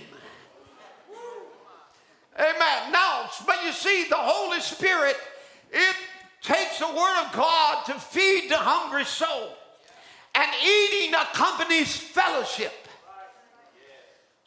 Amen. 2.37 2.91
Now, 2.91 3.29
but 3.47 3.63
you 3.63 3.71
see, 3.71 4.05
the 4.09 4.17
Holy 4.17 4.59
Spirit, 4.59 5.15
it 5.71 5.95
takes 6.41 6.79
the 6.79 6.87
Word 6.87 7.25
of 7.25 7.31
God 7.31 7.85
to 7.85 7.93
feed 7.93 8.49
the 8.49 8.57
hungry 8.57 9.05
soul. 9.05 9.53
And 10.35 10.51
eating 10.61 11.13
accompanies 11.13 11.95
fellowship. 11.95 12.86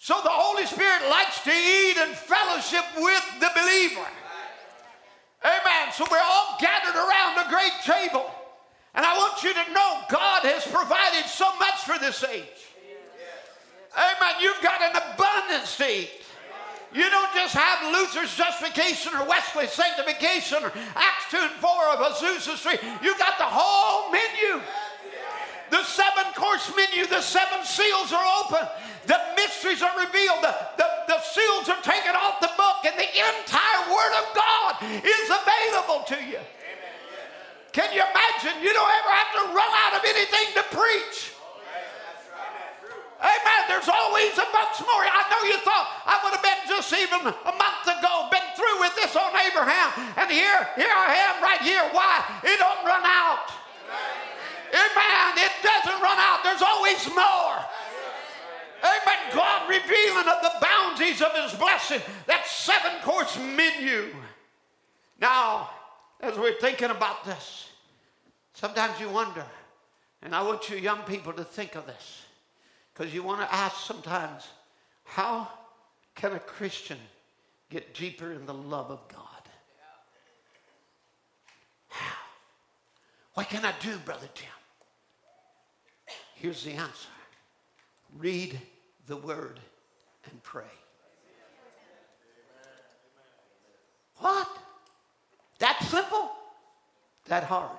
So 0.00 0.16
the 0.24 0.32
Holy 0.32 0.64
Spirit 0.64 1.12
likes 1.12 1.44
to 1.44 1.52
eat 1.52 2.00
and 2.00 2.16
fellowship 2.16 2.88
with 2.96 3.20
the 3.36 3.52
believer. 3.52 4.08
Amen. 5.44 5.92
So 5.92 6.08
we're 6.10 6.24
all 6.24 6.56
gathered 6.56 6.96
around 6.96 7.36
a 7.36 7.52
great 7.52 7.76
table. 7.84 8.24
And 8.96 9.04
I 9.04 9.12
want 9.20 9.44
you 9.44 9.52
to 9.52 9.64
know 9.76 10.00
God 10.08 10.48
has 10.48 10.64
provided 10.64 11.28
so 11.28 11.52
much 11.60 11.84
for 11.84 12.00
this 12.00 12.24
age. 12.24 12.64
Amen. 13.92 14.40
You've 14.40 14.64
got 14.64 14.80
an 14.80 14.96
abundance 14.96 15.76
to 15.76 15.84
eat. 15.84 16.24
You 16.96 17.04
don't 17.12 17.32
just 17.36 17.52
have 17.52 17.92
Luther's 17.92 18.34
justification 18.34 19.12
or 19.12 19.28
Wesley's 19.28 19.76
sanctification 19.76 20.64
or 20.64 20.72
Acts 20.96 21.28
2 21.28 21.36
and 21.36 21.52
4 21.60 21.70
of 21.92 21.98
Azusa 22.08 22.56
Street. 22.56 22.80
You've 23.04 23.20
got 23.20 23.36
the 23.36 23.44
whole 23.44 24.10
menu. 24.10 24.64
The 25.70 25.84
seven 25.84 26.24
course 26.34 26.72
menu, 26.74 27.06
the 27.06 27.20
seven 27.20 27.64
seals 27.64 28.12
are 28.12 28.44
open. 28.44 28.66
The 29.10 29.18
mysteries 29.34 29.82
are 29.82 29.90
revealed. 29.98 30.38
The, 30.38 30.54
the, 30.78 30.86
the 31.10 31.18
seals 31.26 31.66
are 31.66 31.82
taken 31.82 32.14
off 32.14 32.38
the 32.38 32.54
book, 32.54 32.86
and 32.86 32.94
the 32.94 33.10
entire 33.10 33.82
Word 33.90 34.14
of 34.22 34.26
God 34.38 34.78
is 35.02 35.26
available 35.26 36.06
to 36.14 36.18
you. 36.30 36.38
Can 37.74 37.90
you 37.90 38.06
imagine? 38.06 38.62
You 38.62 38.70
don't 38.70 38.94
ever 39.02 39.10
have 39.10 39.32
to 39.34 39.42
run 39.50 39.72
out 39.82 39.98
of 39.98 40.06
anything 40.06 40.46
to 40.54 40.62
preach. 40.70 41.34
Amen. 43.18 43.62
There's 43.66 43.90
always 43.90 44.30
a 44.38 44.46
bunch 44.54 44.78
more. 44.86 45.02
I 45.02 45.26
know 45.26 45.42
you 45.42 45.58
thought 45.66 45.90
I 46.06 46.22
would 46.22 46.38
have 46.38 46.46
been 46.46 46.62
just 46.70 46.94
even 46.94 47.26
a 47.26 47.54
month 47.58 47.84
ago, 47.90 48.30
been 48.30 48.46
through 48.54 48.78
with 48.78 48.94
this 48.94 49.18
on 49.18 49.34
Abraham. 49.34 49.90
And 50.22 50.30
here, 50.30 50.70
here 50.78 50.94
I 50.94 51.18
am 51.18 51.42
right 51.42 51.60
here. 51.66 51.82
Why? 51.90 52.22
It 52.46 52.62
don't 52.62 52.86
run 52.86 53.02
out. 53.02 53.50
Amen. 54.70 55.30
It 55.34 55.54
doesn't 55.66 55.98
run 55.98 56.18
out. 56.22 56.46
There's 56.46 56.62
always 56.62 57.02
more. 57.10 57.58
Amen. 58.82 59.34
God 59.34 59.68
revealing 59.68 60.28
of 60.28 60.42
the 60.42 60.52
bounties 60.60 61.22
of 61.22 61.32
his 61.34 61.58
blessing. 61.58 62.00
That 62.26 62.46
seven 62.46 62.92
course 63.02 63.38
menu. 63.38 64.14
Now, 65.20 65.70
as 66.20 66.36
we're 66.36 66.58
thinking 66.60 66.90
about 66.90 67.24
this, 67.24 67.68
sometimes 68.54 68.98
you 69.00 69.08
wonder, 69.08 69.44
and 70.22 70.34
I 70.34 70.42
want 70.42 70.68
you 70.70 70.76
young 70.76 71.02
people 71.02 71.32
to 71.34 71.44
think 71.44 71.74
of 71.74 71.86
this. 71.86 72.22
Because 72.92 73.14
you 73.14 73.22
want 73.22 73.40
to 73.40 73.54
ask 73.54 73.76
sometimes, 73.86 74.48
how 75.04 75.48
can 76.14 76.32
a 76.32 76.38
Christian 76.38 76.98
get 77.70 77.94
deeper 77.94 78.32
in 78.32 78.46
the 78.46 78.54
love 78.54 78.90
of 78.90 79.06
God? 79.08 79.26
How? 81.88 82.16
What 83.34 83.48
can 83.48 83.64
I 83.64 83.72
do, 83.80 83.96
Brother 83.98 84.28
Tim? 84.34 84.48
Here's 86.34 86.64
the 86.64 86.72
answer 86.72 87.08
read 88.18 88.58
the 89.10 89.16
word 89.16 89.58
and 90.30 90.42
pray. 90.44 90.62
What? 94.18 94.48
That 95.58 95.82
simple? 95.82 96.30
That 97.26 97.42
hard? 97.42 97.76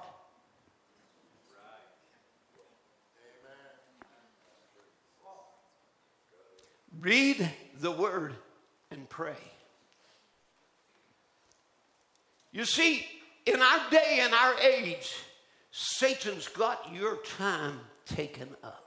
Read 6.99 7.49
the 7.79 7.91
word 7.91 8.35
and 8.91 9.07
pray. 9.07 9.33
You 12.51 12.65
see, 12.65 13.05
in 13.45 13.61
our 13.61 13.89
day 13.89 14.19
and 14.21 14.33
our 14.33 14.59
age, 14.59 15.15
Satan's 15.71 16.49
got 16.49 16.93
your 16.93 17.15
time 17.37 17.79
taken 18.05 18.49
up. 18.61 18.80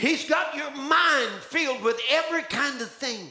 He's 0.00 0.26
got 0.26 0.54
your 0.54 0.70
mind 0.70 1.30
filled 1.42 1.82
with 1.82 2.00
every 2.10 2.40
kind 2.44 2.80
of 2.80 2.90
thing. 2.90 3.28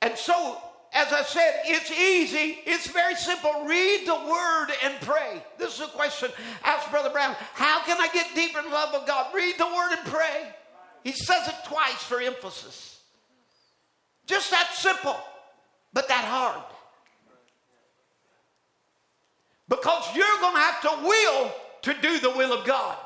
And 0.00 0.16
so 0.16 0.58
as 0.92 1.12
I 1.12 1.22
said, 1.24 1.62
it's 1.64 1.90
easy. 1.90 2.60
It's 2.64 2.86
very 2.86 3.16
simple. 3.16 3.64
Read 3.64 4.06
the 4.06 4.14
word 4.14 4.68
and 4.84 4.94
pray. 5.00 5.42
This 5.58 5.74
is 5.74 5.80
a 5.80 5.88
question 5.88 6.30
asked 6.62 6.88
Brother 6.92 7.10
Brown. 7.10 7.34
How 7.54 7.82
can 7.82 8.00
I 8.00 8.06
get 8.14 8.32
deeper 8.32 8.60
in 8.60 8.70
love 8.70 8.90
with 8.92 9.08
God? 9.08 9.34
Read 9.34 9.56
the 9.58 9.66
word 9.66 9.90
and 9.98 10.06
pray. 10.06 10.54
He 11.02 11.10
says 11.10 11.48
it 11.48 11.56
twice 11.66 12.00
for 12.04 12.20
emphasis. 12.20 13.00
Just 14.26 14.52
that 14.52 14.70
simple, 14.72 15.18
but 15.92 16.06
that 16.06 16.24
hard. 16.24 16.62
Because 19.68 20.14
you're 20.14 20.38
going 20.40 20.54
to 20.54 20.60
have 20.60 20.80
to 20.82 21.08
will 21.08 21.52
to 21.84 21.94
do 22.00 22.18
the 22.18 22.30
will 22.30 22.52
of 22.52 22.66
God. 22.66 22.96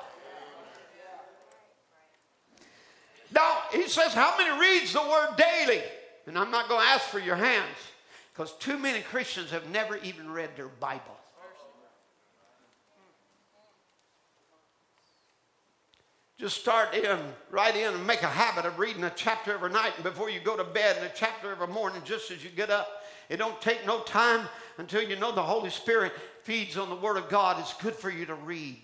Now, 3.34 3.58
he 3.72 3.88
says, 3.88 4.14
How 4.14 4.36
many 4.38 4.58
reads 4.58 4.92
the 4.92 5.02
word 5.02 5.36
daily? 5.36 5.82
And 6.26 6.38
I'm 6.38 6.50
not 6.50 6.68
going 6.68 6.80
to 6.80 6.86
ask 6.86 7.04
for 7.06 7.18
your 7.18 7.36
hands 7.36 7.76
because 8.32 8.52
too 8.58 8.78
many 8.78 9.00
Christians 9.00 9.50
have 9.50 9.68
never 9.70 9.96
even 9.98 10.30
read 10.30 10.50
their 10.56 10.68
Bible. 10.68 11.16
Just 16.38 16.60
start 16.60 16.94
in, 16.94 17.18
right 17.50 17.74
in, 17.74 17.94
and 17.94 18.06
make 18.06 18.22
a 18.22 18.28
habit 18.28 18.64
of 18.64 18.78
reading 18.78 19.02
a 19.02 19.12
chapter 19.16 19.52
every 19.52 19.70
night 19.70 19.92
and 19.96 20.04
before 20.04 20.30
you 20.30 20.38
go 20.38 20.56
to 20.56 20.62
bed, 20.62 20.96
and 20.96 21.06
a 21.06 21.10
chapter 21.12 21.50
every 21.50 21.66
morning 21.66 22.00
just 22.04 22.30
as 22.30 22.44
you 22.44 22.50
get 22.50 22.70
up. 22.70 23.02
It 23.28 23.38
don't 23.38 23.60
take 23.60 23.84
no 23.84 24.02
time 24.02 24.46
until 24.78 25.02
you 25.02 25.16
know 25.16 25.32
the 25.32 25.42
Holy 25.42 25.70
Spirit 25.70 26.12
feeds 26.48 26.78
on 26.78 26.88
the 26.88 26.96
Word 26.96 27.18
of 27.18 27.28
God. 27.28 27.60
It's 27.60 27.74
good 27.74 27.94
for 27.94 28.08
you 28.08 28.24
to 28.24 28.34
read. 28.34 28.80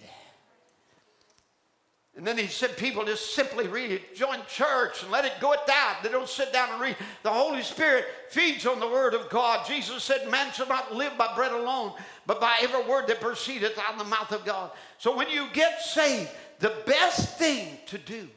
And 2.14 2.26
then 2.26 2.36
he 2.36 2.46
said, 2.46 2.76
people 2.76 3.06
just 3.06 3.34
simply 3.34 3.66
read 3.68 3.90
it. 3.90 4.14
Join 4.14 4.38
church 4.46 5.02
and 5.02 5.10
let 5.10 5.24
it 5.24 5.32
go 5.40 5.54
at 5.54 5.66
that. 5.66 6.00
They 6.02 6.10
don't 6.10 6.28
sit 6.28 6.52
down 6.52 6.72
and 6.72 6.80
read. 6.80 6.94
The 7.22 7.30
Holy 7.30 7.62
Spirit 7.62 8.04
feeds 8.28 8.66
on 8.66 8.80
the 8.80 8.86
Word 8.86 9.14
of 9.14 9.30
God. 9.30 9.66
Jesus 9.66 10.04
said, 10.04 10.30
Man 10.30 10.52
shall 10.52 10.68
not 10.68 10.94
live 10.94 11.16
by 11.16 11.34
bread 11.34 11.52
alone, 11.52 11.94
but 12.26 12.38
by 12.38 12.54
every 12.60 12.84
word 12.84 13.06
that 13.06 13.22
proceedeth 13.22 13.78
out 13.78 13.94
of 13.94 13.98
the 13.98 14.04
mouth 14.04 14.30
of 14.30 14.44
God. 14.44 14.70
So 14.98 15.16
when 15.16 15.30
you 15.30 15.46
get 15.54 15.80
saved, 15.80 16.28
the 16.58 16.74
best 16.84 17.38
thing 17.38 17.78
to 17.86 17.96
do 17.96 18.28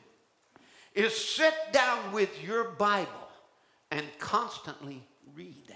is 0.95 1.13
sit 1.13 1.53
down 1.73 2.13
with 2.13 2.41
your 2.41 2.63
Bible 2.63 3.11
and 3.91 4.05
constantly 4.19 5.03
read. 5.35 5.67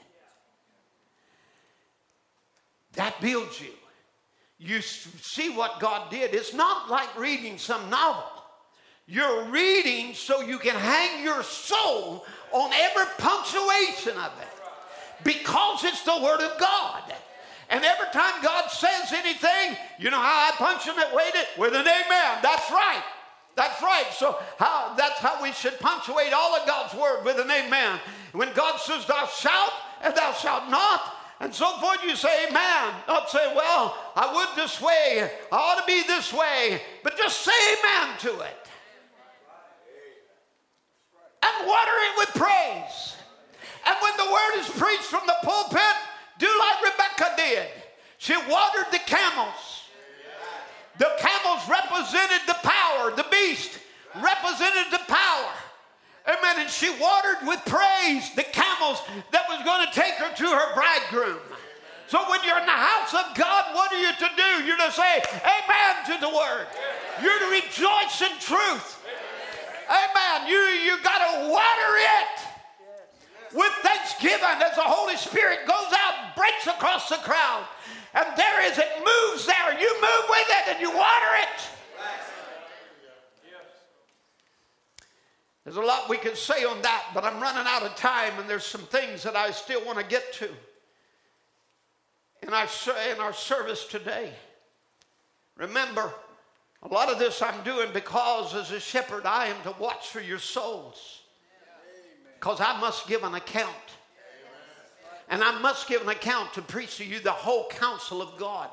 That 2.94 3.20
builds 3.22 3.60
you. 3.62 3.72
You 4.58 4.82
see 4.82 5.50
what 5.50 5.80
God 5.80 6.12
did. 6.12 6.36
It's 6.36 6.54
not 6.54 6.90
like 6.90 7.18
reading 7.18 7.58
some 7.58 7.90
novel. 7.90 8.24
You're 9.08 9.46
reading 9.46 10.14
so 10.14 10.42
you 10.42 10.60
can 10.60 10.76
hang 10.76 11.24
your 11.24 11.42
soul 11.44 12.26
on 12.52 12.72
every 12.74 13.06
punctuation 13.18 14.18
of 14.18 14.32
it 14.40 15.24
because 15.24 15.84
it's 15.84 16.04
the 16.04 16.20
Word 16.22 16.42
of 16.42 16.60
God. 16.60 17.02
And 17.70 17.84
every 17.86 18.08
time 18.14 18.34
God 18.44 18.70
says 18.70 19.14
anything, 19.14 19.78
you 19.98 20.12
know 20.12 20.20
how 20.20 20.50
I 20.50 20.52
punctuate 20.58 21.36
it? 21.36 21.48
With 21.58 21.74
an 21.74 21.88
amen. 21.88 22.40
That's 22.44 22.70
right. 22.70 23.04
That's 23.56 23.82
right. 23.82 24.08
So 24.14 24.38
how, 24.60 24.94
that's 24.98 25.20
how 25.20 25.42
we 25.42 25.52
should 25.54 25.80
punctuate 25.80 26.34
all 26.34 26.56
of 26.56 26.68
God's 26.68 26.94
word 26.94 27.24
with 27.26 27.40
an 27.40 27.50
amen. 27.50 28.00
When 28.34 28.54
God 28.54 28.80
says, 28.80 29.06
Thou 29.06 29.26
shalt 29.28 29.74
and 30.04 30.16
thou 30.16 30.34
shalt 30.34 30.70
not, 30.70 31.14
and 31.42 31.54
so 31.54 31.76
forth, 31.80 32.04
you 32.04 32.16
say 32.16 32.48
amen. 32.48 32.94
Not 33.08 33.32
say, 33.32 33.52
Well, 33.56 33.98
I 34.16 34.32
would 34.32 34.50
this 34.56 34.80
way, 34.80 35.28
I 35.52 35.56
ought 35.56 35.80
to 35.80 35.88
be 35.88 36.04
this 36.04 36.32
way, 36.32 36.82
but 37.04 37.18
just 37.18 37.42
say 37.42 37.52
amen 37.74 38.18
to 38.20 38.30
it. 38.42 38.58
And 41.44 41.68
water 41.68 41.92
it 41.92 42.18
with 42.20 42.30
praise. 42.36 43.16
And 43.88 43.96
when 44.02 44.16
the 44.18 44.32
word 44.32 44.60
is 44.60 44.70
preached 44.70 45.10
from 45.10 45.26
the 45.26 45.36
pulpit, 45.42 45.82
do 46.38 46.46
like 46.46 46.94
Rebecca 46.94 47.34
did. 47.36 47.68
She 48.20 48.36
watered 48.38 48.92
the 48.92 49.00
camels. 49.08 49.90
The 51.00 51.10
camels 51.18 51.68
represented 51.68 52.42
the 52.46 52.58
power, 52.62 53.16
the 53.16 53.26
beast 53.32 53.80
represented 54.16 54.92
the. 54.92 55.01
Amen. 56.52 56.66
And 56.66 56.70
she 56.70 56.90
watered 57.00 57.48
with 57.48 57.60
praise 57.66 58.34
the 58.36 58.44
camels 58.44 59.02
that 59.32 59.46
was 59.50 59.64
going 59.64 59.86
to 59.88 59.94
take 59.94 60.16
her 60.16 60.34
to 60.36 60.48
her 60.48 60.74
bridegroom. 60.74 61.40
So 62.08 62.20
when 62.30 62.44
you're 62.44 62.60
in 62.60 62.66
the 62.66 62.72
house 62.72 63.14
of 63.14 63.36
God, 63.36 63.74
what 63.74 63.92
are 63.94 64.00
you 64.00 64.12
to 64.12 64.30
do? 64.36 64.64
You're 64.68 64.78
to 64.78 64.92
say 64.92 65.24
amen 65.48 65.94
to 66.12 66.16
the 66.20 66.28
word. 66.28 66.68
You're 67.24 67.40
to 67.40 67.50
rejoice 67.56 68.22
in 68.22 68.36
truth. 68.40 69.00
Amen. 69.88 70.48
You, 70.48 70.58
you 70.58 71.02
got 71.04 71.20
to 71.20 71.50
water 71.50 71.92
it 71.96 72.36
with 73.54 73.72
thanksgiving 73.84 74.60
as 74.64 74.76
the 74.76 74.84
Holy 74.84 75.16
Spirit 75.16 75.60
goes 75.68 75.92
out, 75.96 76.36
breaks 76.36 76.68
across 76.68 77.08
the 77.08 77.20
crowd. 77.24 77.64
And 78.14 78.28
there 78.36 78.66
is, 78.68 78.78
it 78.78 78.92
moves 79.00 79.46
there. 79.46 79.80
You 79.80 79.92
move 80.02 80.26
with 80.28 80.48
it 80.48 80.76
and 80.76 80.82
you 80.82 80.92
water 80.92 81.32
it. 81.48 81.81
There's 85.64 85.78
a 85.78 85.82
lot 85.82 86.10
we 86.10 86.18
can 86.18 86.36
say 86.36 86.64
on 86.64 86.82
that, 86.82 87.06
but 87.14 87.24
I'm 87.24 87.40
running 87.40 87.66
out 87.68 87.84
of 87.84 87.96
time, 87.96 88.34
and 88.40 88.50
there's 88.50 88.66
some 88.66 88.82
things 88.82 89.24
that 89.24 89.36
I 89.36 89.52
still 89.52 89.86
want 89.86 90.00
to 90.00 90.06
get 90.06 90.34
to 90.34 90.50
in 92.42 92.50
our, 92.54 92.68
in 93.14 93.20
our 93.20 93.34
service 93.34 93.86
today. 93.86 94.32
Remember, 95.58 96.12
a 96.82 96.88
lot 96.88 97.10
of 97.10 97.20
this 97.20 97.42
I'm 97.42 97.64
doing 97.64 97.90
because 97.94 98.56
as 98.56 98.72
a 98.72 98.80
shepherd, 98.80 99.26
I 99.26 99.48
am 99.48 99.62
to 99.64 99.76
watch 99.80 100.08
for 100.08 100.20
your 100.20 100.40
souls 100.40 101.22
because 102.40 102.60
I 102.60 102.80
must 102.80 103.08
give 103.08 103.24
an 103.24 103.36
account. 103.36 103.70
And 105.30 105.44
I 105.44 105.58
must 105.62 105.88
give 105.88 106.02
an 106.02 106.10
account 106.10 106.54
to 106.54 106.62
preach 106.62 106.98
to 106.98 107.06
you 107.06 107.20
the 107.20 107.32
whole 107.32 107.70
counsel 107.70 108.22
of 108.22 108.36
God. 108.38 108.70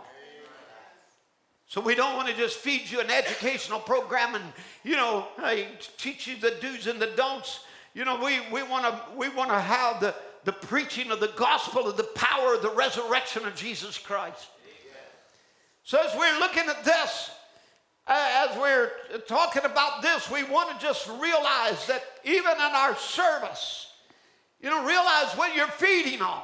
So 1.68 1.82
we 1.82 1.94
don't 1.94 2.16
want 2.16 2.28
to 2.28 2.34
just 2.34 2.56
feed 2.56 2.90
you 2.90 3.00
an 3.00 3.10
educational 3.10 3.78
program 3.78 4.34
and, 4.34 4.44
you 4.84 4.96
know, 4.96 5.28
teach 5.98 6.26
you 6.26 6.36
the 6.36 6.56
do's 6.60 6.86
and 6.86 6.98
the 6.98 7.12
don'ts. 7.14 7.60
You 7.94 8.06
know, 8.06 8.22
we, 8.22 8.40
we 8.50 8.62
want 8.62 8.84
to 8.84 9.16
we 9.16 9.28
want 9.28 9.50
to 9.50 9.60
have 9.60 10.00
the, 10.00 10.14
the 10.44 10.52
preaching 10.52 11.10
of 11.10 11.20
the 11.20 11.32
gospel 11.36 11.86
of 11.86 11.98
the 11.98 12.04
power 12.04 12.54
of 12.54 12.62
the 12.62 12.70
resurrection 12.70 13.44
of 13.44 13.54
Jesus 13.54 13.98
Christ. 13.98 14.48
So 15.84 15.98
as 15.98 16.14
we're 16.18 16.38
looking 16.38 16.68
at 16.68 16.84
this, 16.84 17.30
as 18.06 18.56
we're 18.58 18.90
talking 19.26 19.64
about 19.64 20.00
this, 20.00 20.30
we 20.30 20.44
want 20.44 20.78
to 20.78 20.86
just 20.86 21.06
realize 21.20 21.86
that 21.86 22.02
even 22.24 22.52
in 22.52 22.74
our 22.74 22.96
service, 22.96 23.92
you 24.62 24.70
know, 24.70 24.84
realize 24.86 25.32
what 25.34 25.54
you're 25.54 25.66
feeding 25.66 26.22
on. 26.22 26.42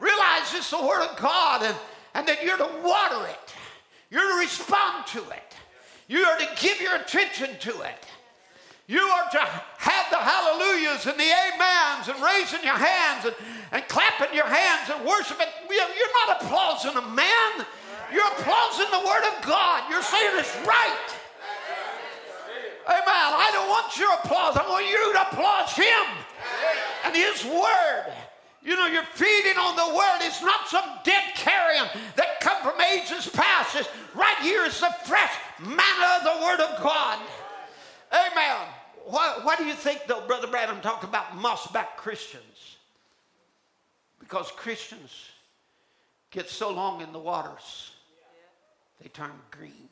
Realize 0.00 0.54
it's 0.54 0.70
the 0.70 0.82
Word 0.82 1.02
of 1.02 1.16
God 1.16 1.62
and, 1.62 1.76
and 2.14 2.26
that 2.26 2.44
you're 2.44 2.58
to 2.58 2.70
water 2.82 3.26
it, 3.28 3.54
you're 4.10 4.28
to 4.28 4.38
respond 4.38 5.06
to 5.08 5.18
it, 5.30 5.56
you 6.08 6.24
are 6.24 6.38
to 6.38 6.48
give 6.60 6.80
your 6.80 6.96
attention 6.96 7.50
to 7.60 7.80
it. 7.82 8.06
You 8.86 9.00
are 9.00 9.30
to 9.32 9.40
have 9.40 10.10
the 10.10 10.20
hallelujahs 10.20 11.06
and 11.06 11.18
the 11.18 11.24
amens 11.24 12.08
and 12.08 12.20
raising 12.20 12.62
your 12.62 12.76
hands 12.76 13.24
and, 13.24 13.34
and 13.72 13.88
clapping 13.88 14.34
your 14.36 14.44
hands 14.44 14.90
and 14.92 15.06
worshiping. 15.06 15.46
You're 15.70 16.14
not 16.28 16.42
applauding 16.42 16.92
a 16.92 17.08
man. 17.08 17.64
You're 18.12 18.28
applauding 18.36 18.90
the 18.92 19.06
word 19.08 19.24
of 19.24 19.46
God. 19.46 19.88
You're 19.88 20.02
saying 20.02 20.36
it's 20.36 20.54
right. 20.66 21.08
Amen. 22.86 23.00
I 23.08 23.48
don't 23.54 23.70
want 23.70 23.96
your 23.96 24.12
applause. 24.20 24.58
I 24.58 24.68
want 24.68 24.86
you 24.86 25.12
to 25.14 25.22
applaud 25.22 25.70
him 25.70 26.04
and 27.06 27.16
his 27.16 27.42
word. 27.46 28.12
You 28.64 28.76
know, 28.76 28.86
you're 28.86 29.04
feeding 29.14 29.58
on 29.58 29.76
the 29.76 29.94
word. 29.94 30.18
It's 30.22 30.42
not 30.42 30.68
some 30.68 30.84
dead 31.04 31.34
carrion 31.34 31.86
that 32.16 32.40
come 32.40 32.62
from 32.62 32.80
ages 32.80 33.28
past. 33.28 33.76
It's 33.76 33.88
right 34.14 34.38
here 34.40 34.64
is 34.64 34.80
the 34.80 34.94
fresh 35.04 35.32
manna 35.60 36.18
of 36.18 36.24
the 36.24 36.44
word 36.46 36.60
of 36.60 36.82
God. 36.82 37.18
Amen. 38.10 38.56
Why, 39.04 39.38
why 39.42 39.56
do 39.56 39.64
you 39.64 39.74
think, 39.74 40.06
though, 40.06 40.26
Brother 40.26 40.46
Branham 40.46 40.80
talked 40.80 41.04
about 41.04 41.32
mossback 41.32 41.96
Christians? 41.98 42.76
Because 44.18 44.50
Christians 44.50 45.28
get 46.30 46.48
so 46.48 46.70
long 46.70 47.02
in 47.02 47.12
the 47.12 47.18
waters 47.18 47.90
they 49.02 49.08
turn 49.08 49.32
green. 49.50 49.88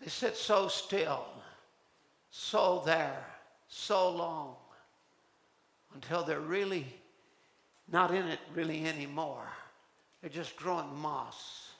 They 0.00 0.08
sit 0.08 0.36
so 0.36 0.66
still, 0.66 1.26
so 2.32 2.82
there, 2.84 3.24
so 3.74 4.10
long, 4.10 4.54
until 5.94 6.22
they're 6.22 6.40
really 6.40 6.86
not 7.90 8.14
in 8.14 8.26
it 8.28 8.38
really 8.54 8.84
anymore. 8.84 9.46
They're 10.20 10.30
just 10.30 10.56
growing 10.56 10.94
moss. 11.00 11.70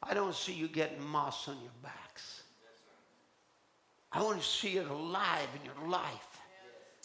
I 0.00 0.14
don't 0.14 0.34
see 0.34 0.52
you 0.52 0.68
getting 0.68 1.04
moss 1.04 1.48
on 1.48 1.56
your 1.60 1.72
backs. 1.82 2.42
I 4.12 4.22
want 4.22 4.40
to 4.40 4.46
see 4.46 4.76
it 4.76 4.88
alive 4.88 5.48
in 5.58 5.64
your 5.64 5.90
life. 5.90 6.40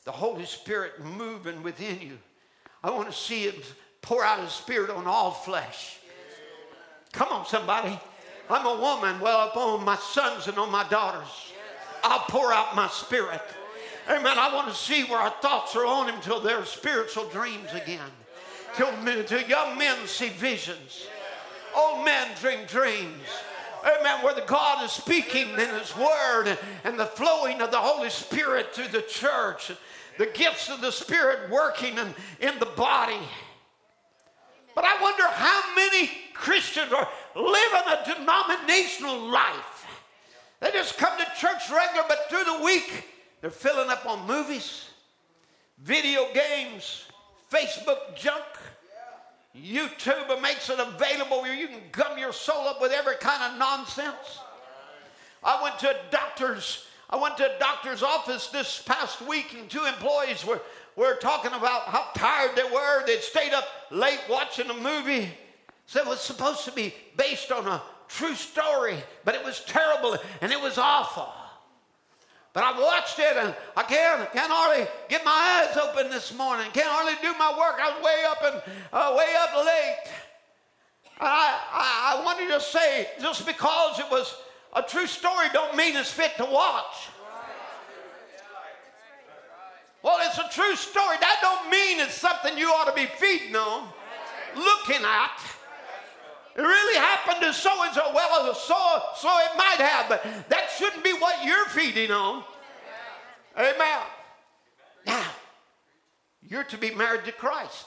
The 0.05 0.11
Holy 0.11 0.45
Spirit 0.45 1.03
moving 1.03 1.63
within 1.63 1.99
you. 1.99 2.19
I 2.83 2.91
want 2.91 3.09
to 3.09 3.17
see 3.17 3.45
it 3.45 3.73
pour 4.01 4.23
out 4.23 4.39
his 4.39 4.51
spirit 4.51 4.91
on 4.91 5.07
all 5.07 5.31
flesh. 5.31 5.97
Come 7.13 7.29
on, 7.29 7.45
somebody. 7.47 7.99
I'm 8.49 8.65
a 8.65 8.79
woman. 8.79 9.19
Well, 9.19 9.47
upon 9.47 9.83
my 9.83 9.95
sons 9.95 10.47
and 10.47 10.57
on 10.57 10.71
my 10.71 10.87
daughters, 10.87 11.51
I'll 12.03 12.25
pour 12.27 12.53
out 12.53 12.75
my 12.75 12.87
spirit. 12.89 13.41
Amen. 14.09 14.37
I 14.39 14.53
want 14.53 14.69
to 14.69 14.75
see 14.75 15.03
where 15.03 15.19
our 15.19 15.33
thoughts 15.41 15.75
are 15.75 15.85
on 15.85 16.07
him 16.07 16.21
till 16.21 16.39
they're 16.39 16.63
spiritual 16.65 17.27
dreams 17.29 17.69
again. 17.73 18.09
Till, 18.75 18.89
till 19.25 19.41
young 19.41 19.77
men 19.77 20.07
see 20.07 20.29
visions. 20.29 21.07
Old 21.75 22.05
men 22.05 22.27
dream 22.39 22.65
dreams. 22.67 23.23
Amen. 23.83 24.23
Where 24.23 24.33
the 24.33 24.41
God 24.41 24.83
is 24.83 24.91
speaking 24.91 25.49
in 25.49 25.57
His 25.57 25.95
Word 25.95 26.57
and 26.83 26.99
the 26.99 27.05
flowing 27.05 27.61
of 27.61 27.71
the 27.71 27.77
Holy 27.77 28.09
Spirit 28.09 28.73
through 28.73 28.87
the 28.89 29.01
church, 29.03 29.71
the 30.17 30.27
gifts 30.27 30.69
of 30.69 30.81
the 30.81 30.91
Spirit 30.91 31.49
working 31.51 31.97
in, 31.97 32.13
in 32.39 32.59
the 32.59 32.65
body. 32.65 33.19
But 34.73 34.85
I 34.85 35.01
wonder 35.01 35.23
how 35.27 35.75
many 35.75 36.11
Christians 36.33 36.91
are 36.93 37.07
living 37.35 37.81
a 37.87 38.15
denominational 38.15 39.19
life. 39.29 39.85
They 40.59 40.71
just 40.71 40.97
come 40.97 41.17
to 41.17 41.25
church 41.39 41.69
regular, 41.69 42.05
but 42.07 42.29
through 42.29 42.45
the 42.45 42.63
week, 42.63 43.05
they're 43.41 43.49
filling 43.49 43.89
up 43.89 44.05
on 44.05 44.27
movies, 44.27 44.85
video 45.79 46.27
games, 46.33 47.05
Facebook 47.51 48.15
junk, 48.15 48.43
YouTube 49.55 50.41
makes 50.41 50.69
it 50.69 50.79
available 50.79 51.41
where 51.41 51.55
you 51.55 51.67
can 51.67 51.81
gum 51.91 52.17
your 52.17 52.33
soul 52.33 52.67
up 52.67 52.81
with 52.81 52.91
every 52.91 53.15
kind 53.15 53.51
of 53.51 53.59
nonsense. 53.59 54.39
I 55.43 55.61
went 55.63 55.79
to 55.79 55.89
a 55.89 55.95
doctor's 56.11 56.85
I 57.09 57.15
went 57.15 57.37
to 57.37 57.55
a 57.55 57.57
doctor's 57.57 58.03
office 58.03 58.47
this 58.47 58.81
past 58.85 59.21
week 59.21 59.55
and 59.57 59.69
two 59.69 59.85
employees 59.85 60.45
were, 60.45 60.59
were 60.97 61.15
talking 61.15 61.53
about 61.53 61.83
how 61.83 62.09
tired 62.13 62.53
they 62.57 62.65
were. 62.65 63.05
They'd 63.05 63.21
stayed 63.21 63.53
up 63.53 63.65
late 63.91 64.19
watching 64.29 64.69
a 64.69 64.73
movie. 64.73 65.29
So 65.85 66.01
it 66.01 66.05
was 66.05 66.19
supposed 66.19 66.65
to 66.65 66.73
be 66.73 66.93
based 67.15 67.49
on 67.49 67.65
a 67.65 67.81
true 68.09 68.35
story, 68.35 68.97
but 69.23 69.35
it 69.35 69.43
was 69.43 69.63
terrible 69.63 70.17
and 70.41 70.51
it 70.51 70.59
was 70.59 70.77
awful. 70.77 71.29
But 72.53 72.63
I've 72.63 72.79
watched 72.79 73.19
it 73.19 73.37
and 73.37 73.55
I 73.75 73.83
can't, 73.83 74.31
can't 74.33 74.51
hardly 74.51 74.87
get 75.09 75.23
my 75.23 75.67
eyes 75.67 75.77
open 75.77 76.09
this 76.09 76.33
morning. 76.33 76.67
Can't 76.73 76.87
hardly 76.87 77.13
do 77.21 77.37
my 77.37 77.51
work. 77.51 77.77
I 77.79 77.93
was 77.93 78.03
way 78.03 78.23
up 78.27 78.43
and 78.43 78.77
uh, 78.91 79.15
way 79.15 79.35
up 79.39 79.65
late. 79.65 80.11
I, 81.19 81.59
I, 81.71 82.17
I 82.19 82.25
wanted 82.25 82.47
to 82.53 82.59
say 82.59 83.09
just 83.21 83.45
because 83.45 83.99
it 83.99 84.09
was 84.09 84.35
a 84.73 84.81
true 84.81 85.07
story 85.07 85.47
don't 85.53 85.75
mean 85.75 85.95
it's 85.95 86.11
fit 86.11 86.35
to 86.37 86.45
watch. 86.45 87.09
Well, 90.03 90.19
it's 90.21 90.37
a 90.37 90.47
true 90.53 90.75
story. 90.75 91.17
That 91.19 91.39
don't 91.41 91.69
mean 91.69 91.99
it's 91.99 92.13
something 92.13 92.57
you 92.57 92.69
ought 92.69 92.85
to 92.85 92.93
be 92.93 93.07
feeding 93.17 93.55
on, 93.55 93.89
looking 94.55 95.03
at. 95.03 95.56
It 96.57 96.61
really 96.61 96.97
happened 96.97 97.41
to 97.41 97.53
so 97.53 97.83
and 97.83 97.93
so. 97.93 98.11
Well, 98.15 98.53
so, 98.55 99.01
so 99.15 99.29
it 99.29 99.57
might 99.57 99.77
have, 99.77 100.09
but 100.09 100.23
that 100.49 100.69
shouldn't 100.75 101.03
be 101.03 101.13
what 101.13 101.45
you're 101.45 101.65
feeding 101.67 102.09
on. 102.09 102.43
Amen. 103.55 104.01
Now, 105.05 105.23
you're 106.41 106.63
to 106.63 106.77
be 106.77 106.95
married 106.95 107.25
to 107.25 107.31
Christ. 107.31 107.85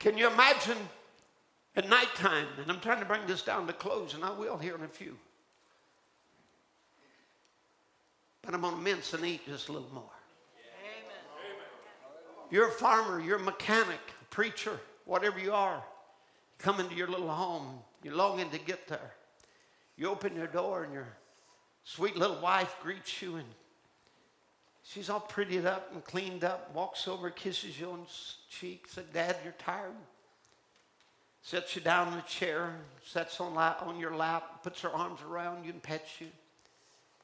Can 0.00 0.18
you 0.18 0.28
imagine 0.28 0.76
at 1.76 1.88
nighttime, 1.88 2.46
and 2.60 2.70
I'm 2.70 2.80
trying 2.80 2.98
to 3.00 3.06
bring 3.06 3.26
this 3.26 3.42
down 3.42 3.66
to 3.66 3.72
close, 3.72 4.12
and 4.12 4.22
I 4.22 4.32
will 4.32 4.58
here 4.58 4.74
in 4.74 4.82
a 4.82 4.88
few. 4.88 5.16
But 8.42 8.52
I'm 8.52 8.60
going 8.60 8.74
to 8.74 8.80
mince 8.80 9.14
and 9.14 9.24
eat 9.24 9.46
just 9.46 9.70
a 9.70 9.72
little 9.72 9.88
more. 9.94 10.02
Amen. 10.84 11.56
You're 12.50 12.68
a 12.68 12.72
farmer, 12.72 13.18
you're 13.18 13.38
a 13.38 13.42
mechanic, 13.42 14.00
a 14.20 14.24
preacher, 14.26 14.78
whatever 15.06 15.38
you 15.38 15.54
are. 15.54 15.82
Come 16.58 16.80
into 16.80 16.94
your 16.94 17.08
little 17.08 17.30
home, 17.30 17.78
you're 18.02 18.14
longing 18.14 18.50
to 18.50 18.58
get 18.58 18.88
there. 18.88 19.12
You 19.96 20.08
open 20.08 20.34
your 20.34 20.46
door, 20.46 20.84
and 20.84 20.92
your 20.92 21.08
sweet 21.84 22.16
little 22.16 22.40
wife 22.40 22.74
greets 22.82 23.20
you, 23.22 23.36
and 23.36 23.46
she's 24.82 25.10
all 25.10 25.20
prettied 25.20 25.66
up 25.66 25.90
and 25.92 26.04
cleaned 26.04 26.44
up, 26.44 26.74
walks 26.74 27.06
over, 27.06 27.30
kisses 27.30 27.78
you 27.78 27.90
on 27.90 28.00
the 28.00 28.10
cheek, 28.50 28.86
said, 28.88 29.12
Dad, 29.12 29.36
you're 29.44 29.54
tired 29.58 29.92
sets 31.42 31.74
you 31.74 31.82
down 31.82 32.12
in 32.12 32.18
a 32.18 32.22
chair, 32.22 32.72
sets 33.04 33.40
on, 33.40 33.54
lap, 33.54 33.82
on 33.82 33.98
your 33.98 34.14
lap, 34.14 34.62
puts 34.62 34.80
her 34.80 34.90
arms 34.90 35.20
around 35.28 35.64
you 35.64 35.72
and 35.72 35.82
pets 35.82 36.20
you. 36.20 36.28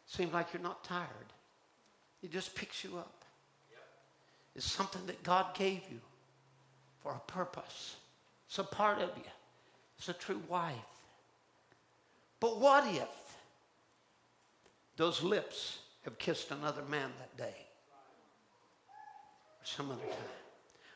Seems 0.07 0.33
like 0.33 0.53
you're 0.53 0.63
not 0.63 0.83
tired. 0.85 1.07
It 2.23 2.33
just 2.33 2.55
picks 2.55 2.83
you 2.83 2.99
up. 2.99 3.15
It's 4.57 4.67
something 4.67 5.07
that 5.07 5.23
God 5.23 5.55
gave 5.55 5.83
you 5.89 6.01
for 7.01 7.13
a 7.13 7.31
purpose. 7.31 7.97
It's 8.49 8.59
a 8.59 8.65
part 8.65 8.99
of 8.99 9.11
you. 9.16 9.31
It's 9.99 10.09
a 10.09 10.15
true 10.15 10.41
wife. 10.49 10.75
But 12.41 12.61
what 12.61 12.85
if 12.87 13.09
those 14.97 15.23
lips 15.23 15.79
have 16.05 16.19
kissed 16.19 16.51
another 16.51 16.83
man 16.89 17.11
that 17.19 17.37
day? 17.37 17.57
Or 18.89 19.65
some 19.65 19.91
other 19.91 20.01
time? 20.01 20.16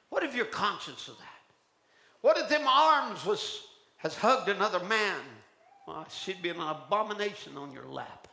What 0.08 0.22
if 0.22 0.34
you're 0.34 0.44
conscious 0.46 1.08
of 1.08 1.18
that? 1.18 1.26
What 2.20 2.38
if 2.38 2.48
them 2.48 2.66
arms 2.66 3.24
was 3.26 3.62
has 3.98 4.16
hugged 4.16 4.48
another 4.48 4.80
man? 4.84 5.20
Well, 5.86 6.06
she'd 6.08 6.42
be 6.42 6.50
an 6.50 6.60
abomination 6.60 7.56
on 7.56 7.72
your 7.72 7.86
lap. 7.86 8.28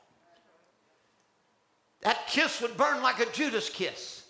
That 2.02 2.28
kiss 2.28 2.62
would 2.62 2.78
burn 2.78 3.02
like 3.02 3.20
a 3.20 3.32
Judas 3.32 3.70
kiss. 3.70 4.24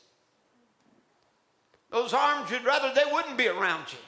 Those 1.92 2.14
arms, 2.14 2.50
you'd 2.50 2.66
rather 2.66 2.94
they 2.94 3.12
wouldn't 3.12 3.38
be 3.38 3.48
around 3.48 3.92
you. 3.92 4.00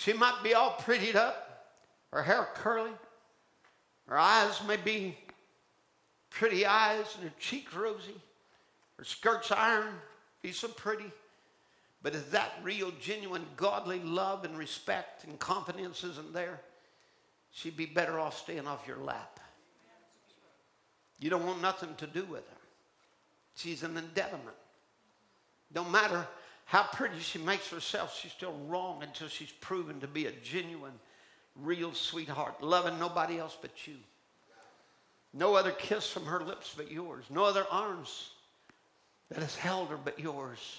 She 0.00 0.14
might 0.14 0.42
be 0.42 0.54
all 0.54 0.78
prettied 0.80 1.14
up, 1.14 1.66
her 2.10 2.22
hair 2.22 2.48
curly, 2.54 2.92
her 4.08 4.16
eyes 4.16 4.58
may 4.66 4.78
be 4.78 5.14
pretty 6.30 6.64
eyes, 6.64 7.04
and 7.16 7.24
her 7.24 7.34
cheeks 7.38 7.74
rosy, 7.74 8.14
her 8.96 9.04
skirts 9.04 9.52
iron, 9.52 9.92
be 10.40 10.52
so 10.52 10.68
pretty. 10.68 11.12
But 12.02 12.14
if 12.14 12.30
that 12.30 12.52
real, 12.62 12.92
genuine, 12.98 13.44
godly 13.58 14.00
love 14.00 14.46
and 14.46 14.56
respect 14.56 15.24
and 15.24 15.38
confidence 15.38 16.02
isn't 16.02 16.32
there, 16.32 16.62
she'd 17.50 17.76
be 17.76 17.84
better 17.84 18.18
off 18.18 18.38
staying 18.38 18.66
off 18.66 18.88
your 18.88 19.00
lap. 19.00 19.38
You 21.18 21.28
don't 21.28 21.44
want 21.44 21.60
nothing 21.60 21.94
to 21.96 22.06
do 22.06 22.24
with 22.24 22.48
her. 22.48 22.56
She's 23.54 23.82
an 23.82 23.98
impediment. 23.98 24.56
Don't 25.74 25.92
matter 25.92 26.26
how 26.70 26.84
pretty 26.84 27.18
she 27.18 27.40
makes 27.40 27.68
herself, 27.68 28.16
she's 28.16 28.30
still 28.30 28.54
wrong 28.68 29.02
until 29.02 29.26
she's 29.26 29.50
proven 29.50 29.98
to 29.98 30.06
be 30.06 30.26
a 30.26 30.30
genuine, 30.30 30.92
real 31.56 31.92
sweetheart, 31.92 32.62
loving 32.62 32.96
nobody 32.96 33.40
else 33.40 33.58
but 33.60 33.88
you. 33.88 33.96
No 35.34 35.56
other 35.56 35.72
kiss 35.72 36.08
from 36.08 36.26
her 36.26 36.38
lips 36.38 36.72
but 36.76 36.88
yours. 36.88 37.24
No 37.28 37.42
other 37.42 37.66
arms 37.72 38.30
that 39.30 39.40
has 39.40 39.56
held 39.56 39.88
her 39.88 39.96
but 39.96 40.20
yours 40.20 40.78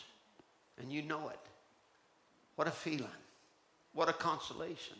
and 0.80 0.94
you 0.94 1.02
know 1.02 1.28
it. 1.28 1.40
What 2.56 2.70
a 2.70 2.72
feeling. 2.72 3.08
What 3.92 4.08
a 4.08 4.14
consolation. 4.14 4.96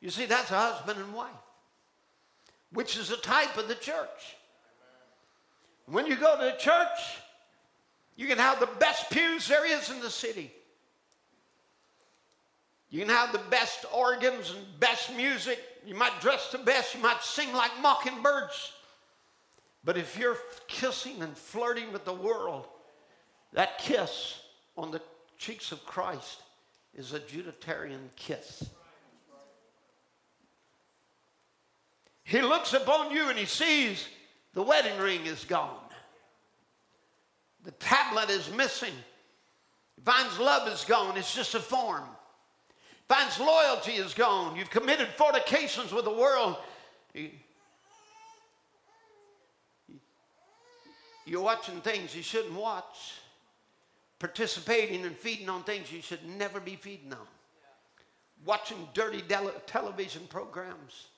You 0.00 0.10
see, 0.10 0.26
that's 0.26 0.52
a 0.52 0.56
husband 0.56 1.00
and 1.00 1.12
wife, 1.12 1.30
which 2.72 2.96
is 2.96 3.10
a 3.10 3.16
type 3.16 3.58
of 3.58 3.66
the 3.66 3.74
church. 3.74 4.36
When 5.86 6.06
you 6.06 6.14
go 6.14 6.38
to 6.38 6.44
the 6.44 6.58
church, 6.60 7.18
you 8.16 8.26
can 8.26 8.38
have 8.38 8.60
the 8.60 8.68
best 8.78 9.10
pews 9.10 9.48
there 9.48 9.66
is 9.66 9.90
in 9.90 10.00
the 10.00 10.10
city. 10.10 10.52
You 12.90 13.00
can 13.00 13.08
have 13.08 13.32
the 13.32 13.40
best 13.50 13.86
organs 13.92 14.50
and 14.50 14.78
best 14.78 15.14
music. 15.16 15.58
You 15.86 15.94
might 15.94 16.20
dress 16.20 16.50
the 16.52 16.58
best. 16.58 16.94
You 16.94 17.00
might 17.00 17.22
sing 17.22 17.52
like 17.54 17.70
mockingbirds. 17.80 18.72
But 19.82 19.96
if 19.96 20.16
you're 20.18 20.36
kissing 20.68 21.22
and 21.22 21.36
flirting 21.36 21.90
with 21.92 22.04
the 22.04 22.12
world, 22.12 22.66
that 23.54 23.78
kiss 23.78 24.40
on 24.76 24.90
the 24.90 25.00
cheeks 25.38 25.72
of 25.72 25.84
Christ 25.86 26.42
is 26.94 27.14
a 27.14 27.20
Judatarian 27.20 28.14
kiss. 28.16 28.68
He 32.24 32.40
looks 32.42 32.72
upon 32.72 33.10
you 33.10 33.28
and 33.28 33.38
he 33.38 33.46
sees 33.46 34.06
the 34.54 34.62
wedding 34.62 34.98
ring 34.98 35.26
is 35.26 35.44
gone. 35.44 35.81
The 37.64 37.70
tablet 37.72 38.30
is 38.30 38.50
missing. 38.50 38.94
Finds 40.04 40.38
love 40.38 40.68
is 40.68 40.84
gone. 40.84 41.16
It's 41.16 41.34
just 41.34 41.54
a 41.54 41.60
form. 41.60 42.04
Finds 43.08 43.38
loyalty 43.38 43.92
is 43.92 44.14
gone. 44.14 44.56
You've 44.56 44.70
committed 44.70 45.08
fornications 45.16 45.92
with 45.92 46.04
the 46.04 46.12
world. 46.12 46.56
You're 51.24 51.42
watching 51.42 51.80
things 51.80 52.16
you 52.16 52.22
shouldn't 52.22 52.54
watch 52.54 53.14
participating 54.22 55.04
and 55.04 55.16
feeding 55.16 55.48
on 55.48 55.64
things 55.64 55.90
you 55.90 56.00
should 56.00 56.24
never 56.24 56.60
be 56.60 56.76
feeding 56.76 57.12
on, 57.12 57.26
watching 58.44 58.88
dirty 58.94 59.20
television 59.66 60.22
programs. 60.28 61.08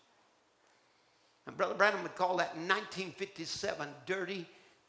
And 1.47 1.55
Brother 1.55 1.75
Branham 1.75 2.03
would 2.03 2.15
call 2.15 2.39
that 2.39 2.57
1957 2.57 3.89
dirty 4.07 4.47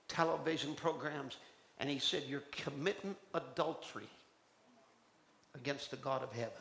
television 0.08 0.76
programs. 0.76 1.36
And 1.78 1.90
he 1.90 2.00
said, 2.00 2.24
You're 2.28 2.44
committing 2.52 3.16
adultery 3.34 4.10
against 5.54 5.92
the 5.92 5.98
God 5.98 6.24
of 6.24 6.32
heaven. 6.32 6.52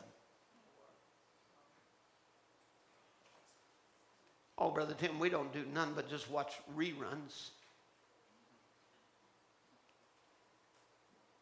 Oh, 4.57 4.71
Brother 4.71 4.95
Tim, 4.97 5.19
we 5.19 5.29
don't 5.29 5.51
do 5.51 5.63
none 5.73 5.91
but 5.95 6.09
just 6.09 6.29
watch 6.31 6.53
reruns. 6.77 7.49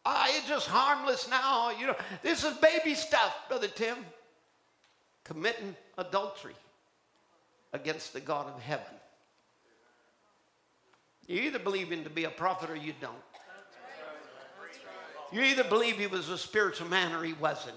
Ah, 0.05 0.25
it's 0.29 0.47
just 0.47 0.67
harmless 0.67 1.29
now. 1.29 1.71
You 1.71 1.87
know, 1.87 1.95
this 2.21 2.43
is 2.43 2.53
baby 2.57 2.93
stuff, 2.95 3.35
Brother 3.47 3.67
Tim. 3.67 3.97
Committing 5.23 5.75
adultery 5.97 6.55
against 7.71 8.11
the 8.11 8.19
God 8.19 8.47
of 8.47 8.61
heaven. 8.61 8.85
You 11.27 11.41
either 11.43 11.59
believe 11.59 11.89
him 11.89 12.03
to 12.03 12.09
be 12.09 12.25
a 12.25 12.29
prophet 12.29 12.69
or 12.69 12.75
you 12.75 12.93
don't. 12.99 13.13
You 15.33 15.41
either 15.41 15.63
believe 15.63 15.97
he 15.97 16.05
was 16.05 16.29
a 16.29 16.37
spiritual 16.37 16.87
man 16.87 17.11
or 17.11 17.23
he 17.23 17.33
wasn't. 17.33 17.75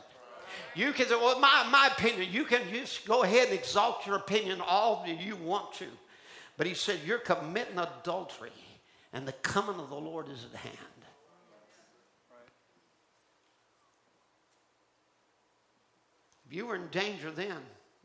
You 0.75 0.93
can 0.93 1.07
say, 1.07 1.15
well, 1.15 1.41
my, 1.41 1.67
my 1.71 1.89
opinion, 1.89 2.29
you 2.31 2.45
can 2.45 2.61
just 2.71 3.07
go 3.07 3.23
ahead 3.23 3.49
and 3.49 3.59
exalt 3.59 4.07
your 4.07 4.17
opinion 4.17 4.61
all 4.61 5.07
you 5.07 5.37
want 5.37 5.73
to. 5.75 5.87
But 6.59 6.67
he 6.67 6.75
said, 6.75 7.01
you're 7.07 7.19
committing 7.19 7.79
adultery, 7.79 8.53
and 9.13 9.27
the 9.27 9.33
coming 9.33 9.81
of 9.81 9.89
the 9.89 9.97
Lord 9.97 10.29
is 10.29 10.45
at 10.53 10.59
hand. 10.59 10.77
If 16.49 16.55
you 16.55 16.67
were 16.67 16.77
in 16.77 16.89
danger 16.89 17.31
then, 17.31 17.57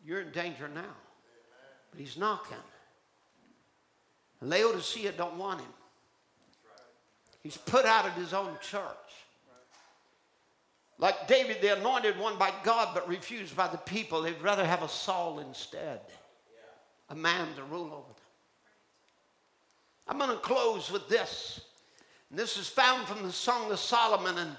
you're 0.06 0.22
in 0.22 0.32
danger 0.32 0.70
now. 0.74 0.96
But 1.92 2.00
he's 2.00 2.18
knocking. 2.18 2.58
Laodicea 4.42 5.12
don't 5.12 5.38
want 5.38 5.60
him. 5.60 5.70
He's 7.44 7.58
put 7.58 7.86
out 7.86 8.06
of 8.06 8.14
his 8.14 8.34
own 8.34 8.56
church. 8.62 8.82
Like 11.02 11.28
David, 11.28 11.62
the 11.62 11.76
anointed 11.76 12.18
one 12.20 12.38
by 12.38 12.54
God, 12.64 12.90
but 12.94 13.10
refused 13.10 13.58
by 13.58 13.68
the 13.68 13.80
people. 13.80 14.22
They'd 14.22 14.40
rather 14.40 14.64
have 14.64 14.84
a 14.84 14.88
Saul 14.88 15.40
instead, 15.40 16.00
a 17.10 17.16
man 17.16 17.48
to 17.56 17.64
rule 17.64 17.88
over 17.88 18.14
them. 18.14 18.16
I'm 20.08 20.20
going 20.20 20.30
to 20.30 20.38
close 20.38 20.92
with 20.92 21.10
this. 21.10 21.62
And 22.30 22.38
this 22.38 22.56
is 22.56 22.68
found 22.68 23.08
from 23.08 23.24
the 23.24 23.32
Song 23.32 23.72
of 23.72 23.80
Solomon, 23.80 24.38
and 24.38 24.56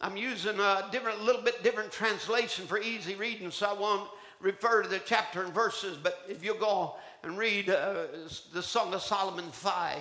I'm 0.00 0.16
using 0.16 0.58
a 0.58 0.88
different, 0.90 1.22
little 1.22 1.42
bit 1.42 1.62
different 1.62 1.92
translation 1.92 2.66
for 2.66 2.78
easy 2.78 3.14
reading, 3.14 3.50
so 3.50 3.66
I 3.66 3.74
won't 3.74 4.08
refer 4.40 4.82
to 4.82 4.88
the 4.88 5.02
chapter 5.04 5.42
and 5.42 5.52
verses. 5.52 5.98
But 6.02 6.18
if 6.30 6.42
you 6.42 6.54
go 6.54 6.96
and 7.22 7.36
read 7.36 7.68
uh, 7.68 8.06
the 8.54 8.62
Song 8.62 8.94
of 8.94 9.02
Solomon 9.02 9.50
5, 9.50 9.98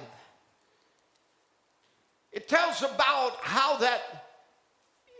it 2.31 2.48
tells 2.48 2.84
about 2.84 3.35
how 3.41 3.76
that 3.80 4.27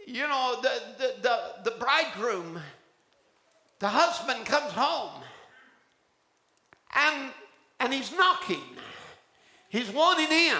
you 0.08 0.26
know, 0.26 0.58
the, 0.62 0.72
the, 0.98 1.14
the, 1.22 1.40
the 1.66 1.72
bridegroom, 1.78 2.60
the 3.80 3.90
husband 3.90 4.46
comes 4.46 4.72
home 4.72 5.22
and, 6.96 7.32
and 7.82 7.94
he's 7.94 8.16
knocking. 8.16 8.64
He's 9.68 9.92
wanting 9.92 10.32
in. 10.32 10.58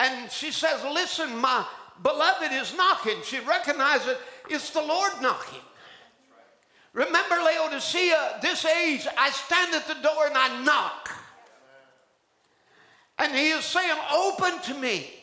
And 0.00 0.30
she 0.30 0.50
says, 0.50 0.82
Listen, 0.82 1.36
my 1.36 1.64
beloved 2.02 2.52
is 2.52 2.74
knocking. 2.76 3.16
She 3.24 3.38
recognizes 3.38 4.16
it's 4.50 4.70
the 4.70 4.82
Lord 4.82 5.12
knocking. 5.22 5.60
Remember, 6.94 7.36
Laodicea, 7.36 8.40
this 8.42 8.64
age, 8.64 9.06
I 9.16 9.30
stand 9.30 9.72
at 9.72 9.86
the 9.86 9.94
door 9.94 10.26
and 10.26 10.36
I 10.36 10.64
knock. 10.64 11.10
And 13.18 13.32
he 13.34 13.50
is 13.50 13.64
saying, 13.64 13.96
Open 14.12 14.60
to 14.62 14.74
me. 14.74 15.15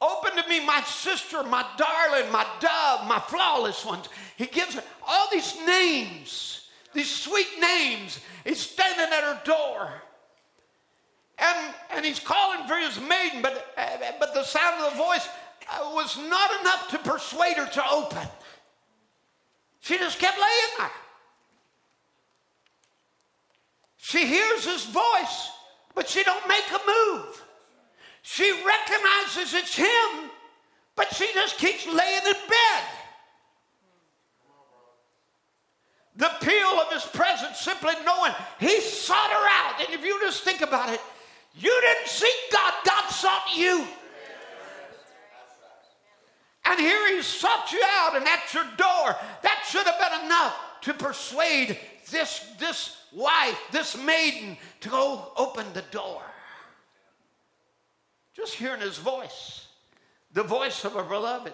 Open 0.00 0.36
to 0.40 0.48
me, 0.48 0.64
my 0.64 0.80
sister, 0.82 1.42
my 1.42 1.66
darling, 1.76 2.30
my 2.30 2.46
dove, 2.60 3.06
my 3.06 3.18
flawless 3.18 3.84
ones. 3.84 4.08
He 4.36 4.46
gives 4.46 4.74
her 4.74 4.84
all 5.06 5.28
these 5.32 5.56
names, 5.66 6.68
these 6.94 7.10
sweet 7.10 7.48
names. 7.60 8.20
He's 8.44 8.60
standing 8.60 9.12
at 9.12 9.24
her 9.24 9.40
door. 9.44 9.90
And, 11.38 11.74
and 11.90 12.04
he's 12.04 12.20
calling 12.20 12.66
for 12.66 12.76
his 12.76 13.00
maiden, 13.00 13.42
but, 13.42 13.74
but 14.20 14.34
the 14.34 14.44
sound 14.44 14.82
of 14.82 14.92
the 14.92 14.98
voice 14.98 15.28
uh, 15.70 15.90
was 15.92 16.16
not 16.16 16.60
enough 16.60 16.88
to 16.90 16.98
persuade 16.98 17.56
her 17.56 17.66
to 17.66 17.90
open. 17.90 18.26
She 19.80 19.98
just 19.98 20.18
kept 20.18 20.38
laying 20.38 20.78
there. 20.78 20.90
She 23.96 24.26
hears 24.26 24.64
his 24.64 24.84
voice, 24.86 25.50
but 25.94 26.08
she 26.08 26.22
don't 26.22 26.48
make 26.48 26.64
a 26.70 26.80
move. 26.86 27.44
She 28.22 28.50
recognizes 28.50 29.54
it's 29.54 29.74
him, 29.74 30.30
but 30.96 31.14
she 31.14 31.32
just 31.34 31.58
keeps 31.58 31.86
laying 31.86 32.26
in 32.26 32.32
bed. 32.32 32.84
The 36.16 36.36
appeal 36.36 36.80
of 36.80 36.92
his 36.92 37.04
presence, 37.04 37.60
simply 37.60 37.94
knowing 38.04 38.32
he 38.58 38.80
sought 38.80 39.30
her 39.30 39.48
out. 39.50 39.80
And 39.80 39.94
if 39.94 40.04
you 40.04 40.18
just 40.20 40.42
think 40.42 40.62
about 40.62 40.92
it, 40.92 41.00
you 41.54 41.80
didn't 41.80 42.08
seek 42.08 42.52
God, 42.52 42.74
God 42.84 43.08
sought 43.08 43.56
you. 43.56 43.86
And 46.64 46.78
here 46.78 47.16
he 47.16 47.22
sought 47.22 47.72
you 47.72 47.82
out 47.98 48.16
and 48.16 48.26
at 48.26 48.52
your 48.52 48.64
door. 48.76 49.16
That 49.42 49.64
should 49.68 49.86
have 49.86 49.98
been 49.98 50.26
enough 50.26 50.54
to 50.82 50.94
persuade 50.94 51.78
this, 52.10 52.44
this 52.58 52.96
wife, 53.12 53.58
this 53.72 53.96
maiden, 53.96 54.56
to 54.80 54.88
go 54.88 55.32
open 55.36 55.66
the 55.72 55.84
door. 55.90 56.22
Just 58.38 58.54
hearing 58.54 58.80
his 58.80 58.98
voice, 58.98 59.66
the 60.32 60.44
voice 60.44 60.84
of 60.84 60.94
a 60.94 61.02
beloved, 61.02 61.52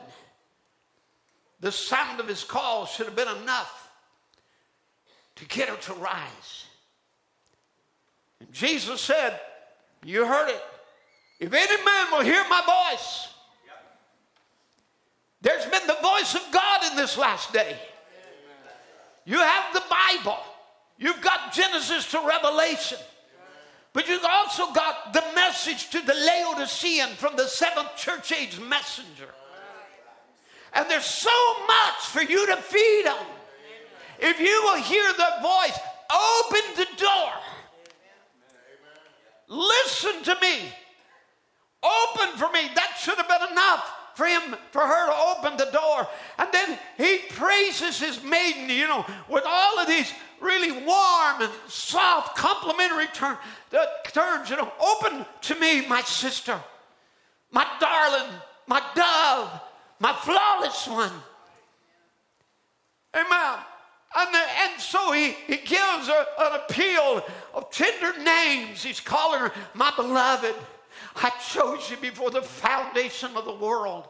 the 1.61 1.73
sound 1.73 2.21
of 2.21 2.29
his 2.29 2.45
call 2.45 2.85
should 2.85 3.07
have 3.07 3.17
been 3.17 3.35
enough 3.43 3.91
to 5.37 5.47
get 5.47 5.71
her 5.71 5.77
to 5.77 5.95
rise. 5.95 6.67
And 8.39 8.53
Jesus 8.53 9.01
said, 9.01 9.41
You 10.05 10.27
heard 10.27 10.51
it. 10.51 10.63
If 11.41 11.55
any 11.55 11.85
man 11.85 12.07
will 12.13 12.21
hear 12.21 12.45
my 12.51 12.91
voice, 12.91 13.29
there's 15.41 15.65
been 15.65 15.87
the 15.87 15.97
voice 16.03 16.35
of 16.35 16.43
God 16.53 16.91
in 16.91 16.97
this 16.99 17.17
last 17.17 17.51
day. 17.51 17.79
You 19.25 19.39
have 19.39 19.73
the 19.73 19.83
Bible, 19.89 20.39
you've 20.99 21.23
got 21.23 21.55
Genesis 21.55 22.11
to 22.11 22.21
Revelation. 22.27 22.99
But 23.95 24.09
you've 24.09 24.25
also 24.25 24.73
got 24.73 25.13
the 25.13 25.23
message 25.37 25.89
to 25.91 26.01
the 26.01 26.15
Laodicean 26.15 27.11
from 27.11 27.37
the 27.37 27.47
seventh 27.47 27.97
church 27.97 28.33
age 28.33 28.61
messenger. 28.61 29.29
And 30.75 30.91
there's 30.91 31.07
so 31.07 31.31
much 31.67 32.01
for 32.09 32.21
you 32.21 32.45
to 32.47 32.57
feed 32.57 33.07
on. 33.07 33.25
If 34.19 34.41
you 34.41 34.61
will 34.65 34.83
hear 34.83 35.13
the 35.13 35.33
voice, 35.41 35.79
open 36.11 36.61
the 36.77 36.89
door. 36.97 37.31
Listen 39.47 40.25
to 40.25 40.37
me. 40.43 40.73
Open 41.83 42.37
for 42.37 42.51
me. 42.51 42.69
That 42.75 42.97
should 42.99 43.17
have 43.17 43.29
been 43.29 43.53
enough 43.53 43.93
for 44.17 44.27
him, 44.27 44.57
for 44.73 44.81
her 44.81 45.07
to 45.07 45.39
open 45.39 45.57
the 45.57 45.71
door. 45.71 46.09
And 46.39 46.49
then 46.53 46.79
he 46.97 47.19
praises 47.31 48.01
his 48.01 48.23
maiden, 48.25 48.69
you 48.71 48.89
know, 48.89 49.07
with 49.29 49.45
all 49.47 49.79
of 49.79 49.87
these 49.87 50.13
really 50.45 50.73
warm 50.85 51.41
and 51.41 51.51
soft, 51.67 52.37
complimentary 52.37 53.07
term, 53.09 53.39
terms, 54.13 54.51
you 54.51 54.57
know, 54.57 54.71
open 54.81 55.25
to 55.41 55.55
me, 55.57 55.87
my 55.87 56.03
sister, 56.03 56.61
my 57.51 57.67
darling, 57.81 58.31
my 58.67 58.83
dove, 58.95 59.61
my 59.99 60.13
flawless 60.13 60.87
one. 60.87 61.13
Amen. 63.17 63.59
And, 64.17 64.35
the, 64.35 64.39
and 64.39 64.81
so 64.81 65.13
he, 65.13 65.33
he 65.47 65.57
gives 65.57 66.09
a, 66.09 66.27
an 66.39 66.61
appeal 66.61 67.25
of 67.53 67.71
tender 67.71 68.17
names. 68.23 68.83
He's 68.83 69.01
calling 69.01 69.41
her 69.41 69.53
my 69.75 69.93
beloved. 69.97 70.55
I 71.17 71.31
chose 71.31 71.91
you 71.91 71.97
before 71.97 72.31
the 72.31 72.43
foundation 72.43 73.37
of 73.37 73.45
the 73.45 73.55
world. 73.55 74.09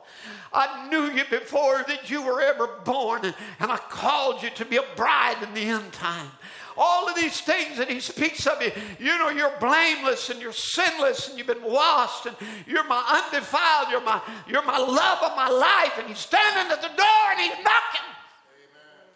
I 0.53 0.89
knew 0.89 1.13
you 1.13 1.25
before 1.31 1.85
that 1.87 2.09
you 2.09 2.23
were 2.23 2.41
ever 2.41 2.67
born, 2.85 3.25
and, 3.25 3.35
I 3.61 3.77
called 3.77 4.43
you 4.43 4.51
to 4.51 4.65
be 4.65 4.77
a 4.77 4.85
bride 4.97 5.43
in 5.43 5.53
the 5.55 5.63
end 5.63 5.93
time 5.93 6.31
all 6.77 7.09
of 7.09 7.15
these 7.15 7.41
things 7.41 7.79
that 7.79 7.89
he 7.89 8.01
speaks 8.01 8.47
of 8.47 8.61
you. 8.61 8.73
You 8.99 9.19
know, 9.19 9.29
you're 9.29 9.53
blameless 9.61 10.31
and 10.31 10.41
you're 10.41 10.53
sinless 10.53 11.29
and 11.29 11.39
you've 11.39 11.47
been 11.47 11.63
washed 11.63 12.27
and 12.27 12.37
you're 12.67 12.85
my 12.85 13.23
undefiled, 13.25 13.91
you're 13.91 14.01
my, 14.01 14.21
you're 14.49 14.65
my 14.65 14.79
love 14.79 15.23
of 15.23 15.37
my 15.37 15.49
life. 15.49 15.99
And 15.99 16.09
he's 16.09 16.19
standing 16.19 16.73
at 16.73 16.83
the 16.83 16.89
door 16.89 17.31
and 17.31 17.41
he's 17.41 17.65
knocking. 17.65 18.09
Amen. 18.51 19.07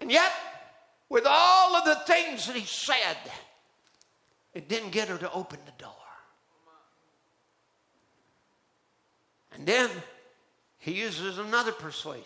And 0.00 0.10
yet, 0.10 0.32
with 1.08 1.24
all 1.26 1.76
of 1.76 1.84
the 1.84 1.96
things 2.12 2.46
that 2.46 2.56
he 2.56 2.66
said, 2.66 3.16
it 4.56 4.70
didn't 4.70 4.88
get 4.88 5.08
her 5.08 5.18
to 5.18 5.30
open 5.32 5.58
the 5.66 5.82
door. 5.82 5.92
And 9.52 9.66
then 9.66 9.90
he 10.78 10.92
uses 10.92 11.36
another 11.36 11.72
persuasion. 11.72 12.24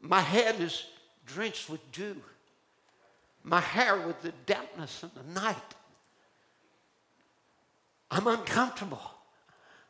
My 0.00 0.20
head 0.20 0.60
is 0.60 0.84
drenched 1.26 1.68
with 1.68 1.80
dew, 1.90 2.14
my 3.42 3.60
hair 3.60 4.06
with 4.06 4.22
the 4.22 4.32
dampness 4.46 5.02
of 5.02 5.10
the 5.14 5.40
night. 5.40 5.56
I'm 8.12 8.28
uncomfortable. 8.28 9.02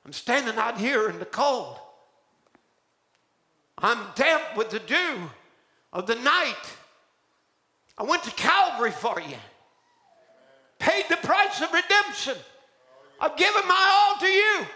I'm 0.06 0.14
standing 0.14 0.56
out 0.56 0.78
here 0.78 1.10
in 1.10 1.18
the 1.18 1.26
cold. 1.26 1.76
I'm 3.76 3.98
damp 4.14 4.56
with 4.56 4.70
the 4.70 4.78
dew 4.78 5.30
of 5.92 6.06
the 6.06 6.14
night. 6.14 6.64
I 7.98 8.04
went 8.04 8.22
to 8.22 8.30
Calvary 8.30 8.90
for 8.90 9.20
you 9.20 9.36
paid 10.78 11.04
the 11.08 11.16
price 11.16 11.60
of 11.60 11.72
redemption. 11.72 12.36
I've 13.20 13.36
given 13.36 13.66
my 13.66 13.90
all 13.92 14.20
to 14.20 14.26
you. 14.26 14.66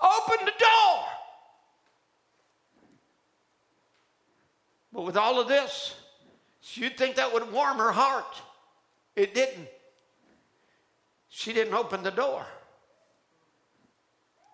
Open 0.00 0.44
the 0.44 0.52
door. 0.58 1.04
But 4.92 5.02
with 5.02 5.16
all 5.16 5.40
of 5.40 5.48
this, 5.48 5.94
you'd 6.74 6.96
think 6.96 7.16
that 7.16 7.32
would 7.32 7.52
warm 7.52 7.78
her 7.78 7.92
heart. 7.92 8.40
It 9.16 9.34
didn't. 9.34 9.68
She 11.28 11.52
didn't 11.52 11.74
open 11.74 12.02
the 12.02 12.10
door 12.10 12.46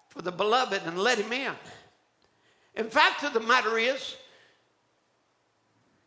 for 0.09 0.23
the 0.23 0.33
beloved 0.33 0.83
and 0.87 0.99
let 0.99 1.19
him 1.19 1.33
in. 1.33 1.53
In 2.77 2.89
fact 2.89 3.23
of 3.23 3.33
the 3.33 3.41
matter 3.41 3.79
is, 3.79 4.17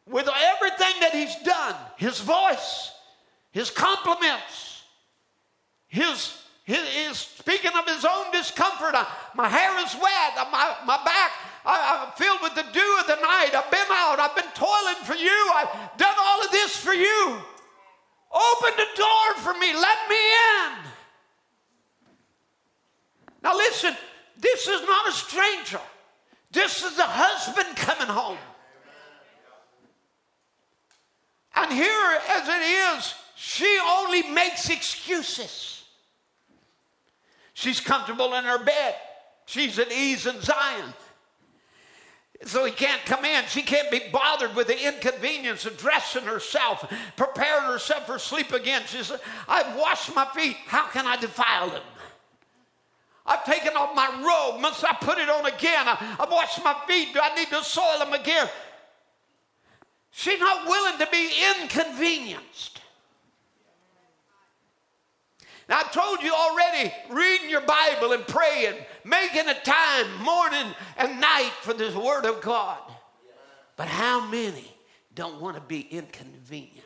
with 0.05 0.27
everything 0.27 1.01
that 1.01 1.11
he's 1.13 1.35
done, 1.43 1.75
his 1.97 2.19
voice, 2.19 2.91
his 3.57 3.71
compliments, 3.71 4.83
his, 5.87 6.37
he 6.63 6.75
is 6.75 7.17
speaking 7.17 7.71
of 7.75 7.87
his 7.87 8.05
own 8.05 8.31
discomfort. 8.31 8.93
I, 8.93 9.07
my 9.33 9.49
hair 9.49 9.83
is 9.83 9.95
wet. 9.95 10.33
Uh, 10.37 10.45
my, 10.51 10.75
my 10.85 11.03
back, 11.03 11.31
I, 11.65 12.05
I'm 12.05 12.11
filled 12.11 12.39
with 12.43 12.53
the 12.53 12.71
dew 12.71 12.97
of 12.99 13.07
the 13.07 13.15
night. 13.15 13.55
I've 13.55 13.71
been 13.71 13.87
out. 13.89 14.19
I've 14.19 14.35
been 14.35 14.53
toiling 14.53 15.01
for 15.05 15.15
you. 15.15 15.51
I've 15.55 15.97
done 15.97 16.13
all 16.19 16.43
of 16.45 16.51
this 16.51 16.77
for 16.77 16.93
you. 16.93 17.41
Open 18.31 18.73
the 18.77 18.89
door 18.95 19.33
for 19.37 19.53
me. 19.57 19.73
Let 19.73 19.97
me 20.07 20.21
in. 20.61 20.73
Now, 23.41 23.55
listen, 23.55 23.97
this 24.39 24.67
is 24.67 24.81
not 24.83 25.09
a 25.09 25.11
stranger. 25.11 25.81
This 26.51 26.83
is 26.83 26.95
the 26.95 27.07
husband 27.07 27.75
coming 27.75 28.07
home. 28.07 28.37
And 31.55 31.73
here, 31.73 32.19
as 32.29 32.47
it 32.47 32.99
is, 32.99 33.15
she 33.39 33.79
only 33.87 34.23
makes 34.23 34.67
excuses. 34.67 35.83
She's 37.53 37.79
comfortable 37.79 38.33
in 38.33 38.43
her 38.45 38.63
bed. 38.63 38.95
She's 39.45 39.77
at 39.77 39.91
ease 39.91 40.25
in 40.25 40.41
Zion. 40.41 40.91
So 42.45 42.65
he 42.65 42.71
can't 42.71 43.03
come 43.05 43.25
in. 43.25 43.45
She 43.45 43.61
can't 43.61 43.91
be 43.91 44.01
bothered 44.11 44.55
with 44.55 44.67
the 44.67 44.87
inconvenience 44.87 45.67
of 45.67 45.77
dressing 45.77 46.23
herself, 46.23 46.91
preparing 47.15 47.65
herself 47.65 48.07
for 48.07 48.17
sleep 48.17 48.53
again. 48.53 48.81
She 48.87 49.03
says, 49.03 49.19
I've 49.47 49.77
washed 49.77 50.15
my 50.15 50.25
feet. 50.35 50.57
How 50.65 50.87
can 50.87 51.05
I 51.05 51.15
defile 51.15 51.69
them? 51.69 51.83
I've 53.23 53.45
taken 53.45 53.75
off 53.77 53.95
my 53.95 54.07
robe. 54.07 54.61
Must 54.61 54.83
I 54.83 54.93
put 54.93 55.19
it 55.19 55.29
on 55.29 55.45
again? 55.45 55.87
I, 55.87 55.93
have 55.95 56.31
washed 56.31 56.63
my 56.63 56.75
feet. 56.87 57.13
Do 57.13 57.19
I 57.21 57.35
need 57.35 57.49
to 57.49 57.63
soil 57.63 57.99
them 57.99 58.13
again? 58.13 58.49
She's 60.09 60.39
not 60.39 60.67
willing 60.67 60.97
to 60.97 61.07
be 61.11 61.29
inconvenienced. 61.61 62.81
Now, 65.69 65.79
I 65.79 65.83
told 65.83 66.21
you 66.21 66.33
already, 66.33 66.93
reading 67.09 67.49
your 67.49 67.61
Bible 67.61 68.13
and 68.13 68.25
praying, 68.25 68.75
making 69.03 69.49
a 69.49 69.53
time 69.53 70.23
morning 70.23 70.73
and 70.95 71.19
night 71.19 71.51
for 71.61 71.73
this 71.73 71.93
Word 71.93 72.25
of 72.25 72.39
God. 72.41 72.79
But 73.75 73.87
how 73.87 74.25
many 74.25 74.73
don't 75.13 75.41
want 75.41 75.55
to 75.55 75.61
be 75.61 75.81
inconvenient? 75.81 76.83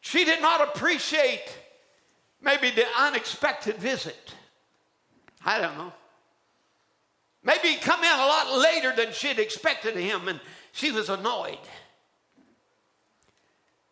She 0.00 0.24
did 0.24 0.40
not 0.40 0.62
appreciate 0.62 1.44
maybe 2.40 2.70
the 2.70 2.86
unexpected 2.98 3.76
visit. 3.76 4.32
I 5.44 5.60
don't 5.60 5.76
know. 5.76 5.92
Maybe 7.44 7.68
he 7.68 7.76
come 7.76 8.02
in 8.02 8.12
a 8.12 8.16
lot 8.16 8.58
later 8.58 8.94
than 8.96 9.12
she'd 9.12 9.38
expected 9.38 9.96
him 9.96 10.28
and 10.28 10.40
she 10.72 10.92
was 10.92 11.10
annoyed. 11.10 11.58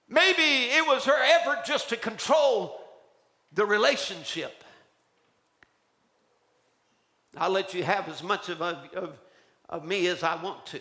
Maybe 0.08 0.70
it 0.72 0.86
was 0.86 1.04
her 1.04 1.22
effort 1.22 1.64
just 1.64 1.88
to 1.88 1.96
control 1.96 2.80
the 3.52 3.66
relationship. 3.66 4.62
I'll 7.36 7.50
let 7.50 7.74
you 7.74 7.82
have 7.84 8.08
as 8.08 8.22
much 8.22 8.48
of, 8.48 8.62
of, 8.62 9.18
of 9.68 9.84
me 9.84 10.06
as 10.06 10.22
I 10.22 10.40
want 10.42 10.64
to. 10.66 10.80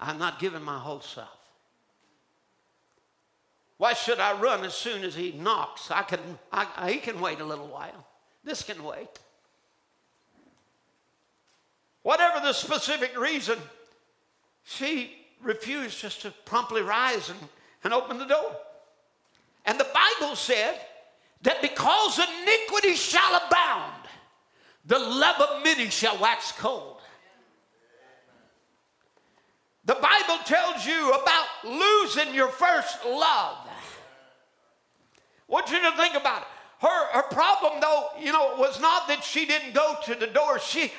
I'm 0.00 0.18
not 0.18 0.38
giving 0.38 0.62
my 0.62 0.78
whole 0.78 1.00
self. 1.00 1.28
Why 3.76 3.92
should 3.92 4.20
I 4.20 4.38
run 4.38 4.64
as 4.64 4.74
soon 4.74 5.04
as 5.04 5.14
he 5.14 5.32
knocks? 5.32 5.90
I 5.90 6.02
can, 6.02 6.20
I, 6.52 6.90
he 6.92 6.98
can 6.98 7.20
wait 7.20 7.40
a 7.40 7.44
little 7.44 7.68
while. 7.68 8.06
This 8.44 8.62
can 8.62 8.82
wait. 8.82 9.08
Whatever 12.02 12.40
the 12.40 12.52
specific 12.52 13.18
reason, 13.18 13.58
she 14.64 15.12
refused 15.42 16.00
just 16.00 16.22
to 16.22 16.32
promptly 16.44 16.82
rise 16.82 17.28
and 17.28 17.38
and 17.84 17.92
opened 17.92 18.20
the 18.20 18.26
door. 18.26 18.56
And 19.64 19.78
the 19.78 19.86
Bible 19.92 20.36
said 20.36 20.78
that 21.42 21.62
because 21.62 22.18
iniquity 22.18 22.94
shall 22.94 23.40
abound, 23.46 23.94
the 24.84 24.98
love 24.98 25.40
of 25.40 25.62
many 25.62 25.90
shall 25.90 26.18
wax 26.18 26.52
cold. 26.52 26.98
The 29.84 29.94
Bible 29.94 30.38
tells 30.44 30.86
you 30.86 31.10
about 31.10 31.46
losing 31.64 32.34
your 32.34 32.48
first 32.48 33.04
love. 33.04 33.56
I 33.66 35.52
want 35.52 35.70
you 35.70 35.80
to 35.80 35.96
think 35.96 36.14
about 36.14 36.42
it. 36.42 36.48
Her, 36.80 37.06
her 37.12 37.22
problem, 37.22 37.80
though, 37.80 38.08
you 38.20 38.32
know, 38.32 38.56
was 38.58 38.80
not 38.80 39.06
that 39.08 39.22
she 39.22 39.44
didn't 39.44 39.74
go 39.74 39.96
to 40.04 40.14
the 40.14 40.26
door. 40.26 40.58
She 40.58 40.92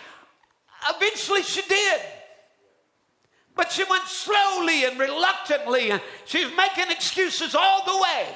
eventually 0.89 1.43
she 1.43 1.61
did. 1.61 2.01
But 3.55 3.71
she 3.71 3.83
went 3.83 4.05
slowly 4.05 4.85
and 4.85 4.99
reluctantly, 4.99 5.91
and 5.91 6.01
she 6.25 6.43
was 6.43 6.53
making 6.55 6.91
excuses 6.91 7.53
all 7.53 7.85
the 7.85 8.01
way. 8.01 8.27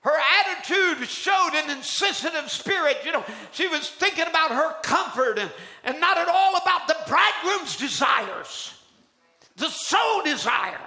Her 0.00 0.16
attitude 0.40 1.08
showed 1.08 1.52
an 1.54 1.70
insensitive 1.70 2.50
spirit. 2.50 2.98
You 3.06 3.12
know, 3.12 3.24
she 3.52 3.68
was 3.68 3.88
thinking 3.88 4.26
about 4.26 4.50
her 4.50 4.74
comfort 4.82 5.38
and, 5.38 5.50
and 5.82 5.98
not 5.98 6.18
at 6.18 6.28
all 6.28 6.56
about 6.56 6.86
the 6.86 6.96
bridegroom's 7.08 7.76
desires, 7.76 8.74
the 9.56 9.68
soul 9.68 10.22
desire. 10.22 10.78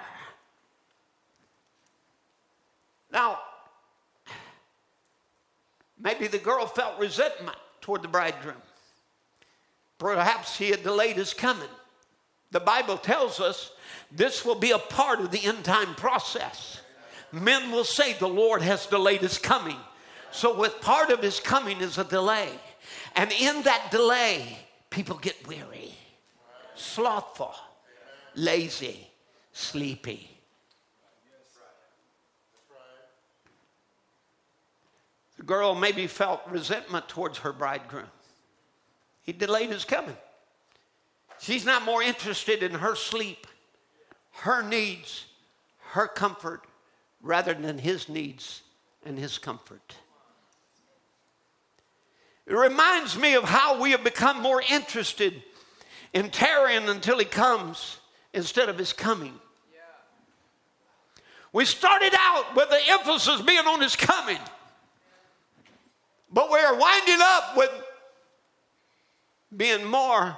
Now, 3.10 3.40
maybe 5.98 6.28
the 6.28 6.38
girl 6.38 6.66
felt 6.66 6.98
resentment 7.00 7.56
toward 7.80 8.02
the 8.02 8.08
bridegroom. 8.08 8.62
Perhaps 9.98 10.56
he 10.56 10.70
had 10.70 10.84
delayed 10.84 11.16
his 11.16 11.34
coming. 11.34 11.68
The 12.50 12.60
Bible 12.60 12.96
tells 12.96 13.40
us 13.40 13.72
this 14.10 14.44
will 14.44 14.54
be 14.54 14.70
a 14.70 14.78
part 14.78 15.20
of 15.20 15.30
the 15.30 15.44
end 15.44 15.64
time 15.64 15.94
process. 15.94 16.80
Men 17.30 17.70
will 17.70 17.84
say 17.84 18.14
the 18.14 18.28
Lord 18.28 18.62
has 18.62 18.86
delayed 18.86 19.20
his 19.20 19.38
coming. 19.38 19.76
So, 20.30 20.58
with 20.58 20.80
part 20.80 21.10
of 21.10 21.22
his 21.22 21.40
coming 21.40 21.80
is 21.80 21.98
a 21.98 22.04
delay. 22.04 22.50
And 23.16 23.32
in 23.32 23.62
that 23.62 23.90
delay, 23.90 24.58
people 24.90 25.16
get 25.16 25.46
weary, 25.46 25.94
slothful, 26.74 27.54
lazy, 28.34 29.08
sleepy. 29.52 30.30
The 35.36 35.44
girl 35.44 35.74
maybe 35.74 36.06
felt 36.06 36.42
resentment 36.48 37.08
towards 37.08 37.38
her 37.38 37.52
bridegroom. 37.52 38.08
He 39.22 39.32
delayed 39.32 39.70
his 39.70 39.84
coming. 39.84 40.16
She's 41.40 41.64
not 41.64 41.84
more 41.84 42.02
interested 42.02 42.62
in 42.62 42.72
her 42.72 42.94
sleep, 42.94 43.46
her 44.32 44.62
needs, 44.62 45.26
her 45.92 46.08
comfort, 46.08 46.62
rather 47.22 47.54
than 47.54 47.78
his 47.78 48.08
needs 48.08 48.62
and 49.04 49.18
his 49.18 49.38
comfort. 49.38 49.96
It 52.46 52.54
reminds 52.54 53.16
me 53.16 53.34
of 53.34 53.44
how 53.44 53.80
we 53.80 53.90
have 53.92 54.02
become 54.02 54.40
more 54.40 54.62
interested 54.70 55.42
in 56.12 56.30
tarrying 56.30 56.88
until 56.88 57.18
he 57.18 57.24
comes 57.24 57.98
instead 58.32 58.68
of 58.68 58.78
his 58.78 58.92
coming. 58.92 59.34
We 61.52 61.64
started 61.64 62.12
out 62.18 62.56
with 62.56 62.68
the 62.70 62.80
emphasis 62.88 63.40
being 63.42 63.66
on 63.66 63.80
his 63.80 63.96
coming, 63.96 64.38
but 66.32 66.50
we're 66.50 66.78
winding 66.78 67.18
up 67.20 67.56
with 67.56 67.70
being 69.56 69.84
more 69.84 70.36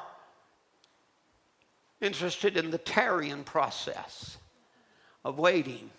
interested 2.00 2.56
in 2.56 2.70
the 2.70 2.78
tarrying 2.78 3.44
process 3.44 4.38
of 5.24 5.38
waiting, 5.38 5.90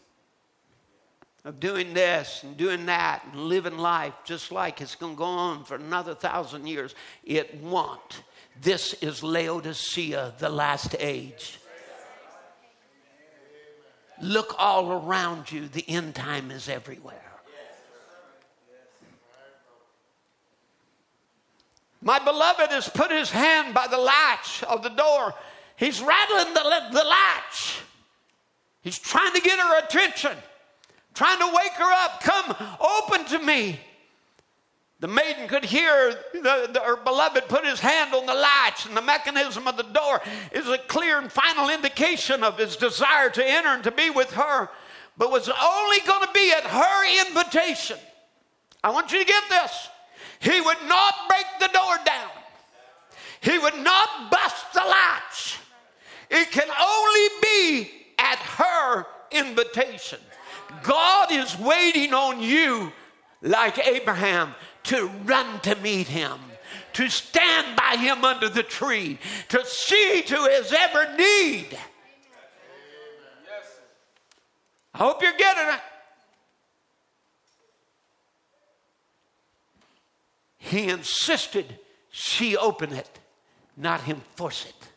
of 1.46 1.60
doing 1.60 1.94
this 1.94 2.44
and 2.44 2.58
doing 2.58 2.86
that 2.88 3.24
and 3.32 3.42
living 3.42 3.78
life 3.78 4.14
just 4.26 4.52
like 4.52 4.82
it's 4.82 4.96
going 4.96 5.14
to 5.14 5.18
go 5.18 5.26
on 5.26 5.64
for 5.64 5.76
another 5.76 6.14
thousand 6.14 6.68
years. 6.68 6.96
It 7.24 7.62
won't. 7.62 8.24
This 8.62 8.94
is 8.96 9.24
Laodicea, 9.24 10.34
the 10.38 10.50
last 10.50 10.96
age. 11.00 11.60
Look 14.22 14.54
all 14.60 14.92
around 14.92 15.52
you, 15.52 15.68
the 15.68 15.88
end 15.90 16.14
time 16.14 16.52
is 16.52 16.70
everywhere. 16.70 17.18
My 22.04 22.18
beloved 22.20 22.72
has 22.72 22.90
put 22.90 23.12
his 23.12 23.30
hand 23.30 23.74
by 23.74 23.88
the 23.88 23.98
latch 23.98 24.64
of 24.64 24.82
the 24.82 24.90
door 24.90 25.36
He's 25.82 26.00
rattling 26.00 26.54
the, 26.54 26.62
the 26.92 27.04
latch. 27.04 27.80
He's 28.84 29.00
trying 29.00 29.34
to 29.34 29.42
get 29.42 29.58
her 29.58 29.80
attention, 29.80 30.38
trying 31.16 31.40
to 31.40 31.48
wake 31.48 31.74
her 31.74 31.92
up. 31.92 32.22
Come, 32.22 32.56
open 32.80 33.26
to 33.26 33.40
me. 33.40 33.80
The 35.00 35.08
maiden 35.08 35.48
could 35.48 35.66
hear 35.66 36.14
the, 36.34 36.70
the, 36.72 36.82
her 36.82 36.98
beloved 36.98 37.48
put 37.48 37.66
his 37.66 37.80
hand 37.80 38.14
on 38.14 38.28
the 38.28 38.34
latch, 38.36 38.86
and 38.86 38.96
the 38.96 39.02
mechanism 39.02 39.68
of 39.68 39.76
the 39.76 39.82
door 39.82 40.22
is 40.52 40.68
a 40.68 40.78
clear 40.78 41.18
and 41.18 41.32
final 41.32 41.72
indication 41.72 42.44
of 42.44 42.60
his 42.60 42.76
desire 42.76 43.32
to 43.32 43.44
enter 43.44 43.70
and 43.70 43.84
to 43.84 43.92
be 43.92 44.12
with 44.12 44.30
her, 44.34 44.70
but 45.18 45.32
was 45.32 45.50
only 45.50 46.00
going 46.06 46.28
to 46.28 46.32
be 46.32 46.52
at 46.52 46.64
her 46.64 47.28
invitation. 47.28 47.98
I 48.84 48.92
want 48.92 49.12
you 49.12 49.18
to 49.18 49.26
get 49.26 49.44
this. 49.50 49.90
He 50.42 50.62
would 50.62 50.84
not 50.88 51.16
break 51.28 51.46
the 51.60 51.70
door 51.74 51.98
down, 52.06 52.30
he 53.40 53.58
would 53.58 53.84
not 53.84 54.30
bust 54.30 54.74
the 54.76 54.82
latch. 54.82 55.58
It 56.32 56.50
can 56.50 56.70
only 56.82 57.28
be 57.42 57.92
at 58.18 58.38
her 58.40 59.06
invitation. 59.32 60.20
God 60.82 61.32
is 61.32 61.60
waiting 61.60 62.14
on 62.14 62.42
you, 62.42 62.94
like 63.42 63.86
Abraham, 63.86 64.56
to 64.84 65.08
run 65.26 65.60
to 65.62 65.76
meet 65.76 66.08
him, 66.08 66.40
to 66.94 67.10
stand 67.10 67.76
by 67.76 67.98
him 67.98 68.24
under 68.24 68.48
the 68.48 68.64
tree, 68.64 69.20
to 69.50 69.66
see 69.66 70.24
to 70.26 70.36
his 70.46 70.74
every 70.74 71.18
need. 71.18 71.78
I 74.94 74.98
hope 74.98 75.22
you're 75.22 75.34
getting 75.34 75.74
it. 75.74 75.82
He 80.58 80.88
insisted 80.88 81.78
she 82.10 82.56
open 82.56 82.94
it, 82.94 83.20
not 83.76 84.02
him 84.02 84.22
force 84.36 84.66
it. 84.66 84.91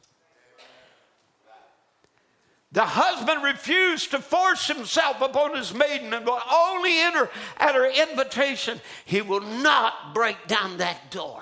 The 2.74 2.84
husband 2.84 3.44
refused 3.44 4.10
to 4.10 4.18
force 4.18 4.66
himself 4.66 5.20
upon 5.20 5.54
his 5.56 5.72
maiden 5.72 6.12
and 6.12 6.26
will 6.26 6.40
only 6.52 6.98
enter 6.98 7.30
at 7.56 7.76
her 7.76 7.86
invitation. 7.86 8.80
He 9.04 9.22
will 9.22 9.42
not 9.42 10.12
break 10.12 10.48
down 10.48 10.78
that 10.78 11.08
door. 11.12 11.40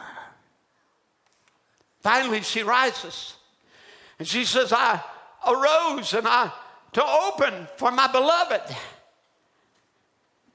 Finally, 2.00 2.42
she 2.42 2.62
rises 2.62 3.34
and 4.18 4.28
she 4.28 4.44
says, 4.44 4.74
I 4.74 5.02
arose 5.48 6.12
and 6.12 6.28
I 6.28 6.52
to 6.92 7.02
open 7.02 7.66
for 7.78 7.90
my 7.90 8.08
beloved. 8.08 8.60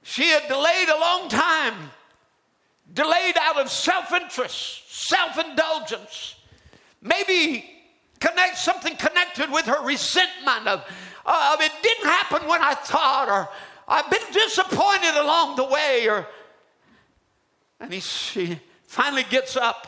She 0.04 0.26
had 0.26 0.48
delayed 0.48 0.90
a 0.90 1.00
long 1.00 1.28
time, 1.28 1.90
delayed 2.94 3.36
out 3.40 3.60
of 3.60 3.72
self 3.72 4.14
interest, 4.14 4.84
self 4.94 5.40
indulgence, 5.40 6.36
maybe 7.02 7.77
connect 8.20 8.58
something 8.58 8.96
connected 8.96 9.52
with 9.52 9.66
her 9.66 9.84
resentment 9.86 10.68
of, 10.68 10.80
of 11.26 11.62
it 11.62 11.72
didn't 11.82 12.06
happen 12.06 12.48
when 12.48 12.62
I 12.62 12.74
thought, 12.74 13.30
or 13.30 13.50
I've 13.88 14.10
been 14.10 14.32
disappointed 14.32 15.16
along 15.16 15.56
the 15.56 15.66
way, 15.66 16.08
or 16.08 16.28
and 17.80 17.94
he, 17.94 18.00
she 18.00 18.60
finally 18.88 19.26
gets 19.30 19.56
up 19.56 19.88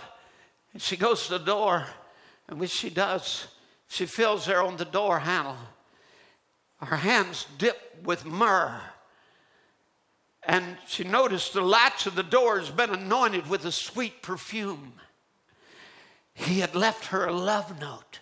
and 0.73 0.81
she 0.81 0.95
goes 0.95 1.26
to 1.26 1.38
the 1.38 1.45
door, 1.45 1.85
and 2.47 2.60
when 2.60 2.69
she 2.69 2.89
does, 2.89 3.47
she 3.88 4.06
feels 4.06 4.45
there 4.45 4.61
on 4.61 4.77
the 4.77 4.85
door 4.85 5.19
handle. 5.19 5.57
Her 6.77 6.95
hands 6.95 7.47
dip 7.57 8.01
with 8.03 8.26
myrrh. 8.26 8.80
And 10.43 10.77
she 10.88 11.03
noticed 11.03 11.53
the 11.53 11.61
latch 11.61 12.06
of 12.06 12.15
the 12.15 12.23
door 12.23 12.60
has 12.60 12.69
been 12.69 12.91
anointed 12.91 13.49
with 13.49 13.65
a 13.65 13.72
sweet 13.72 14.22
perfume. 14.22 14.93
He 16.40 16.61
had 16.61 16.74
left 16.74 17.07
her 17.07 17.26
a 17.26 17.34
love 17.34 17.80
note 17.82 18.20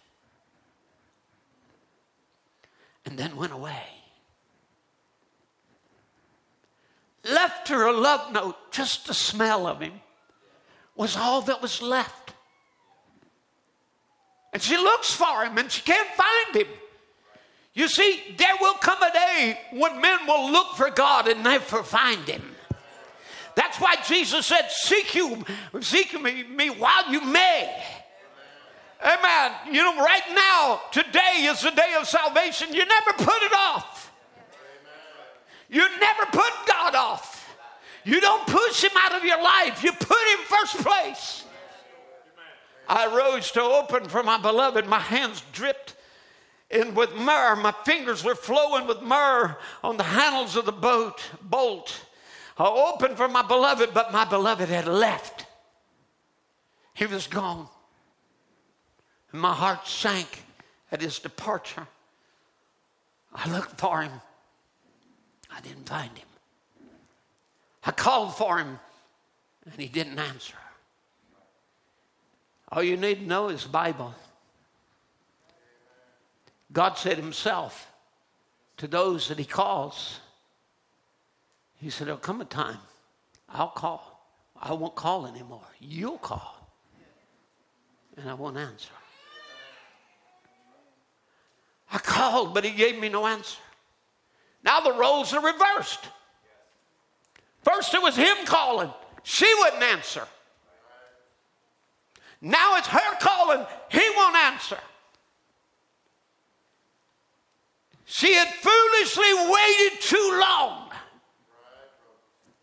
and 3.05 3.17
then 3.17 3.35
went 3.35 3.53
away. 3.53 3.83
Left 7.23 7.67
her 7.67 7.85
a 7.85 7.93
love 7.93 8.31
note, 8.33 8.55
just 8.71 9.07
the 9.07 9.13
smell 9.13 9.67
of 9.67 9.81
him 9.81 9.93
was 10.95 11.15
all 11.15 11.41
that 11.41 11.61
was 11.61 11.81
left. 11.81 12.33
And 14.51 14.61
she 14.61 14.77
looks 14.77 15.13
for 15.13 15.45
him 15.45 15.57
and 15.59 15.71
she 15.71 15.81
can't 15.83 16.09
find 16.09 16.55
him. 16.55 16.73
You 17.75 17.87
see, 17.87 18.35
there 18.35 18.55
will 18.59 18.73
come 18.75 19.01
a 19.03 19.11
day 19.13 19.59
when 19.73 20.01
men 20.01 20.25
will 20.25 20.51
look 20.51 20.75
for 20.75 20.89
God 20.89 21.27
and 21.27 21.43
never 21.43 21.83
find 21.83 22.27
him. 22.27 22.55
That's 23.53 23.79
why 23.79 23.95
Jesus 24.07 24.47
said, 24.47 24.69
Seek 24.69 25.13
you, 25.13 25.45
seek 25.81 26.19
me, 26.19 26.69
while 26.69 27.11
you 27.11 27.21
may. 27.21 27.83
Amen. 29.01 29.51
You 29.71 29.83
know, 29.83 29.97
right 29.97 30.23
now, 30.33 30.81
today 30.91 31.43
is 31.43 31.61
the 31.61 31.71
day 31.71 31.95
of 31.99 32.07
salvation. 32.07 32.73
You 32.73 32.85
never 32.85 33.13
put 33.13 33.43
it 33.43 33.53
off. 33.53 34.11
You 35.69 35.87
never 35.99 36.25
put 36.31 36.51
God 36.67 36.95
off. 36.95 37.55
You 38.03 38.21
don't 38.21 38.47
push 38.47 38.83
him 38.83 38.91
out 38.95 39.15
of 39.15 39.25
your 39.25 39.41
life, 39.41 39.83
you 39.83 39.91
put 39.91 40.27
him 40.29 40.39
first 40.45 40.77
place. 40.77 41.43
I 42.87 43.13
rose 43.13 43.51
to 43.51 43.61
open 43.61 44.05
for 44.05 44.23
my 44.23 44.37
beloved. 44.37 44.87
My 44.87 44.99
hands 44.99 45.43
dripped 45.51 45.95
in 46.69 46.95
with 46.95 47.13
myrrh. 47.15 47.57
My 47.57 47.73
fingers 47.83 48.23
were 48.23 48.33
flowing 48.33 48.87
with 48.87 49.01
myrrh 49.01 49.57
on 49.83 49.97
the 49.97 50.03
handles 50.03 50.55
of 50.55 50.65
the 50.65 50.71
boat 50.71 51.21
bolt. 51.41 52.05
I 52.57 52.65
opened 52.65 53.17
for 53.17 53.27
my 53.27 53.41
beloved, 53.41 53.93
but 53.93 54.13
my 54.13 54.23
beloved 54.23 54.69
had 54.69 54.87
left. 54.87 55.45
He 56.93 57.05
was 57.05 57.27
gone. 57.27 57.67
My 59.37 59.53
heart 59.53 59.87
sank 59.87 60.43
at 60.91 61.01
his 61.01 61.19
departure. 61.19 61.87
I 63.33 63.51
looked 63.51 63.79
for 63.79 64.01
him. 64.01 64.11
I 65.51 65.61
didn't 65.61 65.87
find 65.87 66.17
him. 66.17 66.27
I 67.83 67.91
called 67.91 68.35
for 68.35 68.57
him, 68.57 68.79
and 69.65 69.79
he 69.79 69.87
didn't 69.87 70.19
answer. 70.19 70.57
All 72.71 72.83
you 72.83 72.97
need 72.97 73.19
to 73.19 73.25
know 73.25 73.49
is 73.49 73.63
the 73.63 73.69
Bible. 73.69 74.13
God 76.71 76.97
said 76.97 77.17
himself 77.17 77.89
to 78.77 78.87
those 78.87 79.29
that 79.29 79.39
he 79.39 79.45
calls, 79.45 80.19
he 81.75 81.89
said, 81.89 82.07
There'll 82.07 82.19
come 82.19 82.41
a 82.41 82.45
time 82.45 82.79
I'll 83.49 83.69
call. 83.69 84.13
I 84.59 84.73
won't 84.73 84.95
call 84.95 85.27
anymore. 85.27 85.67
You'll 85.79 86.17
call. 86.17 86.55
And 88.17 88.29
I 88.29 88.33
won't 88.33 88.57
answer. 88.57 88.89
I 91.91 91.97
called, 91.99 92.53
but 92.53 92.65
he 92.65 92.71
gave 92.71 92.99
me 92.99 93.09
no 93.09 93.25
answer. 93.25 93.59
Now 94.63 94.79
the 94.81 94.93
roles 94.93 95.33
are 95.33 95.43
reversed. 95.43 95.99
First 97.63 97.93
it 97.93 98.01
was 98.01 98.15
him 98.15 98.37
calling, 98.45 98.91
she 99.23 99.51
wouldn't 99.59 99.83
answer. 99.83 100.27
Now 102.41 102.77
it's 102.77 102.87
her 102.87 103.15
calling, 103.19 103.65
he 103.89 104.09
won't 104.15 104.35
answer. 104.35 104.77
She 108.05 108.33
had 108.33 108.47
foolishly 108.47 109.33
waited 109.33 110.01
too 110.01 110.39
long. 110.39 110.91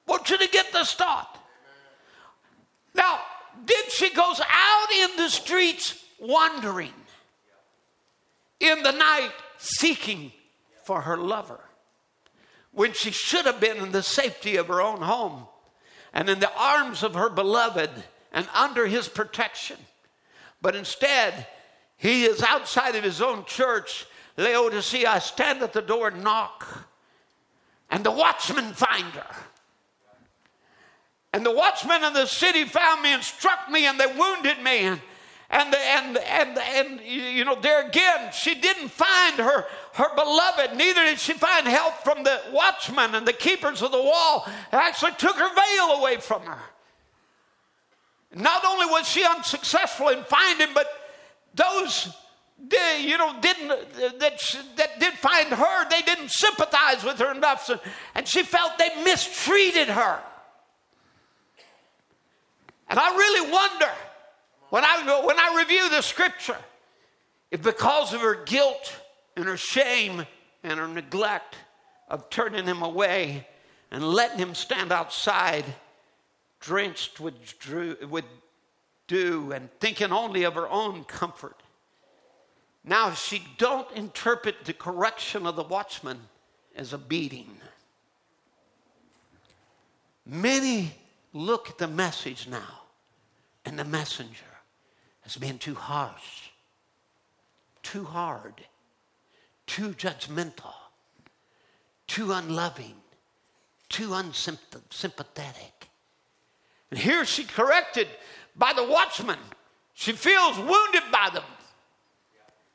Want 0.07 0.31
you 0.31 0.39
to 0.39 0.49
get 0.49 0.73
the 0.73 0.85
start. 0.85 1.27
Now, 2.95 3.21
then 3.67 3.83
she 3.91 4.11
goes 4.11 4.41
out 4.41 4.91
in 4.93 5.17
the 5.17 5.29
streets 5.29 6.03
wandering 6.19 6.93
in 8.61 8.83
the 8.83 8.93
night 8.93 9.33
seeking 9.59 10.33
for 10.85 11.03
her 11.03 11.17
lover 11.17 11.61
when 12.73 12.93
she 12.93 13.11
should 13.11 13.47
have 13.47 13.61
been 13.61 13.79
in 13.79 13.93
the 13.93 14.03
safety 14.03 14.57
of 14.57 14.69
her 14.69 14.83
own 14.83 15.01
home 15.01 15.47
and 16.13 16.29
in 16.29 16.41
the 16.41 16.53
arms 16.57 17.03
of 17.03 17.15
her 17.15 17.29
beloved 17.29 17.91
and 18.33 18.49
under 18.55 18.87
his 18.87 19.09
protection. 19.09 19.77
But 20.61 20.75
instead, 20.75 21.47
he 21.97 22.25
is 22.25 22.43
outside 22.43 22.97
of 22.97 23.05
his 23.05 23.23
own 23.23 23.45
church, 23.45 24.07
Laodicea. 24.37 25.09
I 25.09 25.19
stand 25.19 25.63
at 25.63 25.73
the 25.73 25.83
door 25.83 26.09
and 26.09 26.25
knock, 26.25 26.87
and 27.91 28.05
the 28.05 28.11
watchmen 28.11 28.73
find 28.73 29.13
her. 29.13 29.37
And 31.33 31.45
the 31.45 31.53
watchmen 31.53 32.05
of 32.05 32.15
the 32.15 32.27
city 32.27 32.65
found 32.65 33.03
me 33.03 33.13
and 33.13 33.23
struck 33.23 33.69
me, 33.69 33.87
and 33.87 33.99
they 33.99 34.07
wounded 34.07 34.63
me. 34.63 34.79
And 34.81 35.01
and, 35.55 35.73
and, 35.73 36.19
and, 36.19 36.59
and, 36.59 37.01
you 37.01 37.45
know, 37.45 37.55
there 37.55 37.87
again, 37.87 38.33
she 38.33 38.57
didn't 38.57 38.89
find 38.89 39.37
her, 39.37 39.67
her 39.93 40.15
beloved. 40.17 40.77
Neither 40.77 41.05
did 41.05 41.21
she 41.21 41.33
find 41.33 41.69
help 41.69 41.95
from 42.03 42.25
the 42.25 42.41
watchmen 42.53 43.15
and 43.15 43.27
the 43.27 43.33
keepers 43.33 43.81
of 43.81 43.93
the 43.93 44.03
wall. 44.03 44.45
It 44.47 44.75
actually 44.75 45.13
took 45.13 45.37
her 45.37 45.55
veil 45.55 46.01
away 46.01 46.17
from 46.17 46.43
her. 46.43 46.59
Not 48.35 48.65
only 48.65 48.87
was 48.87 49.09
she 49.09 49.25
unsuccessful 49.25 50.09
in 50.09 50.25
finding, 50.25 50.75
but 50.75 50.89
those 51.55 52.13
you 53.01 53.17
know 53.17 53.37
didn't 53.41 53.69
that 54.19 54.41
that 54.77 54.99
did 54.99 55.15
find 55.15 55.51
her, 55.51 55.89
they 55.89 56.03
didn't 56.03 56.33
sympathize 56.33 57.05
with 57.05 57.21
her 57.21 57.33
enough, 57.33 57.65
so, 57.65 57.79
and 58.17 58.27
she 58.27 58.43
felt 58.43 58.77
they 58.77 58.91
mistreated 59.05 59.87
her. 59.87 60.19
And 62.89 62.99
I 62.99 63.15
really 63.15 63.53
wonder 63.53 63.91
when 64.75 64.85
I, 64.85 65.23
when 65.25 65.39
I 65.39 65.55
review 65.57 65.89
the 65.89 66.03
scripture, 66.03 66.59
if 67.53 67.63
because 67.63 68.13
of 68.13 68.23
her 68.23 68.43
guilt 68.45 68.97
and 69.37 69.45
her 69.45 69.57
shame 69.57 70.27
and 70.65 70.81
her 70.81 70.89
neglect 70.89 71.55
of 72.09 72.29
turning 72.29 72.65
him 72.65 72.83
away 72.83 73.47
and 73.93 74.03
letting 74.03 74.39
him 74.39 74.53
stand 74.53 74.91
outside, 74.91 75.65
drenched 76.59 77.21
with, 77.21 77.35
with 78.11 78.25
dew 79.07 79.53
and 79.53 79.71
thinking 79.79 80.11
only 80.11 80.43
of 80.43 80.55
her 80.55 80.69
own 80.69 81.05
comfort. 81.05 81.63
Now, 82.83 83.13
she 83.13 83.45
don't 83.59 83.89
interpret 83.93 84.65
the 84.65 84.73
correction 84.73 85.47
of 85.47 85.55
the 85.55 85.63
watchman 85.63 86.19
as 86.75 86.93
a 86.93 86.99
beating. 86.99 87.59
Many 90.27 90.97
look 91.33 91.71
at 91.71 91.79
the 91.79 91.87
message 91.87 92.49
now 92.49 92.81
and 93.65 93.79
the 93.79 93.85
messenger 93.85 94.47
has 95.25 95.37
been 95.37 95.59
too 95.59 95.75
harsh, 95.75 96.51
too 97.83 98.05
hard, 98.05 98.55
too 99.67 99.91
judgmental, 99.91 100.75
too 102.07 102.31
unloving, 102.33 102.95
too 103.89 104.13
unsympathetic. 104.15 105.89
And 106.91 107.01
here 107.01 107.25
she 107.25 107.45
corrected 107.45 108.07
by 108.55 108.73
the 108.75 108.85
watchman. 108.85 109.39
She 109.95 110.13
feels 110.13 110.59
wounded 110.59 111.03
by 111.11 111.31
them. 111.33 111.45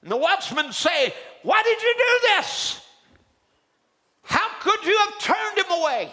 And 0.01 0.11
the 0.11 0.17
watchmen 0.17 0.71
say, 0.71 1.13
Why 1.43 1.61
did 1.63 1.81
you 1.81 1.93
do 1.97 2.27
this? 2.35 2.81
How 4.23 4.47
could 4.61 4.85
you 4.85 4.97
have 4.97 5.19
turned 5.19 5.57
him 5.57 5.71
away? 5.71 6.11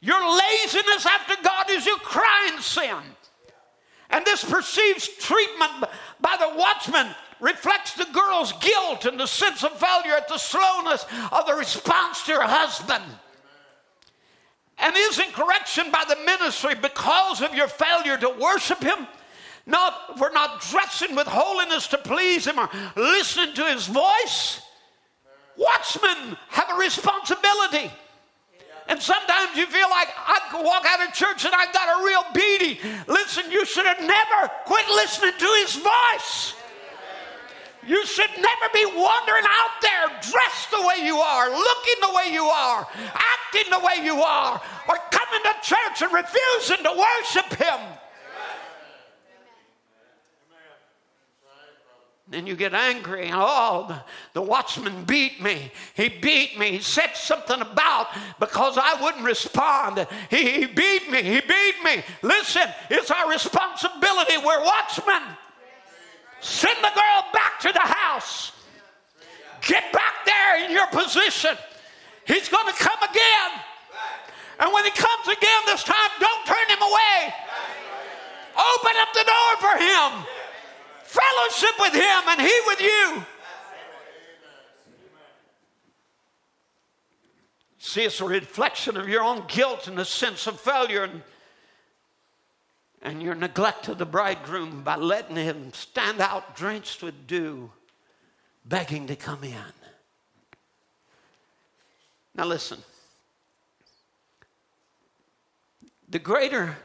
Your 0.00 0.20
laziness 0.36 1.06
after 1.06 1.34
God 1.42 1.70
is 1.70 1.86
your 1.86 1.98
crying 1.98 2.60
sin. 2.60 2.98
And 4.10 4.24
this 4.24 4.44
perceived 4.44 5.20
treatment 5.20 5.90
by 6.20 6.36
the 6.38 6.56
watchman 6.56 7.08
reflects 7.40 7.94
the 7.94 8.06
girl's 8.12 8.52
guilt 8.52 9.04
and 9.04 9.18
the 9.18 9.26
sense 9.26 9.64
of 9.64 9.72
failure 9.78 10.14
at 10.14 10.28
the 10.28 10.38
slowness 10.38 11.04
of 11.32 11.46
the 11.46 11.54
response 11.54 12.22
to 12.24 12.32
her 12.32 12.42
husband. 12.42 13.04
And 14.78 14.94
isn't 14.96 15.32
correction 15.32 15.90
by 15.90 16.04
the 16.08 16.16
ministry 16.24 16.74
because 16.74 17.40
of 17.40 17.54
your 17.54 17.68
failure 17.68 18.16
to 18.18 18.30
worship 18.40 18.82
him? 18.82 19.06
Not 19.66 20.18
for 20.18 20.30
not 20.30 20.60
dressing 20.60 21.16
with 21.16 21.26
holiness 21.26 21.86
to 21.88 21.98
please 21.98 22.46
him 22.46 22.58
or 22.58 22.68
listening 22.96 23.54
to 23.54 23.64
his 23.64 23.86
voice. 23.86 24.60
Watchmen 25.56 26.36
have 26.48 26.70
a 26.70 26.78
responsibility. 26.78 27.90
And 28.86 29.00
sometimes 29.00 29.56
you 29.56 29.66
feel 29.66 29.88
like 29.88 30.08
I 30.16 30.62
walk 30.62 30.84
out 30.86 31.06
of 31.06 31.14
church 31.14 31.44
and 31.44 31.54
I've 31.54 31.72
got 31.72 32.00
a 32.00 32.04
real 32.04 32.24
beating. 32.34 32.78
Listen, 33.06 33.50
you 33.50 33.64
should 33.64 33.86
have 33.86 34.00
never 34.00 34.50
quit 34.66 34.86
listening 34.88 35.32
to 35.38 35.46
his 35.62 35.76
voice. 35.76 36.54
You 37.86 38.04
should 38.06 38.30
never 38.36 38.66
be 38.72 38.84
wandering 38.86 39.44
out 39.44 39.74
there 39.82 40.06
dressed 40.30 40.70
the 40.70 40.80
way 40.80 41.04
you 41.04 41.16
are, 41.16 41.50
looking 41.50 41.94
the 42.00 42.14
way 42.14 42.32
you 42.32 42.44
are, 42.44 42.86
acting 42.96 43.70
the 43.70 43.78
way 43.78 44.04
you 44.04 44.22
are, 44.22 44.60
or 44.88 44.96
coming 45.10 45.42
to 45.42 45.54
church 45.62 46.02
and 46.02 46.12
refusing 46.12 46.84
to 46.84 46.92
worship 46.92 47.58
him. 47.58 47.80
Then 52.34 52.48
you 52.48 52.56
get 52.56 52.74
angry. 52.74 53.30
Oh, 53.32 53.86
the, 53.86 54.02
the, 54.32 54.42
watchman 54.42 55.04
beat 55.04 55.40
me. 55.40 55.70
He 55.94 56.08
beat 56.08 56.58
me. 56.58 56.72
He 56.72 56.80
said 56.80 57.12
something 57.14 57.60
about 57.60 58.08
because 58.40 58.76
I 58.76 59.00
wouldn't 59.00 59.24
respond. 59.24 60.04
He, 60.30 60.50
he 60.50 60.66
beat 60.66 61.08
me. 61.12 61.22
He 61.22 61.40
beat 61.40 61.74
me. 61.84 62.02
Listen, 62.22 62.66
it's 62.90 63.12
our 63.12 63.30
responsibility. 63.30 64.36
We're 64.38 64.64
watchmen. 64.64 65.22
Send 66.40 66.76
the 66.78 66.90
girl 66.92 67.24
back 67.32 67.60
to 67.60 67.72
the 67.72 67.78
house. 67.78 68.50
Get 69.62 69.92
back 69.92 70.26
there 70.26 70.64
in 70.64 70.72
your 70.72 70.88
position. 70.88 71.56
He's 72.26 72.48
going 72.48 72.66
to 72.66 72.74
come 72.82 72.98
again. 72.98 73.50
And 74.58 74.72
when 74.72 74.82
he 74.82 74.90
comes 74.90 75.28
again 75.28 75.62
this 75.66 75.84
time, 75.84 76.10
don't 76.18 76.46
turn 76.46 76.66
him 76.68 76.82
away. 76.82 77.34
Open 78.58 78.92
up 78.98 79.12
the 79.14 79.24
door 79.24 79.70
for 79.70 79.78
him 79.78 80.26
fellowship 81.14 81.74
with 81.80 81.94
Him 81.94 82.22
and 82.28 82.40
He 82.40 82.60
with 82.66 82.80
you. 82.80 83.24
See, 87.78 88.02
it's 88.02 88.20
a 88.20 88.24
reflection 88.24 88.96
of 88.96 89.08
your 89.08 89.22
own 89.22 89.44
guilt 89.46 89.88
and 89.88 89.98
a 89.98 90.04
sense 90.04 90.46
of 90.46 90.58
failure 90.58 91.04
and, 91.04 91.22
and 93.02 93.22
your 93.22 93.34
neglect 93.34 93.88
of 93.88 93.98
the 93.98 94.06
bridegroom 94.06 94.82
by 94.82 94.96
letting 94.96 95.36
him 95.36 95.72
stand 95.74 96.20
out 96.20 96.56
drenched 96.56 97.02
with 97.02 97.26
dew, 97.26 97.70
begging 98.64 99.06
to 99.06 99.16
come 99.16 99.44
in. 99.44 99.54
Now, 102.34 102.46
listen. 102.46 102.78
The 106.08 106.18
greater 106.18 106.76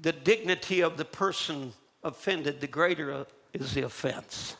the 0.00 0.12
dignity 0.12 0.82
of 0.82 0.96
the 0.96 1.04
person 1.04 1.72
offended, 2.02 2.60
the 2.60 2.66
greater 2.66 3.26
is 3.60 3.74
the 3.74 3.82
offense. 3.82 4.56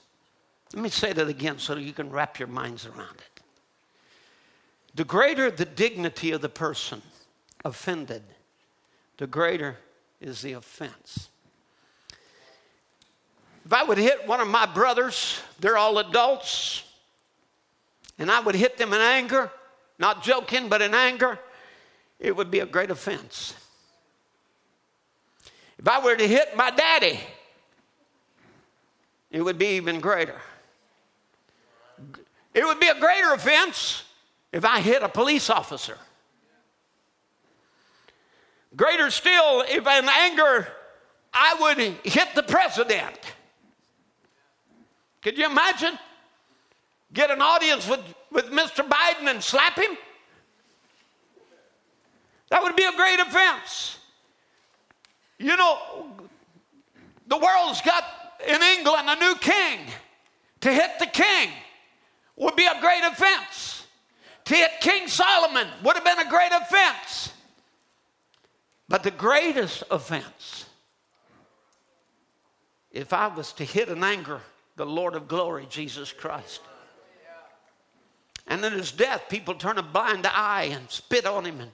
Let 0.72 0.82
me 0.82 0.88
say 0.88 1.12
that 1.12 1.28
again 1.28 1.58
so 1.58 1.76
you 1.76 1.92
can 1.92 2.10
wrap 2.10 2.38
your 2.38 2.48
minds 2.48 2.86
around 2.86 3.16
it. 3.18 3.42
The 4.94 5.04
greater 5.04 5.50
the 5.50 5.64
dignity 5.64 6.32
of 6.32 6.40
the 6.40 6.48
person 6.48 7.02
offended, 7.64 8.22
the 9.18 9.26
greater 9.26 9.76
is 10.20 10.42
the 10.42 10.54
offense. 10.54 11.28
If 13.64 13.72
I 13.72 13.82
would 13.82 13.98
hit 13.98 14.26
one 14.26 14.40
of 14.40 14.48
my 14.48 14.64
brothers, 14.64 15.40
they're 15.60 15.76
all 15.76 15.98
adults, 15.98 16.84
and 18.18 18.30
I 18.30 18.40
would 18.40 18.54
hit 18.54 18.78
them 18.78 18.92
in 18.92 19.00
anger, 19.00 19.50
not 19.98 20.22
joking, 20.22 20.68
but 20.68 20.80
in 20.82 20.94
anger, 20.94 21.38
it 22.18 22.34
would 22.34 22.50
be 22.50 22.60
a 22.60 22.66
great 22.66 22.90
offense. 22.90 23.54
If 25.78 25.86
I 25.86 26.02
were 26.02 26.16
to 26.16 26.26
hit 26.26 26.56
my 26.56 26.70
daddy, 26.70 27.20
it 29.30 29.42
would 29.42 29.58
be 29.58 29.76
even 29.76 30.00
greater. 30.00 30.40
It 32.54 32.64
would 32.64 32.80
be 32.80 32.88
a 32.88 32.98
greater 32.98 33.32
offense 33.32 34.02
if 34.52 34.64
I 34.64 34.80
hit 34.80 35.02
a 35.02 35.08
police 35.08 35.50
officer. 35.50 35.98
Greater 38.74 39.10
still, 39.10 39.62
if 39.68 39.86
in 39.86 40.08
anger 40.08 40.68
I 41.32 41.56
would 41.60 41.78
hit 42.04 42.28
the 42.34 42.42
president. 42.42 43.18
Could 45.22 45.36
you 45.36 45.46
imagine? 45.46 45.98
Get 47.12 47.30
an 47.30 47.42
audience 47.42 47.88
with, 47.88 48.00
with 48.30 48.50
Mr. 48.50 48.86
Biden 48.88 49.28
and 49.28 49.42
slap 49.42 49.76
him? 49.76 49.96
That 52.50 52.62
would 52.62 52.76
be 52.76 52.84
a 52.84 52.92
great 52.92 53.18
offense. 53.18 53.98
You 55.38 55.56
know, 55.56 56.06
the 57.26 57.36
world's 57.36 57.82
got 57.82 58.04
in 58.46 58.62
England 58.62 59.08
a 59.08 59.16
new 59.16 59.34
king. 59.36 59.80
To 60.60 60.72
hit 60.72 60.98
the 60.98 61.06
king 61.06 61.50
would 62.36 62.56
be 62.56 62.66
a 62.66 62.80
great 62.80 63.02
offense. 63.04 63.86
To 64.46 64.54
hit 64.54 64.70
King 64.80 65.08
Solomon 65.08 65.66
would 65.82 65.96
have 65.96 66.04
been 66.04 66.26
a 66.26 66.30
great 66.30 66.52
offense. 66.52 67.32
But 68.88 69.02
the 69.02 69.10
greatest 69.10 69.82
offense, 69.90 70.66
if 72.92 73.12
I 73.12 73.26
was 73.26 73.52
to 73.54 73.64
hit 73.64 73.88
in 73.88 74.04
anger 74.04 74.40
the 74.76 74.86
Lord 74.86 75.14
of 75.14 75.26
glory, 75.26 75.66
Jesus 75.68 76.12
Christ. 76.12 76.60
And 78.46 78.64
in 78.64 78.72
his 78.72 78.92
death, 78.92 79.24
people 79.28 79.54
turn 79.54 79.78
a 79.78 79.82
blind 79.82 80.26
eye 80.26 80.68
and 80.70 80.88
spit 80.88 81.26
on 81.26 81.44
him, 81.44 81.60
and 81.60 81.72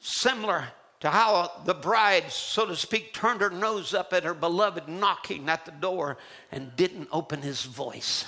similar 0.00 0.64
to 1.00 1.10
how 1.10 1.50
the 1.64 1.74
bride, 1.74 2.30
so 2.30 2.66
to 2.66 2.76
speak, 2.76 3.14
turned 3.14 3.40
her 3.40 3.50
nose 3.50 3.94
up 3.94 4.12
at 4.12 4.24
her 4.24 4.34
beloved 4.34 4.86
knocking 4.86 5.48
at 5.48 5.64
the 5.64 5.72
door 5.72 6.18
and 6.52 6.76
didn't 6.76 7.08
open 7.10 7.40
his 7.40 7.62
voice. 7.62 8.26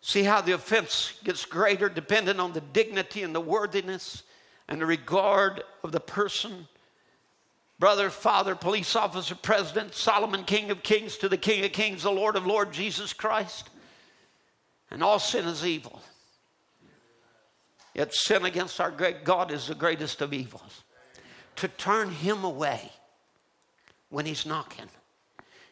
See 0.00 0.24
how 0.24 0.40
the 0.40 0.52
offense 0.52 1.14
gets 1.24 1.44
greater 1.44 1.88
depending 1.88 2.40
on 2.40 2.52
the 2.52 2.60
dignity 2.60 3.22
and 3.22 3.34
the 3.34 3.40
worthiness 3.40 4.24
and 4.68 4.80
the 4.80 4.86
regard 4.86 5.62
of 5.84 5.92
the 5.92 6.00
person. 6.00 6.66
Brother, 7.78 8.10
father, 8.10 8.54
police 8.54 8.96
officer, 8.96 9.34
president, 9.34 9.94
Solomon, 9.94 10.44
King 10.44 10.70
of 10.70 10.82
Kings, 10.82 11.16
to 11.18 11.28
the 11.28 11.36
King 11.36 11.64
of 11.64 11.72
Kings, 11.72 12.02
the 12.02 12.10
Lord 12.10 12.36
of 12.36 12.46
Lords, 12.46 12.76
Jesus 12.76 13.12
Christ. 13.12 13.70
And 14.90 15.02
all 15.02 15.18
sin 15.18 15.46
is 15.46 15.64
evil. 15.64 16.02
Yet 18.00 18.14
sin 18.14 18.46
against 18.46 18.80
our 18.80 18.90
great 18.90 19.24
God 19.24 19.52
is 19.52 19.66
the 19.66 19.74
greatest 19.74 20.22
of 20.22 20.32
evils. 20.32 20.84
To 21.56 21.68
turn 21.68 22.08
him 22.10 22.44
away 22.44 22.90
when 24.08 24.24
he's 24.24 24.46
knocking 24.46 24.88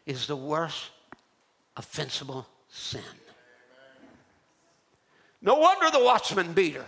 is 0.04 0.26
the 0.26 0.36
worst 0.36 0.90
offensible 1.74 2.46
sin. 2.68 3.00
No 5.40 5.54
wonder 5.54 5.90
the 5.90 6.04
watchman 6.04 6.52
beat 6.52 6.74
her. 6.74 6.84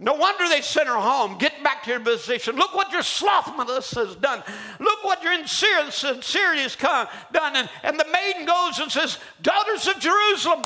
No 0.00 0.14
wonder 0.14 0.48
they 0.48 0.60
sent 0.60 0.88
her 0.88 0.98
home. 0.98 1.38
Get 1.38 1.62
back 1.62 1.84
to 1.84 1.90
your 1.90 2.00
position. 2.00 2.56
Look 2.56 2.74
what 2.74 2.90
your 2.90 3.04
slothfulness 3.04 3.92
has 3.92 4.16
done. 4.16 4.42
Look 4.80 5.04
what 5.04 5.22
your 5.22 5.34
insincerity 5.34 6.62
has 6.62 6.74
come, 6.74 7.06
done. 7.32 7.54
And, 7.54 7.70
and 7.84 7.96
the 7.96 8.06
maiden 8.12 8.44
goes 8.44 8.80
and 8.80 8.90
says, 8.90 9.20
Daughters 9.40 9.86
of 9.86 10.00
Jerusalem. 10.00 10.62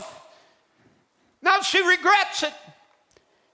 Now 1.43 1.61
she 1.61 1.87
regrets 1.87 2.43
it. 2.43 2.55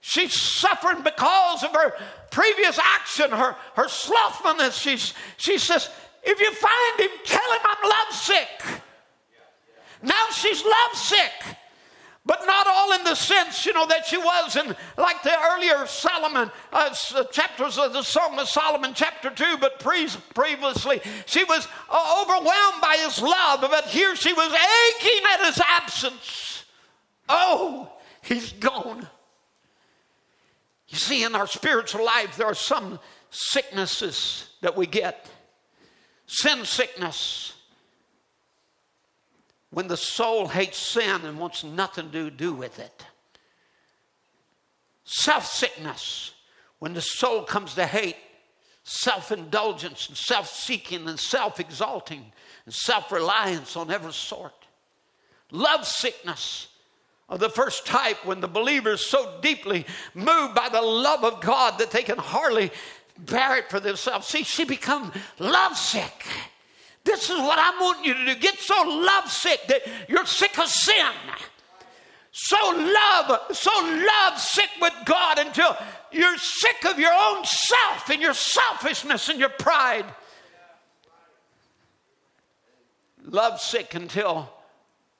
She's 0.01 0.33
suffering 0.33 1.03
because 1.03 1.63
of 1.63 1.71
her 1.73 1.93
previous 2.31 2.79
action, 2.79 3.29
her, 3.31 3.55
her 3.75 3.87
slothfulness. 3.87 4.75
She's, 4.75 5.13
she 5.37 5.59
says, 5.59 5.89
if 6.23 6.39
you 6.39 6.51
find 6.53 6.99
him, 6.99 7.09
tell 7.23 7.51
him 7.53 7.59
I'm 7.63 7.89
lovesick. 7.89 8.81
Now 10.01 10.25
she's 10.31 10.63
lovesick. 10.65 11.57
But 12.23 12.43
not 12.45 12.67
all 12.67 12.93
in 12.93 13.03
the 13.03 13.15
sense, 13.15 13.65
you 13.65 13.73
know, 13.73 13.87
that 13.87 14.05
she 14.05 14.17
was 14.17 14.55
in, 14.55 14.75
like 14.97 15.23
the 15.23 15.35
earlier 15.53 15.87
Solomon 15.87 16.51
uh, 16.71 16.95
uh 17.15 17.23
chapters 17.25 17.79
of 17.79 17.93
the 17.93 18.03
Song 18.03 18.37
of 18.37 18.47
Solomon, 18.47 18.93
chapter 18.93 19.31
2, 19.31 19.57
but 19.59 19.79
pre- 19.79 20.07
previously 20.35 21.01
she 21.25 21.43
was 21.45 21.67
uh, 21.89 22.21
overwhelmed 22.21 22.79
by 22.79 22.97
his 23.03 23.19
love, 23.21 23.61
but 23.61 23.85
here 23.85 24.15
she 24.15 24.33
was 24.33 24.51
aching 24.51 25.23
at 25.33 25.45
his 25.47 25.59
absence. 25.67 26.65
Oh, 27.27 27.91
he's 28.21 28.51
gone. 28.53 29.07
You 30.91 30.97
see, 30.97 31.23
in 31.23 31.35
our 31.35 31.47
spiritual 31.47 32.03
life, 32.03 32.35
there 32.35 32.47
are 32.47 32.53
some 32.53 32.99
sicknesses 33.29 34.49
that 34.59 34.75
we 34.75 34.85
get 34.85 35.25
sin 36.27 36.65
sickness. 36.65 37.53
When 39.69 39.87
the 39.87 39.95
soul 39.95 40.49
hates 40.49 40.77
sin 40.77 41.21
and 41.23 41.39
wants 41.39 41.63
nothing 41.63 42.11
to 42.11 42.29
do 42.29 42.51
with 42.51 42.77
it. 42.77 43.05
Self 45.05 45.45
sickness. 45.45 46.33
When 46.79 46.93
the 46.93 47.01
soul 47.01 47.43
comes 47.43 47.73
to 47.75 47.85
hate 47.85 48.17
self 48.83 49.31
indulgence 49.31 50.09
and 50.09 50.17
self 50.17 50.49
seeking 50.49 51.07
and 51.07 51.17
self 51.17 51.61
exalting 51.61 52.33
and 52.65 52.73
self 52.73 53.13
reliance 53.13 53.77
on 53.77 53.91
every 53.91 54.11
sort. 54.11 54.67
Love 55.51 55.87
sickness 55.87 56.67
of 57.31 57.39
the 57.39 57.49
first 57.49 57.87
type 57.87 58.25
when 58.25 58.41
the 58.41 58.47
believer 58.47 58.91
is 58.91 59.05
so 59.05 59.39
deeply 59.41 59.85
moved 60.13 60.53
by 60.53 60.67
the 60.69 60.81
love 60.81 61.23
of 61.23 61.39
God 61.39 61.79
that 61.79 61.89
they 61.89 62.03
can 62.03 62.17
hardly 62.17 62.71
bear 63.17 63.57
it 63.57 63.69
for 63.69 63.79
themselves. 63.79 64.27
See, 64.27 64.43
she 64.43 64.65
becomes 64.65 65.13
lovesick. 65.39 66.25
This 67.05 67.29
is 67.29 67.37
what 67.39 67.57
I 67.57 67.69
want 67.79 68.05
you 68.05 68.13
to 68.13 68.25
do. 68.25 68.35
Get 68.35 68.59
so 68.59 68.83
lovesick 68.83 69.61
that 69.69 69.81
you're 70.09 70.25
sick 70.25 70.59
of 70.59 70.67
sin. 70.67 71.07
So 72.33 72.57
love, 72.57 73.55
so 73.55 73.71
love 73.81 74.37
sick 74.37 74.69
with 74.81 74.93
God 75.05 75.39
until 75.39 75.75
you're 76.11 76.37
sick 76.37 76.85
of 76.85 76.99
your 76.99 77.13
own 77.13 77.45
self 77.45 78.09
and 78.09 78.21
your 78.21 78.33
selfishness 78.33 79.29
and 79.29 79.39
your 79.39 79.49
pride. 79.49 80.05
Love 83.25 83.61
sick 83.61 83.95
until 83.95 84.49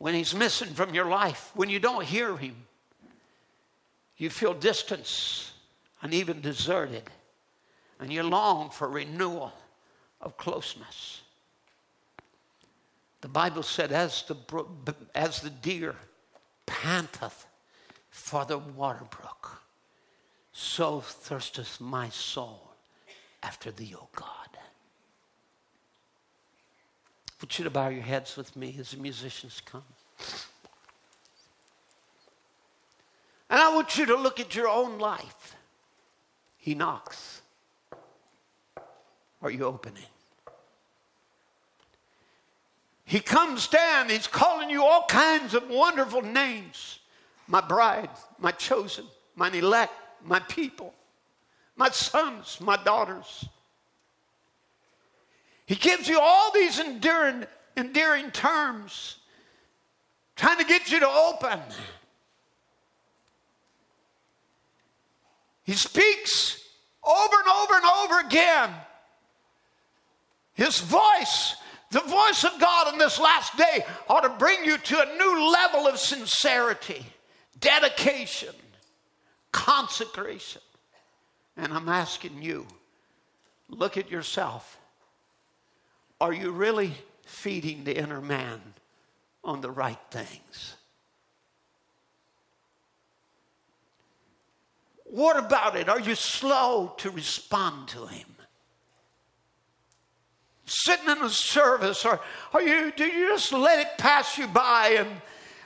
when 0.02 0.16
he's 0.16 0.34
missing 0.34 0.70
from 0.70 0.96
your 0.96 1.06
life, 1.06 1.52
when 1.54 1.70
you 1.70 1.78
don't 1.78 2.04
hear 2.04 2.36
him, 2.36 2.56
you 4.18 4.32
feel 4.32 4.52
distance 4.52 5.52
and 6.02 6.12
even 6.12 6.42
deserted, 6.42 7.04
and 8.00 8.12
you 8.12 8.24
long 8.24 8.72
for 8.72 8.90
renewal 8.90 9.54
of 10.20 10.36
closeness. 10.38 11.22
The 13.22 13.28
Bible 13.28 13.62
said, 13.62 13.92
as 13.92 14.24
the, 14.24 14.96
as 15.14 15.42
the 15.42 15.52
deer 15.52 15.96
panteth 16.66 17.46
for 18.10 18.44
the 18.44 18.58
water 18.58 19.06
brook, 19.08 19.62
so 20.52 21.02
thirsteth 21.02 21.80
my 21.80 22.10
soul 22.10 22.72
after 23.44 23.70
thee, 23.70 23.94
O 23.96 24.08
God. 24.16 24.51
Want 27.42 27.58
you 27.58 27.64
to 27.64 27.72
bow 27.72 27.90
your 27.90 28.04
heads 28.04 28.38
with 28.38 28.56
me 28.56 28.76
as 28.80 28.92
the 28.92 28.98
musicians 28.98 29.64
come. 29.66 29.84
And 33.50 33.60
I 33.60 33.74
want 33.74 33.98
you 33.98 34.06
to 34.06 34.16
look 34.16 34.40
at 34.40 34.56
your 34.56 34.68
own 34.68 35.00
life. 35.00 35.56
He 36.58 36.76
knocks. 36.76 37.42
Are 39.42 39.50
you 39.50 39.66
opening? 39.66 40.04
He 43.06 43.20
comes 43.20 43.68
down, 43.68 44.10
he's 44.10 44.28
calling 44.28 44.70
you 44.70 44.86
all 44.86 45.06
kinds 45.08 45.56
of 45.56 45.68
wonderful 45.68 46.22
names 46.22 47.00
my 47.48 47.60
bride, 47.60 48.10
my 48.40 48.52
chosen, 48.52 49.04
mine 49.36 49.56
elect, 49.56 49.92
my 50.24 50.40
people, 50.40 50.94
my 51.76 51.90
sons, 51.90 52.60
my 52.62 52.78
daughters. 52.78 53.50
He 55.72 55.78
gives 55.78 56.10
you 56.10 56.20
all 56.20 56.52
these 56.52 56.80
enduring, 56.80 57.46
endearing 57.78 58.30
terms, 58.32 59.16
trying 60.36 60.58
to 60.58 60.66
get 60.66 60.92
you 60.92 61.00
to 61.00 61.08
open. 61.08 61.62
He 65.64 65.72
speaks 65.72 66.62
over 67.02 67.36
and 67.38 67.48
over 67.48 67.74
and 67.76 67.86
over 67.86 68.28
again. 68.28 68.72
His 70.56 70.78
voice 70.78 71.56
the 71.92 72.02
voice 72.02 72.44
of 72.44 72.60
God 72.60 72.92
in 72.92 73.00
this 73.00 73.18
last 73.18 73.56
day 73.56 73.86
ought 74.10 74.24
to 74.24 74.30
bring 74.30 74.66
you 74.66 74.78
to 74.78 75.02
a 75.02 75.18
new 75.18 75.52
level 75.54 75.88
of 75.88 76.00
sincerity, 76.00 77.06
dedication, 77.62 78.56
consecration. 79.54 80.62
And 81.56 81.72
I'm 81.72 81.88
asking 81.88 82.42
you 82.42 82.68
look 83.70 83.96
at 83.96 84.12
yourself. 84.12 84.78
Are 86.22 86.32
you 86.32 86.52
really 86.52 86.94
feeding 87.26 87.84
the 87.84 87.98
inner 87.98 88.22
man 88.22 88.62
on 89.44 89.62
the 89.62 89.72
right 89.72 90.00
things? 90.12 90.76
What 95.04 95.36
about 95.36 95.76
it? 95.76 95.90
Are 95.90 96.00
you 96.00 96.16
slow 96.16 96.94
to 97.00 97.10
respond 97.10 97.90
to 97.90 98.06
him? 98.06 98.28
sitting 100.72 101.10
in 101.10 101.22
a 101.22 101.30
service 101.30 102.06
or, 102.06 102.20
or 102.54 102.62
you, 102.62 102.94
do 102.96 103.06
you 103.06 103.30
just 103.32 103.52
let 103.52 103.80
it 103.80 103.98
pass 103.98 104.38
you 104.38 104.48
by 104.48 104.96
and, 105.00 105.10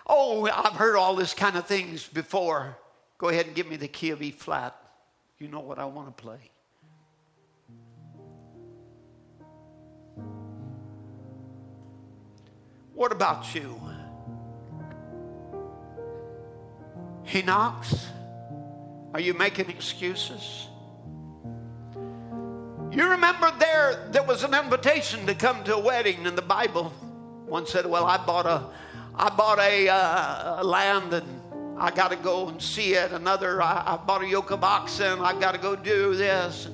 oh, 0.08 0.48
I've 0.48 0.74
heard 0.74 0.96
all 0.96 1.16
this 1.16 1.34
kind 1.34 1.56
of 1.56 1.68
things 1.68 2.08
before. 2.08 2.76
Go 3.20 3.30
ahead 3.30 3.46
and 3.46 3.56
give 3.56 3.68
me 3.68 3.76
the 3.76 3.88
key 3.88 4.10
of 4.10 4.22
E 4.24 4.32
flat. 4.32 4.76
You 5.38 5.48
know 5.48 5.60
what 5.60 5.78
I 5.78 5.86
want 5.86 6.16
to 6.16 6.24
play. 6.24 6.40
What 12.96 13.12
about 13.12 13.54
you? 13.54 13.80
He 17.24 17.42
knocks. 17.42 18.08
Are 19.14 19.20
you 19.20 19.34
making 19.34 19.70
excuses? 19.70 20.68
You 22.92 23.10
remember 23.10 23.52
there, 23.60 24.08
there 24.12 24.24
was 24.24 24.44
an 24.44 24.54
invitation 24.54 25.26
to 25.26 25.36
come 25.36 25.64
to 25.66 25.76
a 25.76 25.80
wedding 25.80 26.26
in 26.26 26.36
the 26.36 26.42
Bible. 26.42 26.86
One 27.46 27.68
said, 27.68 27.86
Well, 27.86 28.06
I 28.06 28.18
bought 28.18 28.46
a, 28.46 28.70
I 29.14 29.30
bought 29.30 29.60
a, 29.60 29.90
uh, 29.90 30.62
a 30.62 30.64
land 30.64 31.14
and 31.14 31.42
I 31.78 31.92
got 31.92 32.12
to 32.12 32.16
go 32.16 32.48
and 32.48 32.62
see 32.62 32.94
it. 32.94 33.12
Another, 33.12 33.62
I, 33.62 33.84
I 33.86 33.98
bought 33.98 34.24
a 34.24 34.28
yoke 34.28 34.52
of 34.52 34.64
oxen. 34.64 35.20
I 35.20 35.38
got 35.38 35.54
to 35.54 35.60
go 35.60 35.76
do 35.76 36.16
this. 36.16 36.70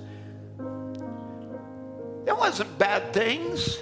It 2.27 2.37
wasn't 2.37 2.77
bad 2.77 3.11
things. 3.11 3.79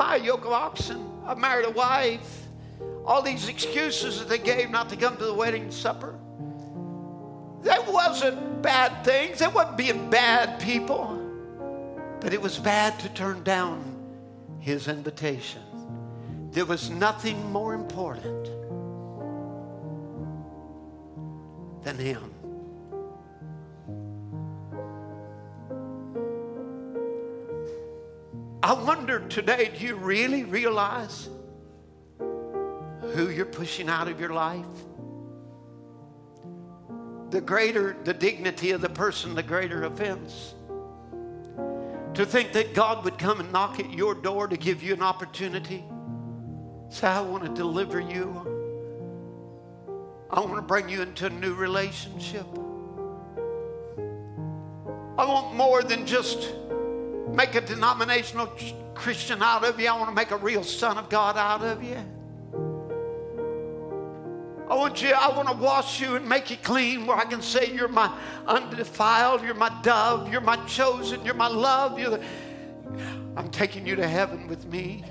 Buy 0.00 0.16
a 0.16 0.24
yoke 0.24 0.46
of 0.46 0.52
oxen. 0.52 1.06
I 1.26 1.34
married 1.34 1.66
a 1.66 1.72
wife. 1.72 2.46
All 3.04 3.20
these 3.20 3.48
excuses 3.48 4.18
that 4.18 4.30
they 4.30 4.38
gave 4.38 4.70
not 4.70 4.88
to 4.88 4.96
come 4.96 5.18
to 5.18 5.26
the 5.26 5.34
wedding 5.34 5.70
supper. 5.70 6.18
That 7.64 7.86
wasn't 7.86 8.62
bad 8.62 9.04
things. 9.04 9.40
That 9.40 9.52
wasn't 9.52 9.76
being 9.76 10.08
bad 10.08 10.58
people. 10.58 11.18
But 12.18 12.32
it 12.32 12.40
was 12.40 12.58
bad 12.58 12.98
to 13.00 13.10
turn 13.10 13.42
down 13.42 13.84
his 14.58 14.88
invitation. 14.88 15.60
There 16.50 16.64
was 16.64 16.88
nothing 16.88 17.52
more 17.52 17.74
important 17.74 18.48
than 21.82 21.98
him. 21.98 22.39
I 28.62 28.74
wonder 28.74 29.20
today, 29.28 29.72
do 29.78 29.84
you 29.84 29.96
really 29.96 30.44
realize 30.44 31.28
who 32.18 33.30
you're 33.30 33.46
pushing 33.46 33.88
out 33.88 34.08
of 34.08 34.20
your 34.20 34.32
life? 34.32 34.66
the 37.30 37.40
greater 37.40 37.96
the 38.04 38.12
dignity 38.12 38.72
of 38.72 38.80
the 38.80 38.88
person, 38.88 39.34
the 39.34 39.42
greater 39.42 39.84
offense. 39.84 40.54
To 42.14 42.26
think 42.26 42.52
that 42.52 42.74
God 42.74 43.04
would 43.04 43.18
come 43.18 43.38
and 43.40 43.52
knock 43.52 43.78
at 43.78 43.92
your 43.92 44.14
door 44.14 44.48
to 44.48 44.56
give 44.56 44.82
you 44.82 44.94
an 44.94 45.02
opportunity. 45.02 45.84
Say, 46.88 47.06
I 47.06 47.20
want 47.20 47.44
to 47.44 47.54
deliver 47.54 48.00
you. 48.00 48.46
I 50.28 50.40
want 50.40 50.56
to 50.56 50.62
bring 50.62 50.88
you 50.88 51.02
into 51.02 51.26
a 51.26 51.30
new 51.30 51.54
relationship. 51.54 52.46
I 55.16 55.24
want 55.24 55.54
more 55.54 55.82
than 55.82 56.04
just 56.04 56.52
make 57.34 57.54
a 57.54 57.60
denominational 57.60 58.52
Christian 58.94 59.42
out 59.42 59.64
of 59.64 59.80
you. 59.80 59.88
I 59.88 59.96
want 59.96 60.10
to 60.10 60.14
make 60.14 60.30
a 60.30 60.36
real 60.36 60.64
son 60.64 60.98
of 60.98 61.08
God 61.08 61.36
out 61.36 61.62
of 61.62 61.82
you. 61.82 61.96
I 64.70 64.74
want 64.74 65.02
you, 65.02 65.12
I 65.12 65.36
want 65.36 65.48
to 65.48 65.56
wash 65.56 66.00
you 66.00 66.14
and 66.14 66.28
make 66.28 66.48
you 66.48 66.56
clean 66.56 67.04
where 67.04 67.16
I 67.16 67.24
can 67.24 67.42
say 67.42 67.72
you're 67.74 67.88
my 67.88 68.16
undefiled, 68.46 69.42
you're 69.42 69.52
my 69.54 69.76
dove, 69.82 70.30
you're 70.30 70.40
my 70.40 70.56
chosen, 70.66 71.24
you're 71.24 71.34
my 71.34 71.48
love. 71.48 71.98
You're 71.98 72.10
the, 72.10 72.24
I'm 73.36 73.50
taking 73.50 73.84
you 73.84 73.96
to 73.96 74.06
heaven 74.06 74.46
with 74.46 74.66
me. 74.66 75.02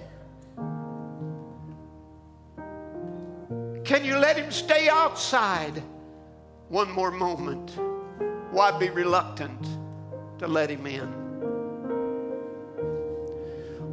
Can 3.83 4.05
you 4.05 4.17
let 4.17 4.37
him 4.37 4.49
stay 4.49 4.87
outside 4.87 5.83
one 6.69 6.89
more 6.91 7.11
moment? 7.11 7.71
Why 8.51 8.71
be 8.77 8.89
reluctant 8.89 9.67
to 10.37 10.47
let 10.47 10.69
him 10.69 10.87
in? 10.87 11.18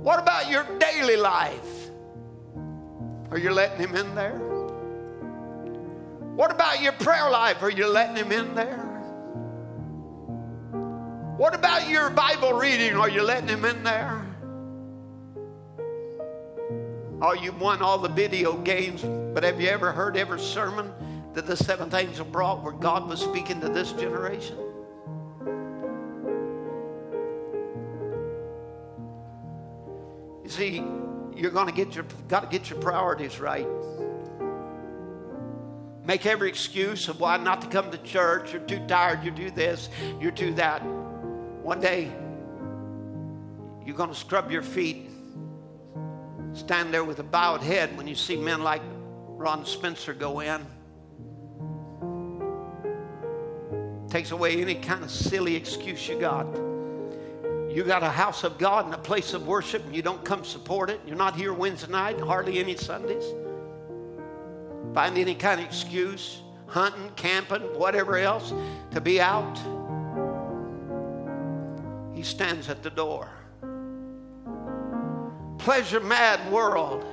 What 0.07 0.20
about 0.20 0.49
your 0.49 0.62
daily 0.78 1.16
life? 1.16 1.91
Are 3.33 3.39
you 3.39 3.51
letting 3.51 3.89
him 3.89 3.97
in 3.97 4.15
there? 4.15 4.39
What 6.37 6.53
about 6.53 6.81
your 6.81 6.93
prayer 6.93 7.28
life? 7.28 7.61
Are 7.61 7.73
you 7.73 7.89
letting 7.89 8.15
Him 8.15 8.31
in 8.31 8.55
there? 8.55 8.85
What 11.37 11.57
about 11.57 11.89
your 11.89 12.09
Bible 12.11 12.53
reading? 12.53 12.95
Are 12.95 13.09
you 13.09 13.23
letting 13.24 13.49
Him 13.49 13.65
in 13.65 13.83
there? 13.83 14.24
Oh, 17.20 17.33
you've 17.33 17.61
won 17.61 17.83
all 17.83 17.99
the 17.99 18.09
video 18.09 18.59
games, 18.59 19.03
but 19.35 19.43
have 19.43 19.61
you 19.61 19.70
ever 19.70 19.91
heard 19.91 20.16
every 20.16 20.39
sermon 20.39 20.93
that 21.35 21.49
the 21.49 21.57
seventh 21.57 21.95
angel 21.95 22.27
brought 22.27 22.62
where 22.62 22.74
God 22.74 23.09
was 23.09 23.20
speaking 23.20 23.61
to 23.61 23.69
this 23.69 23.91
generation? 23.91 24.57
You 30.47 30.52
see, 30.52 30.85
you're 31.35 31.51
going 31.51 31.66
to 31.66 31.73
get 31.73 31.97
your 31.97 32.05
got 32.28 32.48
to 32.48 32.56
get 32.56 32.70
your 32.70 32.78
priorities 32.78 33.40
right. 33.40 33.66
Make 36.05 36.24
every 36.24 36.48
excuse 36.48 37.09
of 37.09 37.18
why 37.18 37.36
not 37.36 37.62
to 37.62 37.66
come 37.66 37.90
to 37.90 37.98
church. 37.98 38.52
You're 38.52 38.62
too 38.62 38.78
tired. 38.86 39.24
You 39.24 39.32
do 39.32 39.51
this. 39.51 39.89
You 40.20 40.31
do 40.31 40.55
that. 40.55 40.85
One 40.85 41.81
day, 41.81 42.12
you're 43.85 43.97
going 43.97 44.10
to 44.10 44.14
scrub 44.14 44.52
your 44.52 44.62
feet, 44.62 45.10
stand 46.52 46.94
there 46.94 47.02
with 47.02 47.18
a 47.18 47.24
bowed 47.24 47.60
head 47.60 47.97
when 47.97 48.06
you 48.06 48.14
see 48.14 48.36
men 48.36 48.62
like 48.62 48.82
Ron 49.27 49.66
Spencer 49.66 50.14
go 50.14 50.39
in. 50.39 50.64
Takes 54.10 54.31
away 54.31 54.62
any 54.62 54.77
kind 54.77 55.02
of 55.02 55.10
silly 55.10 55.56
excuse 55.56 56.06
you 56.06 56.20
got. 56.20 56.47
You 57.77 57.85
got 57.85 58.03
a 58.03 58.09
house 58.09 58.43
of 58.43 58.57
God 58.57 58.86
and 58.86 58.94
a 58.94 58.98
place 58.98 59.35
of 59.35 59.47
worship, 59.47 59.85
and 59.85 59.94
you 59.94 60.01
don't 60.01 60.24
come 60.24 60.44
support 60.44 60.89
it. 60.89 60.98
You're 61.07 61.15
not 61.15 61.36
here 61.36 61.53
Wednesday 61.53 61.93
night, 61.93 62.19
hardly 62.19 62.59
any 62.59 62.74
Sundays. 62.74 63.23
Find 64.94 65.19
any 65.19 65.35
kind 65.35 65.61
of 65.61 65.66
excuse, 65.66 66.40
hunting, 66.69 67.11
camping, 67.16 67.61
whatever 67.78 68.16
else, 68.16 68.55
to 68.93 69.01
be 69.03 69.20
out. 69.20 69.59
He 72.15 72.23
stands 72.23 72.70
at 72.70 72.82
the 72.82 72.89
door. 72.89 73.28
Pleasure 75.59 76.01
mad 76.01 76.51
world, 76.51 77.05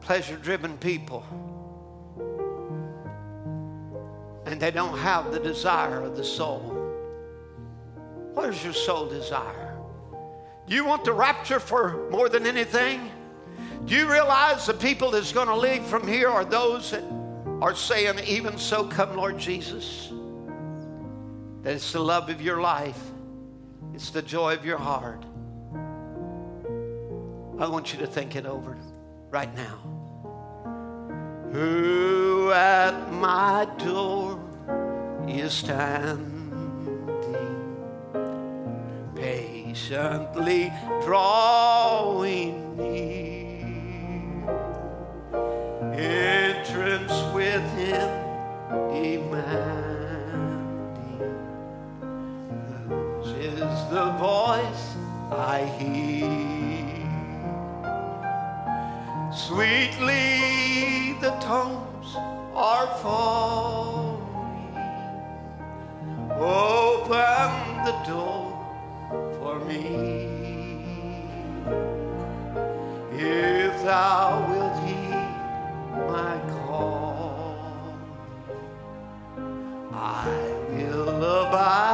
pleasure 0.00 0.36
driven 0.36 0.78
people. 0.78 1.24
And 4.46 4.60
they 4.60 4.70
don't 4.70 4.96
have 4.98 5.32
the 5.32 5.40
desire 5.40 6.02
of 6.02 6.16
the 6.16 6.22
soul. 6.22 6.71
What 8.34 8.48
is 8.50 8.62
your 8.64 8.72
soul 8.72 9.08
desire? 9.08 9.76
Do 10.66 10.74
you 10.74 10.84
want 10.84 11.04
the 11.04 11.12
rapture 11.12 11.60
for 11.60 12.08
more 12.10 12.28
than 12.28 12.46
anything? 12.46 13.10
Do 13.84 13.94
you 13.94 14.10
realize 14.10 14.66
the 14.66 14.74
people 14.74 15.10
that's 15.10 15.32
going 15.32 15.48
to 15.48 15.56
leave 15.56 15.82
from 15.84 16.06
here 16.06 16.28
are 16.28 16.44
those 16.44 16.92
that 16.92 17.04
are 17.60 17.74
saying, 17.74 18.20
Even 18.26 18.56
so, 18.58 18.84
come, 18.84 19.16
Lord 19.16 19.38
Jesus? 19.38 20.10
That 21.62 21.74
it's 21.74 21.92
the 21.92 22.00
love 22.00 22.30
of 22.30 22.40
your 22.40 22.60
life, 22.60 23.00
it's 23.92 24.10
the 24.10 24.22
joy 24.22 24.54
of 24.54 24.64
your 24.64 24.78
heart. 24.78 25.24
I 27.58 27.68
want 27.68 27.92
you 27.92 27.98
to 28.00 28.06
think 28.06 28.34
it 28.34 28.46
over 28.46 28.76
right 29.30 29.54
now. 29.54 29.78
Who 31.52 32.50
at 32.52 33.12
my 33.12 33.68
door 33.78 34.40
is 35.28 35.52
standing? 35.52 36.31
Patiently 39.22 40.72
drawing 41.04 42.76
near. 42.76 43.62
Entrance 45.94 47.16
within 47.32 48.10
demanding. 48.90 50.02
Whose 52.88 53.32
is 53.38 53.76
the 53.94 54.08
voice 54.18 54.84
I 55.30 55.58
hear? 55.78 57.06
Sweetly 59.46 61.16
the 61.20 61.30
tones 61.40 62.16
are 62.56 62.88
falling. 63.02 64.18
Open 66.40 67.50
the 67.84 67.96
door 68.04 68.51
for 69.38 69.58
me. 69.60 70.28
If 73.12 73.82
thou 73.84 74.46
wilt 74.48 74.76
heed 74.84 75.32
my 76.08 76.34
call, 76.64 77.94
I 79.92 80.26
will 80.70 81.08
abide 81.08 81.91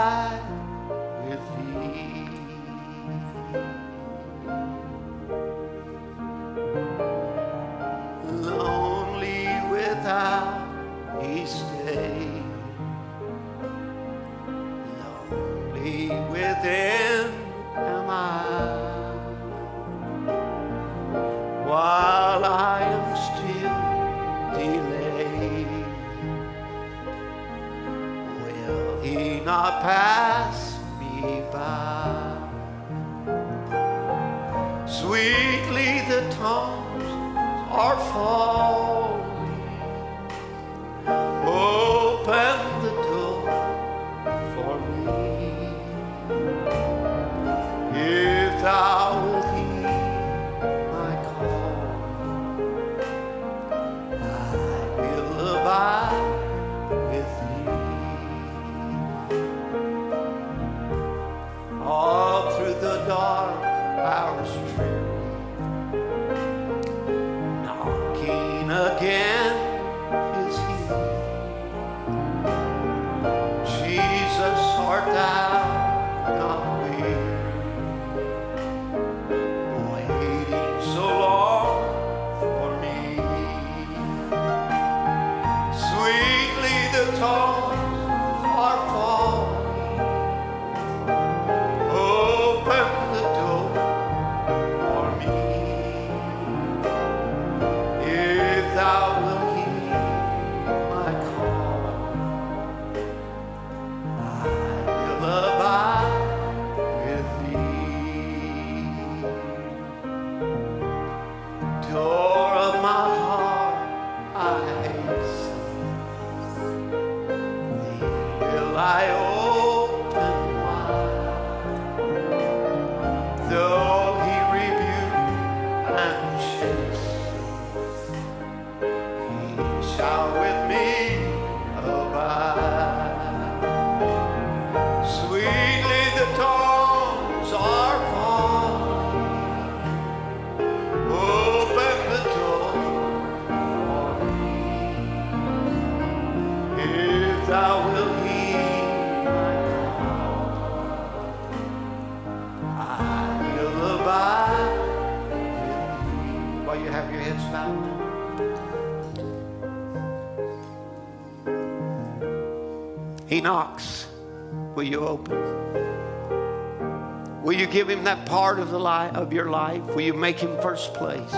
him 167.98 168.04
that 168.04 168.26
part 168.26 168.60
of 168.60 168.70
the 168.70 168.78
life 168.78 169.14
of 169.14 169.32
your 169.32 169.50
life? 169.50 169.84
Will 169.86 170.02
you 170.02 170.14
make 170.14 170.38
him 170.38 170.56
first 170.62 170.94
place? 170.94 171.32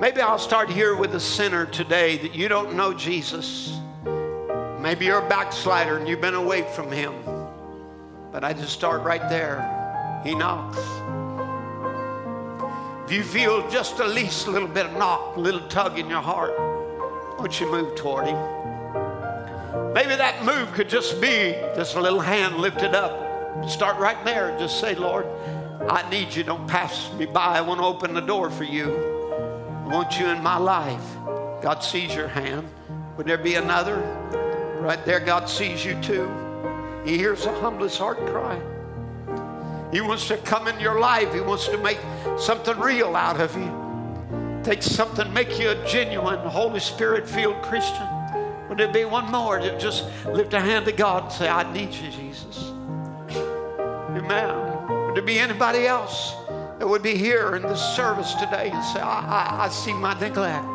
Maybe 0.00 0.20
I'll 0.20 0.38
start 0.38 0.68
here 0.68 0.96
with 0.96 1.14
a 1.14 1.20
sinner 1.20 1.64
today 1.66 2.18
that 2.18 2.34
you 2.34 2.48
don't 2.48 2.74
know 2.74 2.92
Jesus. 2.92 3.78
Maybe 4.80 5.06
you're 5.06 5.24
a 5.24 5.28
backslider 5.28 5.96
and 5.96 6.08
you've 6.08 6.20
been 6.20 6.34
away 6.34 6.62
from 6.74 6.90
him. 6.90 7.14
But 8.32 8.42
I 8.42 8.52
just 8.52 8.72
start 8.72 9.02
right 9.02 9.28
there. 9.28 9.60
He 10.24 10.34
knocks. 10.34 10.78
If 13.04 13.12
you 13.12 13.22
feel 13.22 13.68
just 13.70 13.96
the 13.96 14.06
least 14.06 14.48
little 14.48 14.68
bit 14.68 14.86
of 14.86 14.92
knock, 14.92 15.36
a 15.36 15.40
little 15.40 15.66
tug 15.68 15.98
in 15.98 16.08
your 16.08 16.20
heart, 16.20 16.52
won't 17.38 17.60
you 17.60 17.70
move 17.70 17.94
toward 17.94 18.26
him? 18.26 19.94
Maybe 19.94 20.16
that 20.16 20.44
move 20.44 20.72
could 20.72 20.88
just 20.88 21.20
be 21.20 21.52
just 21.76 21.94
a 21.94 22.00
little 22.00 22.20
hand 22.20 22.56
lifted 22.56 22.94
up. 22.94 23.27
Start 23.68 23.98
right 23.98 24.22
there. 24.24 24.56
Just 24.58 24.80
say, 24.80 24.94
Lord, 24.94 25.26
I 25.88 26.08
need 26.10 26.34
you. 26.34 26.42
Don't 26.42 26.66
pass 26.66 27.12
me 27.14 27.26
by. 27.26 27.58
I 27.58 27.60
want 27.60 27.80
to 27.80 27.84
open 27.84 28.14
the 28.14 28.20
door 28.20 28.50
for 28.50 28.64
you. 28.64 28.92
I 29.84 29.88
want 29.88 30.18
you 30.18 30.26
in 30.26 30.42
my 30.42 30.56
life. 30.56 31.04
God 31.62 31.80
sees 31.80 32.14
your 32.14 32.28
hand. 32.28 32.68
Would 33.16 33.26
there 33.26 33.38
be 33.38 33.54
another? 33.54 33.96
Right 34.80 35.04
there, 35.04 35.20
God 35.20 35.48
sees 35.48 35.84
you 35.84 36.00
too. 36.00 36.30
He 37.04 37.16
hears 37.16 37.44
the 37.44 37.52
humblest 37.60 37.98
heart 37.98 38.18
cry. 38.26 38.60
He 39.92 40.00
wants 40.00 40.28
to 40.28 40.36
come 40.38 40.68
in 40.68 40.78
your 40.78 41.00
life. 41.00 41.32
He 41.32 41.40
wants 41.40 41.66
to 41.68 41.78
make 41.78 41.98
something 42.38 42.78
real 42.78 43.16
out 43.16 43.40
of 43.40 43.56
you. 43.56 44.62
Take 44.62 44.82
something, 44.82 45.32
make 45.32 45.58
you 45.58 45.70
a 45.70 45.86
genuine, 45.86 46.38
Holy 46.40 46.80
Spirit 46.80 47.26
filled 47.26 47.62
Christian. 47.62 48.06
Would 48.68 48.78
there 48.78 48.92
be 48.92 49.04
one 49.04 49.30
more 49.30 49.58
just 49.78 50.04
lift 50.26 50.52
a 50.52 50.60
hand 50.60 50.84
to 50.86 50.92
God 50.92 51.24
and 51.24 51.32
say, 51.32 51.48
I 51.48 51.72
need 51.72 51.92
you, 51.94 52.10
Jesus? 52.10 52.67
Amen. 54.30 55.06
Would 55.06 55.14
there 55.14 55.22
be 55.22 55.38
anybody 55.38 55.86
else 55.86 56.34
that 56.78 56.86
would 56.86 57.02
be 57.02 57.16
here 57.16 57.56
in 57.56 57.62
this 57.62 57.80
service 57.96 58.34
today 58.34 58.70
and 58.70 58.84
say, 58.84 59.00
I, 59.00 59.20
I, 59.20 59.64
I 59.64 59.68
see 59.70 59.94
my 59.94 60.12
neglect? 60.20 60.66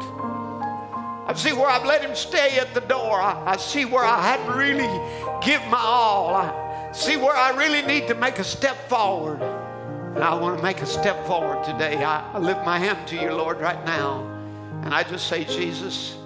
I 1.28 1.34
see 1.36 1.54
where 1.54 1.68
I've 1.68 1.86
let 1.86 2.02
him 2.02 2.16
stay 2.16 2.58
at 2.58 2.74
the 2.74 2.82
door. 2.82 3.22
I, 3.22 3.52
I 3.52 3.58
see 3.58 3.86
where 3.86 4.04
I 4.04 4.22
hadn't 4.24 4.58
really 4.58 4.90
give 5.46 5.62
my 5.68 5.78
all. 5.80 6.34
I 6.34 6.92
see 6.94 7.16
where 7.16 7.36
I 7.36 7.52
really 7.52 7.84
need 7.84 8.08
to 8.08 8.16
make 8.16 8.40
a 8.40 8.44
step 8.44 8.90
forward. 8.90 9.40
And 9.40 10.24
I 10.24 10.34
want 10.34 10.58
to 10.58 10.64
make 10.64 10.82
a 10.82 10.88
step 10.88 11.24
forward 11.28 11.64
today. 11.64 12.04
I, 12.04 12.28
I 12.34 12.40
lift 12.40 12.66
my 12.66 12.80
hand 12.80 13.08
to 13.10 13.16
you, 13.16 13.32
Lord, 13.34 13.60
right 13.62 13.86
now. 13.86 14.24
And 14.84 14.96
I 14.96 15.04
just 15.04 15.28
say, 15.28 15.44
Jesus, 15.44 16.18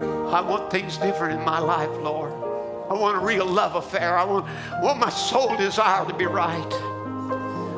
I 0.00 0.40
want 0.40 0.68
things 0.68 0.96
different 0.96 1.38
in 1.38 1.44
my 1.44 1.60
life, 1.60 1.90
Lord. 2.02 2.49
I 2.90 2.94
want 2.94 3.16
a 3.16 3.20
real 3.20 3.46
love 3.46 3.76
affair. 3.76 4.18
I 4.18 4.24
want, 4.24 4.46
I 4.46 4.82
want 4.82 4.98
my 4.98 5.10
soul 5.10 5.56
desire 5.56 6.04
to 6.04 6.12
be 6.12 6.26
right. 6.26 6.72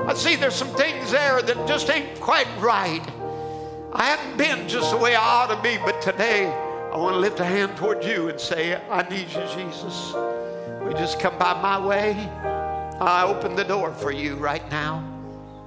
I 0.08 0.14
see 0.14 0.36
there's 0.36 0.54
some 0.54 0.74
things 0.74 1.10
there 1.10 1.42
that 1.42 1.68
just 1.68 1.90
ain't 1.90 2.18
quite 2.18 2.48
right. 2.58 3.02
I 3.92 4.04
haven't 4.06 4.38
been 4.38 4.66
just 4.66 4.90
the 4.90 4.96
way 4.96 5.14
I 5.14 5.22
ought 5.22 5.54
to 5.54 5.60
be, 5.62 5.76
but 5.84 6.00
today 6.00 6.46
I 6.46 6.96
want 6.96 7.14
to 7.14 7.20
lift 7.20 7.40
a 7.40 7.44
hand 7.44 7.76
toward 7.76 8.02
you 8.02 8.30
and 8.30 8.40
say, 8.40 8.80
I 8.88 9.02
need 9.10 9.28
you, 9.28 9.44
Jesus. 9.54 10.14
We 10.82 10.94
just 10.94 11.20
come 11.20 11.38
by 11.38 11.60
my 11.60 11.78
way. 11.78 12.14
I 12.98 13.24
open 13.26 13.54
the 13.54 13.64
door 13.64 13.92
for 13.92 14.12
you 14.12 14.36
right 14.36 14.66
now 14.70 15.06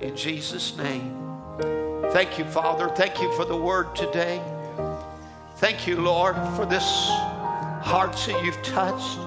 in 0.02 0.16
Jesus' 0.16 0.76
name. 0.76 1.22
Thank 2.12 2.40
you, 2.40 2.46
Father. 2.46 2.90
Thank 2.90 3.22
you 3.22 3.32
for 3.36 3.46
the 3.46 3.56
word 3.56 3.96
today. 3.96 4.42
Thank 5.58 5.86
you, 5.86 5.98
Lord, 6.02 6.36
for 6.56 6.66
this 6.66 6.84
hearts 7.86 8.26
that 8.26 8.44
you've 8.44 8.62
touched, 8.64 9.20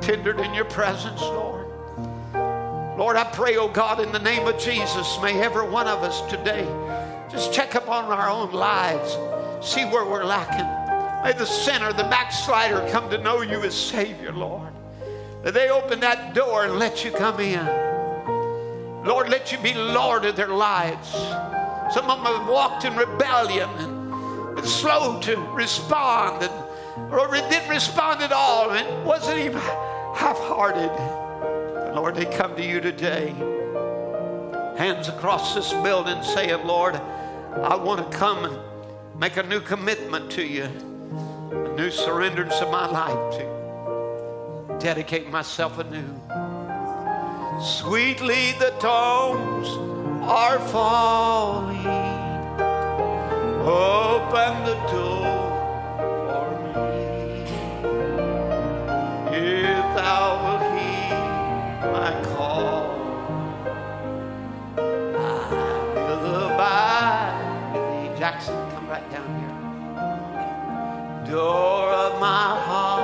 tendered 0.00 0.40
in 0.40 0.54
your 0.54 0.64
presence, 0.64 1.20
Lord. 1.20 1.66
Lord, 2.98 3.16
I 3.16 3.24
pray, 3.34 3.58
oh 3.58 3.68
God, 3.68 4.00
in 4.00 4.10
the 4.12 4.18
name 4.18 4.48
of 4.48 4.58
Jesus, 4.58 5.18
may 5.22 5.38
every 5.38 5.68
one 5.68 5.86
of 5.86 6.02
us 6.02 6.22
today 6.30 6.64
just 7.30 7.52
check 7.52 7.74
up 7.74 7.86
on 7.90 8.06
our 8.06 8.30
own 8.30 8.50
lives, 8.50 9.12
see 9.60 9.84
where 9.84 10.06
we're 10.06 10.24
lacking. 10.24 10.66
May 11.22 11.38
the 11.38 11.44
sinner, 11.44 11.92
the 11.92 12.04
backslider 12.04 12.88
come 12.90 13.10
to 13.10 13.18
know 13.18 13.42
you 13.42 13.60
as 13.62 13.74
Savior, 13.74 14.32
Lord. 14.32 14.72
That 15.42 15.52
they 15.52 15.68
open 15.68 16.00
that 16.00 16.34
door 16.34 16.64
and 16.64 16.78
let 16.78 17.04
you 17.04 17.10
come 17.10 17.40
in. 17.40 17.66
Lord, 19.04 19.28
let 19.28 19.52
you 19.52 19.58
be 19.58 19.74
Lord 19.74 20.24
of 20.24 20.34
their 20.34 20.48
lives. 20.48 21.12
Some 21.92 22.10
of 22.10 22.24
them 22.24 22.34
have 22.34 22.48
walked 22.48 22.86
in 22.86 22.96
rebellion 22.96 23.68
and 23.68 24.56
been 24.56 24.64
slow 24.64 25.20
to 25.20 25.36
respond 25.52 26.42
and 26.42 26.67
or 27.10 27.34
it 27.34 27.48
didn't 27.50 27.70
respond 27.70 28.22
at 28.22 28.32
all 28.32 28.70
and 28.70 29.04
wasn't 29.04 29.38
even 29.38 29.60
half-hearted. 30.14 30.90
Lord, 31.94 32.14
they 32.14 32.26
come 32.26 32.54
to 32.56 32.64
you 32.64 32.80
today. 32.80 33.34
Hands 34.76 35.08
across 35.08 35.54
this 35.54 35.72
building 35.72 36.22
saying, 36.22 36.66
Lord, 36.66 36.94
I 36.94 37.74
want 37.76 38.10
to 38.10 38.18
come 38.18 38.44
and 38.44 38.58
make 39.18 39.36
a 39.36 39.42
new 39.42 39.60
commitment 39.60 40.30
to 40.32 40.42
you, 40.42 40.64
a 40.64 41.74
new 41.76 41.90
surrenderance 41.90 42.60
of 42.62 42.70
my 42.70 42.86
life 42.86 43.38
to. 43.38 44.78
Dedicate 44.78 45.28
myself 45.30 45.78
anew. 45.78 46.20
Sweetly 47.60 48.52
the 48.60 48.70
tones 48.78 49.68
are 50.22 50.60
falling. 50.68 51.86
Open 53.66 54.64
the 54.64 54.74
door 54.92 55.37
Ah, 66.60 67.32
Jackson, 68.16 68.54
come 68.70 68.86
right 68.88 69.08
down 69.10 69.26
here. 69.38 69.56
Door 71.32 71.88
of 71.90 72.20
my 72.20 72.46
heart, 72.66 72.97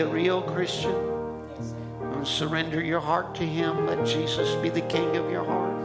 a 0.00 0.06
real 0.06 0.42
Christian? 0.42 0.92
To 0.92 2.24
surrender 2.24 2.82
your 2.82 3.00
heart 3.00 3.34
to 3.36 3.44
Him? 3.46 3.86
Let 3.86 4.04
Jesus 4.06 4.54
be 4.62 4.68
the 4.68 4.82
King 4.82 5.16
of 5.16 5.30
your 5.30 5.44
heart. 5.44 5.80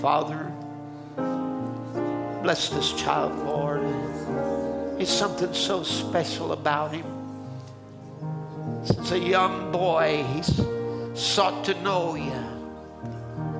Father, 0.00 0.50
bless 2.42 2.70
this 2.70 2.92
child, 2.94 3.38
Lord. 3.44 3.82
There's 4.96 5.08
something 5.08 5.52
so 5.54 5.82
special 5.82 6.52
about 6.52 6.92
him. 6.92 7.06
Since 8.84 9.12
a 9.12 9.18
young 9.18 9.72
boy, 9.72 10.24
he's 10.34 10.60
sought 11.14 11.64
to 11.64 11.74
know 11.82 12.14
you. 12.14 12.32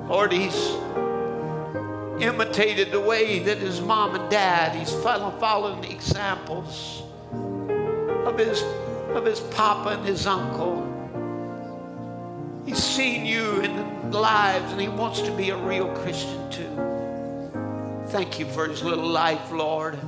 Lord, 0.07 0.31
he's 0.31 0.75
imitated 2.21 2.91
the 2.91 2.99
way 2.99 3.39
that 3.39 3.57
his 3.57 3.81
mom 3.81 4.15
and 4.15 4.29
dad, 4.29 4.75
he's 4.75 4.91
follow- 4.91 5.31
following 5.39 5.81
the 5.81 5.91
examples 5.91 7.03
of 8.25 8.37
his, 8.37 8.63
of 9.15 9.25
his 9.25 9.39
papa 9.39 9.89
and 9.89 10.05
his 10.05 10.25
uncle. 10.25 10.89
He's 12.65 12.81
seen 12.81 13.25
you 13.25 13.59
in 13.61 14.09
the 14.09 14.19
lives 14.19 14.71
and 14.71 14.81
he 14.81 14.87
wants 14.87 15.21
to 15.21 15.31
be 15.31 15.49
a 15.49 15.57
real 15.57 15.87
Christian 15.97 16.49
too. 16.49 18.03
Thank 18.07 18.39
you 18.39 18.45
for 18.47 18.67
his 18.67 18.83
little 18.83 19.07
life, 19.07 19.51
Lord. 19.51 19.99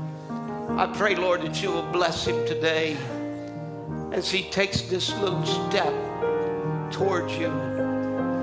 I 0.70 0.88
pray, 0.88 1.16
Lord, 1.16 1.42
that 1.42 1.62
you 1.62 1.72
will 1.72 1.90
bless 1.92 2.26
him 2.26 2.46
today 2.48 2.98
as 4.12 4.32
he 4.32 4.44
takes 4.44 4.82
this 4.82 5.14
little 5.20 5.46
step 5.46 5.94
towards 6.92 7.36
you, 7.38 7.52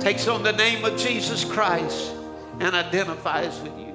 takes 0.01 0.28
on 0.28 0.43
the 0.43 0.52
name 0.52 0.84
of 0.84 0.98
Jesus 0.98 1.44
Christ, 1.44 2.14
and 2.60 2.74
identifies 2.74 3.59
with 3.60 3.78
you. 3.78 3.93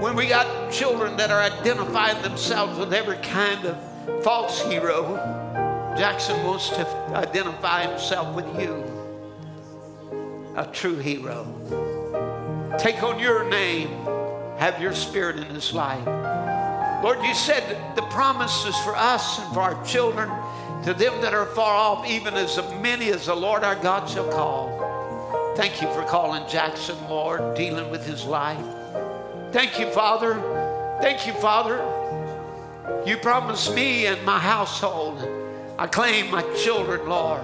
When 0.00 0.14
we 0.14 0.26
got 0.26 0.72
children 0.72 1.16
that 1.16 1.30
are 1.30 1.40
identifying 1.40 2.20
themselves 2.22 2.78
with 2.78 2.92
every 2.92 3.16
kind 3.18 3.64
of 3.64 3.87
false 4.22 4.62
hero. 4.62 5.16
Jackson 5.96 6.42
wants 6.44 6.68
to 6.70 6.86
identify 7.14 7.86
himself 7.86 8.34
with 8.34 8.46
you, 8.60 8.84
a 10.56 10.66
true 10.66 10.98
hero. 10.98 11.44
Take 12.78 13.02
on 13.02 13.18
your 13.18 13.48
name, 13.48 13.88
have 14.58 14.80
your 14.80 14.94
spirit 14.94 15.36
in 15.36 15.46
his 15.46 15.72
life. 15.72 16.06
Lord, 17.02 17.22
you 17.22 17.34
said 17.34 17.96
the 17.96 18.02
promises 18.02 18.76
for 18.78 18.94
us 18.96 19.38
and 19.38 19.54
for 19.54 19.60
our 19.60 19.84
children, 19.84 20.28
to 20.84 20.94
them 20.94 21.20
that 21.20 21.34
are 21.34 21.46
far 21.46 21.74
off, 21.74 22.08
even 22.08 22.34
as 22.34 22.56
many 22.80 23.10
as 23.10 23.26
the 23.26 23.34
Lord 23.34 23.64
our 23.64 23.76
God 23.76 24.08
shall 24.08 24.30
call. 24.30 25.54
Thank 25.56 25.82
you 25.82 25.88
for 25.88 26.04
calling 26.04 26.48
Jackson, 26.48 26.96
Lord, 27.08 27.56
dealing 27.56 27.90
with 27.90 28.06
his 28.06 28.24
life. 28.24 28.64
Thank 29.50 29.80
you, 29.80 29.90
Father. 29.90 30.34
Thank 31.00 31.26
you, 31.26 31.32
Father. 31.34 31.78
You 33.06 33.16
promised 33.16 33.74
me 33.74 34.06
and 34.06 34.24
my 34.24 34.38
household. 34.38 35.26
I 35.78 35.86
claim 35.86 36.30
my 36.30 36.42
children, 36.54 37.08
Lord. 37.08 37.42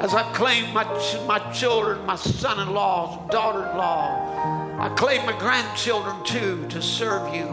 As 0.00 0.14
I 0.14 0.22
claim 0.34 0.72
my, 0.74 0.84
my 1.26 1.38
children, 1.52 2.04
my 2.04 2.16
son 2.16 2.60
in 2.60 2.74
laws, 2.74 3.30
daughter 3.30 3.68
in 3.70 3.76
law, 3.78 4.78
I 4.78 4.90
claim 4.90 5.24
my 5.24 5.36
grandchildren 5.38 6.22
too 6.24 6.66
to 6.68 6.82
serve 6.82 7.34
you. 7.34 7.48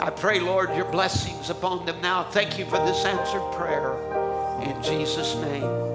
I 0.00 0.08
pray, 0.08 0.40
Lord, 0.40 0.74
your 0.74 0.90
blessings 0.90 1.50
upon 1.50 1.84
them 1.84 2.00
now. 2.00 2.24
Thank 2.24 2.58
you 2.58 2.64
for 2.64 2.78
this 2.86 3.04
answered 3.04 3.52
prayer. 3.52 3.94
In 4.62 4.82
Jesus' 4.82 5.34
name. 5.36 5.89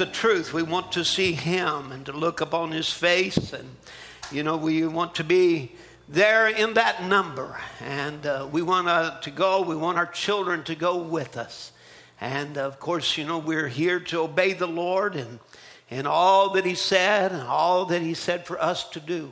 The 0.00 0.06
truth. 0.06 0.54
We 0.54 0.62
want 0.62 0.92
to 0.92 1.04
see 1.04 1.32
Him 1.32 1.92
and 1.92 2.06
to 2.06 2.12
look 2.12 2.40
upon 2.40 2.70
His 2.70 2.90
face. 2.90 3.52
And, 3.52 3.68
you 4.32 4.42
know, 4.42 4.56
we 4.56 4.86
want 4.86 5.14
to 5.16 5.24
be 5.24 5.72
there 6.08 6.48
in 6.48 6.72
that 6.72 7.04
number. 7.04 7.60
And 7.80 8.24
uh, 8.24 8.48
we 8.50 8.62
want 8.62 8.88
uh, 8.88 9.20
to 9.20 9.30
go, 9.30 9.60
we 9.60 9.76
want 9.76 9.98
our 9.98 10.06
children 10.06 10.64
to 10.64 10.74
go 10.74 10.96
with 10.96 11.36
us. 11.36 11.72
And 12.18 12.56
of 12.56 12.80
course, 12.80 13.18
you 13.18 13.26
know, 13.26 13.36
we're 13.36 13.68
here 13.68 14.00
to 14.00 14.20
obey 14.20 14.54
the 14.54 14.66
Lord 14.66 15.16
and, 15.16 15.38
and 15.90 16.06
all 16.06 16.54
that 16.54 16.64
He 16.64 16.76
said 16.76 17.32
and 17.32 17.42
all 17.42 17.84
that 17.84 18.00
He 18.00 18.14
said 18.14 18.46
for 18.46 18.58
us 18.58 18.88
to 18.90 19.00
do. 19.00 19.30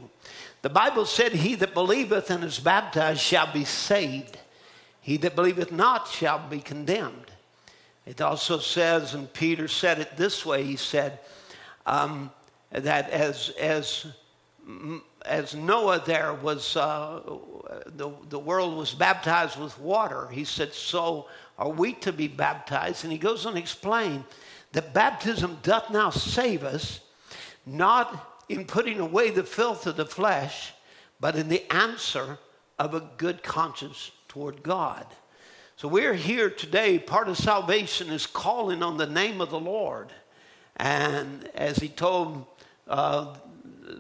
The 0.61 0.69
Bible 0.69 1.07
said, 1.07 1.33
He 1.33 1.55
that 1.55 1.73
believeth 1.73 2.31
and 2.31 2.45
is 2.45 2.59
baptized 2.59 3.23
shall 3.23 3.51
be 3.51 3.65
saved, 3.65 4.37
he 5.01 5.17
that 5.17 5.35
believeth 5.35 5.73
not 5.73 6.09
shall 6.09 6.47
be 6.47 6.61
condemned. 6.61 7.33
It 8.09 8.23
also 8.23 8.59
says, 8.59 9.13
and 9.13 9.31
Peter 9.35 9.69
said 9.69 9.99
it 9.99 10.17
this 10.17 10.47
way 10.47 10.65
he 10.65 10.77
said, 10.77 11.19
um, 11.85 12.31
that 12.73 13.11
as, 13.11 13.51
as, 13.61 14.07
as 15.27 15.55
Noah 15.55 16.03
there 16.07 16.33
was, 16.33 16.75
uh, 16.75 17.21
the, 17.85 18.11
the 18.31 18.39
world 18.39 18.79
was 18.79 18.95
baptized 18.95 19.61
with 19.61 19.79
water, 19.79 20.27
he 20.29 20.45
said, 20.45 20.73
so 20.73 21.29
are 21.59 21.69
we 21.69 21.93
to 21.95 22.11
be 22.11 22.29
baptized? 22.29 23.05
And 23.05 23.13
he 23.13 23.19
goes 23.19 23.45
on 23.45 23.53
to 23.53 23.59
explain 23.59 24.25
that 24.73 24.95
baptism 24.95 25.59
doth 25.63 25.91
now 25.91 26.09
save 26.09 26.65
us, 26.65 27.01
not 27.67 28.43
in 28.49 28.65
putting 28.65 29.01
away 29.01 29.33
the 29.33 29.45
filth 29.45 29.87
of 29.87 29.99
the 29.99 30.07
flesh, 30.07 30.73
but 31.21 31.37
in 31.37 31.51
the 31.51 31.71
answer 31.71 32.39
of 32.79 32.95
a 32.95 33.07
good 33.19 33.43
conscience 33.43 34.13
toward 34.29 34.63
God. 34.63 35.05
So 35.79 35.87
we're 35.87 36.15
here 36.15 36.51
today. 36.51 36.99
Part 36.99 37.29
of 37.29 37.37
salvation 37.37 38.09
is 38.09 38.27
calling 38.27 38.83
on 38.83 38.97
the 38.97 39.07
name 39.07 39.41
of 39.41 39.51
the 39.51 39.61
Lord. 39.61 40.13
And 40.75 41.49
as 41.55 41.77
he 41.77 41.89
told 41.89 42.47
uh, 42.89 43.37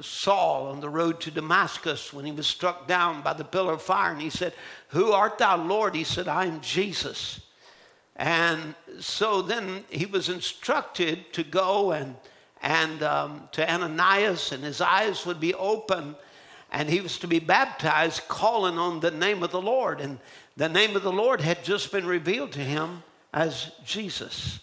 Saul 0.00 0.70
on 0.72 0.80
the 0.80 0.88
road 0.88 1.20
to 1.20 1.30
Damascus 1.30 2.12
when 2.12 2.24
he 2.24 2.32
was 2.32 2.48
struck 2.48 2.88
down 2.88 3.22
by 3.22 3.32
the 3.32 3.44
pillar 3.44 3.74
of 3.74 3.82
fire, 3.82 4.10
and 4.10 4.20
he 4.20 4.28
said, 4.28 4.54
Who 4.88 5.12
art 5.12 5.38
thou, 5.38 5.56
Lord? 5.56 5.94
He 5.94 6.02
said, 6.02 6.26
I 6.26 6.46
am 6.46 6.60
Jesus. 6.62 7.42
And 8.16 8.74
so 8.98 9.40
then 9.40 9.84
he 9.88 10.06
was 10.06 10.28
instructed 10.28 11.32
to 11.34 11.44
go 11.44 11.92
and, 11.92 12.16
and 12.60 13.04
um, 13.04 13.48
to 13.52 13.72
Ananias, 13.72 14.50
and 14.50 14.64
his 14.64 14.80
eyes 14.80 15.24
would 15.24 15.38
be 15.38 15.54
open, 15.54 16.16
and 16.72 16.90
he 16.90 17.00
was 17.00 17.18
to 17.20 17.28
be 17.28 17.38
baptized, 17.38 18.26
calling 18.26 18.78
on 18.78 18.98
the 18.98 19.12
name 19.12 19.44
of 19.44 19.52
the 19.52 19.62
Lord. 19.62 20.00
And 20.00 20.18
the 20.58 20.68
name 20.68 20.96
of 20.96 21.04
the 21.04 21.12
Lord 21.12 21.40
had 21.40 21.62
just 21.62 21.92
been 21.92 22.04
revealed 22.04 22.52
to 22.52 22.60
him 22.60 23.04
as 23.32 23.70
Jesus. 23.84 24.58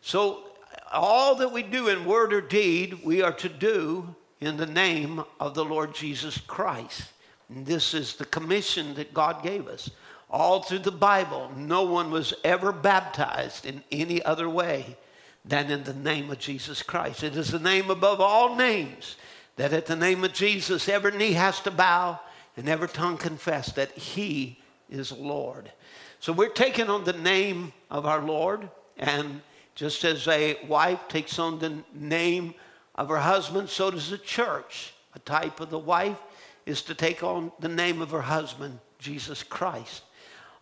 So 0.00 0.44
all 0.92 1.34
that 1.34 1.52
we 1.52 1.64
do 1.64 1.88
in 1.88 2.04
word 2.04 2.32
or 2.32 2.40
deed, 2.40 3.04
we 3.04 3.22
are 3.22 3.32
to 3.32 3.48
do 3.48 4.14
in 4.40 4.56
the 4.56 4.66
name 4.66 5.22
of 5.40 5.54
the 5.54 5.64
Lord 5.64 5.94
Jesus 5.94 6.38
Christ. 6.38 7.10
And 7.48 7.66
this 7.66 7.92
is 7.92 8.14
the 8.14 8.24
commission 8.24 8.94
that 8.94 9.12
God 9.12 9.42
gave 9.42 9.66
us 9.66 9.90
all 10.30 10.62
through 10.62 10.78
the 10.78 10.90
Bible, 10.92 11.50
no 11.56 11.82
one 11.82 12.10
was 12.10 12.32
ever 12.42 12.72
baptized 12.72 13.66
in 13.66 13.82
any 13.92 14.22
other 14.22 14.48
way 14.48 14.96
than 15.44 15.70
in 15.70 15.84
the 15.84 15.92
name 15.92 16.30
of 16.30 16.38
Jesus 16.38 16.82
Christ. 16.82 17.22
It 17.22 17.36
is 17.36 17.50
the 17.50 17.58
name 17.58 17.90
above 17.90 18.20
all 18.20 18.54
names 18.54 19.16
that 19.56 19.74
at 19.74 19.86
the 19.86 19.96
name 19.96 20.24
of 20.24 20.32
Jesus, 20.32 20.88
every 20.88 21.10
knee 21.10 21.32
has 21.32 21.60
to 21.60 21.70
bow 21.70 22.18
and 22.56 22.66
every 22.66 22.88
tongue 22.88 23.18
confess 23.18 23.72
that 23.72 23.92
He 23.92 24.61
is 24.92 25.10
Lord. 25.10 25.72
So 26.20 26.32
we're 26.32 26.48
taking 26.48 26.88
on 26.88 27.04
the 27.04 27.14
name 27.14 27.72
of 27.90 28.06
our 28.06 28.22
Lord, 28.22 28.68
and 28.96 29.40
just 29.74 30.04
as 30.04 30.28
a 30.28 30.58
wife 30.68 31.00
takes 31.08 31.38
on 31.38 31.58
the 31.58 31.78
name 31.94 32.54
of 32.94 33.08
her 33.08 33.18
husband, 33.18 33.68
so 33.68 33.90
does 33.90 34.10
the 34.10 34.18
church. 34.18 34.94
A 35.14 35.18
type 35.18 35.60
of 35.60 35.70
the 35.70 35.78
wife 35.78 36.18
is 36.66 36.82
to 36.82 36.94
take 36.94 37.22
on 37.22 37.50
the 37.58 37.68
name 37.68 38.00
of 38.00 38.10
her 38.10 38.20
husband, 38.20 38.78
Jesus 38.98 39.42
Christ. 39.42 40.02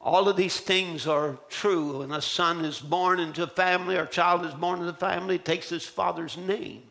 All 0.00 0.28
of 0.28 0.36
these 0.36 0.60
things 0.60 1.06
are 1.06 1.36
true. 1.50 1.98
When 1.98 2.12
a 2.12 2.22
son 2.22 2.64
is 2.64 2.78
born 2.78 3.20
into 3.20 3.42
a 3.42 3.48
family 3.48 3.96
or 3.96 4.04
a 4.04 4.08
child 4.08 4.46
is 4.46 4.54
born 4.54 4.78
into 4.78 4.92
a 4.92 4.96
family, 4.96 5.34
it 5.34 5.44
takes 5.44 5.68
his 5.68 5.84
father's 5.84 6.38
name. 6.38 6.84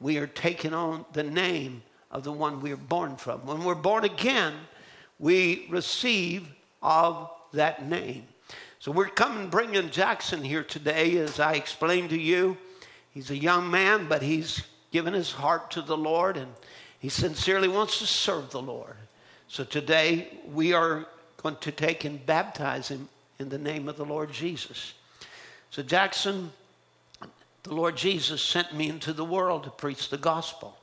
We 0.00 0.16
are 0.18 0.26
taking 0.26 0.72
on 0.72 1.04
the 1.12 1.22
name 1.22 1.82
of 2.10 2.24
the 2.24 2.32
one 2.32 2.62
we 2.62 2.72
are 2.72 2.78
born 2.78 3.16
from. 3.16 3.44
When 3.44 3.62
we're 3.62 3.74
born 3.74 4.04
again, 4.04 4.54
we 5.18 5.66
receive 5.68 6.48
of 6.86 7.28
that 7.52 7.86
name. 7.86 8.22
So 8.78 8.92
we're 8.92 9.08
coming 9.08 9.48
bringing 9.48 9.90
Jackson 9.90 10.44
here 10.44 10.62
today, 10.62 11.18
as 11.18 11.40
I 11.40 11.54
explained 11.54 12.10
to 12.10 12.18
you. 12.18 12.56
He's 13.12 13.30
a 13.30 13.36
young 13.36 13.70
man, 13.70 14.06
but 14.08 14.22
he's 14.22 14.62
given 14.92 15.12
his 15.12 15.32
heart 15.32 15.72
to 15.72 15.82
the 15.82 15.96
Lord 15.96 16.36
and 16.36 16.46
he 17.00 17.08
sincerely 17.08 17.66
wants 17.66 17.98
to 17.98 18.06
serve 18.06 18.50
the 18.50 18.62
Lord. 18.62 18.96
So 19.48 19.64
today 19.64 20.28
we 20.52 20.72
are 20.72 21.06
going 21.42 21.56
to 21.56 21.72
take 21.72 22.04
and 22.04 22.24
baptize 22.24 22.88
him 22.88 23.08
in 23.38 23.48
the 23.48 23.58
name 23.58 23.88
of 23.88 23.96
the 23.96 24.04
Lord 24.04 24.32
Jesus. 24.32 24.94
So, 25.70 25.82
Jackson, 25.82 26.52
the 27.64 27.74
Lord 27.74 27.96
Jesus 27.96 28.40
sent 28.40 28.74
me 28.74 28.88
into 28.88 29.12
the 29.12 29.24
world 29.24 29.64
to 29.64 29.70
preach 29.70 30.08
the 30.08 30.16
gospel. 30.16 30.78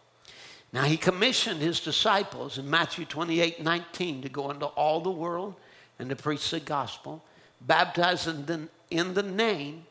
Now, 0.71 0.83
he 0.83 0.97
commissioned 0.97 1.61
his 1.61 1.79
disciples 1.79 2.57
in 2.57 2.69
Matthew 2.69 3.05
28 3.05 3.63
19 3.63 4.21
to 4.23 4.29
go 4.29 4.51
into 4.51 4.65
all 4.65 4.99
the 4.99 5.09
world 5.09 5.55
and 5.99 6.09
to 6.09 6.15
preach 6.15 6.49
the 6.51 6.59
gospel, 6.59 7.23
baptizing 7.61 8.45
them 8.45 8.69
in 8.89 9.13
the 9.13 9.23
name 9.23 9.85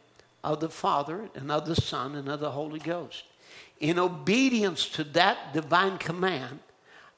of 0.44 0.60
the 0.60 0.68
Father 0.68 1.28
and 1.34 1.50
of 1.50 1.66
the 1.66 1.76
Son 1.76 2.14
and 2.14 2.28
of 2.28 2.40
the 2.40 2.50
Holy 2.50 2.80
Ghost. 2.80 3.24
In 3.80 3.98
obedience 3.98 4.88
to 4.90 5.04
that 5.04 5.52
divine 5.52 5.98
command, 5.98 6.60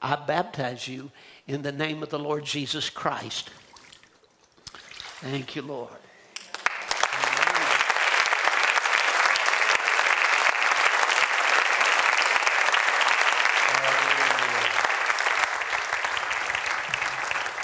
I 0.01 0.15
baptize 0.15 0.87
you 0.87 1.11
in 1.47 1.61
the 1.61 1.71
name 1.71 2.03
of 2.03 2.09
the 2.09 2.19
Lord 2.19 2.45
Jesus 2.45 2.89
Christ. 2.89 3.49
Thank 5.21 5.55
you, 5.55 5.61
Lord. 5.61 6.04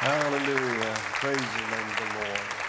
Hallelujah. 0.02 0.96
Praise 1.22 1.38
the 1.38 1.78
name 1.78 1.88
of 1.88 1.98
the 1.98 2.20
Lord. 2.26 2.61